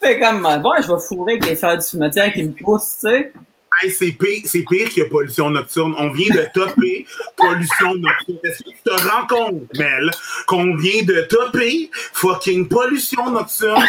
Fait 0.00 0.20
comme, 0.20 0.42
bon, 0.62 0.72
je 0.82 0.92
vais 0.92 1.00
fourrer 1.00 1.32
avec 1.34 1.46
les 1.46 1.56
fleurs 1.56 1.76
du 1.78 1.82
cimetière 1.84 2.32
qui 2.32 2.44
me 2.44 2.52
poussent, 2.52 2.98
tu 3.00 3.08
sais. 3.08 3.32
Hey, 3.82 3.90
c'est 3.90 4.12
pire, 4.12 4.42
pire 4.44 4.94
que 4.94 5.08
pollution 5.08 5.50
nocturne. 5.50 5.94
On 5.98 6.10
vient 6.10 6.34
de 6.34 6.46
topper 6.54 7.06
pollution 7.36 7.94
nocturne. 7.94 8.38
Est-ce 8.44 8.62
que 8.62 8.70
tu 8.70 8.82
te 8.84 9.08
rends 9.08 9.26
compte, 9.26 9.78
Mel, 9.78 10.10
qu'on 10.46 10.76
vient 10.76 11.02
de 11.02 11.22
topper 11.22 11.90
fucking 12.12 12.68
pollution 12.68 13.30
nocturne? 13.30 13.84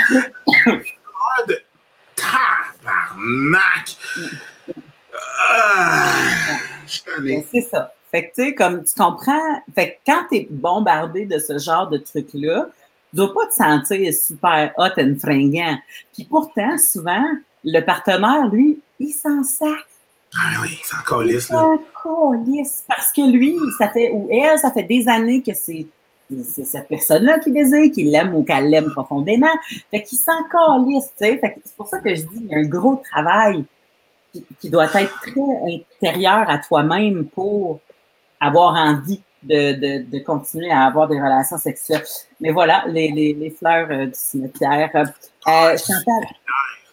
Tabarnak! 2.15 3.97
Ah. 5.49 6.13
Ben, 7.19 7.43
c'est 7.51 7.61
ça. 7.61 7.93
Fait 8.11 8.29
que, 8.29 8.35
tu 8.35 8.43
sais, 8.43 8.55
comme 8.55 8.83
tu 8.83 8.93
comprends, 8.95 9.61
fait 9.73 9.91
que 9.91 10.11
quand 10.11 10.25
t'es 10.29 10.47
bombardé 10.49 11.25
de 11.25 11.37
ce 11.39 11.57
genre 11.57 11.89
de 11.89 11.97
trucs-là, 11.97 12.69
tu 13.09 13.17
dois 13.17 13.33
pas 13.33 13.47
te 13.47 13.53
sentir 13.53 14.13
super 14.13 14.71
hot 14.77 14.97
and 14.97 15.15
fringant. 15.19 15.77
Puis 16.13 16.23
pourtant, 16.23 16.77
souvent, 16.77 17.25
le 17.63 17.81
partenaire, 17.81 18.47
lui, 18.47 18.79
il 18.99 19.11
s'en 19.11 19.43
sac. 19.43 19.85
Ah 20.37 20.59
oui, 20.61 20.77
c'est 20.83 20.97
encore 20.97 21.21
lisse, 21.21 21.49
là. 21.49 21.59
s'en 21.59 21.77
calisse. 22.03 22.83
Parce 22.87 23.11
que 23.11 23.21
lui, 23.21 23.55
ça 23.77 23.89
fait, 23.89 24.11
ou 24.11 24.27
elle, 24.29 24.59
ça 24.59 24.71
fait 24.71 24.83
des 24.83 25.07
années 25.07 25.41
que 25.41 25.53
c'est 25.53 25.87
c'est 26.43 26.65
cette 26.65 26.87
personne-là 26.87 27.37
qui 27.37 27.51
désire, 27.51 27.91
qu'il 27.91 28.09
l'aime 28.09 28.33
ou 28.33 28.43
qu'elle 28.43 28.69
l'aime 28.69 28.89
profondément. 28.91 29.53
Fait 29.91 30.01
qu'il 30.01 30.17
s'en 30.17 30.43
calisse, 30.51 31.11
tu 31.17 31.25
sais. 31.25 31.37
Fait 31.37 31.53
que 31.53 31.59
c'est 31.63 31.75
pour 31.75 31.87
ça 31.87 31.99
que 31.99 32.09
je 32.15 32.21
dis, 32.21 32.41
il 32.41 32.47
y 32.47 32.55
a 32.55 32.57
un 32.57 32.63
gros 32.67 32.95
travail 33.11 33.63
qui, 34.33 34.43
qui 34.59 34.69
doit 34.71 34.85
être 34.85 35.21
très 35.21 35.33
intérieur 36.01 36.49
à 36.49 36.57
toi-même 36.57 37.25
pour 37.27 37.79
avoir 38.39 38.73
envie 38.73 39.21
de, 39.43 39.73
de, 39.73 40.03
de 40.09 40.19
continuer 40.23 40.71
à 40.71 40.85
avoir 40.85 41.07
des 41.07 41.21
relations 41.21 41.57
sexuelles. 41.57 42.03
Mais 42.41 42.51
voilà, 42.51 42.85
les, 42.87 43.11
les, 43.11 43.33
les 43.33 43.51
fleurs 43.51 43.87
euh, 43.91 44.05
du 44.07 44.13
cimetière. 44.15 44.89
Euh, 44.95 45.05
euh, 45.47 45.77
Chantal, 45.77 46.23
euh, 46.23 46.84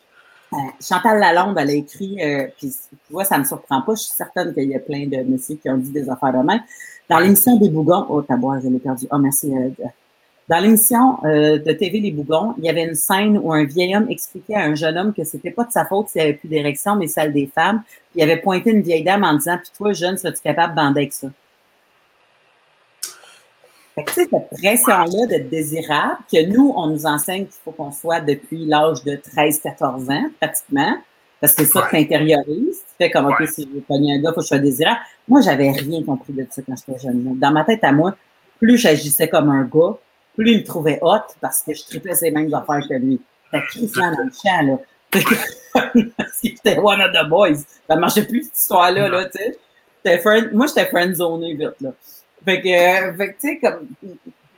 Chantal 0.81 1.19
Lalonde, 1.19 1.57
elle 1.59 1.71
a 1.71 1.73
écrit, 1.73 2.19
euh, 2.23 2.47
puis 2.59 2.71
tu 2.91 3.13
vois, 3.13 3.25
ça 3.25 3.39
me 3.39 3.45
surprend 3.45 3.83
pas, 3.83 3.95
je 3.95 4.03
suis 4.03 4.13
certaine 4.13 4.53
qu'il 4.53 4.65
y 4.65 4.75
a 4.75 4.81
plein 4.81 5.07
de 5.07 5.17
messieurs 5.23 5.59
qui 5.61 5.71
ont 5.71 5.79
dit 5.79 5.91
des 5.91 6.09
affaires 6.09 6.33
de 6.33 6.47
même. 6.47 6.61
Dans 7.09 7.19
l'émission 7.19 7.57
des 7.57 7.69
Bougons, 7.69 8.07
oh, 8.09 8.23
tabois, 8.23 8.61
je 8.61 8.69
l'ai 8.69 8.79
perdu. 8.79 9.07
Oh, 9.11 9.19
merci. 9.19 9.53
euh, 9.55 9.71
dans 10.49 10.59
l'émission 10.59 11.19
euh, 11.25 11.59
de 11.59 11.73
TV 11.73 12.01
Les 12.01 12.11
Bougons, 12.11 12.55
il 12.59 12.65
y 12.65 12.69
avait 12.69 12.85
une 12.85 12.95
scène 12.95 13.39
où 13.39 13.53
un 13.53 13.65
vieil 13.65 13.97
homme 13.97 14.07
expliquait 14.11 14.55
à 14.55 14.65
un 14.65 14.75
jeune 14.75 14.99
homme 14.99 15.15
que 15.15 15.25
c'était 15.25 15.51
pas 15.51 15.65
de 15.65 15.73
sa 15.73 15.85
faute 15.87 16.09
s'il 16.09 16.21
n'y 16.21 16.29
avait 16.29 16.37
plus 16.37 16.49
d'érection, 16.49 16.97
mais 16.97 17.07
celle 17.07 17.33
des 17.33 17.47
femmes. 17.47 17.83
Puis 18.11 18.21
il 18.21 18.23
avait 18.23 18.39
pointé 18.39 18.71
une 18.71 18.83
vieille 18.83 19.05
dame 19.05 19.25
en 19.25 19.35
disant, 19.35 19.57
puis 19.57 19.71
toi, 19.77 19.93
jeune, 19.93 20.17
serais-tu 20.19 20.43
capable 20.43 20.75
de 20.75 20.77
bander 20.77 21.01
avec 21.01 21.13
ça? 21.13 21.29
Fait 24.11 24.27
que, 24.27 24.31
cette 24.31 24.51
pression-là 24.61 25.27
d'être 25.27 25.49
désirable, 25.49 26.17
que 26.33 26.47
nous, 26.47 26.73
on 26.77 26.89
nous 26.89 27.07
enseigne 27.07 27.45
qu'il 27.47 27.61
faut 27.65 27.73
qu'on 27.73 27.93
soit 27.93 28.21
depuis 28.21 28.65
l'âge 28.67 29.03
de 29.05 29.17
13-14 29.17 30.11
ans, 30.11 30.31
pratiquement, 30.41 30.97
parce 31.41 31.55
que 31.55 31.65
c'est 31.65 31.73
ça 31.73 31.81
que 31.83 31.97
Ouais. 31.97 32.07
tu 32.07 32.15
intériorises. 32.15 32.79
Tu 32.79 32.95
fais 32.99 33.11
comme, 33.11 33.27
OK, 33.27 33.41
Ouais. 33.41 33.47
si 33.47 33.63
je 33.65 33.69
veux 33.75 33.81
pogner 33.81 34.15
un 34.15 34.19
gars, 34.23 34.31
il 34.31 34.35
faut 34.35 34.41
que 34.41 34.43
je 34.43 34.49
sois 34.49 34.59
désirable. 34.59 35.01
Moi, 35.29 35.41
j'avais 35.41 35.71
rien 35.71 36.03
compris 36.05 36.33
de 36.33 36.47
ça 36.51 36.63
quand 36.67 36.75
j'étais 36.77 36.99
jeune. 37.01 37.39
Dans 37.39 37.51
ma 37.51 37.65
tête 37.65 37.83
à 37.85 37.93
moi, 37.93 38.15
plus 38.61 38.79
j'agissais 38.79 39.29
comme 39.29 39.51
un 39.51 39.65
gars, 39.65 39.95
plus 40.37 40.53
il 40.53 40.59
me 40.61 40.65
trouvait 40.65 40.99
hot 41.03 41.19
parce 41.41 41.63
que 41.63 41.75
je 41.75 41.83
tripais 41.85 42.15
ces 42.15 42.31
mêmes 42.31 42.53
affaires 42.55 42.87
que 42.89 42.95
lui. 42.95 43.21
Fait 43.51 43.61
crissement 43.69 44.11
dans 44.13 44.25
le 44.25 44.31
champ, 44.31 44.63
là. 44.63 44.79
C'était 46.33 46.79
one 46.79 47.01
of 47.01 47.13
the 47.13 47.29
boys. 47.29 47.57
Ça 47.89 47.97
marchait 47.97 48.25
plus, 48.25 48.45
cette 48.45 48.57
histoire-là, 48.57 49.09
là, 49.09 49.25
tu 49.27 49.39
sais. 49.39 49.59
J'étais 50.05 50.19
friend- 50.19 50.53
Moi, 50.53 50.67
j'étais 50.69 50.87
friendzoné 50.87 51.55
vite, 51.55 51.81
là. 51.81 51.91
Fait 52.45 52.61
que, 52.61 52.69
euh, 52.69 53.17
fait 53.17 53.33
que, 53.33 53.41
tu 53.41 53.49
sais, 53.49 53.59
comme, 53.59 53.89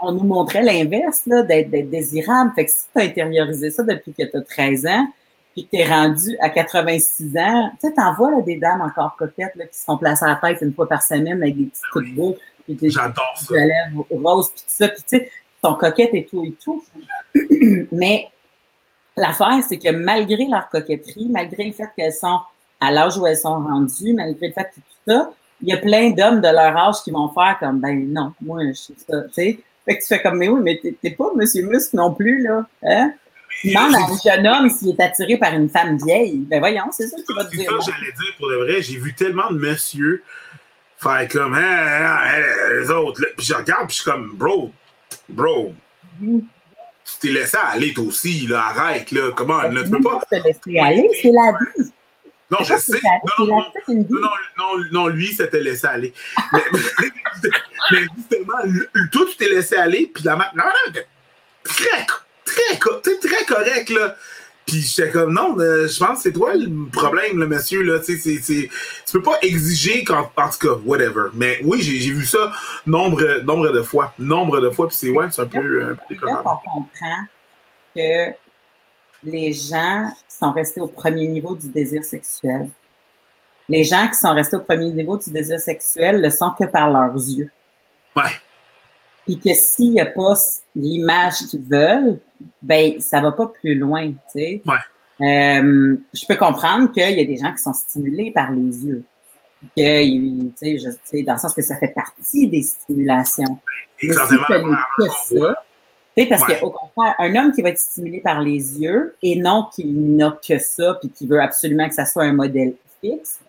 on 0.01 0.13
nous 0.13 0.25
montrait 0.25 0.63
l'inverse, 0.63 1.23
là, 1.27 1.43
d'être 1.43 1.71
désirable. 1.91 2.53
Fait 2.55 2.67
que 2.67 2.71
si 2.71 2.85
tu 2.95 3.01
as 3.01 3.05
intériorisé 3.05 3.71
ça 3.71 3.83
depuis 3.83 4.13
que 4.13 4.23
tu 4.23 4.37
as 4.37 4.43
13 4.43 4.87
ans, 4.87 5.07
puis 5.53 5.65
que 5.67 5.71
tu 5.71 5.83
es 5.83 5.89
rendu 5.89 6.37
à 6.41 6.51
86 6.51 7.37
ans, 7.37 7.71
tu 7.81 7.89
sais, 7.89 7.95
t'en 7.95 8.15
vois, 8.15 8.31
là, 8.31 8.43
des 8.43 8.57
dames 8.57 8.81
encore 8.81 9.17
coquettes, 9.17 9.55
là, 9.55 9.67
qui 9.67 9.79
se 9.79 9.85
font 9.85 9.97
placer 9.97 10.25
à 10.25 10.29
la 10.29 10.37
tête 10.37 10.63
une 10.63 10.75
fois 10.75 10.89
par 10.89 11.03
semaine 11.03 11.43
avec 11.43 11.57
des 11.57 11.65
petits 11.65 11.83
coups 11.93 12.11
de 12.11 12.15
boule, 12.15 12.35
puis 12.65 12.75
des 12.75 12.91
J'adore 12.91 13.35
ça. 13.37 13.55
de 13.55 13.59
lèvres 13.59 14.07
roses, 14.11 14.51
puis 14.51 14.61
tout 14.61 14.67
ça, 14.67 14.89
puis 14.89 15.03
tu 15.09 15.19
sais, 15.19 15.31
sont 15.63 15.75
coquettes 15.75 16.15
et 16.15 16.27
tout 16.27 16.45
et 16.45 16.53
tout. 16.63 16.85
Mais 17.93 18.29
l'affaire, 19.17 19.61
c'est 19.67 19.79
que 19.79 19.91
malgré 19.91 20.47
leur 20.47 20.69
coquetterie, 20.69 21.29
malgré 21.31 21.65
le 21.65 21.73
fait 21.73 21.89
qu'elles 21.97 22.13
sont 22.13 22.41
à 22.81 22.91
l'âge 22.91 23.17
où 23.17 23.27
elles 23.27 23.37
sont 23.37 23.55
rendues, 23.55 24.13
malgré 24.13 24.49
le 24.49 24.53
fait 24.53 24.65
que 24.65 24.75
tout 24.75 24.83
ça, 25.07 25.31
il 25.63 25.69
y 25.69 25.73
a 25.73 25.77
plein 25.79 26.11
d'hommes 26.11 26.41
de 26.41 26.49
leur 26.49 26.77
âge 26.77 26.97
qui 27.05 27.11
vont 27.11 27.29
faire 27.33 27.57
comme, 27.61 27.81
ben 27.81 28.13
non, 28.13 28.33
moi, 28.43 28.61
je 28.69 28.73
suis 28.73 28.95
ça, 29.09 29.23
tu 29.23 29.33
sais. 29.35 29.59
Fait 29.85 29.97
que 29.99 30.03
tu 30.03 30.09
fais 30.09 30.23
comme, 30.23 30.39
mais 30.39 30.49
oui, 30.49 30.61
mais 30.63 30.81
t'es 31.03 31.11
pas 31.11 31.31
Monsieur 31.37 31.67
Muscle 31.67 31.97
non 31.97 32.15
plus, 32.15 32.43
là. 32.43 32.67
Hein? 32.83 33.13
Tu 33.61 33.69
demandes 33.69 33.95
à 33.95 33.99
un 33.99 34.17
jeune 34.35 34.47
homme 34.47 34.71
s'il 34.71 34.91
est 34.91 35.01
attiré 35.01 35.37
par 35.37 35.53
une 35.55 35.69
femme 35.69 35.97
vieille. 36.05 36.39
Ben 36.51 36.59
voyons, 36.59 36.85
c'est 36.91 37.07
ça 37.07 37.17
que 37.17 37.23
tu 37.27 37.35
vas 37.35 37.45
te 37.45 37.51
C'est 37.51 37.57
dire. 37.59 37.71
ça 37.71 37.77
que 37.79 37.85
j'allais 37.85 38.13
dire 38.13 38.35
pour 38.39 38.49
de 38.51 38.55
vrai. 38.57 38.83
J'ai 38.83 38.99
vu 38.99 39.15
tellement 39.15 39.51
de 39.51 39.59
monsieur 39.59 40.23
faire 40.99 41.29
comme, 41.29 41.55
hein, 41.55 41.61
hein, 41.63 42.17
hein, 42.25 42.43
les 42.81 42.91
autres. 42.91 43.21
là. 43.21 43.29
Puis 43.37 43.47
je 43.47 43.55
regarde, 43.55 43.87
puis 43.87 43.97
je 43.97 44.03
suis 44.03 44.11
comme, 44.11 44.33
bro, 44.35 44.73
bro, 45.29 45.73
Mhm. 46.21 46.43
tu 47.05 47.13
t'es 47.21 47.29
laissé 47.33 47.57
aller 47.73 47.93
toi 47.93 48.05
aussi, 48.05 48.47
là, 48.47 48.65
arrête, 48.69 49.11
là, 49.13 49.31
comment, 49.37 49.61
là, 49.63 49.83
tu 49.85 49.91
peux 49.91 50.01
pas. 50.01 50.21
te 50.31 50.37
laisser 50.37 50.79
aller, 50.81 51.09
c'est 51.21 51.31
la 51.31 51.53
vie. 51.53 51.91
Non, 52.59 52.65
je 52.65 52.75
sais. 52.79 53.01
Non, 53.39 53.47
non, 53.47 53.65
non. 53.89 54.29
Non, 54.57 54.85
non, 54.93 55.07
lui, 55.09 55.37
t'a 55.37 55.47
laissé 55.59 55.87
aller. 55.87 56.13
Mais, 56.53 56.61
mais 57.93 57.99
justement, 58.17 58.59
le- 58.65 58.89
toi, 59.11 59.25
tu 59.31 59.37
t'es 59.37 59.49
laissé 59.49 59.77
aller, 59.77 60.11
puis 60.13 60.25
la 60.25 60.37
ma- 60.37 60.51
la 60.55 60.65
madame 60.65 60.75
était 60.91 61.07
très, 61.65 62.07
très, 62.45 63.17
très 63.19 63.45
correcte, 63.47 63.91
là. 63.91 64.17
Puis 64.67 64.81
j'étais 64.81 65.11
comme, 65.11 65.35
non, 65.35 65.59
euh, 65.59 65.87
je 65.89 65.99
pense 65.99 66.17
que 66.19 66.23
c'est 66.23 66.33
toi 66.33 66.55
le 66.55 66.89
problème, 66.91 67.39
le 67.39 67.47
monsieur, 67.47 67.83
là. 67.83 67.99
Tu 68.01 68.19
sais, 68.19 68.41
tu 68.43 68.71
peux 69.13 69.21
pas 69.23 69.39
exiger 69.43 70.05
quand, 70.05 70.31
en 70.37 70.49
tout 70.49 70.59
cas, 70.69 70.75
whatever. 70.87 71.25
Mais 71.35 71.61
oui, 71.65 71.83
j'ai 71.83 72.13
vu 72.13 72.25
ça 72.25 72.51
nombre, 72.87 73.43
nombre 73.45 73.69
de 73.73 73.83
fois. 73.83 74.15
Nombre 74.19 74.61
de 74.61 74.71
fois, 74.71 74.89
puis 74.89 74.97
c'est, 74.97 75.11
ouais, 75.11 75.27
c'est 75.31 75.43
un 75.43 75.47
peu, 75.47 75.85
un 75.85 75.95
peu 75.95 76.15
on 76.27 76.35
comprend 76.37 76.89
que 77.95 78.31
les 79.25 79.53
gens 79.53 80.11
sont 80.29 80.53
restés 80.53 80.81
au 80.81 80.89
premier 80.89 81.27
niveau 81.27 81.55
du 81.55 81.69
désir 81.69 82.05
sexuel. 82.05 82.69
Les 83.69 83.85
gens 83.85 84.09
qui 84.09 84.15
sont 84.15 84.35
restés 84.35 84.57
au 84.57 84.61
premier 84.61 84.91
niveau 84.91 85.17
du 85.17 85.31
désir 85.31 85.59
sexuel 85.59 86.21
le 86.21 86.31
sont 86.31 86.51
que 86.51 86.65
par 86.65 86.91
leurs 86.91 87.15
yeux. 87.15 87.51
Ouais. 88.15 88.31
Puis 89.27 89.39
que 89.39 89.55
s'il 89.55 89.93
n'y 89.93 90.01
a 90.01 90.07
pas 90.07 90.35
l'image 90.77 91.39
qu'ils 91.49 91.63
veulent, 91.63 92.19
ben 92.61 93.01
ça 93.01 93.21
va 93.21 93.33
pas 93.33 93.47
plus 93.47 93.75
loin, 93.75 94.11
tu 94.11 94.17
sais. 94.35 94.63
Ouais. 94.67 94.77
Euh, 95.21 95.97
je 96.13 96.27
peux 96.27 96.37
comprendre 96.37 96.93
qu'il 96.93 97.19
y 97.19 97.21
a 97.21 97.25
des 97.25 97.37
gens 97.37 97.53
qui 97.53 97.63
sont 97.63 97.73
stimulés 97.73 98.33
par 98.33 98.51
les 98.51 98.85
yeux. 98.85 99.05
Que, 99.75 100.59
tu 100.59 100.79
sais, 101.05 101.23
dans 101.23 101.35
le 101.35 101.39
sens 101.39 101.55
que 101.55 101.63
ça 101.63 101.77
fait 101.77 101.95
partie 101.95 102.49
des 102.49 102.63
stimulations. 102.63 103.59
Exactement. 103.99 104.77
Si 106.17 106.29
ça, 106.29 106.37
parce 106.37 106.61
qu'au 106.61 106.71
contraire, 106.71 107.15
un 107.19 107.35
homme 107.35 107.53
qui 107.53 107.63
va 107.63 107.71
être 107.71 107.79
stimulé 107.79 108.21
par 108.21 108.41
les 108.41 108.81
yeux 108.81 109.17
et 109.23 109.37
non 109.37 109.67
qui 109.75 109.85
n'a 109.87 110.39
que 110.47 110.59
ça 110.59 110.95
puis 111.01 111.11
qui 111.11 111.27
veut 111.27 111.41
absolument 111.41 111.89
que 111.89 111.95
ça 111.95 112.07
soit 112.07 112.25
un 112.25 112.33
modèle 112.33 112.75
fixe, 113.01 113.41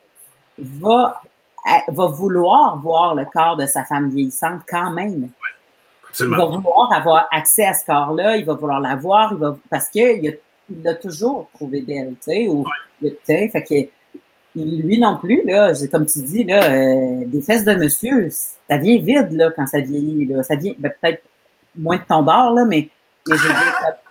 va, 0.57 1.22
va 1.88 2.05
vouloir 2.07 2.80
voir 2.80 3.16
le 3.16 3.26
corps 3.26 3.57
de 3.57 3.66
sa 3.66 3.84
femme 3.84 4.09
vieillissante 4.09 4.61
quand 4.68 4.91
même. 4.91 5.30
Il 6.20 6.28
va 6.28 6.45
vouloir 6.45 6.91
avoir 6.93 7.28
accès 7.32 7.66
à 7.66 7.74
ce 7.74 7.86
corps-là, 7.86 8.38
il 8.38 8.45
va 8.45 8.53
vouloir 8.53 8.80
la 8.80 8.95
voir, 8.95 9.34
il 9.34 9.39
va, 9.39 9.57
parce 9.70 9.89
qu'il 9.89 10.28
a, 10.30 10.32
il 10.70 10.88
a 10.88 10.95
toujours 10.95 11.49
trouvé 11.53 11.82
d'elle, 11.82 12.16
tu 12.24 12.32
sais, 12.32 12.47
ou, 12.47 12.66
tu 13.01 13.11
sais, 13.26 13.49
fait 13.49 13.63
que, 13.63 13.89
lui 14.55 14.97
non 14.97 15.18
plus, 15.18 15.43
là, 15.45 15.74
comme 15.91 16.05
tu 16.05 16.20
dis, 16.22 16.43
là, 16.45 16.63
euh, 16.72 17.24
des 17.26 17.41
fesses 17.41 17.66
de 17.66 17.74
monsieur, 17.76 18.30
ça 18.30 18.78
vient 18.78 18.97
vide, 18.99 19.32
là, 19.32 19.51
quand 19.55 19.68
ça 19.68 19.82
vieillit, 19.82 20.26
là. 20.26 20.43
Ça 20.43 20.55
vient, 20.55 20.74
ben, 20.78 20.91
peut-être 21.01 21.22
moins 21.78 21.97
de 21.97 22.03
ton 22.03 22.23
bord, 22.23 22.53
là, 22.53 22.65
mais, 22.65 22.89
mais, 23.28 23.38
je 23.38 23.47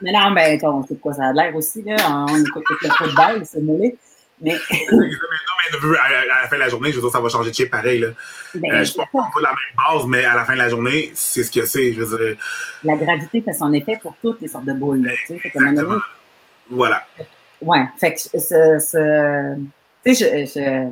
mais 0.01 0.13
non, 0.13 0.31
ben, 0.33 0.61
on 0.65 0.87
sait 0.87 0.97
quoi 0.97 1.13
ça 1.13 1.27
a 1.27 1.33
l'air 1.33 1.55
aussi, 1.55 1.83
là. 1.83 1.97
On, 2.09 2.37
écoute 2.37 2.65
le 2.83 2.89
football, 2.91 3.43
c'est 3.45 3.63
moulé. 3.63 3.97
Mais... 4.41 4.59
non, 4.91 4.99
mais 5.01 5.97
à, 5.97 6.43
la 6.43 6.49
fin 6.49 6.57
de 6.57 6.61
la 6.61 6.69
journée, 6.69 6.91
je 6.91 6.97
veux 6.97 7.03
dire, 7.03 7.11
ça 7.11 7.21
va 7.21 7.29
changer 7.29 7.51
de 7.51 7.55
chip 7.55 7.71
pareil. 7.71 8.01
Là. 8.01 8.09
Ben, 8.57 8.73
euh, 8.73 8.85
je 8.85 8.93
ne 8.93 9.05
pas 9.13 9.41
la 9.41 9.51
même 9.51 9.57
base, 9.77 10.07
mais 10.09 10.25
à 10.25 10.35
la 10.35 10.45
fin 10.45 10.55
de 10.55 10.59
la 10.59 10.69
journée, 10.69 11.13
c'est 11.15 11.45
ce 11.45 11.51
que 11.53 11.65
c'est. 11.65 11.93
Je 11.93 12.03
veux 12.03 12.19
dire. 12.19 12.37
La 12.83 12.97
gravité 12.97 13.41
fait 13.41 13.53
son 13.53 13.73
effet 13.73 13.97
pour 14.03 14.17
toutes 14.21 14.41
les 14.41 14.49
sortes 14.49 14.65
de 14.67 14.73
boules. 14.73 15.07
Là, 15.07 15.13
tu 15.27 15.39
sais. 15.39 15.53
Voilà. 16.69 17.07
Ouais, 17.63 17.85
fait 17.99 18.15
que 18.15 18.21
ce, 18.21 18.79
ce, 18.81 19.55
tu 20.05 20.15
sais, 20.15 20.47
je, 20.47 20.89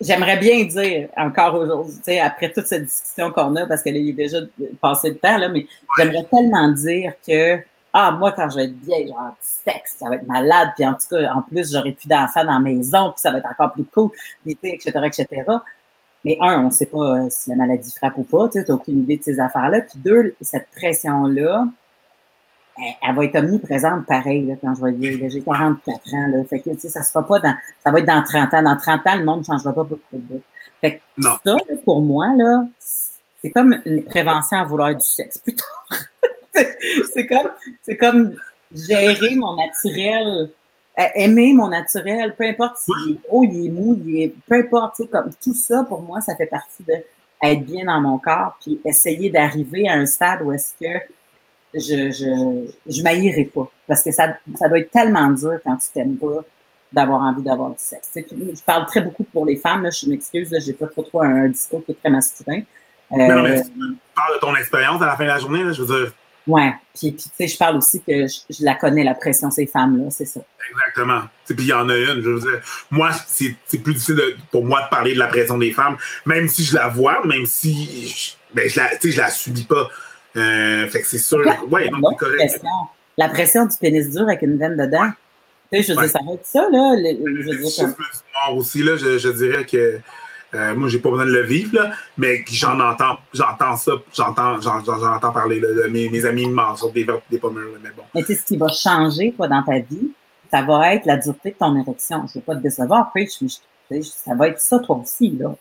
j'aimerais 0.00 0.38
bien 0.38 0.64
dire 0.64 1.08
encore 1.16 1.54
aujourd'hui, 1.54 2.18
après 2.18 2.52
toute 2.52 2.66
cette 2.66 2.84
discussion 2.84 3.30
qu'on 3.30 3.56
a, 3.56 3.66
parce 3.66 3.82
qu'il 3.82 3.96
est 3.96 4.12
déjà 4.12 4.38
passé 4.80 5.10
le 5.10 5.18
temps, 5.18 5.38
là, 5.38 5.48
mais 5.48 5.66
j'aimerais 5.98 6.24
tellement 6.24 6.68
dire 6.68 7.12
que 7.26 7.58
ah, 7.98 8.10
moi, 8.10 8.32
quand 8.32 8.50
je 8.50 8.56
vais 8.56 8.64
être 8.64 8.78
vieille, 8.84 9.08
genre, 9.08 9.34
sexe, 9.40 9.96
ça 9.98 10.10
va 10.10 10.16
être 10.16 10.26
malade, 10.26 10.68
puis 10.76 10.86
en 10.86 10.92
tout 10.92 11.08
cas, 11.10 11.32
en 11.32 11.40
plus, 11.40 11.72
j'aurai 11.72 11.92
plus 11.92 12.08
d'enfants 12.08 12.44
dans 12.44 12.52
la 12.52 12.60
maison, 12.60 13.10
puis 13.12 13.20
ça 13.22 13.30
va 13.30 13.38
être 13.38 13.48
encore 13.50 13.72
plus 13.72 13.84
cool, 13.84 14.10
etc., 14.44 14.92
etc. 15.06 15.26
Mais 16.22 16.36
un, 16.40 16.60
on 16.60 16.66
ne 16.66 16.70
sait 16.70 16.86
pas 16.86 16.98
euh, 16.98 17.28
si 17.30 17.48
la 17.48 17.56
maladie 17.56 17.90
frappe 17.96 18.18
ou 18.18 18.24
pas, 18.24 18.48
tu 18.50 18.58
n'as 18.58 18.74
aucune 18.74 18.98
idée 18.98 19.16
de 19.16 19.22
ces 19.22 19.40
affaires-là. 19.40 19.80
Puis 19.80 19.98
deux, 19.98 20.34
cette 20.42 20.68
pression-là, 20.76 21.66
elle, 22.78 23.14
va 23.14 23.24
être 23.24 23.36
omniprésente 23.36 24.06
pareil 24.06 24.46
là, 24.46 24.54
quand 24.60 24.74
je 24.74 24.82
vais 24.82 24.92
vieillir. 24.92 25.30
J'ai 25.30 25.42
44 25.42 26.14
ans. 26.14 26.26
Là, 26.28 26.44
fait 26.44 26.60
que, 26.60 26.70
tu 26.70 26.80
sais, 26.80 26.88
ça 26.88 27.02
sera 27.02 27.26
pas 27.26 27.38
dans. 27.40 27.54
Ça 27.82 27.90
va 27.90 27.98
être 27.98 28.06
dans 28.06 28.22
30 28.22 28.54
ans. 28.54 28.62
Dans 28.62 28.76
30 28.76 29.06
ans, 29.06 29.16
le 29.16 29.24
monde 29.24 29.40
ne 29.40 29.44
changera 29.44 29.72
pas 29.72 29.84
beaucoup 29.84 30.00
de 30.12 30.40
Fait 30.80 30.96
que 30.96 31.02
non. 31.18 31.36
ça, 31.44 31.56
pour 31.84 32.02
moi, 32.02 32.28
là, 32.36 32.64
c'est 33.42 33.50
comme 33.50 33.80
une 33.84 34.04
prévention 34.04 34.58
à 34.58 34.64
vouloir 34.64 34.94
du 34.94 35.04
sexe 35.04 35.38
plutôt. 35.38 35.64
c'est 37.14 37.26
comme, 37.26 37.50
c'est 37.82 37.96
comme 37.96 38.34
gérer 38.74 39.34
mon 39.36 39.56
naturel, 39.56 40.50
aimer 41.14 41.52
mon 41.52 41.68
naturel, 41.68 42.34
peu 42.36 42.44
importe 42.44 42.78
si 42.78 43.12
est 43.12 43.20
haut, 43.30 43.44
il 43.44 43.66
est 43.66 43.70
mou, 43.70 44.00
il 44.06 44.22
est, 44.22 44.34
peu 44.46 44.56
importe, 44.56 45.08
comme 45.10 45.30
tout 45.42 45.54
ça, 45.54 45.84
pour 45.84 46.02
moi, 46.02 46.20
ça 46.20 46.34
fait 46.36 46.46
partie 46.46 46.82
de 46.84 46.94
être 47.42 47.64
bien 47.64 47.84
dans 47.84 48.00
mon 48.00 48.18
corps, 48.18 48.56
puis 48.60 48.80
essayer 48.84 49.30
d'arriver 49.30 49.88
à 49.88 49.94
un 49.94 50.06
stade 50.06 50.42
où 50.42 50.52
est-ce 50.52 50.72
que 50.80 50.98
je, 51.78 52.10
je, 52.10 52.92
je 52.92 53.02
m'haïrai 53.02 53.44
pas. 53.44 53.70
Parce 53.86 54.02
que 54.02 54.10
ça, 54.10 54.36
ça 54.58 54.68
doit 54.68 54.78
être 54.78 54.90
tellement 54.90 55.30
dur 55.30 55.58
quand 55.64 55.76
tu 55.76 55.88
t'aimes 55.92 56.16
pas 56.16 56.44
d'avoir 56.92 57.22
envie 57.22 57.42
d'avoir 57.42 57.70
du 57.70 57.78
sexe. 57.78 58.10
Je 58.14 58.62
parle 58.64 58.86
très 58.86 59.00
beaucoup 59.00 59.24
pour 59.24 59.44
les 59.44 59.56
femmes, 59.56 59.82
là, 59.82 59.90
je 59.90 60.08
m'excuse, 60.08 60.54
j'ai 60.64 60.72
pas 60.72 60.86
trop 60.86 61.02
trop 61.02 61.22
un, 61.22 61.48
discours 61.48 61.84
qui 61.84 61.92
est 61.92 61.96
très 61.96 62.10
masculin. 62.10 62.62
Euh, 63.12 63.16
non, 63.16 63.42
mais 63.42 63.62
tu 63.62 63.70
parles 64.14 64.34
de 64.34 64.40
ton 64.40 64.56
expérience 64.56 65.02
à 65.02 65.06
la 65.06 65.16
fin 65.16 65.24
de 65.24 65.28
la 65.28 65.38
journée, 65.38 65.62
là, 65.62 65.72
je 65.72 65.82
veux 65.82 65.98
dire, 65.98 66.12
Ouais. 66.46 66.72
Puis, 66.94 67.10
puis 67.12 67.24
tu 67.24 67.30
sais, 67.36 67.48
je 67.48 67.58
parle 67.58 67.76
aussi 67.76 68.00
que 68.00 68.26
je, 68.26 68.64
la 68.64 68.74
connais, 68.74 69.02
la 69.02 69.14
pression, 69.14 69.50
ces 69.50 69.66
femmes-là, 69.66 70.10
c'est 70.10 70.24
ça. 70.24 70.40
Exactement. 70.70 71.22
Puis 71.44 71.56
il 71.58 71.66
y 71.66 71.72
en 71.72 71.88
a 71.88 71.96
une, 71.96 72.22
je 72.22 72.30
veux 72.30 72.40
dire. 72.40 72.60
Moi, 72.90 73.10
c'est 73.26 73.56
plus 73.82 73.94
difficile 73.94 74.20
pour 74.50 74.64
moi 74.64 74.82
de 74.82 74.88
parler 74.88 75.14
de 75.14 75.18
la 75.18 75.26
pression 75.26 75.58
des 75.58 75.72
femmes, 75.72 75.96
même 76.24 76.48
si 76.48 76.64
je 76.64 76.74
la 76.74 76.88
vois, 76.88 77.24
même 77.26 77.46
si 77.46 78.08
je, 78.08 78.32
ben, 78.54 78.68
je 78.68 78.78
la, 78.78 78.90
je 79.02 79.16
la 79.16 79.30
subis 79.30 79.64
pas. 79.64 79.88
Euh, 80.36 80.86
fait 80.88 81.00
que 81.00 81.06
c'est 81.06 81.18
sûr. 81.18 81.38
Ouais, 81.70 81.88
non, 81.90 81.98
c'est 82.10 82.16
correct. 82.16 82.36
Pression. 82.36 82.68
La 83.18 83.28
pression 83.28 83.66
du 83.66 83.76
pénis 83.78 84.10
dur 84.10 84.22
avec 84.22 84.42
une 84.42 84.58
veine 84.58 84.76
dedans. 84.76 85.10
Tu 85.72 85.82
sais, 85.82 85.82
je 85.82 85.98
veux 85.98 86.06
dire, 86.06 86.10
ça 86.10 86.20
va 86.24 86.34
être 86.34 86.46
ça, 86.46 86.68
là. 86.70 86.94
Le, 86.96 87.42
je 87.42 87.50
veux 87.50 87.56
dire, 87.56 87.94
aussi, 88.54 88.82
là, 88.82 88.96
je, 88.96 89.18
je 89.18 89.28
dirais 89.30 89.64
que 89.64 90.00
euh, 90.54 90.74
moi, 90.74 90.88
j'ai 90.88 90.98
pas 90.98 91.10
besoin 91.10 91.26
de 91.26 91.32
le 91.32 91.42
vivre, 91.42 91.74
là, 91.74 91.90
mais 92.16 92.44
j'en 92.50 92.78
entends, 92.80 93.18
j'entends 93.32 93.76
ça, 93.76 93.92
j'entends, 94.14 94.60
j'entends 94.60 95.32
parler. 95.32 95.60
de 95.60 95.88
mes, 95.90 96.08
mes, 96.08 96.24
amis 96.24 96.46
me 96.46 96.54
mangent 96.54 96.92
des, 96.92 97.06
des 97.30 97.38
pommes, 97.38 97.60
mais 97.82 97.90
bon. 97.96 98.02
Mais 98.14 98.22
tu 98.22 98.28
sais, 98.28 98.40
ce 98.40 98.44
qui 98.44 98.56
va 98.56 98.68
changer, 98.68 99.34
dans 99.38 99.62
ta 99.62 99.78
vie, 99.78 100.12
ça 100.50 100.62
va 100.62 100.94
être 100.94 101.04
la 101.06 101.16
dureté 101.16 101.50
de 101.50 101.56
ton 101.56 101.76
érection. 101.76 102.26
Je 102.26 102.38
ne 102.38 102.40
veux 102.40 102.40
pas 102.42 102.54
te 102.54 102.62
décevoir, 102.62 103.10
Preach, 103.10 103.42
mais 103.90 104.02
ça 104.02 104.34
va 104.34 104.48
être 104.48 104.60
ça, 104.60 104.78
toi 104.78 105.00
aussi, 105.02 105.36
là. 105.38 105.54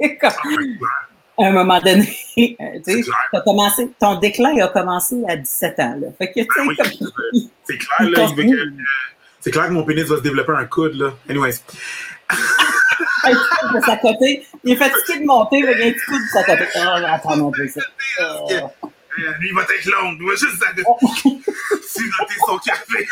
à 1.38 1.46
un 1.46 1.52
moment 1.52 1.80
donné, 1.80 2.08
euh, 2.38 2.80
tu 2.86 3.02
sais, 3.02 3.10
as 3.32 3.40
commencé, 3.40 3.90
ton 3.98 4.16
déclin 4.16 4.56
a 4.62 4.68
commencé 4.68 5.16
à 5.28 5.36
17 5.36 5.80
ans, 5.80 5.96
là. 6.00 6.08
Fait 6.18 6.32
que, 6.32 6.40
tu 6.40 6.42
sais, 6.42 6.48
ah 6.56 6.82
comme... 6.82 7.10
C'est 7.64 7.78
clair, 7.78 8.10
là, 8.10 8.28
c'est 9.40 9.50
clair 9.50 9.66
que 9.66 9.72
mon 9.72 9.82
pénis 9.82 10.04
va 10.04 10.16
se 10.16 10.22
développer 10.22 10.52
un 10.52 10.64
coude, 10.66 10.94
là. 10.94 11.14
Anyways. 11.28 11.58
de 13.74 13.80
sa 13.84 13.96
côté. 13.96 14.46
Il 14.64 14.72
est 14.72 14.76
fatigué 14.76 15.20
de 15.20 15.26
monter, 15.26 15.62
mais 15.62 15.72
il 15.72 15.78
y 15.78 15.82
a 15.82 15.86
un 15.86 15.92
petit 15.92 16.06
coup 16.06 16.18
de 16.18 16.28
sa 16.32 16.44
côté. 16.44 16.64
Oh, 16.76 17.04
attends, 17.06 17.36
mon 17.36 17.50
Dieu, 17.50 17.68
ça. 17.68 17.80
Lui, 19.16 19.48
il 19.48 19.54
va 19.54 19.62
être 19.62 19.84
long. 19.86 20.16
Il 20.18 20.26
va 20.26 20.34
juste 20.34 20.64
siroter 21.82 22.34
son 22.46 22.58
café. 22.58 23.08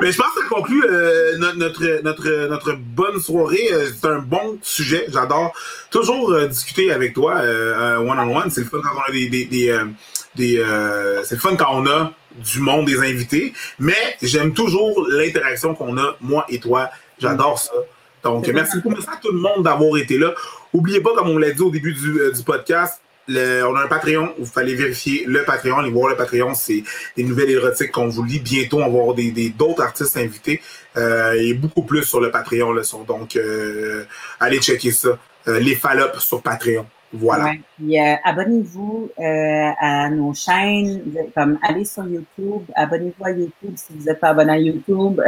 Mais 0.00 0.10
je 0.12 0.16
pense 0.16 0.34
que 0.34 0.40
ça 0.42 0.48
conclut 0.48 0.84
euh, 0.84 1.36
notre, 1.38 2.02
notre, 2.02 2.48
notre 2.48 2.72
bonne 2.74 3.20
soirée. 3.20 3.68
Euh, 3.72 3.90
c'est 3.94 4.08
un 4.08 4.18
bon 4.18 4.58
sujet. 4.62 5.06
J'adore 5.08 5.52
toujours 5.90 6.32
euh, 6.32 6.48
discuter 6.48 6.92
avec 6.92 7.14
toi 7.14 7.36
one-on-one. 7.36 8.50
C'est 8.50 8.62
le 8.62 8.66
fun 8.66 8.78
quand 8.82 8.90
on 8.96 9.08
a 9.08 9.12
des, 9.12 9.28
des, 9.28 9.44
des, 9.44 9.80
des 10.34 10.64
c'est 11.24 11.34
le 11.34 11.40
fun 11.40 11.56
quand 11.56 11.70
on 11.72 11.86
a 11.86 12.12
du 12.36 12.60
monde 12.60 12.86
des 12.86 12.98
invités, 12.98 13.52
mais 13.78 14.16
j'aime 14.22 14.54
toujours 14.54 15.06
l'interaction 15.10 15.74
qu'on 15.74 15.98
a, 15.98 16.16
moi 16.20 16.46
et 16.48 16.58
toi. 16.58 16.88
J'adore 17.18 17.58
ça. 17.58 17.72
Donc, 18.24 18.46
merci 18.48 18.78
beaucoup 18.80 19.00
à 19.00 19.16
tout 19.16 19.32
le 19.32 19.38
monde 19.38 19.64
d'avoir 19.64 19.96
été 19.98 20.16
là. 20.16 20.32
N'oubliez 20.72 21.00
pas, 21.00 21.10
comme 21.14 21.28
on 21.28 21.38
l'a 21.38 21.50
dit 21.50 21.60
au 21.60 21.70
début 21.70 21.92
du, 21.92 22.20
euh, 22.20 22.32
podcast, 22.46 23.01
on 23.28 23.76
a 23.76 23.84
un 23.84 23.88
Patreon, 23.88 24.34
vous 24.38 24.46
fallait 24.46 24.74
vérifier 24.74 25.24
le 25.26 25.44
Patreon, 25.44 25.78
aller 25.78 25.90
voir 25.90 26.10
le 26.10 26.16
Patreon, 26.16 26.54
c'est 26.54 26.82
des 27.16 27.24
nouvelles 27.24 27.50
érotiques 27.50 27.92
qu'on 27.92 28.08
vous 28.08 28.24
lit. 28.24 28.40
Bientôt, 28.40 28.78
on 28.78 28.90
va 28.90 29.00
avoir 29.00 29.14
des, 29.14 29.50
d'autres 29.50 29.82
artistes 29.82 30.16
invités 30.16 30.60
euh, 30.96 31.34
et 31.34 31.54
beaucoup 31.54 31.82
plus 31.82 32.04
sur 32.04 32.20
le 32.20 32.30
Patreon 32.30 32.72
le 32.72 32.82
sont. 32.82 33.04
Donc, 33.04 33.36
euh, 33.36 34.04
allez 34.40 34.60
checker 34.60 34.90
ça. 34.90 35.18
les 35.46 35.74
fallops 35.74 36.20
sur 36.20 36.42
Patreon. 36.42 36.86
Voilà. 37.12 37.52
Euh, 37.82 38.14
abonnez-vous 38.24 39.10
euh, 39.18 39.70
à 39.78 40.08
nos 40.08 40.32
chaînes, 40.32 41.02
comme 41.34 41.58
allez 41.62 41.84
sur 41.84 42.06
YouTube, 42.06 42.62
abonnez-vous 42.74 43.24
à 43.24 43.30
YouTube 43.32 43.74
si 43.76 43.92
vous 43.94 44.04
n'êtes 44.04 44.18
pas 44.18 44.30
abonné 44.30 44.52
à 44.52 44.58
YouTube. 44.58 45.20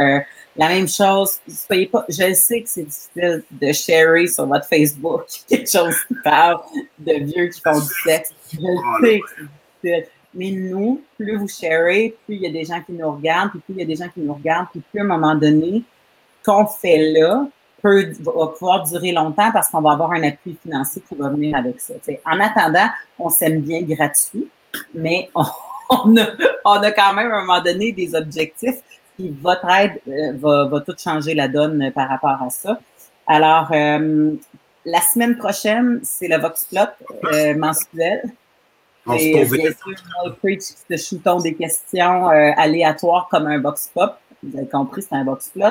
La 0.57 0.69
même 0.69 0.87
chose, 0.87 1.39
soyez 1.47 1.87
pas. 1.87 2.05
Je 2.07 2.33
sais 2.33 2.61
que 2.61 2.69
c'est 2.69 2.83
difficile 2.83 3.43
de 3.51 3.73
share 3.73 4.27
sur 4.29 4.45
votre 4.45 4.65
Facebook 4.65 5.23
quelque 5.49 5.69
chose 5.69 5.95
qui 6.07 6.15
parle 6.23 6.59
de 6.97 7.13
vieux 7.13 7.47
qui 7.47 7.61
font 7.61 7.79
du 7.79 7.93
sexe. 8.05 8.33
Je 8.53 8.57
sais 8.57 9.19
que 9.19 9.25
c'est 9.27 9.91
difficile. 9.91 10.11
Mais 10.37 10.51
nous, 10.51 11.01
plus 11.17 11.37
vous 11.37 11.47
sharez, 11.47 12.15
plus 12.25 12.35
il 12.35 12.41
y 12.41 12.47
a 12.47 12.51
des 12.51 12.65
gens 12.65 12.81
qui 12.81 12.91
nous 12.91 13.09
regardent, 13.09 13.51
puis 13.51 13.59
plus 13.61 13.73
il 13.75 13.79
y 13.79 13.83
a 13.83 13.85
des 13.85 13.95
gens 13.95 14.09
qui 14.09 14.19
nous 14.19 14.33
regardent, 14.33 14.67
puis 14.69 14.81
plus 14.91 14.99
à 14.99 15.03
un 15.03 15.07
moment 15.07 15.33
donné, 15.33 15.83
qu'on 16.45 16.65
fait 16.65 17.13
là, 17.13 17.47
va 17.85 18.47
pouvoir 18.47 18.83
durer 18.83 19.11
longtemps 19.11 19.51
parce 19.51 19.69
qu'on 19.69 19.81
va 19.81 19.91
avoir 19.91 20.11
un 20.11 20.23
appui 20.23 20.57
financier 20.61 21.01
qui 21.07 21.15
va 21.15 21.29
venir 21.29 21.55
avec 21.55 21.79
ça. 21.79 21.93
En 22.25 22.39
attendant, 22.39 22.87
on 23.19 23.29
s'aime 23.29 23.61
bien 23.61 23.81
gratuit, 23.81 24.47
mais 24.93 25.29
on 25.35 26.17
a, 26.17 26.27
on 26.65 26.81
a 26.81 26.91
quand 26.91 27.13
même 27.13 27.31
à 27.31 27.37
un 27.37 27.41
moment 27.41 27.61
donné 27.61 27.91
des 27.91 28.15
objectifs. 28.15 28.81
Puis 29.15 29.35
votre 29.41 29.69
aide 29.69 29.99
euh, 30.07 30.33
va, 30.35 30.65
va 30.65 30.81
tout 30.81 30.95
changer 30.97 31.33
la 31.33 31.47
donne 31.47 31.91
par 31.93 32.09
rapport 32.09 32.41
à 32.41 32.49
ça. 32.49 32.79
Alors, 33.27 33.69
euh, 33.71 34.35
la 34.85 35.01
semaine 35.01 35.37
prochaine, 35.37 35.99
c'est 36.03 36.27
le 36.27 36.37
Voxplot 36.37 36.81
euh, 37.25 37.55
mensuel. 37.55 38.23
On 39.07 39.17
se 39.17 39.23
Et 39.23 39.33
des 39.33 39.57
bien 39.57 39.71
sûr, 39.71 39.95
nous, 40.25 40.57
te 40.89 40.97
shootons 40.97 41.39
des 41.39 41.53
questions 41.55 42.29
euh, 42.29 42.51
aléatoires 42.57 43.27
comme 43.29 43.47
un 43.47 43.59
Vox 43.59 43.89
Pop. 43.93 44.17
Vous 44.43 44.57
avez 44.57 44.67
compris, 44.67 45.01
c'est 45.01 45.15
un 45.15 45.23
Vox 45.23 45.49
Plot. 45.49 45.65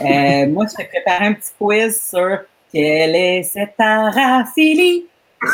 Euh, 0.00 0.46
moi, 0.48 0.66
je 0.70 0.76
t'ai 0.76 0.84
préparé 0.84 1.26
un 1.26 1.34
petit 1.34 1.52
quiz 1.58 2.02
sur 2.02 2.40
quelle 2.72 3.14
est 3.14 3.42
cette 3.44 3.76
paraphilie. 3.76 5.06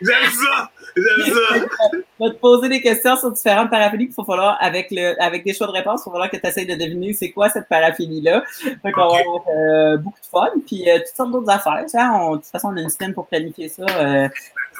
J'aime 0.00 0.30
ça! 0.30 0.70
Ça! 0.96 1.02
Je 2.20 2.24
vais 2.26 2.30
te 2.30 2.38
poser 2.38 2.68
des 2.68 2.80
questions 2.80 3.16
sur 3.16 3.32
différentes 3.32 3.70
paraphilies. 3.70 4.06
Il 4.08 4.12
faut 4.14 4.24
falloir, 4.24 4.56
avec, 4.60 4.88
le, 4.92 5.20
avec 5.20 5.44
des 5.44 5.52
choix 5.52 5.66
de 5.66 5.72
réponse, 5.72 6.02
il 6.06 6.10
va 6.10 6.12
falloir 6.12 6.30
que 6.30 6.36
tu 6.36 6.46
essaies 6.46 6.64
de 6.64 6.74
deviner 6.74 7.12
c'est 7.12 7.32
quoi 7.32 7.48
cette 7.48 7.68
paraphilie-là. 7.68 8.44
Donc, 8.84 8.94
on 8.96 9.08
va 9.08 9.18
avoir 9.18 9.42
euh, 9.48 9.96
beaucoup 9.96 10.20
de 10.20 10.26
fun. 10.26 10.48
Puis, 10.64 10.88
euh, 10.88 10.98
toutes 10.98 11.16
sortes 11.16 11.32
d'autres 11.32 11.50
affaires. 11.50 11.82
Tu 11.82 11.88
sais, 11.90 11.98
on- 12.02 12.32
de 12.32 12.36
toute 12.36 12.46
façon, 12.46 12.68
on 12.72 12.76
a 12.76 12.80
une 12.80 12.88
semaine 12.88 13.12
pour 13.14 13.26
planifier 13.26 13.68
ça. 13.68 13.82
Euh, 13.98 14.28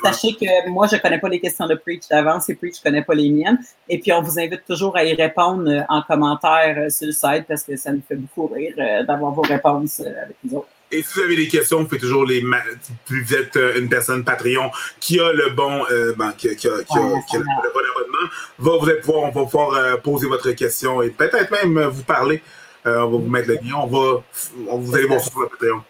sachez 0.04 0.34
que 0.34 0.68
moi, 0.70 0.86
je 0.86 0.96
connais 0.96 1.18
pas 1.18 1.28
les 1.28 1.40
questions 1.40 1.66
de 1.66 1.74
Preach 1.74 2.06
d'avance 2.08 2.48
et 2.48 2.54
Preach, 2.54 2.76
je 2.78 2.82
connais 2.82 3.02
pas 3.02 3.14
les 3.14 3.30
miennes. 3.30 3.58
Et 3.88 3.98
puis, 3.98 4.12
on 4.12 4.22
vous 4.22 4.38
invite 4.38 4.64
toujours 4.64 4.96
à 4.96 5.04
y 5.04 5.12
répondre 5.14 5.68
euh, 5.68 5.80
en 5.88 6.02
commentaire 6.02 6.76
euh, 6.78 6.88
sur 6.88 7.06
le 7.08 7.12
site 7.12 7.46
parce 7.48 7.64
que 7.64 7.76
ça 7.76 7.90
nous 7.92 8.02
fait 8.08 8.16
beaucoup 8.16 8.46
rire 8.46 8.74
euh, 8.78 9.02
d'avoir 9.02 9.32
vos 9.32 9.42
réponses 9.42 9.98
avec 10.00 10.36
nous 10.44 10.58
autres. 10.58 10.68
Et 10.94 11.02
si 11.02 11.14
vous 11.14 11.20
avez 11.22 11.36
des 11.36 11.48
questions, 11.48 11.78
vous 11.80 11.84
pouvez 11.86 12.00
toujours 12.00 12.24
les. 12.24 12.40
Vous 12.42 13.34
êtes 13.34 13.56
euh, 13.56 13.78
une 13.80 13.88
personne 13.88 14.24
Patreon 14.24 14.70
qui 15.00 15.18
a 15.20 15.32
le 15.32 15.50
bon, 15.50 15.84
euh, 15.90 16.14
ben, 16.16 16.32
qui, 16.38 16.48
a- 16.48 16.54
qui 16.54 16.68
a, 16.68 16.82
qui 16.84 16.98
a- 16.98 17.00
Ouais, 17.02 17.20
qui 17.28 17.36
a 17.36 17.40
ça 17.40 17.44
le 17.64 17.70
bon 17.72 17.80
abonnement, 17.80 18.30
va, 18.58 18.78
vous 18.78 18.88
allez 18.90 19.00
pouvoir, 19.00 19.22
on 19.24 19.30
va 19.30 19.42
pouvoir 19.44 19.74
euh, 19.74 19.96
poser 19.96 20.26
votre 20.28 20.50
question 20.52 21.02
et 21.02 21.10
peut-être 21.10 21.50
même 21.50 21.78
vous 21.88 22.02
parler. 22.04 22.42
Euh, 22.86 22.98
on 23.00 23.10
va 23.12 23.18
vous 23.18 23.28
mettre 23.28 23.48
le 23.48 23.54
lien. 23.54 23.76
On 23.82 23.86
va, 23.86 24.22
on, 24.68 24.78
vous 24.78 24.94
allez 24.94 25.06
voir 25.06 25.20
sur 25.20 25.40
le 25.40 25.48
Patreon. 25.48 25.82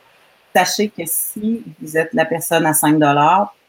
sachez 0.55 0.89
que 0.89 1.03
si 1.07 1.63
vous 1.83 1.97
êtes 1.97 2.11
la 2.13 2.25
personne 2.25 2.65
à 2.67 2.73
5 2.73 2.95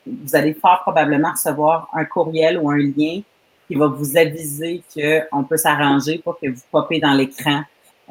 vous 0.07 0.35
allez 0.35 0.53
fort 0.53 0.81
probablement 0.83 1.31
recevoir 1.31 1.89
un 1.93 2.05
courriel 2.05 2.59
ou 2.59 2.69
un 2.69 2.77
lien 2.77 3.21
qui 3.67 3.73
va 3.75 3.87
vous 3.87 4.15
aviser 4.15 4.83
qu'on 4.93 5.43
peut 5.43 5.57
s'arranger 5.57 6.19
pour 6.23 6.39
que 6.39 6.47
vous 6.47 6.61
popez 6.71 6.99
dans 6.99 7.13
l'écran 7.13 7.63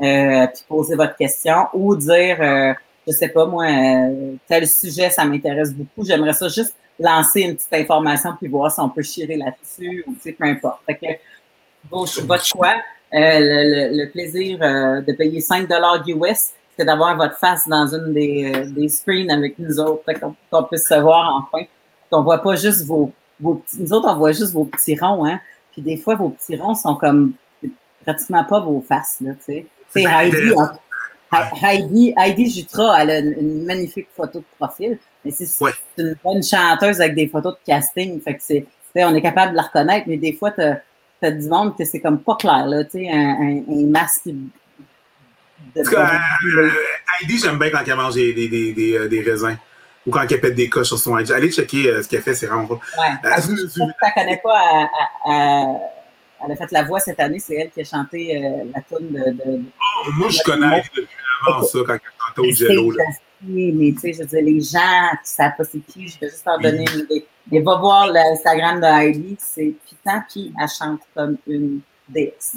euh, 0.02 0.46
puis 0.48 0.64
poser 0.68 0.96
votre 0.96 1.14
question 1.14 1.68
ou 1.72 1.94
dire, 1.94 2.36
euh, 2.40 2.74
je 3.06 3.12
sais 3.12 3.28
pas 3.28 3.46
moi, 3.46 3.64
euh, 3.66 4.34
tel 4.46 4.66
sujet, 4.66 5.10
ça 5.10 5.24
m'intéresse 5.24 5.72
beaucoup, 5.72 6.04
j'aimerais 6.04 6.32
ça 6.32 6.48
juste 6.48 6.74
lancer 6.98 7.40
une 7.42 7.56
petite 7.56 7.72
information 7.72 8.30
puis 8.38 8.48
voir 8.48 8.70
si 8.70 8.80
on 8.80 8.88
peut 8.88 9.02
chirer 9.02 9.36
là-dessus 9.36 10.04
ou 10.06 10.14
tu 10.14 10.20
sais, 10.20 10.32
peu 10.32 10.44
importe. 10.44 10.80
Fait 10.86 10.94
que 10.96 11.06
vos- 11.90 12.06
votre 12.26 12.44
choix, 12.44 12.74
euh, 13.12 13.18
le, 13.40 13.90
le- 13.96 14.04
le 14.04 14.10
plaisir 14.10 14.58
euh, 14.62 15.00
de 15.00 15.12
payer 15.12 15.40
5 15.40 15.68
US, 16.08 16.50
c'est 16.76 16.84
d'avoir 16.84 17.16
votre 17.16 17.36
face 17.38 17.68
dans 17.68 17.86
une 17.94 18.12
des, 18.12 18.52
euh, 18.54 18.64
des 18.66 18.88
screens 18.88 19.30
avec 19.30 19.58
nous 19.58 19.78
autres, 19.80 20.04
qu'on 20.20 20.34
qu'on 20.50 20.62
puisse 20.64 20.86
se 20.88 20.94
voir 21.00 21.46
enfin. 21.52 21.64
Qu'on 22.10 22.22
voit 22.22 22.38
pas 22.42 22.54
juste 22.56 22.84
vos, 22.84 23.10
vos 23.40 23.54
petits, 23.56 23.80
nous 23.82 23.92
autres, 23.92 24.08
on 24.08 24.16
voit 24.16 24.32
juste 24.32 24.52
vos 24.52 24.64
petits 24.64 24.96
ronds, 24.98 25.24
hein. 25.26 25.40
Puis 25.72 25.82
des 25.82 25.96
fois, 25.96 26.14
vos 26.14 26.28
petits 26.30 26.56
ronds 26.56 26.74
sont 26.74 26.94
comme 26.96 27.32
pratiquement 28.04 28.44
pas 28.44 28.60
vos 28.60 28.80
faces, 28.80 29.16
là, 29.20 29.32
tu 29.34 29.44
sais. 29.44 29.66
Sais, 29.90 30.04
Heidi, 30.04 30.36
hein, 30.58 30.72
Heidi, 31.62 32.14
Heidi 32.16 32.50
Jutra, 32.50 33.02
elle 33.02 33.10
a 33.10 33.18
une, 33.18 33.34
une 33.38 33.64
magnifique 33.64 34.08
photo 34.16 34.38
de 34.40 34.44
profil, 34.58 34.98
mais 35.24 35.30
c'est 35.30 35.62
Ouais. 35.62 35.72
une 35.98 36.14
bonne 36.22 36.42
chanteuse 36.42 37.00
avec 37.00 37.14
des 37.14 37.28
photos 37.28 37.54
de 37.54 37.58
casting, 37.66 38.20
fait 38.20 38.34
que 38.34 38.42
c'est, 38.42 38.60
tu 38.62 38.66
sais, 39.00 39.04
on 39.04 39.14
est 39.14 39.22
capable 39.22 39.52
de 39.52 39.56
la 39.56 39.62
reconnaître, 39.62 40.06
mais 40.08 40.16
des 40.16 40.32
fois, 40.34 40.50
t'as, 40.50 40.76
t'as 41.20 41.30
du 41.30 41.48
monde 41.48 41.76
que 41.76 41.84
c'est 41.84 42.00
comme 42.00 42.20
pas 42.20 42.36
clair, 42.36 42.66
là, 42.66 42.84
tu 42.84 42.90
sais, 42.98 43.10
un, 43.10 43.18
un, 43.40 43.62
un 43.68 43.86
masque 43.86 44.26
de, 44.26 45.80
En 45.80 45.84
tout 45.84 45.90
cas, 45.90 46.20
euh, 46.56 46.70
Heidi, 47.20 47.38
j'aime 47.38 47.58
bien 47.58 47.70
quand 47.70 47.82
elle 47.86 47.94
mange 47.96 48.14
des, 48.14 48.32
des, 48.34 48.48
des, 48.48 48.72
des, 48.72 48.94
euh, 48.96 49.22
raisins 49.24 49.56
ou 50.06 50.10
quand 50.10 50.20
elle 50.30 50.40
pète 50.40 50.54
des 50.54 50.68
coches 50.68 50.88
sur 50.88 50.98
son 50.98 51.16
IG. 51.18 51.32
Allez 51.32 51.50
checker 51.50 51.88
euh, 51.88 52.02
ce 52.02 52.08
qu'elle 52.08 52.20
fait, 52.20 52.34
c'est 52.34 52.46
vraiment 52.46 52.66
pas. 52.66 52.74
Ouais. 52.74 53.14
Euh, 53.24 53.40
si- 53.40 53.72
tu 53.72 53.80
ne 53.80 54.12
connais 54.14 54.40
pas, 54.44 54.90
elle, 55.26 56.52
a 56.52 56.56
fait 56.56 56.70
la 56.72 56.82
voix 56.82 57.00
cette 57.00 57.18
année. 57.20 57.38
C'est 57.38 57.54
elle 57.54 57.70
qui 57.70 57.80
a 57.80 57.84
chanté 57.84 58.36
euh, 58.36 58.64
la 58.74 58.82
tune 58.82 59.08
de. 59.12 59.30
de, 59.30 59.62
Oh, 60.06 60.10
moi, 60.12 60.28
je 60.28 60.42
connais 60.42 60.82
depuis 60.82 61.06
avant 61.46 61.62
ça, 61.62 61.78
quand 61.86 61.98
chantait 62.28 62.40
au 62.40 62.50
Jello. 62.52 62.90
là. 62.92 63.04
mais 63.42 63.92
tu 63.92 63.98
sais, 64.00 64.12
je 64.12 64.18
veux 64.20 64.26
dire, 64.26 64.42
les 64.42 64.60
gens 64.60 65.16
qui 65.22 65.30
savent 65.30 65.52
pas 65.56 65.64
c'est 65.64 65.80
qui, 65.80 66.08
je 66.08 66.18
vais 66.18 66.28
juste 66.28 66.44
leur 66.46 66.58
donner 66.58 66.84
une 66.94 67.00
idée. 67.00 67.26
Mais 67.50 67.60
va 67.60 67.76
voir 67.76 68.10
l'Instagram 68.10 68.80
de 68.80 68.86
Heidi, 68.86 69.36
c'est 69.38 69.74
puis 70.28 70.52
elle 70.60 70.68
chante 70.68 71.00
comme 71.14 71.36
une 71.46 71.80
déesse. 72.08 72.56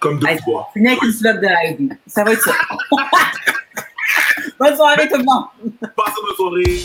Comme 0.00 0.18
deux 0.18 0.38
fois. 0.44 0.68
Finis 0.72 0.88
avec 0.88 1.02
une 1.02 1.12
slot 1.12 1.34
de 1.34 1.46
Heidi. 1.46 1.88
Ça 2.06 2.24
va 2.24 2.32
être 2.32 2.42
ça. 2.42 2.52
Bonne 4.58 4.76
soirée 4.76 5.08
tout 5.08 5.18
le 5.18 5.24
monde! 5.24 5.48
Passe 5.80 6.14
une 6.18 6.24
bonne 6.24 6.36
soirée. 6.36 6.80